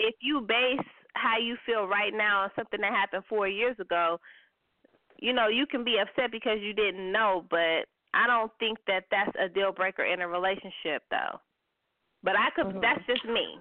if 0.00 0.14
you 0.20 0.40
base 0.42 0.90
how 1.14 1.38
you 1.38 1.56
feel 1.64 1.86
right 1.86 2.12
now 2.12 2.42
on 2.42 2.50
something 2.56 2.80
that 2.80 2.90
happened 2.90 3.22
four 3.28 3.46
years 3.46 3.78
ago, 3.78 4.18
you 5.20 5.32
know, 5.32 5.46
you 5.46 5.66
can 5.66 5.84
be 5.84 5.98
upset 6.02 6.32
because 6.32 6.58
you 6.60 6.74
didn't 6.74 7.12
know, 7.12 7.44
but 7.48 7.86
I 8.12 8.26
don't 8.26 8.50
think 8.58 8.78
that 8.88 9.04
that's 9.10 9.30
a 9.38 9.48
deal 9.48 9.70
breaker 9.70 10.04
in 10.04 10.20
a 10.20 10.26
relationship, 10.26 11.02
though. 11.10 11.38
But 12.22 12.34
I 12.36 12.50
could. 12.54 12.80
That's 12.82 13.04
just 13.06 13.24
me. 13.24 13.58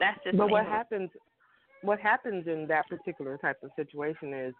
That's 0.00 0.18
just 0.24 0.36
But 0.36 0.46
me. 0.46 0.52
what 0.52 0.66
happens? 0.66 1.10
What 1.82 2.00
happens 2.00 2.46
in 2.46 2.66
that 2.68 2.88
particular 2.88 3.36
type 3.38 3.58
of 3.62 3.70
situation 3.76 4.32
is 4.32 4.54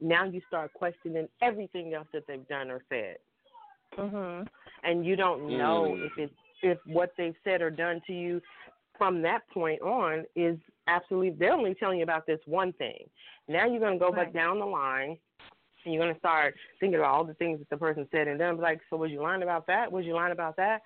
now 0.00 0.24
you 0.24 0.40
start 0.46 0.72
questioning 0.74 1.28
everything 1.40 1.94
else 1.94 2.08
that 2.12 2.26
they've 2.26 2.46
done 2.48 2.70
or 2.70 2.82
said, 2.88 3.16
Mm-hmm. 3.98 4.46
and 4.82 5.06
you 5.06 5.16
don't 5.16 5.48
know 5.48 5.94
Mm. 5.96 6.04
if 6.06 6.18
it's 6.18 6.34
if 6.62 6.78
what 6.86 7.12
they've 7.16 7.36
said 7.44 7.62
or 7.62 7.70
done 7.70 8.00
to 8.06 8.12
you 8.12 8.42
from 8.98 9.22
that 9.22 9.48
point 9.50 9.80
on 9.82 10.24
is 10.34 10.58
absolutely. 10.86 11.30
They're 11.30 11.52
only 11.52 11.74
telling 11.74 11.98
you 11.98 12.04
about 12.04 12.26
this 12.26 12.40
one 12.46 12.72
thing. 12.74 13.08
Now 13.48 13.66
you're 13.66 13.80
gonna 13.80 13.98
go 13.98 14.10
back 14.12 14.32
down 14.32 14.58
the 14.58 14.66
line. 14.66 15.18
And 15.84 15.94
you're 15.94 16.02
gonna 16.04 16.18
start 16.18 16.56
thinking 16.80 16.98
about 16.98 17.14
all 17.14 17.24
the 17.24 17.34
things 17.34 17.60
that 17.60 17.70
the 17.70 17.76
person 17.76 18.08
said, 18.10 18.26
and 18.26 18.40
then 18.40 18.56
be 18.56 18.62
like, 18.62 18.80
"So 18.90 18.96
was 18.96 19.12
you 19.12 19.22
lying 19.22 19.44
about 19.44 19.68
that? 19.68 19.90
Was 19.92 20.04
you 20.04 20.14
lying 20.14 20.32
about 20.32 20.56
that?" 20.56 20.82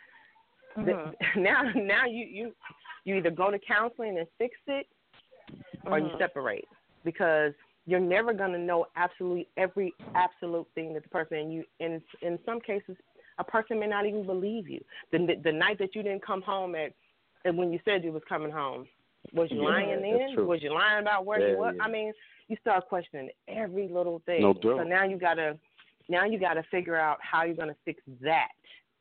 Th- 0.77 0.87
Mhm. 0.97 1.15
Now, 1.37 1.63
now 1.75 2.07
you 2.07 2.25
you 2.27 2.55
you 3.05 3.17
either 3.17 3.31
go 3.31 3.51
to 3.51 3.59
counseling 3.59 4.19
and 4.19 4.27
fix 4.39 4.57
it, 4.67 4.87
or 5.87 5.99
you 5.99 6.11
Mhm. 6.11 6.19
separate 6.19 6.69
because 7.05 7.53
you're 7.87 7.99
never 7.99 8.33
going 8.33 8.53
to 8.53 8.59
know 8.59 8.87
absolutely 8.97 9.49
every 9.57 9.93
absolute 10.15 10.67
thing 10.75 10.93
that 10.95 11.03
the 11.03 11.09
person 11.09 11.39
and 11.39 11.53
you 11.53 11.65
in 11.81 12.03
in 12.23 12.39
some 12.45 12.61
cases 12.61 12.97
a 13.39 13.45
person 13.45 13.79
may 13.81 13.87
not 13.87 14.05
even 14.07 14.25
believe 14.27 14.69
you 14.69 14.81
the 15.13 15.19
the 15.43 15.53
night 15.53 15.79
that 15.79 15.95
you 15.95 16.03
didn't 16.03 16.23
come 16.25 16.43
home 16.43 16.75
at 16.75 16.93
and 17.45 17.57
when 17.57 17.73
you 17.73 17.81
said 17.85 18.05
you 18.05 18.13
was 18.13 18.23
coming 18.29 18.51
home 18.53 18.87
Was 19.33 19.51
you 19.51 19.59
Yeah, 19.63 19.69
lying 19.71 20.03
then? 20.03 20.47
Was 20.47 20.63
you 20.63 20.73
lying 20.73 21.01
about 21.01 21.25
where 21.25 21.41
Yeah, 21.41 21.53
you 21.53 21.59
were? 21.59 21.73
yeah. 21.75 21.83
I 21.85 21.89
mean, 21.89 22.13
you 22.49 22.57
start 22.61 22.87
questioning 22.89 23.31
every 23.49 23.89
little 23.89 24.21
thing. 24.27 24.43
No 24.43 24.53
So 24.63 24.83
now 24.83 25.05
you 25.05 25.17
gotta 25.17 25.59
now 26.09 26.25
you 26.25 26.39
gotta 26.39 26.63
figure 26.71 26.97
out 26.97 27.19
how 27.23 27.45
you're 27.45 27.55
gonna 27.57 27.77
fix 27.85 28.03
that 28.21 28.49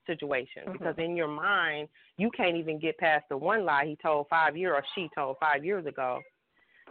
situation 0.09 0.63
Mhm. 0.65 0.73
because 0.73 0.95
in 0.97 1.15
your 1.15 1.27
mind 1.27 1.87
you 2.17 2.29
can't 2.31 2.57
even 2.61 2.79
get 2.79 2.97
past 2.97 3.25
the 3.29 3.37
one 3.37 3.61
lie 3.69 3.85
he 3.85 3.95
told 4.07 4.27
five 4.27 4.57
years 4.57 4.73
or 4.77 4.83
she 4.95 5.09
told 5.13 5.37
five 5.39 5.63
years 5.69 5.85
ago 5.85 6.19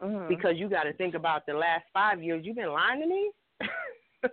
Mhm. 0.00 0.28
because 0.28 0.56
you 0.56 0.68
got 0.68 0.84
to 0.84 0.92
think 0.92 1.14
about 1.14 1.40
the 1.46 1.54
last 1.54 1.84
five 1.92 2.22
years 2.22 2.44
you've 2.44 2.56
been 2.56 2.72
lying 2.72 3.00
to 3.00 3.06
me. 3.06 3.22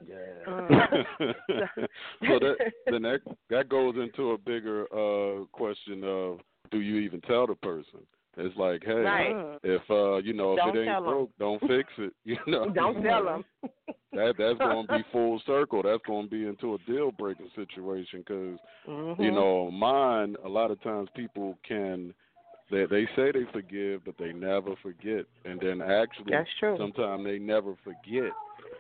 Yeah. 0.08 0.46
so 2.28 2.40
that 2.40 2.56
then 2.92 3.02
that 3.04 3.22
that 3.50 3.70
goes 3.70 3.96
into 3.98 4.32
a 4.32 4.38
bigger 4.38 4.80
uh 4.92 5.46
question 5.52 6.04
of 6.04 6.40
do 6.72 6.80
you 6.82 6.98
even 7.00 7.22
tell 7.22 7.46
the 7.48 7.56
person? 7.56 8.02
It's 8.38 8.56
like, 8.58 8.84
hey, 8.86 8.94
Right. 8.94 9.58
if 9.64 9.82
uh 9.90 10.18
you 10.18 10.34
know 10.34 10.54
if 10.54 10.58
Don't 10.58 10.76
it 10.76 10.80
ain't 10.82 10.90
ain't 10.90 10.98
'em. 10.98 11.04
broke, 11.04 11.30
don't 11.40 11.60
fix 11.62 11.90
it. 11.98 12.14
You 12.26 12.38
know, 12.48 12.70
Don't 12.70 13.02
tell 13.04 13.24
them. 13.26 13.46
that 14.14 14.36
that's 14.38 14.58
going 14.60 14.88
to 14.88 14.98
be 14.98 15.04
full 15.12 15.42
circle. 15.46 15.84
That's 15.84 16.04
going 16.06 16.26
to 16.26 16.30
be 16.30 16.46
into 16.46 16.74
a 16.76 16.78
deal 16.88 17.12
breaking 17.12 17.50
situation 17.56 18.20
because 18.20 18.60
Mm-hmm. 18.88 19.22
you 19.24 19.32
know 19.32 19.72
mine. 19.72 20.36
A 20.46 20.50
lot 20.50 20.72
of 20.72 20.82
times 20.84 21.10
people 21.16 21.58
can. 21.68 22.14
They 22.72 22.86
they 22.86 23.06
say 23.16 23.32
they 23.32 23.46
forgive, 23.54 24.04
but 24.06 24.16
they 24.18 24.34
never 24.34 24.76
forget, 24.82 25.26
and 25.46 25.60
then 25.62 25.82
actually, 25.82 26.32
That's 26.32 26.50
true. 26.60 26.76
sometimes 26.80 27.24
they 27.24 27.38
never 27.38 27.76
forget, 27.84 28.32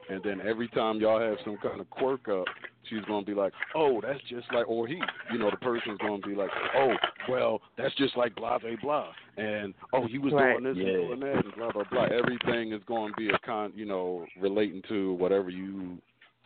and 0.09 0.23
then 0.23 0.41
every 0.41 0.67
time 0.69 0.99
y'all 0.99 1.19
have 1.19 1.37
some 1.45 1.57
kind 1.57 1.79
of 1.79 1.87
quirk 1.91 2.27
up, 2.27 2.45
she's 2.89 3.03
gonna 3.07 3.25
be 3.25 3.35
like, 3.35 3.53
"Oh, 3.75 4.01
that's 4.01 4.21
just 4.23 4.51
like," 4.51 4.67
or 4.67 4.87
he, 4.87 4.99
you 5.31 5.37
know, 5.37 5.51
the 5.51 5.57
person's 5.57 5.99
gonna 5.99 6.17
be 6.25 6.33
like, 6.33 6.49
"Oh, 6.75 6.95
well, 7.29 7.61
that's 7.77 7.93
just 7.95 8.17
like 8.17 8.33
blah 8.35 8.57
blah 8.57 8.75
blah," 8.81 9.13
and 9.37 9.75
oh, 9.93 10.07
he 10.07 10.17
was 10.17 10.33
Right. 10.33 10.53
doing 10.59 10.63
this 10.63 10.77
Yeah. 10.77 10.87
and 10.91 11.07
doing 11.07 11.19
that, 11.19 11.45
and 11.45 11.55
blah 11.55 11.71
blah 11.71 11.83
blah. 11.83 12.05
Everything 12.05 12.71
is 12.71 12.83
going 12.85 13.11
to 13.13 13.17
be 13.17 13.29
a 13.29 13.37
con, 13.39 13.71
you 13.75 13.85
know, 13.85 14.25
relating 14.39 14.81
to 14.89 15.13
whatever 15.13 15.51
you 15.51 15.99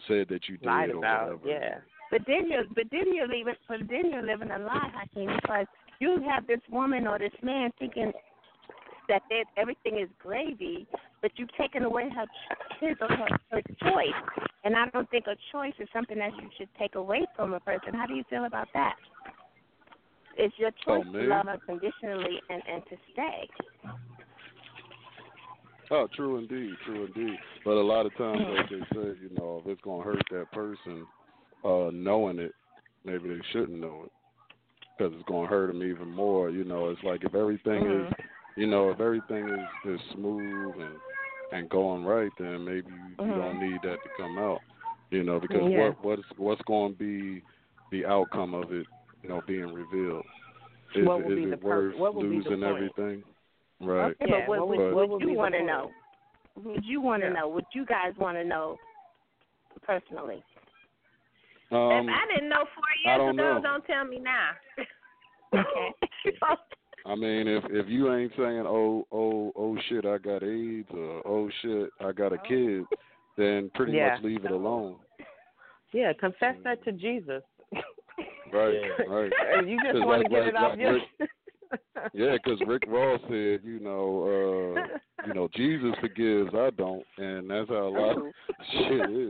said 0.07 0.27
that 0.27 0.49
you 0.49 0.57
did 0.57 0.65
Lied 0.65 0.89
or 0.89 0.97
about, 0.97 1.41
whatever. 1.41 1.49
yeah. 1.49 1.79
But 2.11 2.21
then 2.27 2.49
you're, 2.49 2.65
but 2.75 2.85
then 2.91 3.13
you're 3.13 3.27
leaving, 3.27 3.55
but 3.67 3.79
then 3.89 4.11
you're 4.11 4.23
living 4.23 4.51
a 4.51 4.59
lie, 4.59 4.91
Haikeem, 4.95 5.35
because 5.41 5.67
you 5.99 6.21
have 6.27 6.47
this 6.47 6.61
woman 6.71 7.07
or 7.07 7.19
this 7.19 7.31
man 7.43 7.71
thinking 7.79 8.11
that 9.07 9.21
everything 9.57 9.99
is 9.99 10.09
gravy, 10.19 10.87
but 11.21 11.31
you've 11.35 11.53
taken 11.57 11.83
away 11.83 12.09
her, 12.09 12.25
his 12.79 12.95
or 13.01 13.07
her, 13.07 13.27
her 13.51 13.61
choice. 13.81 14.47
And 14.63 14.75
I 14.75 14.87
don't 14.89 15.09
think 15.09 15.25
a 15.27 15.35
choice 15.51 15.73
is 15.79 15.87
something 15.91 16.17
that 16.19 16.35
you 16.35 16.49
should 16.57 16.69
take 16.77 16.95
away 16.95 17.25
from 17.35 17.53
a 17.53 17.59
person. 17.59 17.93
How 17.93 18.05
do 18.05 18.13
you 18.13 18.23
feel 18.29 18.45
about 18.45 18.67
that? 18.73 18.95
It's 20.37 20.53
your 20.57 20.71
choice 20.85 21.05
Oh, 21.07 21.19
to 21.19 21.27
love 21.27 21.47
unconditionally 21.47 22.39
and 22.49 22.61
and 22.71 22.83
to 22.89 22.95
stay. 23.11 23.49
Oh, 25.91 26.07
true 26.15 26.37
indeed, 26.37 26.75
true 26.85 27.05
indeed. 27.05 27.37
But 27.65 27.71
a 27.71 27.81
lot 27.81 28.05
of 28.05 28.15
times, 28.15 28.45
like 28.47 28.69
they 28.69 28.79
say, 28.95 29.17
you 29.21 29.29
know, 29.37 29.61
if 29.65 29.71
it's 29.71 29.81
gonna 29.81 30.03
hurt 30.03 30.23
that 30.31 30.51
person, 30.51 31.05
uh, 31.65 31.89
knowing 31.91 32.39
it, 32.39 32.53
maybe 33.03 33.27
they 33.27 33.41
shouldn't 33.51 33.79
know 33.79 34.03
it, 34.05 34.11
because 34.99 35.13
it's 35.15 35.27
gonna 35.27 35.47
hurt 35.47 35.67
them 35.67 35.83
even 35.83 36.09
more. 36.09 36.49
You 36.49 36.63
know, 36.63 36.89
it's 36.89 37.03
like 37.03 37.23
if 37.23 37.33
everything 37.33 37.81
is, 37.83 38.13
mm-hmm. 38.13 38.61
you 38.61 38.67
know, 38.67 38.91
if 38.91 38.99
everything 38.99 39.47
is 39.49 39.93
is 39.93 39.99
smooth 40.13 40.75
and 40.77 40.95
and 41.51 41.69
going 41.69 42.03
right, 42.03 42.31
then 42.37 42.63
maybe 42.65 42.91
you, 42.91 43.09
you 43.09 43.15
don't 43.33 43.55
mm-hmm. 43.55 43.71
need 43.71 43.79
that 43.83 43.95
to 44.03 44.09
come 44.17 44.37
out. 44.37 44.59
You 45.09 45.23
know, 45.23 45.39
because 45.39 45.61
Yeah. 45.69 45.89
what 45.89 46.03
what's 46.03 46.23
what's 46.37 46.61
going 46.63 46.93
to 46.93 46.97
be 46.97 47.43
the 47.91 48.05
outcome 48.05 48.53
of 48.53 48.71
it, 48.71 48.85
you 49.23 49.29
know, 49.29 49.41
being 49.47 49.73
revealed? 49.73 50.25
Is, 50.95 51.05
What 51.05 51.23
will 51.23 51.31
is 51.31 51.37
be 51.37 51.43
it 51.43 51.51
the 51.51 51.57
pur- 51.57 51.89
worth 51.89 51.97
what 51.97 52.15
will 52.15 52.29
be 52.29 52.39
the 52.39 52.49
point? 52.49 52.63
everything? 52.63 53.23
Right. 53.81 54.11
Okay, 54.11 54.25
Yeah, 54.27 54.45
but 54.45 54.49
what, 54.49 54.59
what 54.59 54.67
would, 54.67 54.77
would- 54.77 54.85
what 54.85 54.95
what 54.95 55.09
would 55.09 55.25
would 55.25 55.31
you 55.31 55.37
want 55.37 55.53
to 55.55 55.63
know? 55.63 55.91
Would 56.63 56.83
you 56.83 56.99
want 57.01 57.21
to 57.21 57.27
Yeah. 57.29 57.33
know? 57.33 57.47
Would 57.49 57.65
you 57.73 57.85
guys 57.85 58.13
want 58.19 58.37
to 58.37 58.43
know 58.43 58.77
personally? 59.83 60.43
Um, 61.71 62.09
if 62.09 62.15
I 62.15 62.33
didn't 62.33 62.49
know 62.49 62.65
four 62.73 62.83
I 63.05 63.09
years 63.09 63.17
don't 63.19 63.39
ago, 63.39 63.53
know. 63.55 63.61
don't 63.61 63.85
tell 63.85 64.05
me 64.05 64.19
now. 64.19 64.51
Okay. 65.51 65.93
I 67.07 67.15
mean, 67.15 67.47
if 67.47 67.63
if 67.71 67.87
you 67.89 68.13
ain't 68.13 68.31
saying, 68.37 68.65
"Oh, 68.67 69.07
oh, 69.11 69.51
oh 69.55 69.75
shit, 69.87 70.05
I 70.05 70.19
got 70.19 70.43
AIDS," 70.43 70.87
or 70.93 71.25
"Oh 71.25 71.49
shit, 71.61 71.89
I 71.99 72.11
got 72.11 72.33
a 72.33 72.37
kid," 72.37 72.83
then 73.35 73.71
pretty 73.73 73.93
Yeah. 73.93 74.13
much 74.15 74.23
leave 74.23 74.45
it 74.45 74.51
alone. 74.51 74.97
Yeah, 75.91 76.13
confess 76.19 76.55
that 76.63 76.83
to 76.83 76.91
Jesus. 76.91 77.41
Right, 78.53 78.73
Yeah. 78.73 79.05
right. 79.07 79.31
And 79.55 79.69
you 79.69 79.77
just 79.81 79.93
'Cause 79.93 80.05
want 80.05 80.27
to 80.27 80.29
like- 80.33 80.43
get 80.45 80.47
it 80.47 80.55
off 80.55 80.71
like 80.71 80.79
your. 80.79 80.93
Rick- 80.93 81.29
Yeah, 82.13 82.33
because 82.33 82.59
Rick 82.67 82.83
Ross 82.87 83.21
said, 83.23 83.61
you 83.63 83.79
know, 83.79 84.75
uh, 84.77 85.25
you 85.27 85.33
know, 85.33 85.47
Jesus 85.55 85.93
forgives, 86.01 86.53
I 86.53 86.69
don't, 86.71 87.05
and 87.17 87.49
that's 87.49 87.69
how 87.69 87.87
a 87.87 87.89
lot 87.89 88.17
of 88.17 88.23
shit 88.71 89.09
is. 89.09 89.29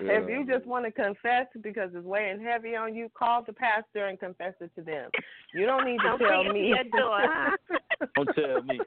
If 0.00 0.28
you 0.28 0.44
just 0.46 0.66
want 0.66 0.84
to 0.84 0.90
confess 0.90 1.46
because 1.62 1.90
it's 1.94 2.04
weighing 2.04 2.42
heavy 2.42 2.74
on 2.76 2.94
you, 2.94 3.10
call 3.16 3.42
the 3.44 3.52
pastor 3.52 4.06
and 4.06 4.18
confess 4.18 4.54
it 4.60 4.70
to 4.76 4.82
them. 4.82 5.10
You 5.52 5.66
don't 5.66 5.84
need 5.84 5.98
to 5.98 6.04
Don't 6.04 6.18
tell 6.18 6.44
bring 6.44 6.46
it 6.46 6.48
to 6.48 6.54
me. 6.54 6.74
Don't 8.16 8.34
tell 8.34 8.62
me. 8.62 8.80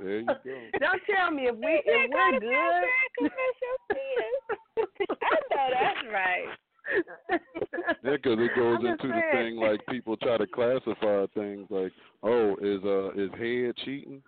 There 0.00 0.20
you 0.20 0.26
go. 0.26 0.60
don't 0.78 1.02
tell 1.10 1.30
me 1.32 1.48
if 1.48 1.56
we 1.56 1.82
if 1.84 2.10
we're 2.12 2.38
good. 2.38 2.84
I 5.10 5.38
know 5.50 5.68
that's 5.72 6.06
right. 6.12 6.44
Yeah, 8.04 8.12
because 8.16 8.38
it 8.38 8.50
goes 8.56 8.78
I'm 8.80 8.86
into 8.86 9.08
the 9.08 9.20
thing 9.32 9.56
like 9.56 9.84
people 9.86 10.16
try 10.16 10.36
to 10.38 10.46
classify 10.46 11.26
things 11.34 11.66
like, 11.70 11.92
oh, 12.22 12.54
is 12.60 12.80
uh 12.84 13.10
is 13.20 13.30
head 13.38 13.74
cheating? 13.84 14.22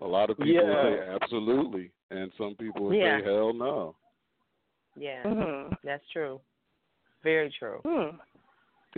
A 0.00 0.06
lot 0.06 0.30
of 0.30 0.36
people 0.38 0.52
Yeah. 0.68 0.82
say 0.82 1.16
absolutely, 1.22 1.90
and 2.10 2.30
some 2.38 2.54
people 2.54 2.94
Yeah. 2.94 3.18
say 3.20 3.24
hell 3.24 3.52
no. 3.52 3.96
Yeah, 4.98 5.22
hmm 5.22 5.74
that's 5.84 6.04
true. 6.12 6.40
Very 7.22 7.54
true. 7.58 7.80
Hmm. 7.84 8.16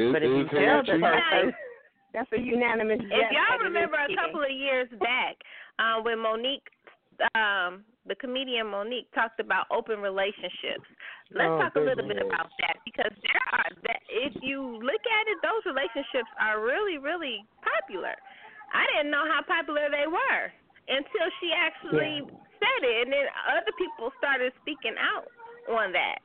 Is, 0.00 0.12
But 0.12 0.22
if 0.22 0.30
you 0.30 0.42
is 0.42 0.50
tell 0.50 0.82
the 0.86 0.98
person, 1.00 1.52
That's 2.12 2.30
a 2.34 2.40
unanimous. 2.40 2.98
If 2.98 3.10
yes 3.10 3.30
y'all 3.30 3.54
that 3.54 3.62
it 3.62 3.70
is 3.70 3.70
remember 3.70 3.98
a 4.02 4.10
couple 4.18 4.42
of 4.42 4.50
years 4.50 4.90
back, 4.98 5.38
uh, 5.78 6.02
when 6.02 6.18
Mo'Nique, 6.18 6.66
um, 7.38 7.86
the 8.06 8.18
comedian 8.18 8.66
Mo'Nique, 8.66 9.06
talked 9.14 9.38
about 9.38 9.70
open 9.70 10.02
relationships. 10.02 10.86
Let's 11.30 11.54
Oh, 11.54 11.62
talk 11.62 11.78
a 11.78 11.86
little 11.86 12.02
bit 12.10 12.18
about 12.18 12.50
that 12.58 12.82
because 12.82 13.14
there 13.22 13.44
are 13.54 13.70
that 13.86 14.02
if 14.10 14.34
you 14.42 14.82
look 14.82 15.04
at 15.06 15.24
it, 15.30 15.38
those 15.46 15.62
relationships 15.70 16.30
are 16.42 16.58
really, 16.58 16.98
really 16.98 17.46
popular. 17.62 18.18
I 18.74 18.82
didn't 18.90 19.14
know 19.14 19.22
how 19.30 19.46
popular 19.46 19.86
they 19.86 20.10
were 20.10 20.44
until 20.90 21.26
she 21.38 21.54
actually 21.54 22.26
said 22.58 22.80
it, 22.82 23.06
and 23.06 23.10
then 23.14 23.26
other 23.46 23.70
people 23.78 24.10
started 24.18 24.50
speaking 24.62 24.98
out 24.98 25.30
on 25.70 25.92
that. 25.92 26.18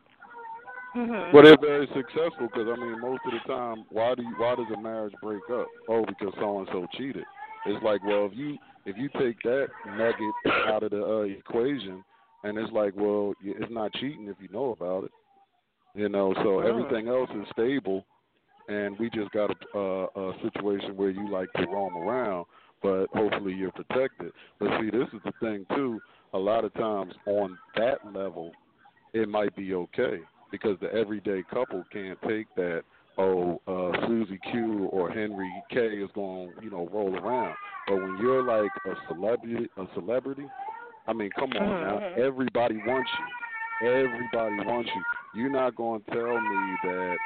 Mhm. 0.96 1.34
Well, 1.34 1.44
they're 1.44 1.58
very 1.58 1.88
successful 1.94 2.48
because 2.48 2.68
I 2.70 2.76
mean, 2.76 3.00
most 3.00 3.26
of 3.26 3.32
the 3.34 3.40
time, 3.42 3.86
why 3.90 4.16
do 4.16 4.24
you, 4.24 4.34
why 4.38 4.56
does 4.56 4.70
a 4.74 4.78
marriage 4.78 5.16
break 5.22 5.50
up? 5.50 5.68
Oh, 5.88 6.06
because 6.06 6.34
so 6.40 6.60
and 6.60 6.68
so 6.72 6.86
cheated. 6.98 7.26
It's 7.66 7.84
like, 7.84 8.04
well, 8.04 8.26
if 8.26 8.38
you 8.38 8.58
if 8.86 8.98
you 8.98 9.10
take 9.20 9.42
that 9.44 9.70
nugget 9.86 10.36
out 10.68 10.84
of 10.84 10.92
the 10.92 11.04
uh, 11.04 11.22
equation, 11.22 12.04
and 12.44 12.58
it's 12.58 12.72
like, 12.72 12.94
well, 12.96 13.34
it's 13.42 13.72
not 13.72 13.94
cheating 13.94 14.28
if 14.28 14.38
you 14.40 14.48
know 14.50 14.72
about 14.72 15.06
it. 15.06 15.12
You 15.96 16.10
know, 16.10 16.34
so 16.44 16.60
Mhm. 16.60 16.68
everything 16.68 17.08
else 17.08 17.30
is 17.32 17.48
stable, 17.52 18.06
and 18.68 18.98
we 19.00 19.10
just 19.10 19.32
got 19.32 19.52
a, 19.74 19.78
uh, 19.78 20.08
a 20.16 20.34
situation 20.42 20.96
where 20.96 21.10
you 21.10 21.28
like 21.28 21.52
to 21.54 21.66
roam 21.68 21.96
around, 21.98 22.46
but 22.82 23.08
hopefully 23.14 23.54
you're 23.54 23.72
protected. 23.72 24.32
But 24.60 24.70
see, 24.80 24.90
this 24.90 25.08
is 25.14 25.22
the 25.24 25.32
thing 25.40 25.66
too. 25.76 26.02
A 26.34 26.38
lot 26.38 26.64
of 26.66 26.74
times 26.74 27.14
on 27.26 27.58
that 27.76 28.04
level, 28.06 28.56
it 29.16 29.30
might 29.30 29.56
be 29.56 29.74
okay 29.74 30.20
because 30.52 30.78
the 30.82 30.94
everyday 30.94 31.42
couple 31.50 31.84
can't 31.92 32.20
take 32.28 32.48
that. 32.56 32.84
Oh, 33.18 33.62
uh, 33.66 34.08
Susie 34.08 34.40
Q 34.52 34.90
or 34.92 35.10
Henry 35.10 35.50
K 35.72 35.80
is 35.80 36.10
going, 36.14 36.52
to 36.58 36.64
you 36.64 36.70
know, 36.70 36.90
roll 36.92 37.16
around. 37.16 37.56
But 37.88 37.96
when 37.96 38.18
you're 38.20 38.44
like 38.44 38.72
a 38.86 38.94
celebrity, 39.08 39.70
a 39.78 39.86
celebrity, 39.94 40.46
I 41.08 41.14
mean, 41.14 41.30
come 41.32 41.52
on 41.54 41.80
now, 41.80 42.00
Mhm. 42.00 42.18
everybody 42.18 42.78
wants 42.86 43.10
you. 43.18 43.88
Everybody 43.88 44.66
wants 44.66 44.90
you. 44.94 45.04
You're 45.34 45.50
not 45.50 45.76
going 45.76 46.02
to 46.02 46.12
tell 46.12 46.42
me 46.42 46.78
that. 46.84 47.18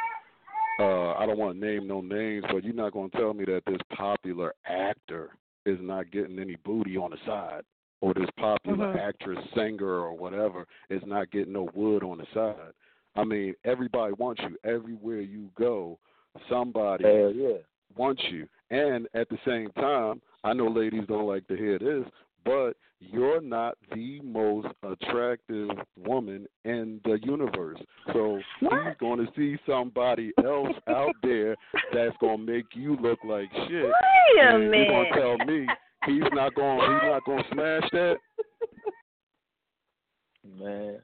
Uh, 0.79 1.13
I 1.13 1.25
don't 1.25 1.37
want 1.37 1.59
to 1.59 1.65
name 1.65 1.87
no 1.87 2.01
names, 2.01 2.45
but 2.51 2.63
you're 2.63 2.73
not 2.73 2.93
going 2.93 3.09
to 3.09 3.17
tell 3.17 3.33
me 3.33 3.45
that 3.45 3.65
this 3.65 3.81
popular 3.89 4.53
actor 4.65 5.31
is 5.65 5.77
not 5.81 6.11
getting 6.11 6.39
any 6.39 6.55
booty 6.63 6.97
on 6.97 7.11
the 7.11 7.17
side, 7.25 7.63
or 8.01 8.13
this 8.13 8.29
popular 8.37 8.93
Mhm. 8.93 8.99
actress, 8.99 9.39
singer, 9.53 9.99
or 9.99 10.13
whatever 10.13 10.65
is 10.89 11.05
not 11.05 11.31
getting 11.31 11.53
no 11.53 11.69
wood 11.73 12.03
on 12.03 12.17
the 12.19 12.25
side. 12.33 12.73
I 13.15 13.23
mean, 13.23 13.55
everybody 13.65 14.13
wants 14.13 14.41
you 14.43 14.57
everywhere 14.63 15.21
you 15.21 15.49
go. 15.55 15.97
Somebody 16.47 17.03
Hell 17.03 17.31
yeah. 17.33 17.57
wants 17.95 18.23
you, 18.29 18.47
and 18.69 19.07
at 19.13 19.27
the 19.29 19.37
same 19.45 19.71
time, 19.71 20.21
I 20.43 20.53
know 20.53 20.67
ladies 20.67 21.05
don't 21.07 21.27
like 21.27 21.45
to 21.47 21.57
hear 21.57 21.79
this, 21.79 22.05
but 22.45 22.77
you're 23.01 23.41
not 23.41 23.77
the 23.93 24.19
most 24.21 24.67
attractive 24.83 25.69
woman 25.97 26.47
in 26.65 27.01
the 27.03 27.19
universe. 27.23 27.79
So 28.13 28.39
he's 28.59 28.97
going 28.99 29.25
to 29.25 29.31
see 29.35 29.57
somebody 29.65 30.31
else 30.43 30.75
out 30.87 31.15
there 31.23 31.55
that's 31.93 32.15
going 32.17 32.45
to 32.45 32.51
make 32.51 32.75
you 32.75 32.95
look 32.97 33.19
like 33.23 33.51
shit. 33.67 33.83
Wait 33.83 34.41
a 34.41 34.55
and 34.55 34.63
You're 34.73 34.85
going 34.85 35.13
to 35.13 35.19
tell 35.19 35.37
me 35.45 35.67
he's 36.05 36.21
not 36.33 36.55
going. 36.55 36.79
He's 36.79 37.01
not 37.09 37.25
going 37.25 37.43
to 37.43 37.49
smash 37.51 37.89
that. 37.91 38.17
Man, 40.57 40.99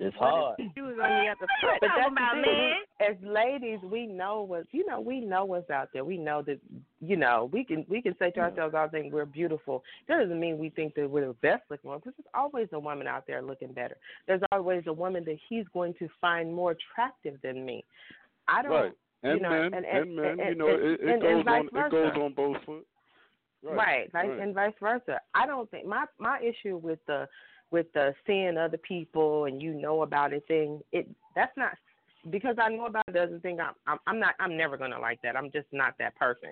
it's 0.00 0.16
hard. 0.16 0.56
She 0.74 0.80
was 0.80 0.96
on 1.02 1.24
the 1.24 1.30
other. 1.30 1.46
But 1.80 1.88
that's 1.96 2.10
about 2.10 2.36
the 2.36 2.42
thing. 2.42 2.74
As 3.00 3.16
ladies, 3.22 3.78
we 3.82 4.06
know 4.06 4.42
what 4.42 4.64
you 4.72 4.86
know. 4.86 5.00
We 5.00 5.20
know 5.20 5.44
what's 5.44 5.70
out 5.70 5.88
there. 5.92 6.04
We 6.04 6.18
know 6.18 6.42
that 6.42 6.58
you 7.00 7.16
know 7.16 7.48
we 7.52 7.64
can 7.64 7.84
we 7.88 8.02
can 8.02 8.14
say 8.18 8.30
to 8.32 8.40
ourselves 8.40 8.74
all 8.74 8.88
things 8.88 9.12
we're 9.12 9.24
beautiful. 9.24 9.82
That 10.08 10.18
doesn't 10.18 10.40
mean 10.40 10.58
we 10.58 10.70
think 10.70 10.94
that 10.94 11.08
we're 11.08 11.28
the 11.28 11.34
best 11.34 11.62
looking 11.70 11.90
one. 11.90 11.98
Because 11.98 12.14
there's 12.16 12.32
always 12.34 12.68
a 12.72 12.78
woman 12.78 13.06
out 13.06 13.26
there 13.26 13.42
looking 13.42 13.72
better. 13.72 13.96
There's 14.26 14.42
always 14.52 14.82
a 14.86 14.92
woman 14.92 15.24
that 15.24 15.38
he's 15.48 15.64
going 15.72 15.94
to 15.98 16.08
find 16.20 16.52
more 16.52 16.72
attractive 16.72 17.38
than 17.42 17.64
me. 17.64 17.84
I 18.48 18.62
don't. 18.62 18.72
Right. 18.72 18.92
And 19.22 19.38
you 19.38 19.42
know, 19.42 19.50
men, 19.50 19.74
and, 19.74 19.84
and, 19.86 20.16
men, 20.16 20.40
and, 20.40 20.48
you 20.50 20.54
know, 20.54 20.68
and, 20.68 20.84
it, 20.84 21.00
it 21.00 21.08
and, 21.08 21.22
goes 21.22 21.40
and 21.40 21.48
on. 21.48 21.68
versa. 21.72 21.86
It 21.86 21.90
goes 21.90 22.22
on 22.22 22.32
both 22.34 22.56
foot. 22.64 22.86
Right, 23.74 24.10
vice, 24.12 24.26
right. 24.28 24.40
and 24.40 24.54
vice 24.54 24.74
versa. 24.80 25.20
I 25.34 25.46
don't 25.46 25.70
think 25.70 25.86
my 25.86 26.04
my 26.18 26.40
issue 26.40 26.76
with 26.76 26.98
the 27.06 27.28
with 27.70 27.86
the 27.94 28.14
seeing 28.26 28.56
other 28.56 28.78
people 28.78 29.46
and 29.46 29.60
you 29.60 29.74
know 29.74 30.02
about 30.02 30.32
it 30.32 30.44
thing. 30.46 30.80
It 30.92 31.08
that's 31.34 31.56
not 31.56 31.72
because 32.30 32.56
I 32.60 32.68
know 32.68 32.86
about 32.86 33.04
it 33.08 33.14
doesn't 33.14 33.42
think 33.42 33.60
I'm 33.60 33.74
I'm, 33.86 33.98
I'm 34.06 34.18
not 34.18 34.34
I'm 34.40 34.56
never 34.56 34.76
gonna 34.76 34.98
like 34.98 35.20
that. 35.22 35.36
I'm 35.36 35.50
just 35.50 35.66
not 35.72 35.94
that 35.98 36.16
person. 36.16 36.50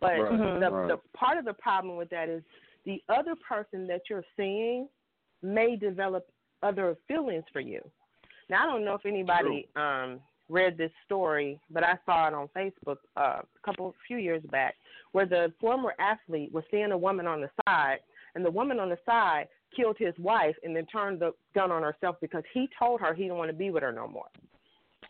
But 0.00 0.18
Right, 0.18 0.60
the 0.60 0.66
mhm. 0.70 0.88
the 0.88 0.96
part 1.16 1.38
of 1.38 1.44
the 1.44 1.54
problem 1.54 1.96
with 1.96 2.10
that 2.10 2.28
is 2.28 2.42
the 2.84 3.02
other 3.08 3.34
person 3.36 3.86
that 3.86 4.02
you're 4.10 4.24
seeing 4.36 4.88
may 5.42 5.76
develop 5.76 6.28
other 6.62 6.96
feelings 7.08 7.44
for 7.52 7.60
you. 7.60 7.80
Now 8.48 8.64
I 8.64 8.66
don't 8.66 8.84
know 8.84 8.94
if 8.94 9.06
anybody 9.06 9.68
um 9.76 10.20
read 10.52 10.76
this 10.76 10.92
story, 11.04 11.58
but 11.70 11.82
I 11.82 11.94
saw 12.04 12.28
it 12.28 12.34
on 12.34 12.48
Facebook 12.54 12.98
uh, 13.16 13.40
a 13.40 13.64
couple 13.64 13.94
few 14.06 14.18
years 14.18 14.42
back 14.50 14.74
where 15.12 15.26
the 15.26 15.52
former 15.60 15.94
athlete 15.98 16.52
was 16.52 16.64
seeing 16.70 16.92
a 16.92 16.98
woman 16.98 17.26
on 17.26 17.40
the 17.40 17.50
side 17.66 17.98
and 18.34 18.44
the 18.44 18.50
woman 18.50 18.78
on 18.78 18.88
the 18.88 18.98
side 19.06 19.48
killed 19.74 19.96
his 19.98 20.14
wife 20.18 20.54
and 20.62 20.76
then 20.76 20.86
turned 20.86 21.20
the 21.20 21.32
gun 21.54 21.70
on 21.70 21.82
herself 21.82 22.16
because 22.20 22.44
he 22.52 22.68
told 22.78 23.00
her 23.00 23.14
he 23.14 23.22
didn't 23.24 23.38
want 23.38 23.50
to 23.50 23.56
be 23.56 23.70
with 23.70 23.82
her 23.82 23.92
no 23.92 24.06
more. 24.06 24.28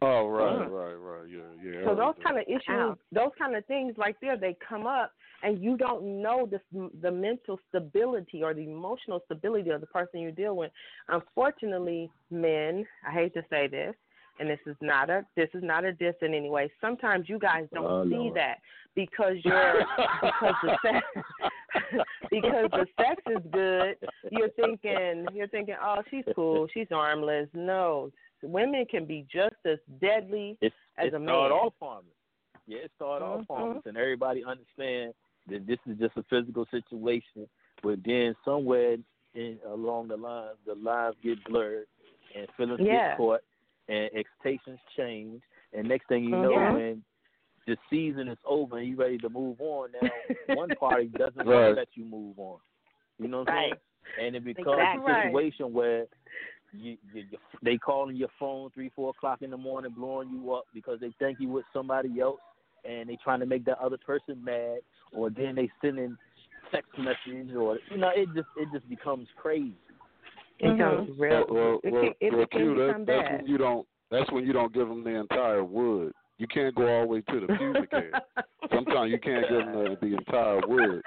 Oh 0.01 0.27
right, 0.27 0.69
Mhm. 0.69 0.71
right, 0.71 0.95
right. 0.95 1.29
Yeah, 1.29 1.41
yeah. 1.63 1.81
So 1.83 1.89
heard 1.91 1.99
those 1.99 2.15
kind 2.25 2.39
of 2.39 2.45
issues, 2.49 2.99
those 3.13 3.31
kind 3.39 3.55
of 3.55 3.65
things 3.67 3.97
like 3.99 4.19
there, 4.21 4.37
they 4.37 4.55
come 4.55 4.87
up, 4.87 5.13
and 5.45 5.63
you 5.63 5.77
don't 5.77 6.23
know 6.23 6.47
the 6.47 6.61
the 7.01 7.11
mental 7.11 7.61
stability 7.69 8.43
or 8.43 8.53
the 8.55 8.63
emotional 8.65 9.21
stability 9.27 9.71
of 9.71 9.81
the 9.81 9.87
person 9.87 10.21
you 10.21 10.33
deal 10.33 10.57
with. 10.57 10.73
Unfortunately, 11.09 12.11
men, 12.31 12.85
I 13.07 13.13
hate 13.13 13.35
to 13.35 13.45
say 13.49 13.69
this, 13.69 13.95
and 14.43 14.51
this 14.51 14.59
is 14.67 14.77
not 14.81 15.09
a 15.09 15.25
this 15.37 15.49
is 15.55 15.63
not 15.63 15.85
a 15.85 15.93
diss 15.93 16.15
in 16.21 16.35
any 16.35 16.51
way. 16.51 16.69
Sometimes 16.81 17.29
you 17.29 17.39
guys 17.39 17.69
don't 17.73 17.87
Oh, 17.87 18.05
see 18.05 18.17
Lord. 18.17 18.35
that 18.37 18.59
because 18.97 19.37
you're 19.45 19.85
because 20.21 20.55
the 20.65 20.79
sex 20.83 21.07
because 22.31 22.69
the 22.73 22.87
sex 22.99 23.23
is 23.31 23.43
good. 23.53 23.97
You're 24.33 24.51
thinking 24.51 25.27
you're 25.33 25.47
thinking, 25.49 25.77
oh, 25.81 26.03
she's 26.11 26.25
cool, 26.35 26.67
she's 26.75 26.89
armless. 26.91 27.49
No, 27.55 28.11
women 28.43 28.85
can 28.91 29.05
be 29.05 29.25
just 29.33 29.55
as 29.65 29.79
deadly 30.01 30.59
It's, 30.61 30.75
as 30.99 31.09
it 31.09 31.15
a 31.15 31.19
man. 31.21 31.29
started 31.29 31.55
off. 31.55 32.05
Yeah, 32.67 32.79
it 32.79 32.91
started 32.97 33.25
off 33.25 33.41
Mhm. 33.43 33.47
harmless, 33.57 33.87
and 33.87 33.97
everybody 33.97 34.45
understand 34.45 35.15
that 35.49 35.67
this 35.67 35.79
is 35.87 35.99
just 35.99 36.17
a 36.17 36.25
physical 36.25 36.67
situation. 36.71 37.49
But 37.83 38.03
then 38.05 38.35
somewhere 38.45 38.97
in 39.35 39.59
along 39.67 40.09
the 40.09 40.17
line, 40.17 40.51
the 40.67 40.75
lines 40.75 41.15
get 41.23 41.43
blurred, 41.45 41.87
and 42.35 42.49
feelings 42.57 42.81
Yeah. 42.81 43.11
get 43.11 43.17
caught, 43.19 43.41
and 43.89 44.11
expectations 44.15 44.81
change, 44.97 45.43
and 45.73 45.89
next 45.89 46.09
thing 46.09 46.25
you 46.25 46.37
know, 46.37 46.53
Yeah. 46.53 46.73
when 46.73 47.05
the 47.67 47.77
season 47.91 48.29
is 48.29 48.39
over 48.45 48.79
and 48.79 48.89
you're 48.89 48.99
ready 48.99 49.19
to 49.19 49.29
move 49.29 49.61
on, 49.61 49.91
now 49.93 50.09
one 50.55 50.75
party 50.75 51.07
doesn't 51.17 51.45
want 51.45 51.49
Right. 51.49 51.71
to 51.71 51.75
let 51.75 51.89
you 51.95 52.05
move 52.05 52.39
on. 52.39 52.59
You 53.19 53.29
know 53.29 53.41
what 53.41 53.51
I'm 53.51 53.57
Right. 53.57 53.67
saying? 54.17 54.27
And 54.27 54.37
it 54.37 54.45
becomes 54.45 54.69
Exactly 54.69 55.13
a 55.13 55.17
right. 55.17 55.33
situation 55.33 55.73
where 55.73 56.05
you, 56.73 56.97
you, 57.13 57.25
you 57.31 57.39
they 57.63 57.77
calling 57.77 58.17
your 58.17 58.29
phone 58.39 58.71
three, 58.71 58.91
four 58.95 59.11
o'clock 59.11 59.43
in 59.43 59.51
the 59.51 59.57
morning, 59.57 59.93
blowing 59.97 60.31
you 60.31 60.53
up 60.55 60.65
because 60.75 61.01
they 61.01 61.13
think 61.19 61.39
you 61.41 61.49
with 61.49 61.65
somebody 61.73 62.21
else, 62.21 62.41
and 62.85 63.09
they 63.09 63.19
trying 63.23 63.41
to 63.41 63.47
make 63.47 63.65
that 63.67 63.79
other 63.79 63.99
person 63.99 64.43
mad, 64.43 64.79
or 65.13 65.31
then 65.31 65.55
they 65.55 65.71
sending 65.81 66.17
text 66.71 66.91
messages, 66.99 67.55
or 67.57 67.79
you 67.91 67.99
know, 67.99 68.11
it 68.15 68.29
just 68.35 68.49
it 68.57 68.69
just 68.73 68.89
becomes 68.89 69.29
crazy. 69.37 69.75
It 70.59 70.67
mm-hmm. 70.67 70.77
becomes 70.77 71.19
real. 71.19 71.45
Well, 71.49 71.55
well, 71.55 71.81
it 71.83 71.93
well, 71.93 72.03
can, 72.03 72.13
it 72.21 72.33
well, 72.35 72.47
can 72.47 72.61
Q, 72.61 72.75
become 72.75 73.05
that's 73.05 73.23
bad. 73.23 73.37
when 73.39 73.47
you 73.47 73.59
don't. 73.59 73.87
That's 74.11 74.31
when 74.31 74.45
you 74.45 74.53
don't 74.53 74.75
give 74.75 74.89
them 74.89 75.05
the 75.05 75.11
entire 75.11 75.65
wood. 75.65 76.13
You 76.39 76.47
can't 76.49 76.75
go 76.75 76.87
all 76.89 77.03
the 77.03 77.07
way 77.07 77.21
to 77.21 77.41
the 77.41 77.47
pubic 77.47 77.91
hair. 77.93 78.11
Sometimes 78.75 79.13
you 79.13 79.19
can't 79.21 79.47
give 79.49 79.59
them 79.59 79.73
the, 79.73 79.97
the 80.01 80.17
entire 80.17 80.61
wood. 80.67 81.03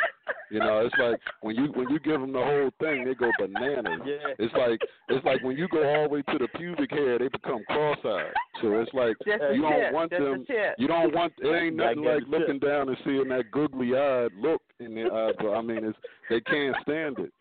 You 0.50 0.60
know, 0.60 0.86
it's 0.86 0.96
like 1.00 1.20
when 1.42 1.56
you 1.56 1.66
when 1.74 1.90
you 1.90 2.00
give 2.00 2.22
them 2.22 2.32
the 2.32 2.40
whole 2.40 2.70
thing, 2.80 3.04
they 3.04 3.16
go 3.16 3.32
bananas. 3.40 4.02
Yeah. 4.06 4.34
It's 4.40 4.54
like 4.54 4.80
it's 5.10 5.26
like 5.26 5.44
when 5.44 5.58
you 5.58 5.68
go 5.68 5.84
all 5.84 6.04
the 6.04 6.10
way 6.10 6.22
to 6.22 6.38
the 6.38 6.48
pubic 6.58 6.92
hair, 6.92 7.20
they 7.20 7.28
become 7.28 7.64
cross-eyed. 7.68 8.32
So 8.62 8.80
it's 8.80 8.94
like 8.94 9.16
Just 9.26 9.44
you 9.54 9.62
don't 9.62 9.80
tip, 9.80 9.94
want 9.94 10.12
just 10.12 10.22
them. 10.22 10.46
You 10.78 10.88
don't 10.88 11.14
want. 11.14 11.34
It 11.40 11.48
ain't 11.48 11.76
nothing 11.76 12.04
that 12.04 12.14
like 12.14 12.20
tip. 12.20 12.30
looking 12.30 12.60
down 12.60 12.90
and 12.90 12.98
seeing 13.04 13.28
that 13.30 13.52
googly-eyed 13.52 14.32
look 14.40 14.62
in 14.80 14.96
their 14.96 15.14
eyes. 15.14 15.34
But 15.38 15.54
I 15.54 15.62
mean, 15.62 15.84
it's 15.84 15.98
they 16.30 16.42
can't 16.42 16.76
stand 16.84 17.20
it. 17.20 17.34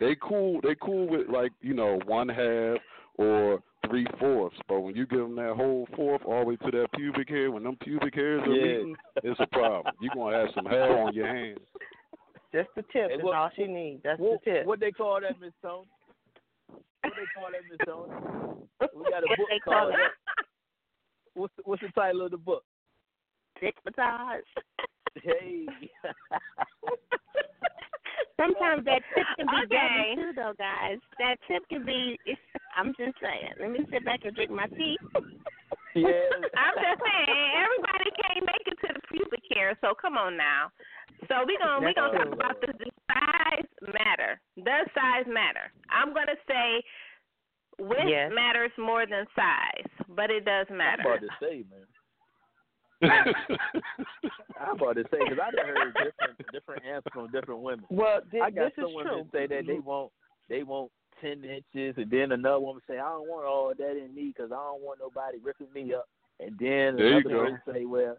They 0.00 0.16
cool. 0.20 0.60
They 0.62 0.74
cool 0.80 1.06
with 1.08 1.28
like 1.28 1.52
you 1.60 1.74
know 1.74 2.00
one 2.06 2.28
half 2.28 2.78
or 3.16 3.62
three 3.86 4.06
fourths. 4.18 4.56
But 4.68 4.80
when 4.80 4.96
you 4.96 5.06
give 5.06 5.18
them 5.20 5.36
that 5.36 5.54
whole 5.56 5.86
fourth 5.94 6.22
all 6.24 6.40
the 6.40 6.46
way 6.46 6.56
to 6.56 6.70
that 6.70 6.86
pubic 6.94 7.28
hair, 7.28 7.50
when 7.50 7.62
them 7.64 7.76
pubic 7.82 8.14
hairs 8.14 8.42
are 8.46 8.52
Yeah. 8.52 8.62
meeting, 8.78 8.96
it's 9.22 9.40
a 9.40 9.46
problem. 9.48 9.94
You're 10.00 10.14
gonna 10.14 10.36
have 10.38 10.48
some 10.54 10.64
hair 10.66 10.98
on 10.98 11.12
your 11.14 11.26
hands. 11.26 11.58
Just 12.52 12.68
the 12.74 12.82
tip 12.84 13.10
Hey, 13.10 13.16
is 13.16 13.22
what- 13.22 13.36
all 13.36 13.50
she 13.54 13.66
needs. 13.66 14.02
That's 14.02 14.18
What, 14.18 14.42
the 14.44 14.50
tip. 14.50 14.66
what 14.66 14.80
they 14.80 14.90
call 14.90 15.20
that, 15.20 15.38
Miss 15.38 15.52
Toni? 15.62 15.86
What 16.68 17.14
they 17.14 17.26
call 17.34 17.50
that, 17.52 17.62
Miss 17.70 17.78
Toni? 17.86 18.12
We 18.96 19.10
got 19.10 19.22
a 19.22 19.26
book 19.36 19.48
called. 19.64 19.94
it? 19.94 20.12
What's 21.34 21.54
the, 21.56 21.62
what's 21.64 21.82
the 21.82 21.88
title 21.90 22.22
of 22.22 22.30
the 22.32 22.38
book? 22.38 22.64
Dickmatized. 23.62 24.42
Hey. 25.22 25.66
Sometimes 28.40 28.84
that 28.88 29.02
tip 29.14 29.26
can 29.36 29.46
be 29.52 29.60
Okay. 29.68 29.76
deadly 29.76 30.16
too, 30.16 30.32
though, 30.32 30.54
guys. 30.56 30.96
That 31.20 31.36
tip 31.46 31.60
can 31.68 31.84
be. 31.84 32.16
I'm 32.76 32.94
just 32.96 33.20
saying. 33.20 33.52
Let 33.60 33.70
me 33.70 33.84
sit 33.92 34.04
back 34.04 34.24
and 34.24 34.34
drink 34.34 34.50
my 34.50 34.66
tea. 34.72 34.96
yeah. 35.94 36.08
I'm 36.56 36.76
just 36.80 37.00
saying, 37.04 37.50
everybody 37.60 38.08
can't 38.16 38.46
make 38.48 38.64
it 38.64 38.78
to 38.86 38.88
the 38.96 39.02
pubic 39.12 39.44
hair, 39.52 39.76
so 39.82 39.92
come 40.00 40.16
on 40.16 40.36
now. 40.36 40.72
So 41.28 41.44
we 41.46 41.58
gonna 41.60 41.84
we 41.84 41.92
gonna 41.92 42.16
talk 42.16 42.32
about 42.32 42.56
this. 42.64 42.72
Does 42.80 42.96
size 43.12 43.68
matter? 43.92 44.40
Does 44.56 44.86
size 44.96 45.26
matter? 45.28 45.68
I'm 45.90 46.14
gonna 46.14 46.38
say 46.48 46.80
width 47.78 48.08
Yes. 48.08 48.32
matters 48.34 48.72
more 48.78 49.04
than 49.04 49.26
size, 49.36 49.90
but 50.08 50.30
it 50.30 50.44
does 50.46 50.66
I'm 50.70 50.78
matter. 50.78 51.02
about 51.02 51.20
to 51.20 51.28
say, 51.40 51.64
man. 51.68 51.84
I'm 53.02 54.76
about 54.76 54.96
to 54.96 55.04
say 55.04 55.18
because 55.24 55.38
I've 55.42 55.66
heard 55.66 55.94
different 55.94 56.52
different 56.52 56.84
answers 56.84 57.12
from 57.12 57.30
different 57.30 57.60
women. 57.60 57.84
Well, 57.88 58.20
thi- 58.30 58.40
I 58.40 58.50
got 58.50 58.66
this 58.66 58.72
some 58.76 58.90
is 58.90 58.96
women 58.96 59.12
true. 59.12 59.22
that 59.32 59.38
say 59.38 59.46
that 59.46 59.66
they 59.66 59.74
mm-hmm. 59.74 59.88
want 59.88 60.12
they 60.48 60.62
want 60.62 60.90
ten 61.20 61.44
inches, 61.44 61.94
and 61.96 62.10
then 62.10 62.32
another 62.32 62.60
woman 62.60 62.82
say 62.88 62.94
I 62.98 63.08
don't 63.08 63.28
want 63.28 63.46
all 63.46 63.72
that 63.76 63.96
in 63.96 64.14
me 64.14 64.32
because 64.36 64.52
I 64.52 64.56
don't 64.56 64.82
want 64.82 65.00
nobody 65.00 65.38
ripping 65.42 65.72
me 65.74 65.94
up. 65.94 66.08
And 66.40 66.50
then 66.58 66.96
There 66.96 67.18
another 67.18 67.28
go. 67.28 67.44
person 67.44 67.60
say, 67.72 67.84
well, 67.84 68.16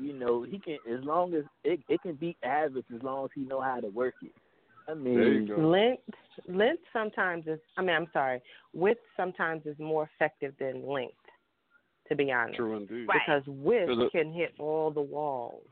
you 0.00 0.12
know, 0.12 0.42
he 0.42 0.58
can 0.58 0.78
as 0.92 1.04
long 1.04 1.34
as 1.34 1.44
it 1.62 1.80
it 1.88 2.02
can 2.02 2.14
be 2.14 2.36
average 2.42 2.86
as 2.94 3.02
long 3.02 3.24
as 3.24 3.30
he 3.34 3.42
know 3.42 3.60
how 3.60 3.80
to 3.80 3.88
work 3.88 4.14
it. 4.22 4.32
I 4.88 4.94
mean, 4.94 5.14
There 5.14 5.32
you 5.32 5.48
go. 5.48 5.68
Length, 5.68 6.02
length 6.48 6.82
sometimes 6.92 7.46
is. 7.46 7.58
I 7.76 7.82
mean, 7.82 7.96
I'm 7.96 8.08
sorry. 8.12 8.42
Width 8.72 9.00
sometimes 9.16 9.62
is 9.64 9.78
more 9.78 10.08
effective 10.14 10.54
than 10.58 10.86
length. 10.86 11.14
To 12.08 12.14
be 12.14 12.30
honest, 12.30 12.56
True 12.56 12.76
indeed. 12.76 13.06
because 13.06 13.42
width 13.46 13.90
it- 13.90 14.12
can 14.12 14.30
hit 14.32 14.54
all 14.58 14.90
the 14.90 15.00
walls. 15.00 15.66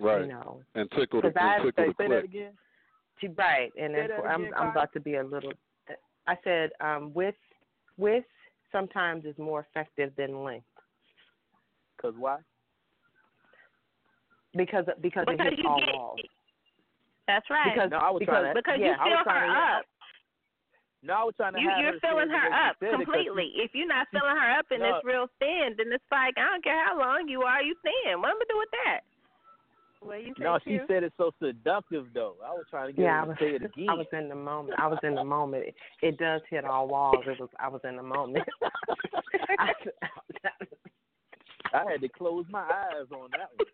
Right. 0.00 0.22
You 0.22 0.26
know. 0.28 0.60
And 0.74 0.90
tickle 0.90 1.20
the, 1.22 1.30
'Cause 1.30 1.36
I- 1.40 1.54
and 1.56 1.64
tickle 1.64 1.84
say, 1.84 1.88
the 1.88 1.94
say 2.04 2.08
that 2.08 2.24
again. 2.24 2.58
To, 3.20 3.28
right, 3.30 3.72
and 3.78 3.94
then 3.94 4.08
that 4.08 4.20
for, 4.20 4.28
I'm 4.28 4.42
again, 4.42 4.54
I'm 4.56 4.68
about 4.70 4.92
to 4.94 5.00
be 5.00 5.14
a 5.14 5.22
little. 5.24 5.52
I 6.26 6.36
said 6.44 6.70
um, 6.80 7.14
width 7.14 7.38
width 7.96 8.26
sometimes 8.72 9.24
is 9.24 9.38
more 9.38 9.60
effective 9.70 10.12
than 10.16 10.42
length 10.42 10.66
Cause 12.02 12.14
why? 12.18 12.38
because 14.56 14.84
because 15.00 15.24
it 15.28 15.40
hits 15.40 15.62
all 15.66 15.78
get- 15.80 15.94
walls. 15.94 16.20
That's 17.26 17.48
right. 17.50 17.72
Because 17.74 17.90
No, 17.90 17.98
I 17.98 18.10
was 18.10 18.20
because 18.20 18.32
trying 18.32 18.54
to- 18.54 18.60
because 18.60 18.78
yeah, 18.80 18.86
you 18.86 18.92
I 18.92 19.04
was 19.04 19.08
fill 19.08 19.18
her 19.18 19.24
trying 19.24 19.50
up. 19.78 19.84
No, 21.06 21.14
I 21.14 21.24
was 21.24 21.34
trying 21.38 21.54
to 21.54 21.60
You, 21.62 21.70
have 21.70 21.78
you're 21.78 21.92
her 21.94 22.00
filling 22.02 22.28
say 22.28 22.34
her 22.34 22.50
up 22.52 22.76
said 22.82 22.90
she- 22.98 23.04
completely. 23.06 23.52
If 23.56 23.70
you're 23.74 23.86
not 23.86 24.08
filling 24.10 24.34
her 24.36 24.50
up 24.58 24.66
and 24.70 24.82
No. 24.82 24.96
it's 24.96 25.04
real 25.06 25.26
thin, 25.38 25.74
then 25.78 25.92
it's 25.94 26.04
like 26.10 26.34
I 26.36 26.50
don't 26.50 26.64
care 26.64 26.84
how 26.84 26.98
long 26.98 27.28
you 27.28 27.42
are, 27.42 27.62
you 27.62 27.74
thin. 27.82 28.20
What 28.20 28.30
am 28.30 28.36
I 28.36 28.44
to 28.44 28.46
do 28.50 28.58
with 28.58 28.70
that? 28.84 29.00
What 30.00 30.22
you 30.22 30.34
No, 30.38 30.58
she 30.62 30.70
Q? 30.78 30.84
said 30.88 31.02
it 31.04 31.12
so 31.16 31.30
seductive 31.42 32.06
though. 32.12 32.36
I 32.44 32.50
was 32.50 32.64
trying 32.70 32.88
to 32.88 32.92
get 32.92 33.02
Yeah, 33.02 33.16
I 33.16 33.20
her 33.22 33.26
was, 33.28 33.38
to 33.38 33.44
say 33.44 33.50
it 33.54 33.62
again. 33.70 33.88
I 33.88 33.94
was 33.94 34.06
in 34.12 34.28
the 34.28 34.34
moment. 34.34 34.78
I 34.78 34.86
was 34.88 34.98
in 35.02 35.14
the 35.14 35.24
moment. 35.24 35.64
It, 35.68 35.74
it 36.02 36.18
does 36.18 36.42
hit 36.50 36.64
all 36.64 36.88
walls. 36.88 37.24
It 37.26 37.38
was. 37.40 37.48
I 37.58 37.68
was 37.68 37.80
in 37.84 37.96
the 37.96 38.02
moment. 38.02 38.44
I, 39.58 39.72
I 41.74 41.90
had 41.90 42.00
to 42.02 42.08
close 42.08 42.44
my 42.50 42.60
eyes 42.62 43.06
on 43.10 43.30
that 43.32 43.50
one. 43.56 43.66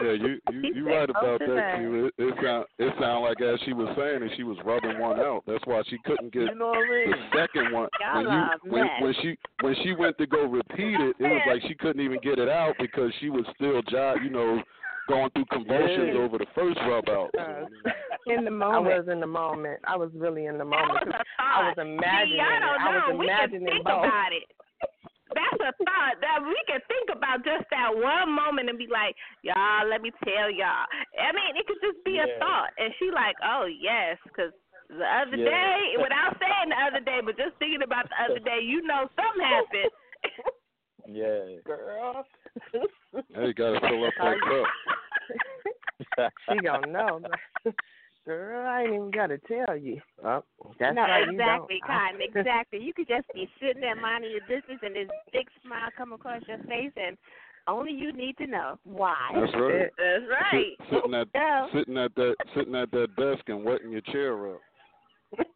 Yeah, 0.00 0.12
you 0.12 0.38
you 0.50 0.74
you 0.74 0.86
right 0.88 1.08
about 1.10 1.38
that, 1.40 1.74
Q. 1.78 2.06
It, 2.06 2.14
it 2.18 2.34
sound 2.42 2.64
it 2.78 2.94
sound 3.00 3.24
like 3.24 3.40
as 3.42 3.58
she 3.64 3.72
was 3.72 3.88
saying 3.96 4.22
it, 4.22 4.32
she 4.36 4.42
was 4.42 4.56
rubbing 4.64 4.98
one 4.98 5.20
out. 5.20 5.42
That's 5.46 5.64
why 5.66 5.82
she 5.88 5.98
couldn't 6.04 6.32
get 6.32 6.42
You 6.42 6.54
know 6.54 6.68
what 6.68 6.78
I 6.78 6.90
mean? 6.90 7.10
the 7.10 7.38
second 7.38 7.72
one. 7.72 7.88
When 8.14 8.24
you 8.24 8.72
when 8.72 8.86
when 9.02 9.14
she 9.22 9.36
when 9.60 9.74
she 9.82 9.94
went 9.94 10.16
to 10.18 10.26
go 10.26 10.44
repeat 10.46 10.98
it, 11.00 11.16
it 11.18 11.28
was 11.28 11.42
like 11.46 11.62
she 11.68 11.74
couldn't 11.74 12.00
even 12.02 12.18
get 12.22 12.38
it 12.38 12.48
out 12.48 12.74
because 12.78 13.12
she 13.20 13.28
was 13.30 13.44
still 13.54 13.82
jo- 13.82 14.16
you 14.22 14.30
know 14.30 14.62
going 15.08 15.28
through 15.30 15.44
convulsions 15.46 16.12
Yeah. 16.14 16.20
over 16.20 16.38
the 16.38 16.46
first 16.54 16.78
rub 16.88 17.08
out. 17.08 17.30
Uh, 17.38 17.66
In 18.26 18.44
the 18.44 18.50
I 18.50 18.54
moment. 18.54 18.96
was 18.96 19.08
in 19.12 19.18
the 19.20 19.26
moment. 19.26 19.80
I 19.84 19.96
was 19.96 20.10
really 20.14 20.46
in 20.46 20.54
the 20.58 20.64
That 20.64 20.64
moment. 20.64 20.92
was 20.92 21.02
'cause 21.10 21.20
a 21.20 21.42
I 21.42 21.68
was 21.68 21.74
imagining 21.78 22.38
See, 22.38 22.40
I 22.40 22.58
don't 22.60 22.80
I 22.80 22.94
was 22.96 23.02
know. 23.10 23.16
We 23.18 23.26
can 23.26 23.34
imagining 23.36 23.66
think 23.74 23.84
both. 23.84 24.06
About 25.32 25.56
it. 25.56 25.60
That's 25.64 25.80
a 25.80 25.84
thought 25.84 26.16
that 26.20 26.38
we 26.44 26.58
can 26.68 26.80
think 26.86 27.08
about 27.10 27.42
just 27.42 27.64
that 27.72 27.90
one 27.90 28.30
moment 28.30 28.68
and 28.68 28.76
be 28.76 28.86
like, 28.86 29.16
y'all, 29.42 29.88
let 29.88 30.04
me 30.04 30.12
tell 30.22 30.52
y'all. 30.52 30.86
I 31.16 31.32
mean, 31.32 31.56
it 31.56 31.64
could 31.66 31.80
just 31.80 32.04
be 32.04 32.20
a 32.20 32.28
thought, 32.38 32.70
and 32.76 32.92
she 33.00 33.08
like, 33.10 33.36
oh 33.40 33.66
yes, 33.66 34.20
because 34.24 34.52
the 34.92 35.08
other 35.08 35.36
Yeah. 35.40 35.48
day, 35.48 35.80
without 36.04 36.36
saying 36.38 36.68
the 36.68 36.78
other 36.78 37.00
day, 37.00 37.20
but 37.24 37.36
just 37.36 37.56
thinking 37.56 37.82
about 37.82 38.08
the 38.12 38.18
other 38.20 38.40
day, 38.44 38.60
you 38.60 38.84
know, 38.84 39.08
something 39.16 39.42
happened. 39.42 39.92
Yeah. 41.08 41.58
Girl. 41.64 42.26
Hey, 42.72 43.46
you 43.46 43.54
gotta 43.54 43.80
fill 43.80 44.04
up 44.04 44.14
that 44.20 44.36
cup. 44.40 44.68
she 46.48 46.58
gonna 46.60 46.86
know. 46.86 47.20
Girl, 48.24 48.68
I 48.68 48.82
ain't 48.82 48.94
even 48.94 49.10
gotta 49.10 49.38
tell 49.38 49.76
you. 49.76 50.00
Oh, 50.24 50.44
that's 50.78 50.94
no, 50.94 51.02
why 51.02 51.24
exactly, 51.28 51.76
you. 51.76 51.88
Kottyn, 51.88 52.20
exactly. 52.20 52.78
You 52.80 52.94
could 52.94 53.08
just 53.08 53.26
be 53.34 53.48
sitting 53.60 53.80
there 53.80 53.96
minding 53.96 54.30
your 54.30 54.42
business 54.42 54.78
and 54.82 54.94
this 54.94 55.08
big 55.32 55.46
smile 55.64 55.88
come 55.96 56.12
across 56.12 56.42
your 56.46 56.58
face 56.58 56.92
and 56.96 57.16
only 57.66 57.92
you 57.92 58.12
need 58.12 58.36
to 58.38 58.46
know 58.46 58.78
why. 58.84 59.16
That's 59.34 59.52
right. 59.54 59.90
That's 59.98 60.24
right. 60.30 60.76
Sit, 60.78 60.86
sitting 60.90 61.14
at 61.14 61.28
Yeah. 61.34 61.66
sitting 61.72 61.96
at 61.98 62.14
that 62.14 62.36
sitting 62.54 62.74
at 62.74 62.90
that 62.92 63.16
desk 63.16 63.48
and 63.48 63.64
wetting 63.64 63.90
your 63.90 64.00
chair 64.02 64.54
up. 64.54 64.60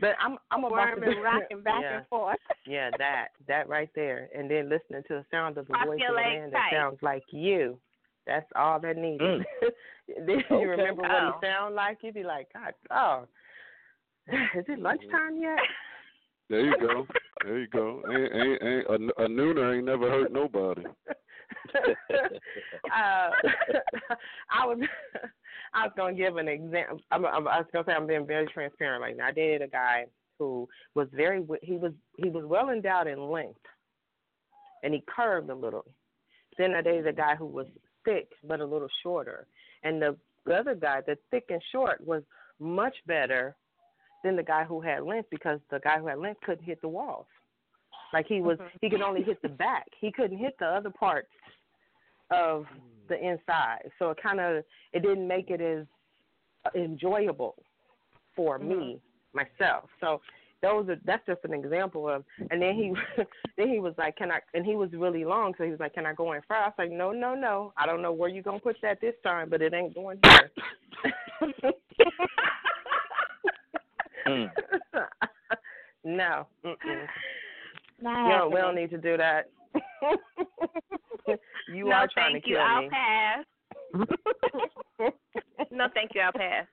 But 0.00 0.16
I'm 0.20 0.36
I'm 0.50 0.64
about 0.64 0.94
to 0.94 1.00
Worming, 1.00 1.20
rocking 1.22 1.62
back 1.62 1.82
yeah. 1.82 1.98
and 1.98 2.06
forth. 2.08 2.38
Yeah, 2.66 2.90
that 2.98 3.28
that 3.46 3.68
right 3.68 3.88
there, 3.94 4.28
and 4.36 4.50
then 4.50 4.68
listening 4.68 5.02
to 5.08 5.14
the 5.14 5.24
sound 5.30 5.58
of 5.58 5.66
the 5.68 5.74
Cross 5.74 5.86
voice 5.86 6.00
your 6.00 6.10
of 6.10 6.16
a 6.16 6.28
legs 6.28 6.40
man 6.40 6.50
that 6.50 6.70
sounds 6.72 6.98
like 7.02 7.22
you. 7.30 7.78
That's 8.26 8.46
all 8.56 8.80
that 8.80 8.96
needed. 8.96 9.20
Mm. 9.20 9.44
then 10.26 10.42
Okay. 10.50 10.60
you 10.60 10.68
remember 10.70 11.02
what 11.02 11.10
Oh. 11.10 11.32
he 11.40 11.46
sound 11.46 11.74
like. 11.74 11.98
You'd 12.02 12.14
be 12.14 12.24
like, 12.24 12.48
God, 12.52 12.74
oh, 12.90 13.26
is 14.58 14.64
it 14.68 14.78
lunchtime 14.80 15.40
yet? 15.40 15.58
There 16.50 16.60
you 16.60 16.76
go. 16.78 17.06
There 17.44 17.58
you 17.60 17.66
go. 17.68 18.02
Ain't, 18.10 18.32
ain't, 18.34 18.62
ain't, 18.62 18.86
a, 18.88 19.24
a 19.24 19.28
nooner 19.28 19.76
ain't 19.76 19.84
never 19.84 20.10
hurt 20.10 20.32
nobody. 20.32 20.82
uh, 21.74 23.30
I 24.50 24.66
was 24.66 24.78
I 25.74 25.84
was 25.84 25.92
gonna 25.96 26.14
give 26.14 26.38
an 26.38 26.48
example. 26.48 26.98
I'm, 27.10 27.26
I'm, 27.26 27.46
I 27.46 27.58
was 27.58 27.66
gonna 27.72 27.84
say 27.86 27.92
I'm 27.92 28.06
being 28.06 28.26
very 28.26 28.46
transparent 28.46 29.02
right 29.02 29.16
now. 29.16 29.26
I 29.26 29.32
dated 29.32 29.62
a 29.62 29.68
guy 29.68 30.06
who 30.38 30.66
was 30.94 31.08
very 31.12 31.42
he 31.62 31.76
was 31.76 31.92
he 32.16 32.30
was 32.30 32.44
well 32.46 32.70
endowed 32.70 33.06
in 33.06 33.30
length, 33.30 33.60
and 34.82 34.94
he 34.94 35.04
curved 35.14 35.50
a 35.50 35.54
little. 35.54 35.84
Then 36.58 36.72
I 36.74 36.80
dated 36.80 37.06
a 37.06 37.12
guy 37.12 37.34
who 37.36 37.46
was 37.46 37.66
thick 38.06 38.28
but 38.48 38.60
a 38.60 38.64
little 38.64 38.88
shorter, 39.02 39.46
and 39.82 40.00
the, 40.00 40.16
the 40.46 40.54
other 40.54 40.74
guy, 40.74 41.02
the 41.06 41.18
thick 41.30 41.44
and 41.50 41.60
short, 41.72 42.00
was 42.06 42.22
much 42.58 42.94
better 43.06 43.54
than 44.24 44.36
the 44.36 44.42
guy 44.42 44.64
who 44.64 44.80
had 44.80 45.02
length 45.02 45.28
because 45.30 45.60
the 45.70 45.78
guy 45.80 45.98
who 45.98 46.06
had 46.06 46.18
length 46.18 46.40
couldn't 46.40 46.64
hit 46.64 46.80
the 46.80 46.88
walls. 46.88 47.26
Like 48.12 48.26
he 48.26 48.40
was, 48.40 48.56
mm-hmm. 48.58 48.76
he 48.80 48.88
could 48.88 49.02
only 49.02 49.22
hit 49.22 49.42
the 49.42 49.48
back. 49.48 49.86
He 50.00 50.10
couldn't 50.10 50.38
hit 50.38 50.56
the 50.58 50.66
other 50.66 50.90
parts 50.90 51.28
of 52.30 52.64
the 53.08 53.16
inside. 53.16 53.90
So 53.98 54.10
it 54.10 54.18
kind 54.22 54.40
of 54.40 54.64
it 54.92 55.02
didn't 55.02 55.28
make 55.28 55.50
it 55.50 55.60
as 55.60 55.86
enjoyable 56.74 57.56
for 58.34 58.58
me 58.58 59.00
mm-hmm. 59.34 59.36
myself. 59.36 59.84
So 60.00 60.20
those 60.66 60.88
are 60.88 60.96
that's 61.04 61.24
just 61.26 61.44
an 61.44 61.54
example 61.54 62.08
of. 62.08 62.24
And 62.50 62.60
then 62.60 62.74
he 62.74 62.92
then 63.56 63.68
he 63.68 63.78
was 63.78 63.94
like, 63.96 64.16
"Can 64.16 64.32
I?" 64.32 64.40
And 64.54 64.66
he 64.66 64.74
was 64.74 64.90
really 64.92 65.24
long, 65.24 65.54
so 65.56 65.64
he 65.64 65.70
was 65.70 65.80
like, 65.80 65.94
"Can 65.94 66.06
I 66.06 66.12
go 66.12 66.32
in 66.32 66.42
front?" 66.42 66.64
I 66.64 66.66
was 66.66 66.74
like, 66.78 66.90
"No, 66.90 67.12
no, 67.12 67.34
no. 67.34 67.72
I 67.76 67.86
don't 67.86 68.02
know 68.02 68.12
where 68.12 68.28
you're 68.28 68.42
gonna 68.42 68.58
put 68.58 68.76
that 68.82 69.00
this 69.00 69.14
time, 69.22 69.48
but 69.48 69.62
it 69.62 69.72
ain't 69.72 69.94
going 69.94 70.18
here." 70.24 70.50
Mm. 74.26 74.50
no. 76.04 76.46
Mm-mm. 76.64 77.06
Not 78.02 78.26
We 78.26 78.32
don't, 78.32 78.52
we 78.52 78.60
don't 78.60 78.74
need 78.74 78.90
to 78.90 78.98
do 78.98 79.16
that. 79.16 79.48
you 81.72 81.84
no, 81.84 81.92
are 81.92 82.08
trying 82.12 82.32
thank 82.32 82.44
to 82.44 82.50
you. 82.50 82.56
kill 82.56 82.64
I'll 82.64 82.88
pass. 82.90 83.44
no, 85.70 85.86
thank 85.94 86.10
you. 86.14 86.20
I'll 86.22 86.32
pass. 86.32 86.66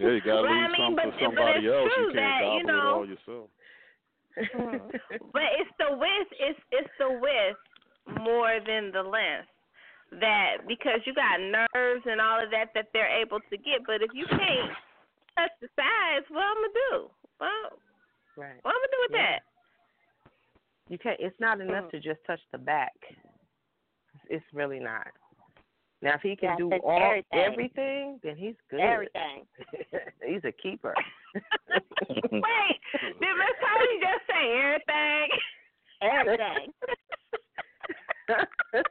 Yeah, 0.00 0.10
you 0.16 0.20
gotta 0.22 0.48
I 0.48 0.50
leave 0.50 0.70
mean, 0.72 0.80
some 0.80 0.94
but- 0.96 1.04
for 1.04 1.10
but 1.12 1.20
somebody 1.20 1.66
it's 1.66 1.74
else. 1.74 1.92
true 1.94 2.06
You 2.08 2.12
can't 2.12 2.16
that, 2.16 2.40
gobble 2.40 2.58
you 2.58 2.64
know- 2.64 2.78
it 2.78 2.94
all 2.96 3.06
yourself. 3.06 3.50
but 5.34 5.48
it's 5.58 5.74
the 5.78 5.90
width. 5.96 6.30
It's 6.38 6.60
it's 6.72 6.94
the 6.98 7.10
width 7.20 7.58
more 8.22 8.58
than 8.66 8.90
the 8.92 9.02
length. 9.02 9.48
That 10.20 10.66
because 10.66 11.00
you 11.06 11.14
got 11.14 11.38
nerves 11.40 12.02
and 12.06 12.20
all 12.20 12.42
of 12.42 12.50
that 12.50 12.72
that 12.74 12.88
they're 12.92 13.10
able 13.20 13.38
to 13.40 13.56
get. 13.56 13.84
But 13.86 14.02
if 14.02 14.10
you 14.14 14.26
can't 14.26 14.72
touch 15.36 15.52
the 15.60 15.68
sides, 15.76 16.26
what 16.30 16.42
I'm 16.42 16.56
gonna 16.56 16.72
do? 16.90 17.10
Well, 17.38 17.78
right. 18.36 18.58
what 18.62 18.74
I'm 18.74 18.80
gonna 18.80 18.90
do 18.90 19.00
with 19.06 19.12
Yeah. 19.12 19.26
that? 19.38 19.42
You 20.88 20.98
can't. 20.98 21.20
It's 21.20 21.38
not 21.38 21.58
Mm. 21.58 21.68
enough 21.68 21.90
to 21.92 22.00
just 22.00 22.24
touch 22.26 22.40
the 22.50 22.58
back. 22.58 22.94
It's 24.28 24.44
really 24.52 24.80
not. 24.80 25.06
Now, 26.02 26.14
if 26.14 26.22
he 26.22 26.34
can 26.34 26.50
Yeah, 26.50 26.56
do 26.56 26.72
all 26.82 27.02
everything. 27.02 27.40
everything, 27.40 28.20
then 28.22 28.36
he's 28.36 28.54
good. 28.70 28.80
Everything. 28.80 29.46
he's 30.26 30.44
a 30.44 30.52
keeper. 30.52 30.94
Wait, 31.34 32.80
did 33.02 33.12
Miss 33.20 33.56
Toni 33.60 34.00
just 34.00 34.24
say 34.26 34.44
everything? 34.58 35.28
Everything. 36.02 36.72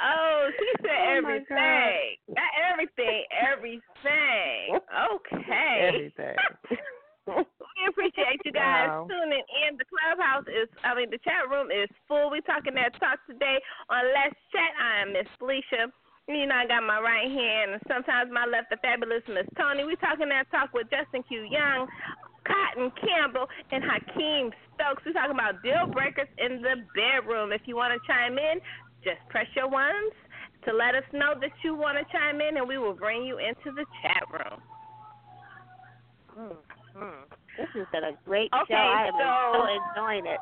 Oh, 0.00 0.50
she 0.58 0.66
said 0.82 0.90
Oh, 0.94 1.16
everything. 1.16 2.16
Not 2.28 2.52
everything, 2.70 3.24
everything. 3.34 4.78
Okay. 5.10 5.88
Everything. 5.88 6.36
We 7.28 7.82
appreciate 7.88 8.40
you 8.44 8.52
guys 8.52 8.90
Wow. 8.90 9.08
tuning 9.08 9.44
in. 9.68 9.78
The 9.78 9.86
clubhouse 9.86 10.46
is, 10.48 10.68
I 10.84 10.94
mean, 10.96 11.10
the 11.10 11.18
chat 11.22 11.48
room 11.50 11.70
is 11.70 11.88
full. 12.08 12.30
We 12.30 12.40
talking 12.42 12.74
that 12.74 12.98
talk 13.00 13.20
today 13.26 13.58
on 13.90 14.02
Let's 14.14 14.36
Chat. 14.52 14.72
I 14.80 15.02
am 15.02 15.12
Miss 15.14 15.28
Felicia. 15.38 15.92
You 16.28 16.46
know, 16.46 16.56
I 16.56 16.66
got 16.68 16.84
my 16.84 17.00
right 17.00 17.30
hand, 17.30 17.72
and 17.72 17.82
sometimes 17.88 18.30
my 18.32 18.44
left, 18.46 18.70
the 18.70 18.76
fabulous 18.84 19.24
Miss 19.28 19.48
Toni. 19.56 19.84
We 19.84 19.96
talking 19.96 20.28
that 20.28 20.50
talk 20.50 20.74
with 20.74 20.90
Justin 20.90 21.22
Q. 21.24 21.42
Young, 21.48 21.88
Kottyn 22.46 22.92
Campbell, 23.00 23.46
and 23.72 23.82
Haikeem 23.82 24.52
Stokes. 24.76 25.04
We 25.06 25.12
talking 25.14 25.32
about 25.36 25.62
deal 25.62 25.88
breakers 25.92 26.28
in 26.38 26.62
the 26.62 26.84
bedroom. 26.94 27.52
If 27.52 27.62
you 27.66 27.76
want 27.76 27.96
to 27.96 28.00
chime 28.06 28.36
in, 28.38 28.60
just 29.04 29.24
press 29.30 29.48
your 29.56 29.68
ones 29.70 30.12
to 30.66 30.72
let 30.74 30.94
us 30.94 31.06
know 31.12 31.34
that 31.40 31.52
you 31.64 31.74
want 31.74 31.98
to 31.98 32.04
chime 32.12 32.40
in, 32.42 32.58
and 32.58 32.68
we 32.68 32.78
will 32.78 32.94
bring 32.94 33.24
you 33.24 33.38
into 33.38 33.72
the 33.72 33.86
chat 34.02 34.24
room. 34.28 34.60
Mm. 36.38 36.56
Mm-hmm. 36.98 37.24
This 37.56 37.68
has 37.74 37.86
been 37.92 38.04
a 38.04 38.12
great 38.26 38.50
Okay, 38.52 38.74
show. 38.74 38.76
I 38.76 39.06
am 39.06 39.14
so- 39.14 39.52
so 39.54 39.68
enjoying 39.70 40.26
it. 40.26 40.40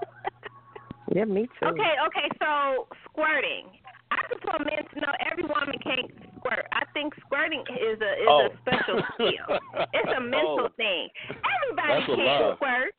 yeah, 1.14 1.24
me 1.24 1.46
too. 1.60 1.66
Okay, 1.66 1.94
okay, 2.06 2.28
so 2.40 2.88
squirting. 3.08 3.66
I 4.10 4.22
just 4.32 4.44
want 4.44 4.64
men 4.64 4.84
to 4.94 5.00
know 5.00 5.12
every 5.30 5.42
woman 5.44 5.74
can't 5.82 6.10
squirt. 6.38 6.66
I 6.72 6.84
think 6.94 7.12
squirting 7.26 7.60
is 7.70 8.00
a 8.00 8.12
is 8.22 8.28
Oh. 8.28 8.46
a 8.46 8.50
special 8.62 9.02
skill. 9.14 9.58
It's 9.92 10.12
a 10.16 10.20
mental 10.34 10.66
Oh. 10.66 10.68
thing. 10.76 11.08
Everybody 11.28 11.92
That's 11.92 12.06
can't 12.06 12.18
lie. 12.18 12.54
squirt. 12.56 12.94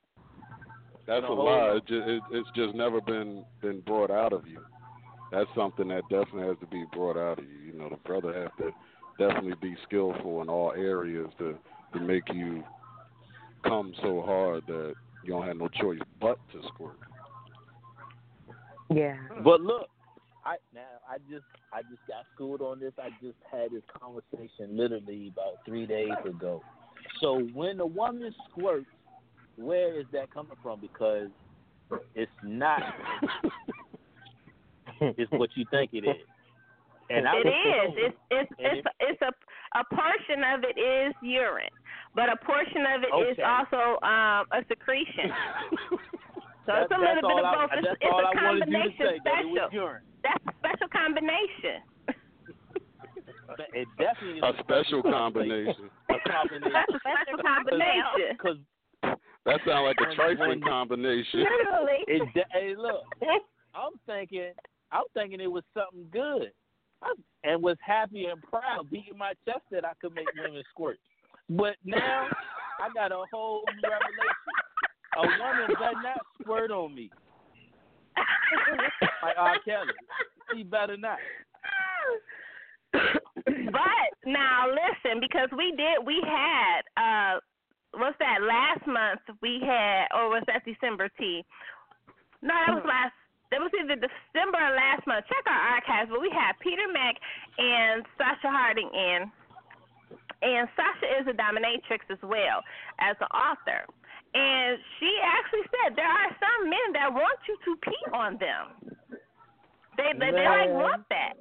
That's 1.08 1.24
No, 1.24 1.34
a 1.34 1.42
lie. 1.42 1.70
on. 1.70 1.78
It 1.78 1.86
just, 1.88 2.08
it, 2.08 2.22
it's 2.32 2.50
just 2.56 2.76
never 2.76 3.00
been 3.02 3.46
been 3.62 3.80
brought 3.82 4.12
out 4.12 4.34
of 4.34 4.48
you. 4.48 4.60
That's 5.32 5.50
something 5.56 5.88
that 5.90 6.04
definitely 6.10 6.48
has 6.48 6.58
to 6.60 6.68
be 6.68 6.84
brought 6.94 7.18
out 7.18 7.40
of 7.40 7.46
you. 7.46 7.72
You 7.72 7.80
know, 7.80 7.90
the 7.90 7.98
brother 7.98 8.34
has 8.34 8.52
to 8.60 8.72
definitely 9.18 9.56
be 9.62 9.76
skillful 9.88 10.42
in 10.42 10.50
all 10.50 10.72
areas 10.74 11.30
to 11.40 11.56
to 11.94 12.00
make 12.02 12.24
you 12.34 12.64
come 13.68 13.94
so 14.02 14.22
hard 14.22 14.64
that 14.68 14.94
you 15.24 15.32
don't 15.34 15.46
have 15.48 15.58
no 15.58 15.68
choice 15.68 16.00
but 16.22 16.38
to 16.54 16.62
squirt. 16.70 16.98
Yeah. 18.90 19.18
But 19.44 19.62
look, 19.62 19.88
I 20.46 20.56
now 20.74 20.82
I 21.10 21.18
just 21.30 21.46
I 21.74 21.82
just 21.84 22.06
got 22.08 22.26
schooled 22.34 22.62
on 22.62 22.80
this. 22.80 22.94
I 22.98 23.10
just 23.22 23.38
had 23.52 23.72
this 23.72 23.84
conversation 24.00 24.78
literally 24.78 25.32
about 25.34 25.56
three 25.66 25.86
days 25.86 26.10
ago. 26.26 26.62
So 27.22 27.40
when 27.54 27.80
a 27.80 27.86
woman 27.86 28.34
squirts, 28.50 28.86
where 29.58 30.00
is 30.00 30.06
that 30.14 30.32
coming 30.34 30.56
from? 30.64 30.80
Because 30.80 31.28
it's 32.16 32.32
not 32.44 32.82
it's 35.02 35.32
what 35.32 35.50
you 35.56 35.66
think 35.72 35.92
it 35.94 36.06
is. 36.08 36.16
And 37.10 37.28
I 37.28 37.38
It 37.38 37.46
was 37.46 37.54
is. 37.54 37.84
told- 37.86 37.98
It's 37.98 38.18
it's 38.32 38.52
it's 38.60 38.88
it's 39.02 39.22
a 39.22 39.32
a 39.80 39.84
portion 39.94 40.44
of 40.54 40.64
it 40.64 40.80
is 40.80 41.14
urine, 41.22 41.70
but 42.18 42.34
a 42.34 42.38
portion 42.44 42.82
of 42.90 43.04
it 43.06 43.14
is 43.30 43.38
Okay. 43.38 43.44
also 43.46 44.02
um 44.02 44.50
a 44.52 44.66
secretion. 44.68 45.30
So 46.68 46.74
That- 46.76 46.84
it's 46.84 46.92
a 46.92 47.00
little 47.00 47.16
bit 47.16 47.24
all 47.24 47.40
of 47.40 47.46
I- 47.46 47.56
both. 47.56 47.72
It's, 47.80 47.88
that's 47.88 48.02
it's 48.02 48.12
all 48.12 48.20
a 48.20 48.28
I 48.28 48.44
wanted 48.44 48.68
you 48.68 48.76
to 48.76 48.76
combination 48.76 49.08
say, 49.08 49.20
that 49.24 49.40
it 49.40 49.48
was 49.48 49.72
special. 49.72 49.88
That's 50.20 50.44
a 50.44 50.54
special 50.60 50.90
combination. 50.92 51.78
It 53.74 53.88
definitely 53.98 54.40
is 54.40 54.44
A 54.44 54.54
special 54.68 55.02
combination. 55.02 55.90
A 56.12 56.30
combination. 56.30 56.74
That's 56.76 56.92
a 56.92 57.00
special 57.00 57.38
combination. 57.48 58.28
Because 58.36 58.58
That 59.48 59.60
sounds 59.66 59.86
like 59.88 59.96
a 60.04 60.14
trifling 60.16 60.60
combination. 60.62 61.48
Literally. 61.48 62.04
it, 62.08 62.22
de- 62.36 62.52
hey, 62.52 62.76
look, 62.76 63.04
I'm 63.74 63.96
thinking, 64.06 64.52
I'm 64.92 65.08
thinking 65.14 65.40
it 65.40 65.48
was 65.52 65.64
something 65.74 66.04
good, 66.12 66.52
I, 67.02 67.14
and 67.46 67.64
was 67.64 67.78
happy 67.80 68.26
and 68.26 68.42
proud, 68.44 68.90
beating 68.92 69.18
my 69.18 69.34
chest 69.48 69.64
that 69.72 69.86
I 69.86 69.94
could 70.02 70.14
make 70.14 70.28
women 70.36 70.62
squirt. 70.72 70.98
But 71.50 71.76
now 71.86 72.28
I 72.80 72.90
got 72.94 73.12
a 73.12 73.24
whole 73.32 73.64
new 73.76 73.90
revelation. 73.90 74.48
A 75.18 75.22
woman 75.22 75.76
better 75.80 76.02
not 76.04 76.22
squirt 76.42 76.72
on 76.72 76.94
me. 76.94 77.10
like 79.24 79.38
R. 79.38 79.56
Kelly. 79.66 79.94
She 80.54 80.64
better 80.64 80.98
not. 80.98 81.18
but 82.94 84.10
now 84.26 84.68
listen, 84.70 85.20
because 85.20 85.50
we 85.58 85.72
did, 85.76 86.06
we 86.06 86.22
had, 86.24 86.82
uh, 86.96 87.40
what's 87.94 88.18
that? 88.20 88.40
Last 88.42 88.86
month 88.88 89.22
we 89.42 89.60
had, 89.62 90.08
or 90.14 90.30
was 90.30 90.44
that 90.48 90.64
December 90.66 91.10
T? 91.18 91.44
No, 92.42 92.54
that 92.54 92.76
was 92.76 92.84
last. 92.86 93.14
That 93.50 93.64
was 93.64 93.72
either 93.80 93.96
December 93.96 94.60
or 94.60 94.76
last 94.76 95.08
month. 95.08 95.24
Check 95.32 95.48
our 95.48 95.80
archives, 95.80 96.12
but 96.12 96.20
we 96.20 96.30
had 96.30 96.60
Peter 96.60 96.84
Mack 96.92 97.16
and 97.58 98.04
Sasha 98.20 98.52
Harding 98.52 98.92
in, 98.92 99.32
and 100.42 100.68
Sasha 100.76 101.22
is 101.22 101.28
a 101.28 101.34
dominatrix 101.34 102.00
as 102.10 102.20
well 102.24 102.62
as 103.00 103.16
an 103.20 103.28
author. 103.34 103.86
And 104.34 104.78
she 105.00 105.18
actually 105.24 105.66
said 105.72 105.96
there 105.96 106.06
are 106.08 106.30
some 106.38 106.70
men 106.70 106.94
that 106.94 107.12
want 107.12 107.40
you 107.48 107.58
to 107.66 107.76
pee 107.82 108.06
on 108.14 108.38
them. 108.38 108.98
They 109.98 110.14
they, 110.20 110.32
they 110.32 110.46
like 110.46 110.70
want 110.70 111.04
that. 111.10 111.34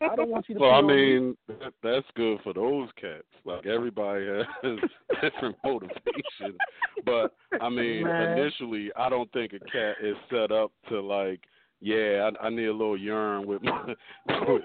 I 0.00 0.16
don't 0.16 0.30
want 0.30 0.48
you 0.48 0.54
to 0.54 0.60
Well, 0.60 0.70
I 0.70 0.80
pee 0.80 0.84
on 0.84 0.86
me. 0.86 1.18
mean, 1.20 1.36
that, 1.48 1.72
that's 1.82 2.06
good 2.14 2.38
for 2.42 2.54
those 2.54 2.88
cats. 2.98 3.24
Like 3.44 3.66
everybody 3.66 4.24
has 4.26 4.78
different 5.20 5.56
motivation, 5.64 6.56
but 7.04 7.34
I 7.60 7.68
mean, 7.68 8.04
Man. 8.04 8.38
initially, 8.38 8.90
I 8.96 9.08
don't 9.08 9.30
think 9.32 9.52
a 9.52 9.58
cat 9.58 9.96
is 10.02 10.16
set 10.30 10.52
up 10.52 10.72
to 10.88 11.00
like, 11.00 11.40
yeah, 11.80 12.30
I, 12.40 12.46
I 12.46 12.50
need 12.50 12.66
a 12.66 12.72
little 12.72 12.96
urine 12.98 13.46
with 13.46 13.62
my, 13.62 13.84
with, 14.48 14.62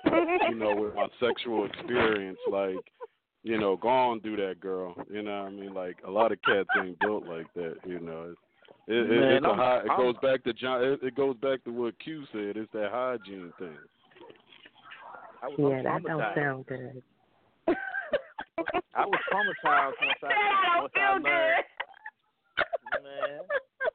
you 0.49 0.55
know, 0.55 0.75
with 0.75 0.95
my 0.95 1.07
sexual 1.19 1.65
experience. 1.65 2.39
Like, 2.51 2.75
you 3.43 3.57
know, 3.59 3.75
go 3.77 3.89
on, 3.89 4.19
do 4.19 4.35
that, 4.37 4.59
girl. 4.59 4.95
You 5.11 5.21
know, 5.21 5.43
what 5.43 5.47
I 5.47 5.49
mean, 5.51 5.73
like 5.73 5.97
a 6.07 6.11
lot 6.11 6.31
of 6.31 6.41
cats 6.41 6.69
ain't 6.81 6.99
built 6.99 7.25
like 7.27 7.51
that. 7.55 7.75
You 7.85 7.99
know, 7.99 8.31
it's, 8.31 8.39
it, 8.87 8.95
it, 8.95 9.19
Man, 9.19 9.33
it's 9.33 9.45
a 9.45 9.49
I'm- 9.49 9.57
high, 9.57 9.77
it 9.79 9.89
I'm- 9.89 9.99
goes 9.99 10.15
back 10.21 10.43
to 10.45 10.53
John. 10.53 10.83
It, 10.83 10.99
it 11.03 11.15
goes 11.15 11.35
back 11.37 11.63
to 11.65 11.71
what 11.71 11.99
Q 11.99 12.23
said. 12.31 12.57
It's 12.57 12.71
that 12.73 12.89
hygiene 12.91 13.51
thing. 13.59 13.77
I 15.41 15.47
was, 15.47 15.55
Yeah, 15.59 15.83
that 15.83 16.03
don't 16.03 16.35
sound 16.35 16.65
good. 16.67 17.03
I 18.95 19.05
was 19.05 19.19
traumatized 19.31 19.93
once 20.01 20.19
I, 20.23 20.27
I 20.27 20.73
don't 20.75 20.81
once 20.83 20.93
I 20.95 21.13
feel 21.13 21.23
learned, 21.23 21.63
man, 23.03 23.39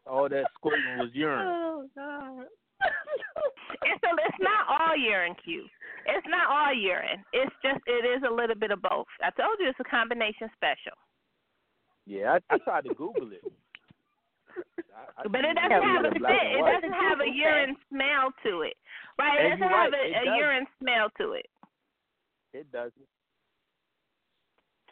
all 0.06 0.28
that 0.28 0.44
squirting 0.54 0.98
was 0.98 1.10
urine. 1.14 1.46
Oh 1.48 1.86
God. 1.94 2.46
and 3.88 3.96
so 4.00 4.08
it's 4.14 4.40
not 4.40 4.66
all 4.68 4.96
urine, 4.96 5.34
Q. 5.44 5.66
It's 6.06 6.26
not 6.28 6.48
all 6.48 6.72
urine. 6.72 7.24
It's 7.32 7.54
just 7.62 7.80
it 7.86 8.06
is 8.06 8.22
a 8.24 8.32
little 8.32 8.56
bit 8.56 8.70
of 8.70 8.80
both. 8.82 9.10
I 9.22 9.30
told 9.34 9.58
you 9.60 9.68
it's 9.68 9.80
a 9.80 9.88
combination 9.88 10.48
special. 10.56 10.96
Yeah, 12.06 12.38
I, 12.38 12.54
I 12.54 12.58
tried 12.58 12.84
to 12.88 12.94
Google 12.94 13.30
it. 13.32 13.44
I, 14.96 15.22
I 15.22 15.28
But 15.28 15.44
it 15.44 15.54
doesn't 15.54 15.84
have 15.84 16.04
a. 16.04 16.12
It 16.14 16.64
doesn't 16.64 16.96
have 16.96 17.20
a 17.20 17.28
urine 17.28 17.76
smell 17.90 18.32
to 18.44 18.62
it. 18.62 18.76
Right? 19.18 19.44
It 19.44 19.50
doesn't 19.50 19.68
have 19.68 19.92
right, 19.92 20.24
a, 20.24 20.28
it 20.28 20.28
a 20.32 20.36
urine 20.36 20.66
smell 20.80 21.10
to 21.20 21.32
it. 21.32 21.46
It 22.54 22.72
doesn't. 22.72 23.08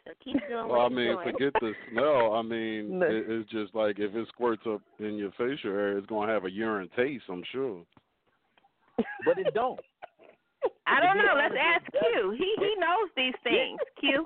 So 0.07 0.13
keep 0.23 0.39
doing 0.47 0.67
Well, 0.69 0.79
I 0.79 0.83
what 0.83 0.91
mean, 0.93 1.05
you're 1.05 1.23
doing. 1.23 1.33
forget 1.33 1.53
the 1.61 1.73
smell. 1.91 2.33
I 2.33 2.41
mean, 2.41 2.99
Look. 2.99 3.09
it, 3.09 3.25
it's 3.27 3.49
just 3.51 3.75
like 3.75 3.99
if 3.99 4.15
it 4.15 4.27
squirts 4.29 4.63
up 4.65 4.81
in 4.99 5.15
your 5.15 5.31
facial 5.31 5.71
area, 5.71 5.97
it's 5.97 6.07
gonna 6.07 6.31
have 6.31 6.45
a 6.45 6.51
urine 6.51 6.89
taste. 6.95 7.25
I'm 7.29 7.43
sure. 7.51 7.81
But 9.25 9.37
it 9.37 9.53
don't. 9.53 9.79
I 10.87 11.01
don't 11.01 11.17
know. 11.17 11.33
Let's 11.35 11.55
ask 11.59 11.85
it. 11.93 11.99
Q. 12.13 12.31
He 12.31 12.55
he 12.57 12.75
knows 12.79 13.09
these 13.17 13.33
things. 13.43 13.79
Q. 13.99 14.25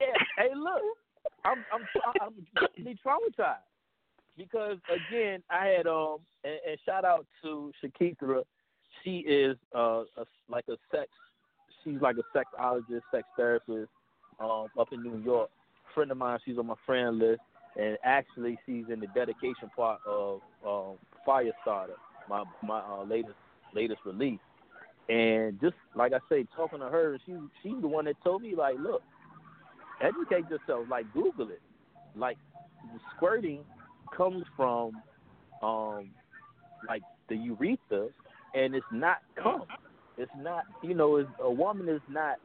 Yeah. 0.00 0.06
Hey, 0.36 0.50
look, 0.56 0.82
I'm 1.44 1.64
I'm 1.72 1.86
tra- 1.92 2.26
I'm 2.26 2.68
deeply 2.76 2.98
traumatized 3.06 3.58
because 4.36 4.78
again, 4.90 5.42
I 5.48 5.66
had 5.66 5.86
um 5.86 6.18
and, 6.42 6.58
and 6.68 6.78
shout 6.84 7.04
out 7.04 7.24
to 7.42 7.72
Shakithra. 7.82 8.42
She 9.04 9.18
is 9.18 9.56
uh 9.74 10.02
a, 10.18 10.24
like 10.48 10.64
a 10.68 10.76
sex. 10.90 11.08
She's 11.84 12.00
like 12.00 12.16
a 12.16 12.36
sexologist, 12.38 13.02
sex 13.12 13.24
therapist, 13.36 13.90
um 14.40 14.68
up 14.78 14.88
in 14.92 15.02
New 15.02 15.18
York. 15.24 15.50
friend 15.94 16.10
of 16.10 16.16
mine. 16.16 16.38
She's 16.44 16.58
on 16.58 16.66
my 16.66 16.74
friend 16.86 17.18
list, 17.18 17.40
and 17.76 17.96
actually 18.04 18.58
she's 18.66 18.84
in 18.92 19.00
the 19.00 19.06
dedication 19.14 19.70
part 19.74 20.00
of 20.06 20.40
um 20.66 20.96
Firestarter, 21.26 21.96
my 22.28 22.44
my 22.62 22.80
uh, 22.80 23.04
latest 23.04 23.36
latest 23.74 24.00
release. 24.04 24.40
And 25.08 25.60
just 25.60 25.74
like 25.94 26.12
I 26.12 26.18
say, 26.28 26.46
talking 26.56 26.80
to 26.80 26.86
her, 26.86 27.18
she 27.26 27.36
she's 27.62 27.80
the 27.80 27.88
one 27.88 28.06
that 28.06 28.16
told 28.24 28.42
me 28.42 28.54
like, 28.54 28.76
look, 28.78 29.02
educate 30.00 30.48
yourself, 30.50 30.86
like 30.88 31.12
Google 31.12 31.50
it. 31.50 31.60
Like 32.16 32.38
the 32.92 33.00
squirting 33.16 33.64
comes 34.16 34.44
from 34.56 35.02
um 35.62 36.10
like 36.88 37.02
the 37.28 37.36
urethra 37.36 38.08
and 38.54 38.74
it's 38.74 38.86
not 38.92 39.18
cum. 39.42 39.62
It's 40.16 40.30
not 40.38 40.64
you 40.82 40.94
know, 40.94 41.26
a 41.42 41.50
woman 41.50 41.88
is 41.88 42.02
not 42.08 42.36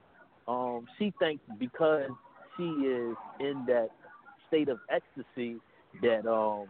um 0.49 0.85
she 0.97 1.13
thinks 1.19 1.43
because 1.59 2.09
she 2.57 2.63
is 2.63 3.15
in 3.39 3.63
that 3.67 3.89
state 4.47 4.67
of 4.67 4.80
ecstasy 4.89 5.57
that 6.01 6.27
um 6.27 6.67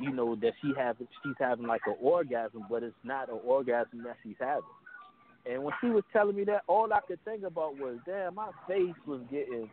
you 0.00 0.10
know 0.12 0.34
that 0.34 0.52
she 0.62 0.72
have 0.76 0.96
she's 0.98 1.34
having 1.38 1.66
like 1.66 1.82
an 1.86 1.96
orgasm 2.00 2.64
but 2.70 2.82
it's 2.82 2.94
not 3.04 3.28
an 3.28 3.38
orgasm 3.44 4.02
that 4.02 4.16
she's 4.22 4.36
having. 4.40 4.62
And 5.46 5.62
when 5.62 5.72
she 5.80 5.86
was 5.86 6.04
telling 6.12 6.36
me 6.36 6.44
that, 6.44 6.62
all 6.66 6.92
I 6.92 7.00
could 7.00 7.22
think 7.24 7.44
about 7.44 7.78
was, 7.78 7.96
damn, 8.04 8.34
my 8.34 8.50
face 8.68 8.94
was 9.06 9.20
getting 9.30 9.70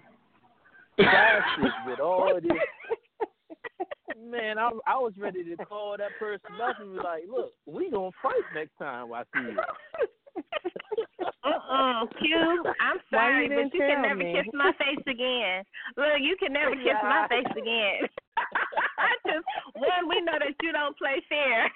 plastic 0.98 1.74
with 1.86 2.00
all 2.00 2.36
of 2.36 2.42
this. 2.44 2.52
Man, 4.32 4.58
I 4.58 4.72
I 4.88 4.98
was 4.98 5.14
ready 5.18 5.44
to 5.44 5.66
call 5.66 5.96
that 5.98 6.12
person 6.20 6.50
up 6.62 6.80
and 6.80 6.94
be 6.94 6.98
like, 6.98 7.24
look, 7.30 7.54
we 7.66 7.92
gonna 7.92 8.10
fight 8.22 8.42
next 8.56 8.78
time 8.80 9.14
I 9.14 9.24
see 9.34 9.52
you. 9.52 9.58
Uh-uh, 11.48 12.06
Q, 12.20 12.64
I'm 12.82 12.98
sorry, 13.10 13.48
you 13.48 13.56
but 13.56 13.74
you 13.74 13.80
can 13.80 14.02
never 14.02 14.16
me? 14.16 14.34
kiss 14.36 14.52
my 14.54 14.72
face 14.74 15.04
again. 15.08 15.64
Look, 15.96 16.20
you 16.20 16.36
can 16.40 16.52
never 16.52 16.76
kiss 16.76 17.00
my 17.04 17.28
face 17.30 17.52
again. 17.52 18.10
I 19.00 19.16
just 19.26 19.46
one, 19.76 20.10
we 20.10 20.22
know 20.22 20.34
that 20.40 20.56
you 20.62 20.72
don't 20.74 20.98
play 20.98 21.24
fair. 21.30 21.72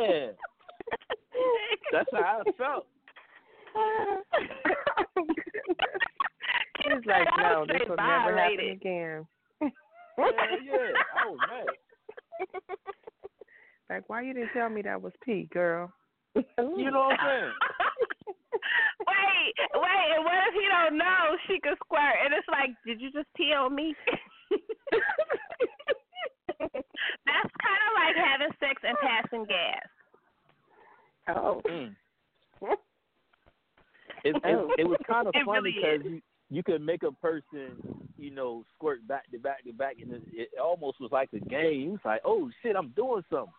Yeah, 0.00 0.32
that's 1.92 2.10
how 2.12 2.42
I 2.46 2.52
felt. 2.58 2.86
He's 6.84 6.92
like, 7.06 7.28
no, 7.38 7.64
this 7.66 7.80
will 7.88 7.96
never 7.96 8.36
happen 8.36 8.68
again. 8.70 9.26
Yeah, 9.62 9.68
yeah, 10.18 10.92
I 11.16 11.30
was 11.30 11.38
mad. 11.48 12.76
Like, 13.88 14.08
why 14.08 14.22
you 14.22 14.34
didn't 14.34 14.50
tell 14.52 14.68
me 14.68 14.82
that 14.82 15.00
was 15.00 15.12
pee, 15.24 15.48
girl? 15.52 15.92
You 16.34 16.90
know 16.90 17.08
what 17.08 17.18
I'm 17.20 17.26
saying? 17.26 17.52
wait, 19.06 19.54
wait, 19.74 20.08
and 20.14 20.24
what 20.24 20.37
if 20.48 20.54
he 20.54 20.66
don't 20.68 20.98
know 20.98 21.36
she 21.46 21.60
could 21.60 21.78
squirt? 21.84 22.16
And 22.24 22.34
it's 22.34 22.48
like, 22.48 22.70
did 22.86 23.00
you 23.00 23.12
just 23.12 23.28
pee 23.36 23.52
on 23.52 23.74
me? 23.74 23.94
That's 26.60 27.52
kind 27.60 27.82
of 27.84 27.92
like 27.94 28.16
having 28.16 28.52
sex 28.58 28.82
and 28.82 28.96
passing 28.98 29.44
gas. 29.44 29.86
Oh. 31.28 31.60
Mm. 31.68 31.94
It, 34.24 34.34
it, 34.34 34.80
it 34.80 34.84
was 34.88 34.98
kind 35.06 35.28
of 35.28 35.34
It 35.36 35.44
funny 35.44 35.60
really 35.60 35.74
because 35.76 36.04
you 36.04 36.20
you 36.50 36.62
could 36.62 36.80
make 36.80 37.02
a 37.02 37.12
person, 37.12 37.76
you 38.16 38.30
know, 38.30 38.64
squirt 38.74 39.06
back 39.06 39.30
to 39.30 39.38
back 39.38 39.64
to 39.64 39.72
back, 39.72 39.96
and 40.02 40.12
it, 40.12 40.22
it 40.32 40.48
almost 40.62 41.00
was 41.00 41.12
like 41.12 41.28
a 41.34 41.40
game. 41.40 41.94
It's 41.96 42.04
like, 42.04 42.22
oh 42.24 42.50
shit, 42.62 42.74
I'm 42.74 42.88
doing 42.96 43.22
something. 43.30 43.52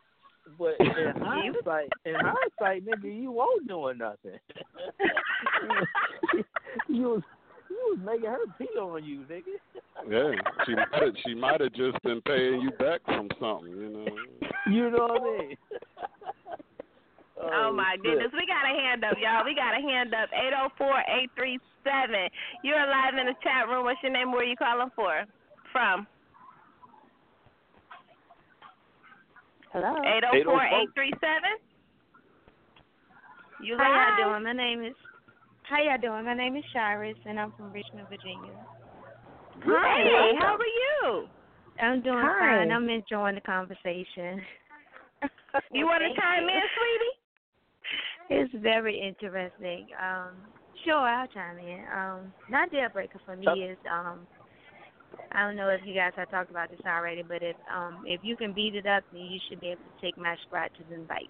But 0.57 0.76
in 0.80 0.88
hindsight, 1.22 1.90
in 2.06 2.16
hindsight, 2.16 2.86
nigga, 2.86 3.22
you 3.22 3.32
won't 3.32 3.68
doing 3.68 3.99
nothing. 3.99 4.40
You 6.90 7.03
was 7.10 7.22
you 7.70 7.95
was 7.95 7.99
making 8.03 8.30
her 8.30 8.45
pee 8.57 8.80
on 8.80 9.03
you, 9.03 9.26
nigga. 9.30 9.56
Yeah, 10.10 10.32
she 10.66 10.74
might 10.76 10.94
have, 10.94 11.14
she 11.26 11.36
might 11.36 11.61
have 11.61 11.74
just 11.74 12.02
been 12.03 12.22
paying 12.22 12.61
you 12.61 12.72
back 12.72 13.03
from 13.06 13.30
something, 13.40 13.70
you 13.70 13.90
know. 13.90 14.07
You 14.68 14.90
know 14.90 15.07
what 15.07 15.22
I 15.22 15.38
mean? 15.38 15.57
Oh, 17.41 17.49
oh 17.53 17.74
my 17.74 17.94
shit. 17.95 18.03
goodness. 18.03 18.32
We 18.34 18.45
got 18.48 18.66
a 18.66 18.76
hand 18.76 19.03
up, 19.06 19.18
y'all. 19.22 19.45
We 19.45 19.56
got 19.56 19.78
a 19.78 19.82
hand 19.82 20.14
up. 20.14 20.30
Eight 20.34 20.49
zero 20.49 20.70
four 20.78 20.99
eight 21.07 21.30
three 21.36 21.60
seven. 21.84 22.28
You're 22.64 22.80
live 22.80 23.16
in 23.20 23.28
the 23.28 23.36
chat 23.44 23.68
room. 23.70 23.86
What's 23.86 24.02
your 24.03 24.11
name? 24.11 24.32
Where 24.32 24.41
are 24.41 24.45
you 24.45 24.57
calling 24.57 24.90
for? 24.95 25.24
From? 25.72 26.07
Hello. 29.72 29.95
Eight 30.03 30.24
zero 30.32 30.44
four 30.44 30.64
eight 30.64 30.90
three 30.95 31.14
seven. 31.22 31.53
You 33.61 33.78
How 33.78 34.16
y'all 34.18 34.32
doing? 34.32 34.44
My 34.44 34.53
name 34.53 34.84
is. 34.84 34.95
How 35.70 35.78
y'all 35.84 36.02
doing? 36.02 36.26
My 36.26 36.34
name 36.34 36.56
is 36.56 36.64
Shirus, 36.76 37.14
and 37.26 37.40
I'm 37.40 37.52
from 37.52 37.72
Richmond, 37.72 38.08
Virginia. 38.10 38.58
Hey, 39.64 40.34
how 40.40 40.58
are 40.58 40.66
you? 40.66 41.28
I'm 41.80 42.02
doing 42.02 42.18
Hi. 42.18 42.58
fine. 42.58 42.72
I'm 42.72 42.90
enjoying 42.90 43.36
the 43.36 43.41
conversation. 43.41 44.41
You 45.72 45.86
want 45.86 46.02
to 46.02 46.20
chime 46.20 46.44
you. 46.44 46.50
in, 46.50 46.62
sweetie? 46.74 47.16
It's 48.41 48.64
very 48.64 49.00
interesting. 49.00 49.88
Um, 50.02 50.38
sure, 50.84 50.96
I'll 50.96 51.28
chime 51.28 51.60
in. 51.60 51.84
Um, 51.96 52.34
not 52.50 52.72
deal 52.72 52.88
breaker 52.91 53.20
for 53.26 53.36
me 53.36 53.48
is 53.48 53.78
um, 53.91 54.26
I 55.32 55.46
don't 55.46 55.56
know 55.56 55.70
if 55.70 55.82
you 55.86 55.94
guys 55.94 56.14
have 56.16 56.30
talked 56.32 56.50
about 56.50 56.70
this 56.70 56.80
already, 56.88 57.22
but 57.22 57.44
if 57.44 57.56
um, 57.76 58.04
if 58.06 58.22
you 58.24 58.36
can 58.36 58.54
beat 58.54 58.76
it 58.76 58.86
up, 58.88 59.04
then 59.12 59.22
you 59.22 59.40
should 59.48 59.60
be 59.62 59.68
able 59.68 59.82
to 59.82 60.06
take 60.06 60.18
my 60.18 60.36
scratches 60.48 60.86
and 60.91 61.08
bites. 61.08 61.28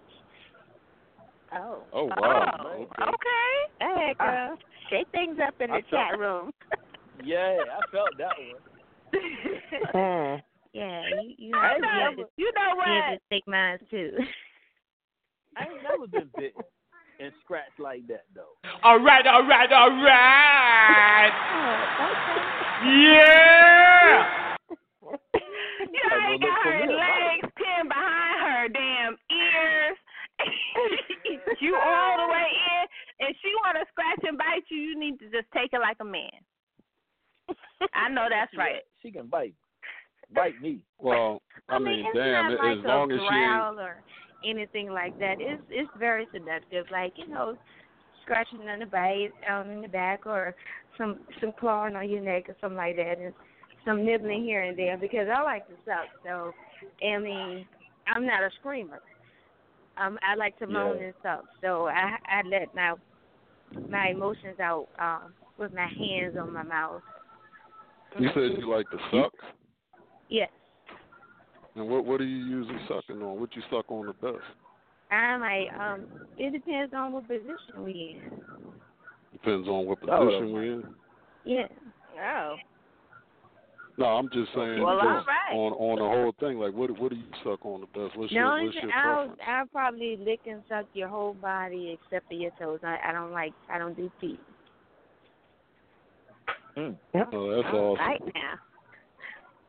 Oh. 1.53 1.83
Oh 1.93 2.05
wow. 2.17 2.57
Oh, 2.63 2.67
okay. 2.83 3.03
Okay. 3.03 3.55
Hey, 3.79 4.13
girl. 4.19 4.49
Ah. 4.53 4.55
Shake 4.89 5.07
things 5.11 5.37
up 5.45 5.53
in 5.59 5.69
the 5.71 5.77
I 5.77 5.81
felt- 5.81 5.91
chat 5.91 6.19
room. 6.19 6.51
Yeah, 7.21 7.57
I 7.59 7.81
felt 7.91 8.09
that 8.17 8.31
one. 8.39 8.55
Yeah, 10.71 11.01
you 11.21 11.33
you 11.49 11.57
I 11.57 11.67
have 11.67 11.75
ain't 11.75 11.83
to 11.83 11.87
be 11.89 11.99
able 11.99 12.11
never- 12.11 12.15
to, 12.15 12.27
you 12.37 12.51
know 12.55 12.61
be 12.75 12.91
able 12.91 13.01
what? 13.01 13.09
to 13.11 13.19
take 13.31 13.47
mine 13.47 13.79
too. 13.89 14.11
I 15.57 15.63
ain't 15.63 15.83
never 15.83 16.07
been 16.07 16.29
bitten 16.37 16.61
and 17.19 17.33
scratched 17.43 17.79
like 17.79 18.05
that 18.07 18.23
though. 18.35 18.53
All 18.83 18.99
right, 18.99 19.25
all 19.27 19.45
right, 19.47 19.71
all 19.73 19.89
right. 19.89 21.31
Oh, 21.99 22.85
yeah. 22.85 24.55
You 25.81 26.01
know, 26.07 26.29
ain't 26.29 26.41
got 26.41 26.63
her 26.63 26.85
you 31.59 31.75
all 31.75 32.17
the 32.17 32.31
way 32.31 32.47
in, 32.47 33.27
and 33.27 33.35
she 33.41 33.49
want 33.63 33.77
to 33.77 33.85
scratch 33.91 34.21
and 34.27 34.37
bite 34.37 34.65
you. 34.69 34.77
You 34.77 34.99
need 34.99 35.19
to 35.19 35.25
just 35.25 35.49
take 35.53 35.73
it 35.73 35.79
like 35.79 35.97
a 36.01 36.05
man. 36.05 36.39
I 37.93 38.09
know 38.09 38.27
that's 38.29 38.55
right. 38.57 38.81
She 39.01 39.11
can 39.11 39.27
bite. 39.27 39.55
Bite 40.33 40.61
me. 40.61 40.83
Well, 40.99 41.41
I, 41.69 41.75
I 41.75 41.79
mean, 41.79 42.03
mean, 42.03 42.13
damn, 42.13 42.51
like 42.51 42.77
as 42.77 42.85
long 42.85 43.11
as 43.11 43.19
she 43.19 43.81
or 43.81 44.03
anything 44.45 44.91
like 44.91 45.17
that. 45.19 45.35
It's 45.39 45.61
it's 45.69 45.89
very 45.97 46.27
seductive. 46.31 46.85
Like 46.91 47.13
you 47.15 47.27
know, 47.27 47.57
scratching 48.23 48.61
on 48.69 48.79
the 48.79 48.85
bite, 48.85 49.31
um, 49.49 49.69
in 49.71 49.81
the 49.81 49.87
back, 49.87 50.25
or 50.25 50.55
some 50.97 51.19
some 51.41 51.51
clawing 51.59 51.95
on 51.95 52.09
your 52.09 52.21
neck 52.21 52.49
or 52.49 52.55
something 52.61 52.77
like 52.77 52.95
that, 52.97 53.17
and 53.19 53.33
some 53.85 54.05
nibbling 54.05 54.43
here 54.43 54.63
and 54.63 54.77
there. 54.77 54.97
Because 54.97 55.27
I 55.33 55.41
like 55.41 55.67
to 55.67 55.73
suck, 55.85 56.09
so 56.23 56.51
I 57.05 57.17
mean, 57.17 57.65
I'm 58.07 58.25
not 58.25 58.43
a 58.43 58.49
screamer. 58.59 59.01
Um, 59.99 60.17
I 60.27 60.35
like 60.35 60.57
to 60.59 60.67
moan 60.67 60.97
Yeah. 60.97 61.05
and 61.05 61.13
suck, 61.21 61.45
so 61.61 61.87
I 61.87 62.17
I 62.25 62.41
let 62.43 62.73
my 62.73 62.93
my 63.89 64.07
emotions 64.09 64.59
out 64.59 64.87
um 64.97 65.33
with 65.57 65.73
my 65.73 65.87
hands 65.87 66.35
on 66.39 66.53
my 66.53 66.63
mouth. 66.63 67.01
You 68.17 68.29
said 68.33 68.57
you 68.59 68.69
like 68.69 68.89
to 68.91 68.97
suck, 69.11 69.33
Yes. 70.29 70.49
and 71.75 71.87
what 71.87 72.05
what 72.05 72.21
are 72.21 72.25
you 72.25 72.37
usually 72.37 72.79
sucking 72.87 73.21
on? 73.21 73.39
What 73.39 73.55
you 73.55 73.61
suck 73.69 73.91
on 73.91 74.05
the 74.07 74.13
best? 74.13 74.43
I 75.11 75.37
might. 75.37 75.67
Um, 75.77 76.05
it 76.37 76.51
depends 76.51 76.93
on 76.93 77.11
what 77.11 77.27
position 77.27 77.83
we 77.83 78.21
in. 78.23 78.41
Depends 79.33 79.67
on 79.67 79.85
what 79.85 79.99
Oh. 80.07 80.25
position 80.25 80.53
we're 80.53 80.63
in. 80.63 80.95
Yeah. 81.43 81.67
Oh. 82.21 82.55
No, 83.99 84.05
I'm 84.05 84.29
just 84.29 84.47
saying 84.55 84.81
Well, 84.81 84.95
because 84.95 85.25
all 85.27 85.27
right. 85.27 85.53
on 85.53 85.73
on 85.73 85.99
the 85.99 86.05
whole 86.05 86.33
thing. 86.39 86.57
Like, 86.57 86.73
what 86.73 86.89
what 86.97 87.11
do 87.11 87.17
you 87.17 87.25
suck 87.43 87.65
on 87.65 87.81
the 87.81 87.87
best? 87.87 88.17
What's 88.17 88.31
The 88.31 88.39
your 88.39 88.63
what's 88.63 88.75
your 88.75 88.91
I'll 88.93 89.27
preference? 89.27 89.41
I'll 89.45 89.65
probably 89.67 90.17
lick 90.17 90.39
and 90.47 90.63
suck 90.69 90.85
your 90.93 91.09
whole 91.09 91.33
body 91.33 91.99
except 91.99 92.29
for 92.29 92.33
your 92.33 92.51
toes. 92.57 92.79
I, 92.81 92.97
I 93.05 93.11
don't 93.11 93.33
like 93.33 93.51
I 93.69 93.77
don't 93.77 93.97
do 93.97 94.09
feet. 94.21 94.39
Oh, 96.77 96.95
that's 97.13 97.33
awesome. 97.33 97.97
Right 97.97 98.21
now. 98.33 98.53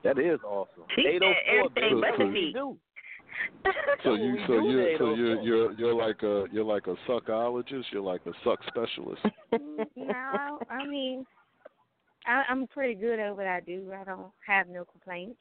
That 0.04 0.18
is 0.20 0.38
awesome. 0.44 0.84
She 0.94 1.02
Eight 1.02 1.20
said 1.20 1.26
oh 1.26 1.68
four, 1.74 1.82
everything 1.82 2.00
but 2.00 2.24
the 2.24 2.32
feet. 2.32 2.54
So 4.04 4.14
you 4.14 4.36
so 4.46 4.52
you 4.60 4.96
so 4.96 5.14
you're 5.14 5.40
you're 5.40 5.72
you're 5.72 5.94
like 5.94 6.22
a 6.22 6.44
you're 6.52 6.64
like 6.64 6.86
a 6.86 6.94
suckologist. 7.08 7.84
You're 7.90 8.02
like 8.02 8.20
a 8.26 8.32
suck 8.44 8.60
specialist. 8.68 9.22
no, 9.52 9.58
I 9.96 10.49
mean 10.49 10.49
I, 12.30 12.44
I'm 12.48 12.66
pretty 12.68 12.94
good 12.94 13.18
at 13.18 13.36
what 13.36 13.46
I 13.46 13.60
do. 13.60 13.92
I 13.98 14.04
don't 14.04 14.30
have 14.46 14.68
no 14.68 14.84
complaints. 14.84 15.40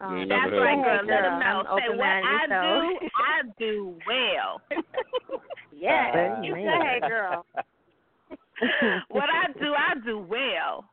Um, 0.00 0.26
That's 0.28 0.50
never 0.50 0.56
had 0.56 0.62
right, 0.64 0.76
no 0.76 0.82
girl. 0.82 0.98
complaints. 0.98 1.10
Let 1.10 1.22
them 1.22 1.40
know. 1.40 1.62
I'm 1.70 1.78
Say 1.78 1.96
what 1.96 2.06
I 2.06 2.44
open-minded, 2.44 3.00
do, 3.00 3.08
I 3.16 3.42
do 3.58 3.94
well. 4.06 4.60
Yeah. 5.76 6.40
You 6.42 6.54
Amen. 6.54 6.64
go 6.64 6.80
ahead, 6.80 7.02
girl. 7.02 7.46
what 9.08 9.28
I 9.28 9.52
do, 9.58 9.74
I 9.74 9.94
do 10.04 10.18
well. 10.20 10.84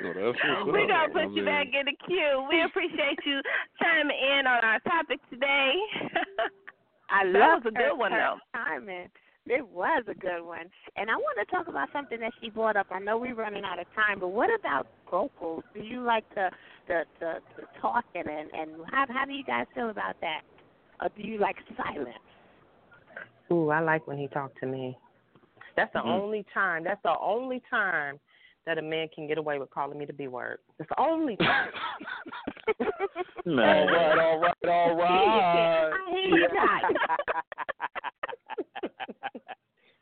No, 0.00 0.32
We're 0.64 0.86
gonna 0.86 1.12
put 1.12 1.34
you 1.34 1.44
back 1.44 1.66
in 1.74 1.86
the 1.86 1.96
queue. 2.06 2.46
We 2.48 2.62
appreciate 2.62 3.18
you 3.26 3.40
chiming 3.82 4.16
in 4.16 4.46
on 4.46 4.64
our 4.64 4.78
topic 4.80 5.18
today. 5.28 5.72
I 7.10 7.24
That 7.24 7.38
love 7.38 7.64
was 7.64 7.72
a 7.72 7.76
good 7.76 7.82
her, 7.82 7.94
one, 7.96 8.12
her 8.12 8.18
though. 8.18 8.38
timing. 8.54 9.08
It 9.46 9.66
was 9.68 10.04
a 10.08 10.14
good 10.14 10.42
one. 10.42 10.66
And 10.96 11.10
I 11.10 11.14
want 11.16 11.38
to 11.38 11.54
talk 11.54 11.68
about 11.68 11.88
something 11.92 12.20
that 12.20 12.32
she 12.40 12.50
brought 12.50 12.76
up. 12.76 12.86
I 12.90 12.98
know 12.98 13.18
we're 13.18 13.34
running 13.34 13.64
out 13.64 13.78
of 13.78 13.86
time, 13.94 14.20
but 14.20 14.28
what 14.28 14.50
about 14.58 14.86
vocals? 15.10 15.64
Do 15.74 15.80
you 15.80 16.02
like 16.02 16.24
the 16.34 16.50
the 16.86 17.02
the, 17.18 17.34
the 17.56 17.62
talking 17.80 18.22
and 18.26 18.50
and 18.52 18.70
how 18.90 19.06
how 19.08 19.24
do 19.24 19.32
you 19.32 19.44
guys 19.44 19.66
feel 19.74 19.90
about 19.90 20.16
that? 20.20 20.42
Or 21.00 21.08
do 21.16 21.22
you 21.22 21.38
like 21.38 21.56
silence? 21.76 22.16
Ooh, 23.50 23.70
I 23.70 23.80
like 23.80 24.06
when 24.06 24.18
he 24.18 24.28
talked 24.28 24.58
to 24.60 24.66
me. 24.66 24.96
That's 25.76 25.92
the 25.92 26.00
Mhm. 26.00 26.22
only 26.22 26.44
time. 26.54 26.84
That's 26.84 27.02
the 27.02 27.18
only 27.18 27.60
time 27.70 28.20
that 28.66 28.78
a 28.78 28.82
man 28.82 29.08
can 29.08 29.26
get 29.26 29.38
away 29.38 29.58
with 29.58 29.70
calling 29.70 29.98
me 29.98 30.04
the 30.04 30.12
B 30.12 30.28
word. 30.28 30.58
It's 30.78 30.88
the 30.88 31.00
only 31.00 31.36
time. 31.36 31.72
Man. 33.46 33.88
all 33.88 33.92
right, 33.92 34.18
all 34.18 34.38
right, 34.38 34.54
all 34.68 34.96
right. 34.96 35.92
I 35.94 36.10
hear 36.10 36.38
you 36.38 36.48
not. 36.52 36.82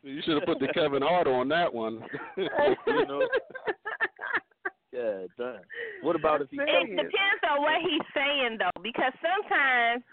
You 0.04 0.22
should 0.24 0.34
have 0.36 0.44
put 0.46 0.60
the 0.60 0.68
Kevin 0.72 1.02
Hart 1.02 1.26
on 1.26 1.48
that 1.48 1.74
one. 1.74 2.00
you 2.36 3.06
know. 3.06 3.20
Yeah, 4.92 5.26
done. 5.36 5.60
What 6.02 6.14
about 6.16 6.40
if 6.40 6.48
he 6.50 6.56
It 6.56 6.66
choking? 6.66 6.96
depends 6.96 7.42
on 7.50 7.60
what 7.60 7.80
he's 7.82 8.00
saying 8.14 8.58
though, 8.58 8.80
because 8.80 9.12
sometimes 9.20 10.04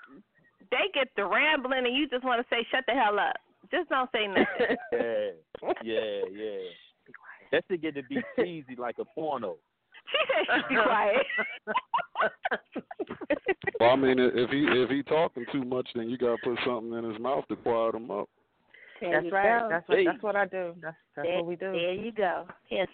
they 0.71 0.89
get 0.93 1.07
the 1.15 1.25
rambling 1.25 1.85
and 1.85 1.95
you 1.95 2.09
just 2.09 2.23
want 2.25 2.41
to 2.41 2.47
say, 2.53 2.65
"Shut 2.71 2.83
the 2.87 2.93
hell 2.93 3.19
up." 3.19 3.35
Just 3.71 3.89
don't 3.89 4.09
say 4.11 4.27
nothing. 4.27 4.75
Yeah, 4.91 5.29
yeah, 5.83 6.21
yeah. 6.33 6.57
That 7.51 7.63
should 7.69 7.81
get 7.81 7.95
to 7.95 8.03
be 8.03 8.17
cheesy 8.37 8.75
like 8.77 8.95
a 8.99 9.05
porno. 9.05 9.55
she 10.11 10.17
said, 10.27 10.61
"Shh, 10.61 10.67
"Be 10.69 10.75
quiet." 10.83 11.25
well, 13.79 13.89
I 13.91 13.95
mean, 13.95 14.19
if 14.19 14.49
he 14.49 14.65
if 14.67 14.89
he 14.89 15.03
talking 15.03 15.45
too 15.51 15.63
much, 15.63 15.87
then 15.95 16.09
you 16.09 16.17
gotta 16.17 16.37
put 16.43 16.57
something 16.65 16.93
in 16.97 17.09
his 17.09 17.19
mouth 17.21 17.47
to 17.49 17.55
quiet 17.55 17.95
him 17.95 18.11
up. 18.11 18.29
There 19.06 19.22
That's 19.22 19.26
you 19.26 19.32
right. 19.32 19.60
go. 19.61 19.69
That's 19.69 19.88
what 19.88 19.98
that's 20.06 20.23
what 20.23 20.36
I 20.36 20.45
do. 20.45 20.73
That's 20.82 20.95
that's 21.15 21.27
there, 21.27 21.38
what 21.38 21.45
we 21.45 21.56
do. 21.56 21.72
There 21.72 21.94
you 21.94 22.11
go. 22.11 22.45
Yes. 22.69 22.88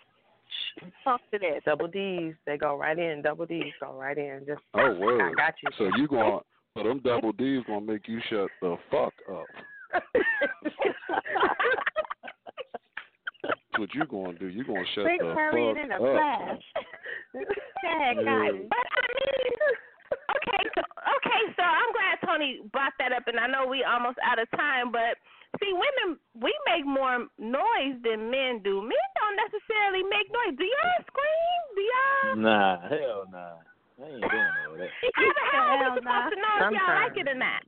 Talk 1.04 1.22
to 1.32 1.40
this. 1.40 1.64
Double 1.66 1.88
D's, 1.88 2.34
they 2.46 2.58
go 2.58 2.78
right 2.78 2.98
in. 3.00 3.22
Double 3.22 3.46
D's 3.46 3.74
go 3.80 3.94
right 3.98 4.18
in. 4.18 4.42
Just 4.46 4.60
Oh, 4.74 4.94
word. 5.00 5.22
I 5.32 5.34
got 5.34 5.54
you. 5.64 5.70
So 5.78 5.90
you 5.98 6.08
going 6.08 6.42
so 6.76 6.84
them 6.84 7.00
double 7.04 7.32
D's 7.34 7.64
gonna 7.68 7.82
make 7.82 8.08
you 8.08 8.20
shut 8.30 8.50
the 8.62 8.76
fuck 8.90 9.14
up. 9.32 9.46
That's 13.44 13.56
what 13.78 13.94
you 13.94 14.06
gonna 14.06 14.38
do. 14.38 14.48
You 14.48 14.64
gonna 14.64 14.84
shut 14.94 15.04
Bring 15.06 15.20
the 15.20 15.34
Harriet 15.34 15.76
fuck 15.78 15.86
in 15.86 15.92
a 15.92 15.96
up. 15.96 16.02
flash. 16.02 16.64
Tag 17.84 18.18
Yeah. 18.18 18.24
Kottyn. 18.24 18.70
But 18.70 18.86
I 18.88 19.02
mean, 19.16 19.52
okay, 20.36 20.70
so 20.76 20.82
okay, 21.16 21.42
so 21.56 21.64
I'm 21.64 21.92
glad 21.94 22.20
Toni 22.28 22.60
brought 22.72 22.94
that 23.00 23.12
up, 23.14 23.28
and 23.28 23.40
I 23.40 23.48
know 23.48 23.66
we 23.68 23.84
almost 23.84 24.18
out 24.24 24.40
of 24.40 24.50
time, 24.52 24.92
but 24.92 25.18
see, 25.60 25.72
women 25.73 26.19
we 26.40 26.53
make 26.69 26.86
more 26.86 27.28
noise 27.38 27.98
than 28.03 28.32
men 28.32 28.61
do. 28.64 28.80
Men 28.80 29.07
don't 29.19 29.38
necessarily 29.41 30.03
make 30.07 30.32
noise. 30.32 30.56
Do 30.56 30.64
y'all 30.64 31.02
scream? 31.03 31.61
Do 31.76 31.82
y'all? 31.82 32.36
Nah, 32.38 32.76
hell 32.88 33.23
nah. 33.32 33.60
I 33.99 34.07
ain't 34.07 34.22
doing 34.22 34.53
all 34.68 34.78
that. 34.78 34.90
How 35.14 35.28
the 35.28 35.45
hell 35.52 35.68
are 35.68 35.78
we 35.78 35.99
supposed 35.99 36.06
nah. 36.06 36.30
to 36.30 36.38
know 36.40 36.53
if 36.61 36.73
y'all 36.73 36.95
like 36.95 37.18
it 37.18 37.28
or 37.28 37.36
not? 37.36 37.61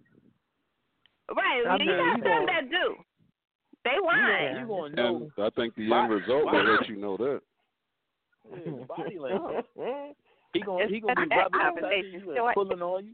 Right, 1.31 1.63
I 1.67 1.77
you 1.77 1.85
mean, 1.87 1.97
got 1.97 2.17
you 2.17 2.23
some 2.23 2.45
that 2.47 2.69
do. 2.69 2.95
They 3.83 3.99
whine. 3.99 4.59
You 4.59 4.67
gonna 4.67 4.95
know 4.95 5.29
And 5.35 5.45
I 5.45 5.49
think 5.51 5.75
the 5.75 5.91
end 5.91 6.09
result 6.09 6.45
will 6.45 6.75
let 6.75 6.87
you 6.87 6.95
know 6.95 7.17
that. 7.17 7.41
yeah, 8.51 8.71
body 8.87 9.19
language. 9.19 9.65
He 10.53 10.61
gonna 10.61 10.87
he 10.87 10.99
gonna 10.99 11.15
be 11.15 11.29
That 11.29 11.49
rubbing 11.51 11.59
up 11.59 11.73
conversation 11.75 12.21
you 12.25 12.35
and 12.35 12.53
pulling 12.53 12.81
on 12.81 13.05
you. 13.05 13.13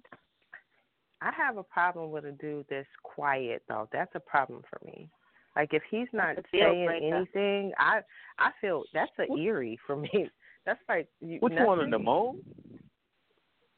I 1.22 1.32
have 1.36 1.58
a 1.58 1.64
problem 1.64 2.12
with 2.12 2.26
a 2.26 2.32
dude 2.32 2.66
that's 2.70 2.88
quiet 3.04 3.64
though. 3.68 3.88
That's 3.92 4.12
a 4.16 4.20
problem 4.20 4.62
for 4.70 4.80
me. 4.86 5.10
Like 5.56 5.74
if 5.74 5.84
he's 5.90 6.08
not 6.14 6.36
That's 6.36 6.48
a 6.54 6.58
deal 6.58 6.66
saying 6.72 6.86
breaker. 6.86 7.16
anything, 7.16 7.72
I 7.78 8.02
I 8.38 8.52
feel 8.62 8.84
that's 8.94 9.12
a 9.20 9.32
eerie 9.38 9.78
for 9.86 9.96
me. 9.96 10.30
That's 10.66 10.80
like 10.90 11.08
you, 11.22 11.38
What 11.40 11.54
you 11.54 11.64
want 11.66 11.82
him 11.82 11.92
to 11.92 11.98
nothing. 11.98 12.42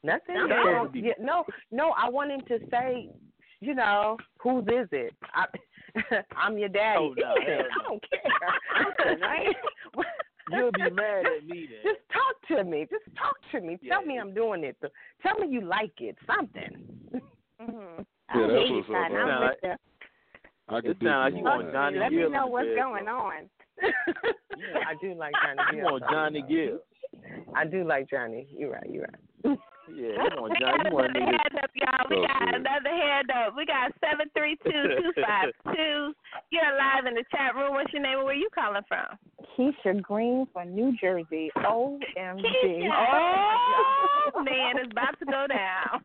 Nothing. 0.02 0.34
No, 0.34 0.48
supposed 0.48 0.86
to 0.94 1.00
be- 1.00 1.06
yeah, 1.08 1.12
no, 1.20 1.44
no. 1.70 1.90
I 1.96 2.08
want 2.08 2.32
him 2.32 2.40
to 2.48 2.58
say 2.70 3.08
you 3.60 3.74
know, 3.74 4.16
whose 4.38 4.64
is 4.66 4.88
it? 4.90 5.14
I, 5.32 5.46
I'm 6.36 6.58
your 6.58 6.68
daddy. 6.68 6.98
Oh, 7.00 7.14
no, 7.16 7.34
Anything. 7.36 7.66
I 7.80 7.82
don't 7.88 8.02
care. 8.98 9.18
right? 9.22 9.56
You'll 10.50 10.72
be 10.72 10.90
mad 10.90 11.24
at 11.26 11.46
me 11.46 11.68
then. 11.70 11.92
Just 11.94 12.00
talk 12.12 12.58
to 12.58 12.64
me. 12.64 12.86
Just 12.90 13.04
talk 13.16 13.36
to 13.52 13.60
me. 13.60 13.78
Tell 13.88 14.02
Yeah. 14.02 14.06
me 14.08 14.18
I'm 14.18 14.34
doing 14.34 14.64
it. 14.64 14.76
Tell 15.22 15.38
me 15.38 15.46
you 15.48 15.60
like 15.60 15.92
it. 16.00 16.16
Something. 16.26 16.84
Mm-hmm. 17.62 18.02
Yeah, 18.38 18.46
that's 18.48 18.70
what's 18.70 18.88
up. 18.88 18.94
son. 18.94 19.16
I'm 19.16 19.28
I, 19.28 19.48
with 19.48 19.58
you. 19.62 19.74
I 20.68 20.76
It 20.78 20.82
could 20.82 20.98
dig 21.00 21.08
sound 21.08 21.22
like 21.24 21.32
you 21.32 21.38
you 21.38 21.44
want. 21.44 21.72
Johnny 21.72 21.98
Let 21.98 22.12
me 22.12 22.28
know 22.28 22.46
what's 22.46 22.66
bed, 22.68 22.76
going 22.76 23.04
so. 23.04 23.10
on. 23.12 23.50
I 24.86 24.94
do 25.00 25.14
like 25.14 25.34
Johnny 25.42 25.62
You 25.76 25.82
Gill. 25.82 25.90
want 25.92 26.04
Johnny 26.10 26.44
Gill. 26.48 26.78
I 27.56 27.64
do 27.66 27.84
like 27.84 28.08
Johnny. 28.08 28.46
You're 28.56 28.70
right. 28.72 28.88
You're 28.90 29.02
right. 29.04 29.58
Yeah, 29.92 30.08
you 30.22 30.30
want 30.40 30.52
we 30.52 30.58
Johnny. 30.60 30.84
got 30.84 30.86
another 30.86 31.20
hand 31.20 31.54
up, 31.62 31.70
y'all. 31.74 32.06
We 32.08 32.16
Oh, 32.16 32.26
got 32.26 32.40
good. 32.46 32.54
another 32.54 32.90
hand 32.94 33.30
up. 33.30 33.54
We 33.56 33.66
got 33.66 33.92
seven 34.00 34.30
three 34.36 34.56
two 34.64 34.82
two 34.96 35.12
five 35.20 35.50
two. 35.74 36.14
You're 36.50 36.76
live 36.78 37.06
in 37.06 37.14
the 37.14 37.24
chat 37.30 37.54
room. 37.56 37.74
What's 37.74 37.92
your 37.92 38.02
name 38.02 38.18
and 38.18 38.24
where 38.24 38.34
you 38.34 38.48
calling 38.54 38.82
from? 38.88 39.18
Keisha 39.58 40.00
Green 40.00 40.46
from 40.52 40.74
New 40.74 40.96
Jersey. 41.00 41.50
OMG. 41.58 42.88
Oh 42.88 44.42
man, 44.44 44.78
it's 44.78 44.92
about 44.92 45.18
to 45.18 45.24
go 45.26 45.46
down. 45.48 46.04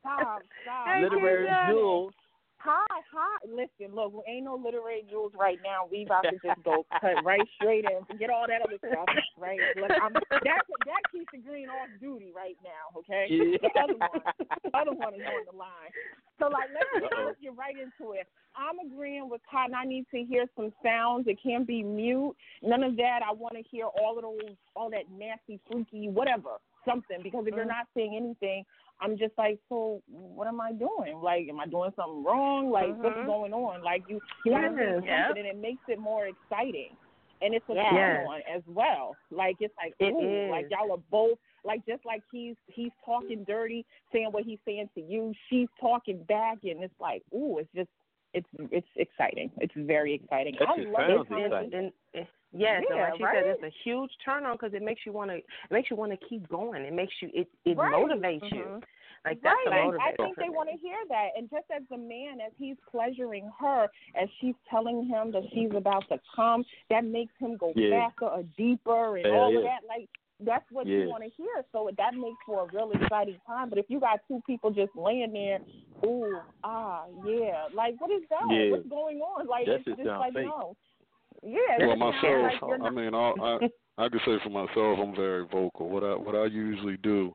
Stop, 0.00 0.42
stop. 0.62 1.02
Literary 1.02 1.48
jewels. 1.68 2.12
Hi, 2.60 3.00
hi. 3.14 3.38
Listen, 3.46 3.94
look, 3.94 4.12
we 4.12 4.22
ain't 4.26 4.44
no 4.44 4.56
literary 4.56 5.04
jewels 5.08 5.30
right 5.38 5.58
now. 5.62 5.86
We 5.88 6.02
about 6.02 6.22
to 6.22 6.32
just 6.42 6.60
go 6.64 6.84
cut 7.00 7.22
right 7.24 7.46
straight 7.54 7.84
in. 7.84 8.04
Forget 8.04 8.30
all 8.30 8.46
that 8.48 8.62
other 8.62 8.78
stuff, 8.78 9.06
right? 9.38 9.60
Look, 9.76 9.92
I'm, 10.02 10.12
that 10.12 10.42
that 10.42 11.02
Keisha 11.14 11.44
Green 11.46 11.68
off 11.68 11.88
duty 12.00 12.32
right 12.34 12.56
now, 12.64 12.98
okay? 12.98 13.26
Yeah. 13.30 13.58
The 13.62 13.80
other 13.80 13.94
one, 13.94 14.20
the 14.64 14.76
other 14.76 14.92
one 14.92 15.14
is 15.14 15.20
on 15.22 15.46
the 15.52 15.56
line. 15.56 15.92
So, 16.40 16.46
like, 16.48 16.68
let's, 16.74 17.06
Uh-oh. 17.06 17.26
let's 17.26 17.40
get 17.40 17.56
right 17.56 17.74
into 17.78 18.12
it. 18.14 18.26
I'm 18.56 18.78
agreeing 18.84 19.30
with 19.30 19.40
Kottyn. 19.46 19.74
I 19.76 19.84
need 19.84 20.06
to 20.10 20.24
hear 20.24 20.46
some 20.56 20.72
sounds. 20.82 21.28
It 21.28 21.38
can't 21.40 21.66
be 21.66 21.84
mute. 21.84 22.34
None 22.62 22.82
of 22.82 22.96
that. 22.96 23.20
I 23.22 23.32
want 23.32 23.54
to 23.54 23.62
hear 23.70 23.86
all 23.86 24.18
of 24.18 24.22
those, 24.22 24.56
all 24.74 24.90
that 24.90 25.04
nasty, 25.16 25.60
freaky, 25.70 26.08
whatever, 26.08 26.58
something. 26.84 27.22
Because 27.22 27.46
if 27.46 27.54
you're 27.54 27.64
Mhm. 27.64 27.68
not 27.68 27.86
saying 27.94 28.16
anything, 28.16 28.64
I'm 29.00 29.16
just 29.16 29.36
like, 29.38 29.58
so 29.68 30.02
what 30.08 30.48
am 30.48 30.60
I 30.60 30.72
doing? 30.72 31.20
Like, 31.20 31.48
am 31.48 31.60
I 31.60 31.66
doing 31.66 31.92
something 31.94 32.24
wrong? 32.24 32.70
Like, 32.70 32.96
what's 32.96 33.16
Mhm. 33.18 33.26
going 33.26 33.52
on? 33.52 33.82
Like, 33.82 34.08
you, 34.08 34.20
you 34.44 34.52
gotta 34.52 34.74
say 34.74 34.74
Yes. 34.74 34.94
something, 34.94 35.06
Yep. 35.06 35.36
and 35.36 35.46
it 35.46 35.56
makes 35.56 35.82
it 35.88 35.98
more 35.98 36.26
exciting. 36.26 36.96
And 37.40 37.54
it's 37.54 37.68
a 37.68 37.74
Yes. 37.74 37.92
turn 37.92 38.16
on 38.16 38.42
as 38.52 38.66
well. 38.66 39.16
Like 39.30 39.60
it's 39.60 39.76
like, 39.76 39.94
It 40.00 40.12
ooh, 40.12 40.50
like 40.50 40.68
y'all 40.70 40.90
are 40.90 40.98
both 41.10 41.38
like 41.64 41.84
just 41.86 42.04
like 42.04 42.22
he's 42.32 42.56
he's 42.66 42.90
talking 43.04 43.44
dirty, 43.44 43.86
saying 44.12 44.32
what 44.32 44.44
he's 44.44 44.58
saying 44.64 44.90
to 44.96 45.00
you. 45.00 45.32
She's 45.48 45.68
talking 45.80 46.24
back, 46.24 46.58
and 46.64 46.82
it's 46.82 47.00
like, 47.00 47.22
ooh, 47.32 47.58
it's 47.58 47.70
just 47.74 47.90
it's 48.34 48.48
it's 48.72 48.88
exciting. 48.96 49.52
It's 49.58 49.74
very 49.76 50.14
exciting. 50.14 50.56
That 50.58 50.68
I 50.68 50.76
shit 50.76 50.88
love 50.88 51.28
sounds 51.28 51.62
this 52.52 52.62
And, 52.66 52.82
exciting. 52.82 52.82
and, 52.82 52.82
and, 52.82 52.82
yes, 52.82 52.84
Yeah, 52.90 53.02
like 53.02 53.16
she 53.18 53.24
right? 53.24 53.34
said, 53.44 53.46
it's 53.46 53.62
a 53.62 53.78
huge 53.84 54.10
turn 54.24 54.46
on 54.46 54.52
because 54.56 54.74
it 54.74 54.82
makes 54.82 55.02
you 55.04 55.12
want 55.12 55.30
to. 55.30 55.36
It 55.36 55.44
makes 55.70 55.90
you 55.90 55.96
want 55.96 56.12
to 56.12 56.26
keep 56.28 56.48
going. 56.48 56.82
It 56.82 56.92
makes 56.92 57.12
you. 57.20 57.30
It 57.34 57.48
it 57.64 57.76
Right. 57.76 57.92
motivates 57.92 58.50
you. 58.52 58.64
Mhm. 58.64 58.82
Like 59.24 59.40
that's 59.42 59.56
right. 59.66 59.76
a 59.76 59.80
I- 59.80 59.86
motivator. 59.86 60.00
I 60.00 60.16
think 60.24 60.36
they 60.36 60.48
want 60.48 60.70
to 60.70 60.76
hear 60.76 60.96
that. 61.08 61.30
And 61.36 61.50
just 61.50 61.66
as 61.74 61.82
the 61.90 61.98
man, 61.98 62.40
as 62.40 62.52
he's 62.56 62.76
pleasuring 62.90 63.50
her, 63.60 63.88
as 64.14 64.28
she's 64.40 64.54
telling 64.70 65.04
him 65.06 65.32
that 65.32 65.42
she's 65.52 65.72
about 65.74 66.08
to 66.08 66.20
come, 66.36 66.64
that 66.88 67.04
makes 67.04 67.34
him 67.38 67.56
go 67.56 67.72
Yeah. 67.74 68.08
faster 68.08 68.26
or 68.28 68.42
deeper 68.56 69.16
and 69.16 69.26
Hell 69.26 69.34
all 69.40 69.56
of 69.56 69.62
that. 69.64 69.84
Like 69.88 70.08
that's 70.40 70.70
what 70.70 70.86
Yeah. 70.86 70.98
you 70.98 71.08
want 71.08 71.24
to 71.24 71.30
hear. 71.30 71.64
So 71.72 71.90
that 71.96 72.14
makes 72.14 72.38
for 72.46 72.62
a 72.62 72.66
real 72.66 72.92
exciting 72.92 73.40
time. 73.44 73.68
But 73.70 73.78
if 73.78 73.90
you 73.90 73.98
got 73.98 74.20
two 74.28 74.40
people 74.46 74.70
just 74.70 74.94
laying 74.94 75.32
there, 75.32 75.58
ooh, 76.06 76.38
ah, 76.62 77.06
yeah, 77.24 77.66
like 77.74 78.00
what 78.00 78.12
is 78.12 78.22
that? 78.30 78.48
Yeah. 78.48 78.70
What's 78.70 78.86
going 78.86 79.20
on? 79.20 79.46
Like 79.48 79.66
That 79.66 79.74
it's 79.76 79.84
shit 79.84 79.96
just 79.96 80.06
like 80.08 80.32
fake. 80.34 80.46
no. 80.46 80.76
Yeah. 81.42 81.86
Well, 81.86 81.96
myself, 81.96 82.22
like 82.22 82.60
you're 82.60 82.82
I 82.82 82.90
mean, 82.90 83.14
I, 83.14 83.32
I 83.40 83.58
I 84.04 84.08
can 84.08 84.20
say 84.26 84.38
for 84.42 84.50
myself, 84.50 84.98
I'm 85.00 85.14
very 85.14 85.44
vocal. 85.46 85.88
What 85.88 86.02
I 86.04 86.14
what 86.14 86.34
I 86.34 86.46
usually 86.46 86.96
do 86.98 87.32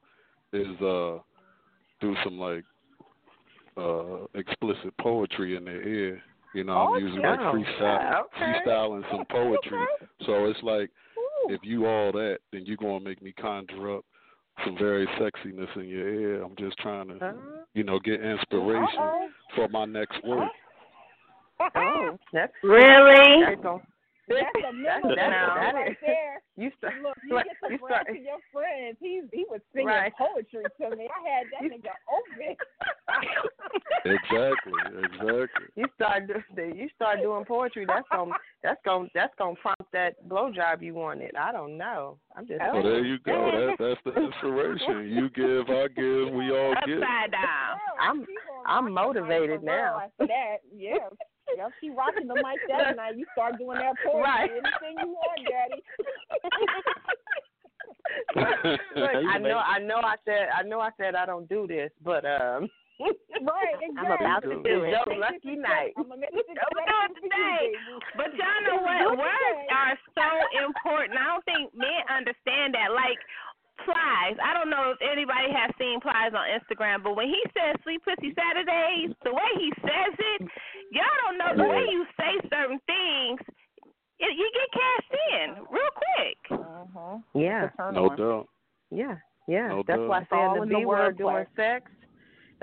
is 0.51 0.67
uh 0.81 1.19
do 2.01 2.15
some 2.23 2.37
like 2.39 2.63
uh 3.77 4.25
explicit 4.35 4.95
poetry 4.99 5.55
in 5.55 5.65
their 5.65 5.81
ear. 5.87 6.21
You 6.53 6.63
know, 6.63 6.73
Oh, 6.73 6.93
I'm 6.95 7.01
usually 7.03 7.21
like 7.23 7.39
wow. 7.39 7.53
freestyle, 7.53 8.21
Okay. 8.25 8.69
freestyling 8.69 9.03
some 9.11 9.25
poetry. 9.31 9.79
Okay. 9.95 10.05
So 10.25 10.45
it's 10.45 10.61
like 10.61 10.91
Ooh. 11.17 11.53
if 11.53 11.61
you 11.63 11.85
all 11.87 12.11
that, 12.11 12.39
then 12.51 12.65
you're 12.65 12.77
gonna 12.77 12.99
make 12.99 13.21
me 13.21 13.31
conjure 13.33 13.97
up 13.97 14.05
some 14.63 14.77
very 14.77 15.07
sexiness 15.19 15.75
in 15.75 15.87
your 15.87 16.07
ear. 16.07 16.43
I'm 16.43 16.55
just 16.57 16.77
trying 16.77 17.07
to, 17.07 17.25
Uh, 17.25 17.33
you 17.73 17.83
know, 17.83 17.97
get 17.99 18.21
inspiration 18.21 18.99
Uh-oh. 18.99 19.29
for 19.55 19.67
my 19.69 19.85
next 19.85 20.23
work. 20.23 20.51
oh, 21.75 22.19
that's 22.31 22.53
Really? 22.61 23.43
That's 24.27 24.39
a 24.55 24.61
that's, 24.63 25.03
memo 25.03 25.15
that's, 25.15 25.35
that 25.35 25.75
right 25.75 25.97
there. 26.01 26.41
you 26.55 26.71
start. 26.77 26.93
Look, 27.03 27.17
you 27.27 27.35
Right, 27.35 27.45
get 27.45 27.67
to 27.67 27.73
you 27.73 27.79
start- 27.85 28.07
to 28.07 28.13
your 28.17 28.39
friends. 28.53 28.97
He 28.99 29.21
he 29.33 29.45
was 29.49 29.59
singing 29.73 29.87
Right. 29.87 30.13
poetry 30.17 30.63
to 30.63 30.95
me. 30.95 31.07
I 31.11 31.19
had 31.27 31.47
that 31.51 31.63
nigga 31.69 31.91
open. 32.07 32.55
Exactly, 34.05 34.73
exactly. 35.01 35.65
You 35.75 35.85
start 35.95 36.27
do- 36.27 36.73
you 36.75 36.89
start 36.95 37.21
doing 37.21 37.45
poetry. 37.45 37.85
That's 37.87 38.05
gonna 38.11 38.33
that's 38.61 38.79
gonna 38.83 39.07
that's 39.15 39.33
gonna 39.37 39.55
prompt 39.61 39.89
that 39.93 40.15
blowjob 40.27 40.81
you 40.81 40.93
wanted. 40.93 41.31
I 41.37 41.53
don't 41.53 41.77
know. 41.77 42.17
I'm 42.35 42.45
just. 42.45 42.59
Oh, 42.61 42.73
well, 42.73 42.83
there 42.83 43.05
you 43.05 43.17
go. 43.19 43.31
That 43.51 43.75
that's 43.79 44.01
the 44.15 44.21
inspiration. 44.21 45.09
You 45.09 45.29
give, 45.29 45.69
I 45.73 45.87
give, 45.87 46.33
we 46.33 46.51
all 46.51 46.75
give. 46.85 47.01
Upside 47.01 47.31
down. 47.31 47.77
I'm 48.01 48.25
I'm 48.65 48.93
rock 48.93 49.13
the 49.13 49.21
mic 49.21 49.29
motivated 49.29 49.63
now. 49.63 50.01
After 50.03 50.27
that, 50.27 50.55
yeah. 50.75 50.97
Yep, 51.57 51.71
she 51.81 51.89
rocking 51.89 52.27
the 52.27 52.35
mic 52.35 52.59
that 52.69 52.95
night. 52.95 53.17
You 53.17 53.25
start 53.33 53.57
doing 53.57 53.77
that 53.77 53.95
poetry. 54.05 54.21
Right. 54.21 54.49
Anything 54.49 54.95
you 55.01 55.09
want, 55.13 55.39
daddy. 55.47 55.83
Look, 58.95 59.15
I 59.31 59.37
know 59.39 59.57
I 59.57 59.79
know 59.79 59.97
I 60.03 60.15
said 60.25 60.49
I 60.53 60.63
know 60.63 60.79
I 60.79 60.89
said 60.97 61.15
I 61.15 61.25
don't 61.25 61.47
do 61.49 61.67
this, 61.67 61.91
but 62.03 62.25
um. 62.25 62.69
right, 63.01 63.73
exactly. 63.81 64.05
I'm 64.05 64.21
about 64.21 64.43
to 64.43 64.61
do 64.61 64.85
it. 64.85 64.93
Make 64.93 65.05
Your 65.09 65.17
lucky 65.17 65.55
night. 65.57 65.97
I'm 65.97 66.07
gonna 66.07 66.29
Don't 66.29 66.45
do 66.45 66.53
it 66.53 67.13
today. 67.25 67.73
But 68.15 68.29
y'all 68.37 68.61
know 68.69 68.85
what? 68.85 69.17
Words 69.17 69.65
are 69.73 69.97
so 70.13 70.29
important. 70.61 71.17
I 71.17 71.25
don't 71.25 71.43
think 71.43 71.73
men 71.73 72.05
understand 72.05 72.77
that. 72.77 72.93
Like 72.93 73.17
Plies. 73.81 74.37
I 74.37 74.53
don't 74.53 74.69
know 74.69 74.93
if 74.93 74.99
anybody 75.01 75.49
has 75.49 75.73
seen 75.79 75.99
Plies 75.99 76.33
on 76.37 76.45
Instagram, 76.45 77.03
but 77.03 77.15
when 77.15 77.27
he 77.27 77.41
says 77.57 77.75
Sweet 77.83 78.03
Pussy 78.05 78.33
Saturdays, 78.37 79.15
the 79.23 79.33
way 79.33 79.51
he 79.57 79.73
says 79.81 80.13
it, 80.13 80.47
y'all 80.93 81.17
don't 81.25 81.37
know 81.37 81.51
the 81.57 81.69
way 81.69 81.81
you 81.89 82.05
say 82.17 82.37
certain 82.49 82.79
things. 82.85 83.41
It, 84.19 84.37
you 84.37 84.47
get 84.53 84.69
cashed 84.71 85.13
in 85.33 85.49
real 85.73 85.93
quick. 85.97 86.39
Uh-huh. 86.51 87.17
Yeah. 87.33 87.69
No 87.91 88.15
doubt. 88.15 88.47
Yeah, 88.91 89.17
yeah. 89.47 89.67
No 89.69 89.83
That's 89.87 89.97
doubt. 89.99 90.07
why 90.07 90.21
It's 90.21 90.31
all 90.31 90.53
saying 90.53 90.69
the 90.69 90.73
the 90.73 90.79
B 90.79 90.85
word 90.85 91.17
during 91.17 91.47
sex. 91.55 91.89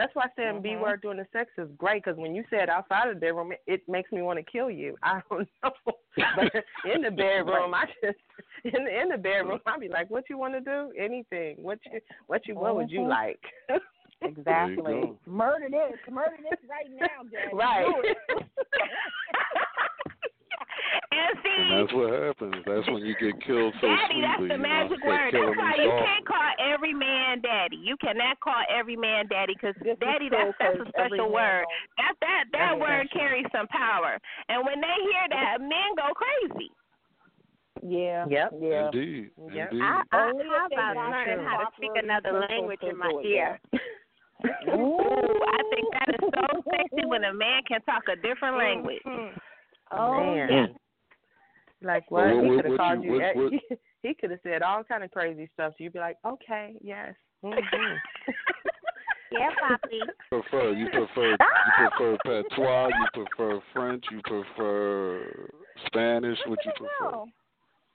That's 0.00 0.14
why 0.14 0.28
saying 0.34 0.62
B 0.62 0.70
Mhm. 0.70 0.80
word 0.80 1.02
during 1.02 1.18
the 1.18 1.26
sex 1.30 1.50
is 1.58 1.68
great 1.76 2.02
because 2.02 2.16
when 2.18 2.34
you 2.34 2.42
say 2.48 2.62
it 2.62 2.70
outside 2.70 3.08
of 3.08 3.16
the 3.16 3.20
bedroom, 3.20 3.52
it, 3.52 3.60
it 3.66 3.86
makes 3.86 4.10
me 4.10 4.22
want 4.22 4.38
to 4.38 4.42
kill 4.42 4.70
you. 4.70 4.96
I 5.02 5.20
don't 5.28 5.46
know, 5.62 5.72
but 6.16 6.64
in 6.90 7.02
the 7.02 7.10
bedroom, 7.24 7.74
I 7.74 7.84
just 8.02 8.16
in 8.64 8.84
the, 8.84 8.98
in 8.98 9.08
the 9.10 9.18
bedroom, 9.18 9.60
I'd 9.66 9.78
be 9.78 9.88
like, 9.90 10.08
"What 10.08 10.24
you 10.30 10.38
want 10.38 10.54
to 10.54 10.62
do? 10.62 10.90
Anything? 10.98 11.56
What 11.62 11.80
you 11.84 12.00
what 12.28 12.48
you 12.48 12.54
what 12.54 12.76
would 12.76 12.90
you 12.90 13.00
Mhm. 13.00 13.08
like?" 13.08 13.44
Exactly. 14.22 14.82
go. 15.02 15.18
Murder 15.26 15.68
this. 15.70 15.98
Murder 16.10 16.36
this 16.42 16.58
right 16.68 16.90
now, 16.90 17.22
daddy. 17.30 17.54
Right. 17.54 17.86
Do 21.10 21.16
it. 21.16 21.20
And 21.20 21.38
see, 21.42 21.50
And 21.58 21.68
that's 21.74 21.92
what 21.94 22.10
happens. 22.22 22.54
That's 22.66 22.86
when 22.86 23.02
you 23.02 23.14
get 23.18 23.34
killed 23.42 23.74
so 23.80 23.86
daddy, 23.86 24.22
that's 24.22 24.38
sweetly. 24.38 24.48
the 24.48 24.54
you 24.54 24.62
know, 24.62 24.68
magic 24.68 24.98
they 25.02 25.08
word. 25.08 25.30
That's 25.34 25.58
why 25.58 25.74
you 25.76 25.90
soft. 25.90 26.06
can't 26.06 26.26
call 26.26 26.50
every 26.62 26.94
man 26.94 27.40
daddy. 27.42 27.76
You 27.76 27.96
cannot 27.98 28.38
call 28.40 28.62
every 28.70 28.96
man 28.96 29.26
daddy 29.26 29.54
because 29.54 29.74
daddy, 29.98 30.28
true, 30.28 30.38
that's, 30.38 30.54
that's 30.60 30.74
a 30.74 30.84
'cause 30.84 30.92
every 30.94 31.18
special 31.18 31.32
word. 31.34 31.66
knows. 31.66 31.98
That 31.98 32.14
that 32.20 32.44
that 32.52 32.68
That's 32.70 32.80
word 32.80 33.10
carries 33.10 33.46
some 33.50 33.66
power. 33.68 34.18
And 34.48 34.64
when 34.64 34.80
they 34.80 34.96
hear 35.10 35.24
that, 35.34 35.58
men 35.60 35.94
go 35.98 36.14
crazy. 36.14 36.70
Yeah. 37.82 38.26
Yep. 38.28 38.52
Yeah. 38.60 38.86
Indeed, 38.86 39.30
Yep. 39.50 39.72
indeed. 39.72 39.82
I, 39.82 40.02
I, 40.12 40.30
Only 40.30 40.44
how 40.46 40.66
about 40.66 40.94
got 40.94 41.10
learning 41.10 41.44
how 41.46 41.58
to 41.64 41.66
speak 41.76 41.90
another 41.96 42.46
language 42.50 42.80
in 42.82 42.96
my 42.98 43.10
ear? 43.24 43.58
Ooh, 44.68 45.40
I 45.48 45.58
think 45.74 45.86
that 45.92 46.08
is 46.14 46.30
so 46.32 46.62
sexy 46.70 47.06
when 47.06 47.24
a 47.24 47.32
man 47.34 47.62
can 47.68 47.80
talk 47.82 48.02
a 48.08 48.16
different 48.16 48.56
language. 48.56 49.02
Mm-hmm. 49.06 49.36
Oh, 49.92 50.20
Man. 50.20 50.76
Yeah. 51.80 51.86
Like 51.88 52.10
what? 52.10 52.26
what- 52.34 52.44
he 52.44 52.50
could 52.56 52.64
have 52.66 52.78
called 52.78 53.04
you- 53.04 53.14
you. 53.14 53.20
what- 53.20 53.36
what- 53.36 53.52
he 54.02 54.08
he 54.08 54.14
could 54.14 54.30
have 54.30 54.40
said 54.42 54.62
all 54.62 54.82
kind 54.84 55.04
of 55.04 55.10
crazy 55.10 55.48
stuff. 55.54 55.72
So 55.72 55.84
you'd 55.84 55.92
be 55.92 55.98
like, 55.98 56.16
"Okay, 56.24 56.76
yes." 56.82 57.14
Mm-hmm. 57.44 57.94
Yeah, 59.32 59.48
Poppy. 59.60 60.00
prefer? 60.28 60.72
You 60.72 60.88
prefer 60.90 61.30
you 61.30 61.36
prefer 61.76 62.16
patois? 62.24 62.88
You 62.88 63.06
prefer 63.24 63.60
French? 63.72 64.04
You 64.10 64.20
prefer 64.24 65.48
Spanish? 65.86 66.36
What 66.46 66.58
you 66.64 66.72
prefer? 66.76 67.24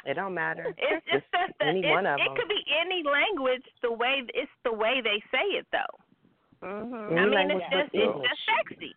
It 0.06 0.14
don't 0.14 0.34
matter. 0.34 0.68
It's 0.78 0.80
it's 0.80 1.06
just 1.12 1.26
the, 1.60 1.66
any 1.66 1.80
it's, 1.80 1.90
one 1.90 2.06
of 2.06 2.20
it 2.20 2.24
them. 2.26 2.36
could 2.38 2.48
be 2.48 2.64
any 2.80 3.04
language. 3.04 3.64
The 3.82 3.92
way 3.92 4.24
it's 4.34 4.52
the 4.64 4.72
way 4.72 5.02
they 5.04 5.22
say 5.30 5.58
it 5.60 5.68
though. 5.74 6.66
Mm-hmm. 6.66 7.18
I 7.18 7.26
mean, 7.26 7.52
it's 7.52 7.66
just 7.70 7.90
it's 7.94 8.14
just 8.16 8.42
sexy. 8.48 8.96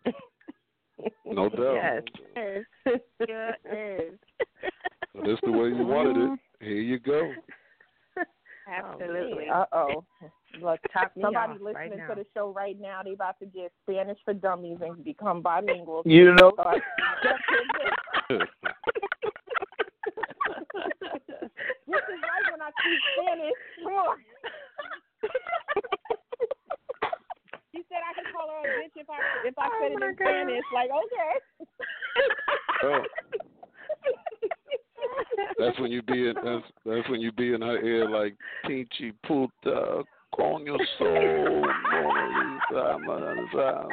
No 1.25 1.49
doubt. 1.49 1.75
Yes. 1.75 2.03
Yes. 2.35 2.99
Sure 3.27 3.49
is. 3.49 4.13
If 5.15 5.25
That's 5.25 5.41
the 5.43 5.51
way 5.51 5.69
you 5.69 5.85
wanted 5.85 6.17
it. 6.17 6.39
Here 6.61 6.81
you 6.81 6.99
go. 6.99 7.31
Absolutely. 8.71 9.47
Uh 9.49 9.65
oh. 9.73 10.03
Look, 10.61 10.79
Top 10.93 11.15
me 11.15 11.23
somebody 11.23 11.53
off 11.53 11.61
listening 11.61 11.73
right 11.75 11.97
now. 11.97 12.07
to 12.09 12.15
the 12.15 12.25
show 12.35 12.51
right 12.51 12.79
now, 12.79 13.01
they 13.03 13.13
about 13.13 13.39
to 13.39 13.45
get 13.45 13.71
Spanish 13.83 14.17
for 14.25 14.33
dummies 14.33 14.77
and 14.81 15.03
become 15.03 15.41
bilingual. 15.41 16.03
You 16.05 16.33
know. 16.35 16.51
So 16.55 16.63
I- 16.63 16.79
just 17.23 18.43
This 21.87 22.05
is 22.05 22.21
right 22.21 22.45
when 22.51 22.61
I 22.61 22.69
speak 22.77 23.01
Spanish. 23.17 23.57
Come 23.83 23.93
on. 23.93 24.17
She 27.73 27.81
said 27.89 28.01
I 28.05 28.13
could 28.13 28.29
call 28.33 28.49
her 28.49 28.61
a 28.61 28.83
bitch 28.83 28.98
if 29.09 29.15
I 29.15 29.47
if 29.47 29.55
I 29.57 29.69
said 29.81 29.91
it 29.91 30.03
in 30.03 30.15
Spanish. 30.15 30.65
Like, 30.73 30.89
okay. 30.91 31.33
Oh. 32.83 33.03
That's 35.57 35.79
when 35.79 35.91
you 35.91 36.01
be 36.01 36.27
in 36.27 36.35
that's 36.43 36.65
that's 36.85 37.09
when 37.09 37.21
you 37.21 37.31
be 37.31 37.53
in 37.53 37.61
her 37.61 37.79
ear 37.81 38.09
like 38.09 38.35
Pinchy 38.65 39.13
puta 39.25 40.03
con 40.35 40.65
your 40.65 40.79
soul 40.97 41.61
Mona 41.91 42.23
Lisa 42.37 42.97
Mona 42.99 43.41
Lisa. 43.41 43.87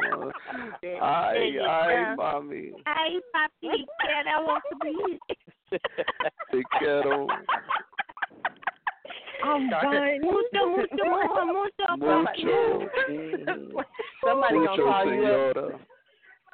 Ay 1.02 1.58
ay 1.58 2.14
mami 2.16 2.72
Ay, 2.86 3.20
papi, 3.34 3.70
kid, 3.72 4.26
I 4.26 4.40
want 4.42 4.62
to 4.70 4.76
be. 4.82 5.18
te 6.50 6.62
quiero 6.78 7.26
I'm 9.46 9.70
done. 9.70 10.20
Mucho, 10.22 10.62
mucho, 10.74 11.04
mucho, 11.04 11.42
mucho. 11.46 11.86
mucho 11.98 13.84
Somebody 14.24 14.54
gonna 14.54 14.70
mucho 14.70 14.84
call 14.84 15.06
you 15.06 15.26
up. 15.26 15.80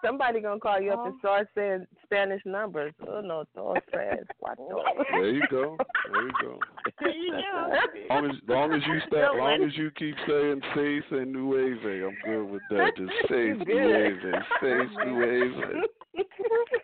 Somebody 0.05 0.41
gonna 0.41 0.59
call 0.59 0.81
you 0.81 0.93
up 0.93 1.07
and 1.07 1.15
oh. 1.15 1.19
start 1.21 1.49
saying 1.55 1.87
Spanish 2.05 2.43
numbers. 2.45 2.93
Oh 3.09 3.21
no, 3.21 3.45
dos 3.55 3.79
tres 3.93 4.25
cuatro. 4.43 4.83
There 5.13 5.31
you 5.31 5.43
go. 5.49 5.77
There 6.13 6.27
you 6.27 6.33
go. 6.41 6.59
There 7.01 7.11
you 7.11 7.31
go. 7.31 8.15
Long 8.15 8.27
as 8.27 8.37
long 8.49 8.73
as 8.73 8.83
you 8.87 9.01
start, 9.07 9.37
long 9.37 9.63
as 9.63 9.77
you 9.77 9.91
keep 9.93 10.17
saying 10.27 10.61
seis 10.75 11.03
and 11.13 11.33
nueve, 11.33 11.79
I'm 11.85 12.17
good 12.25 12.51
with 12.51 12.63
that. 12.71 12.97
Just 12.97 13.13
seis 13.29 13.57
Good. 13.65 13.69
nueve, 13.69 14.19
seis 14.61 14.89
nueve. 15.07 15.85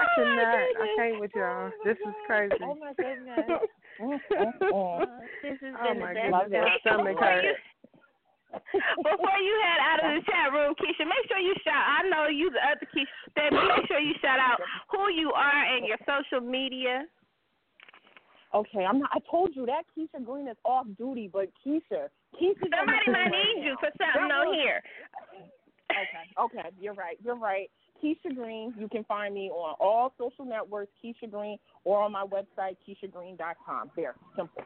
I 0.00 0.04
oh 0.04 0.14
cannot. 0.16 0.64
I 0.80 0.86
can't 0.96 1.20
with 1.20 1.30
y'all. 1.36 1.68
Oh 1.68 1.84
this 1.84 1.96
is 2.00 2.14
crazy. 2.26 2.56
Oh 2.64 2.76
my 2.80 2.92
goodness. 2.96 3.44
Uh, 4.00 5.04
this 5.44 5.60
has 5.60 5.74
Oh 5.76 5.94
my 5.94 6.14
goodness, 6.16 6.48
best. 6.48 6.64
my 6.64 6.76
stomach 6.80 7.20
Before 7.20 7.28
hurt. 7.28 7.44
you, 7.44 7.54
before 9.04 9.38
you 9.44 9.54
head 9.62 9.80
out 9.84 10.00
of 10.02 10.08
the 10.16 10.22
chat 10.26 10.50
room, 10.52 10.74
Keisha, 10.80 11.04
make 11.04 11.24
sure 11.28 11.38
you 11.38 11.54
shout. 11.62 11.84
I 11.84 12.08
know 12.08 12.26
you, 12.32 12.50
the 12.50 12.58
other 12.64 12.88
Keisha, 12.88 13.12
Steph, 13.30 13.52
make 13.52 13.86
sure 13.86 14.00
you 14.00 14.14
shout 14.22 14.40
out 14.40 14.58
who 14.90 15.12
you 15.12 15.30
are 15.36 15.62
and 15.76 15.86
your 15.86 15.98
social 16.08 16.40
media. 16.40 17.04
Okay, 18.54 18.84
I'm 18.84 18.98
not. 18.98 19.10
I 19.12 19.20
told 19.30 19.54
you 19.54 19.66
that 19.66 19.84
Keisha 19.94 20.24
Green 20.24 20.48
is 20.48 20.56
off 20.64 20.86
duty, 20.98 21.28
but 21.32 21.46
Keisha, 21.60 22.08
Keisha. 22.34 22.66
Somebody 22.72 23.06
might 23.12 23.30
need 23.30 23.62
you 23.62 23.76
for 23.78 23.90
something 24.00 24.32
on 24.32 24.54
here. 24.54 24.82
Okay, 25.90 26.24
okay, 26.58 26.68
you're 26.80 26.94
right. 26.94 27.18
You're 27.22 27.38
right. 27.38 27.70
Keisha 28.02 28.34
Green. 28.34 28.74
You 28.78 28.88
can 28.88 29.04
find 29.04 29.34
me 29.34 29.50
on 29.50 29.74
all 29.80 30.12
social 30.18 30.44
networks, 30.44 30.92
Keisha 31.04 31.30
Green, 31.30 31.58
or 31.84 32.02
on 32.02 32.12
my 32.12 32.24
website, 32.24 32.76
KeishaGreen.com. 32.88 33.90
There, 33.96 34.14
simple. 34.36 34.62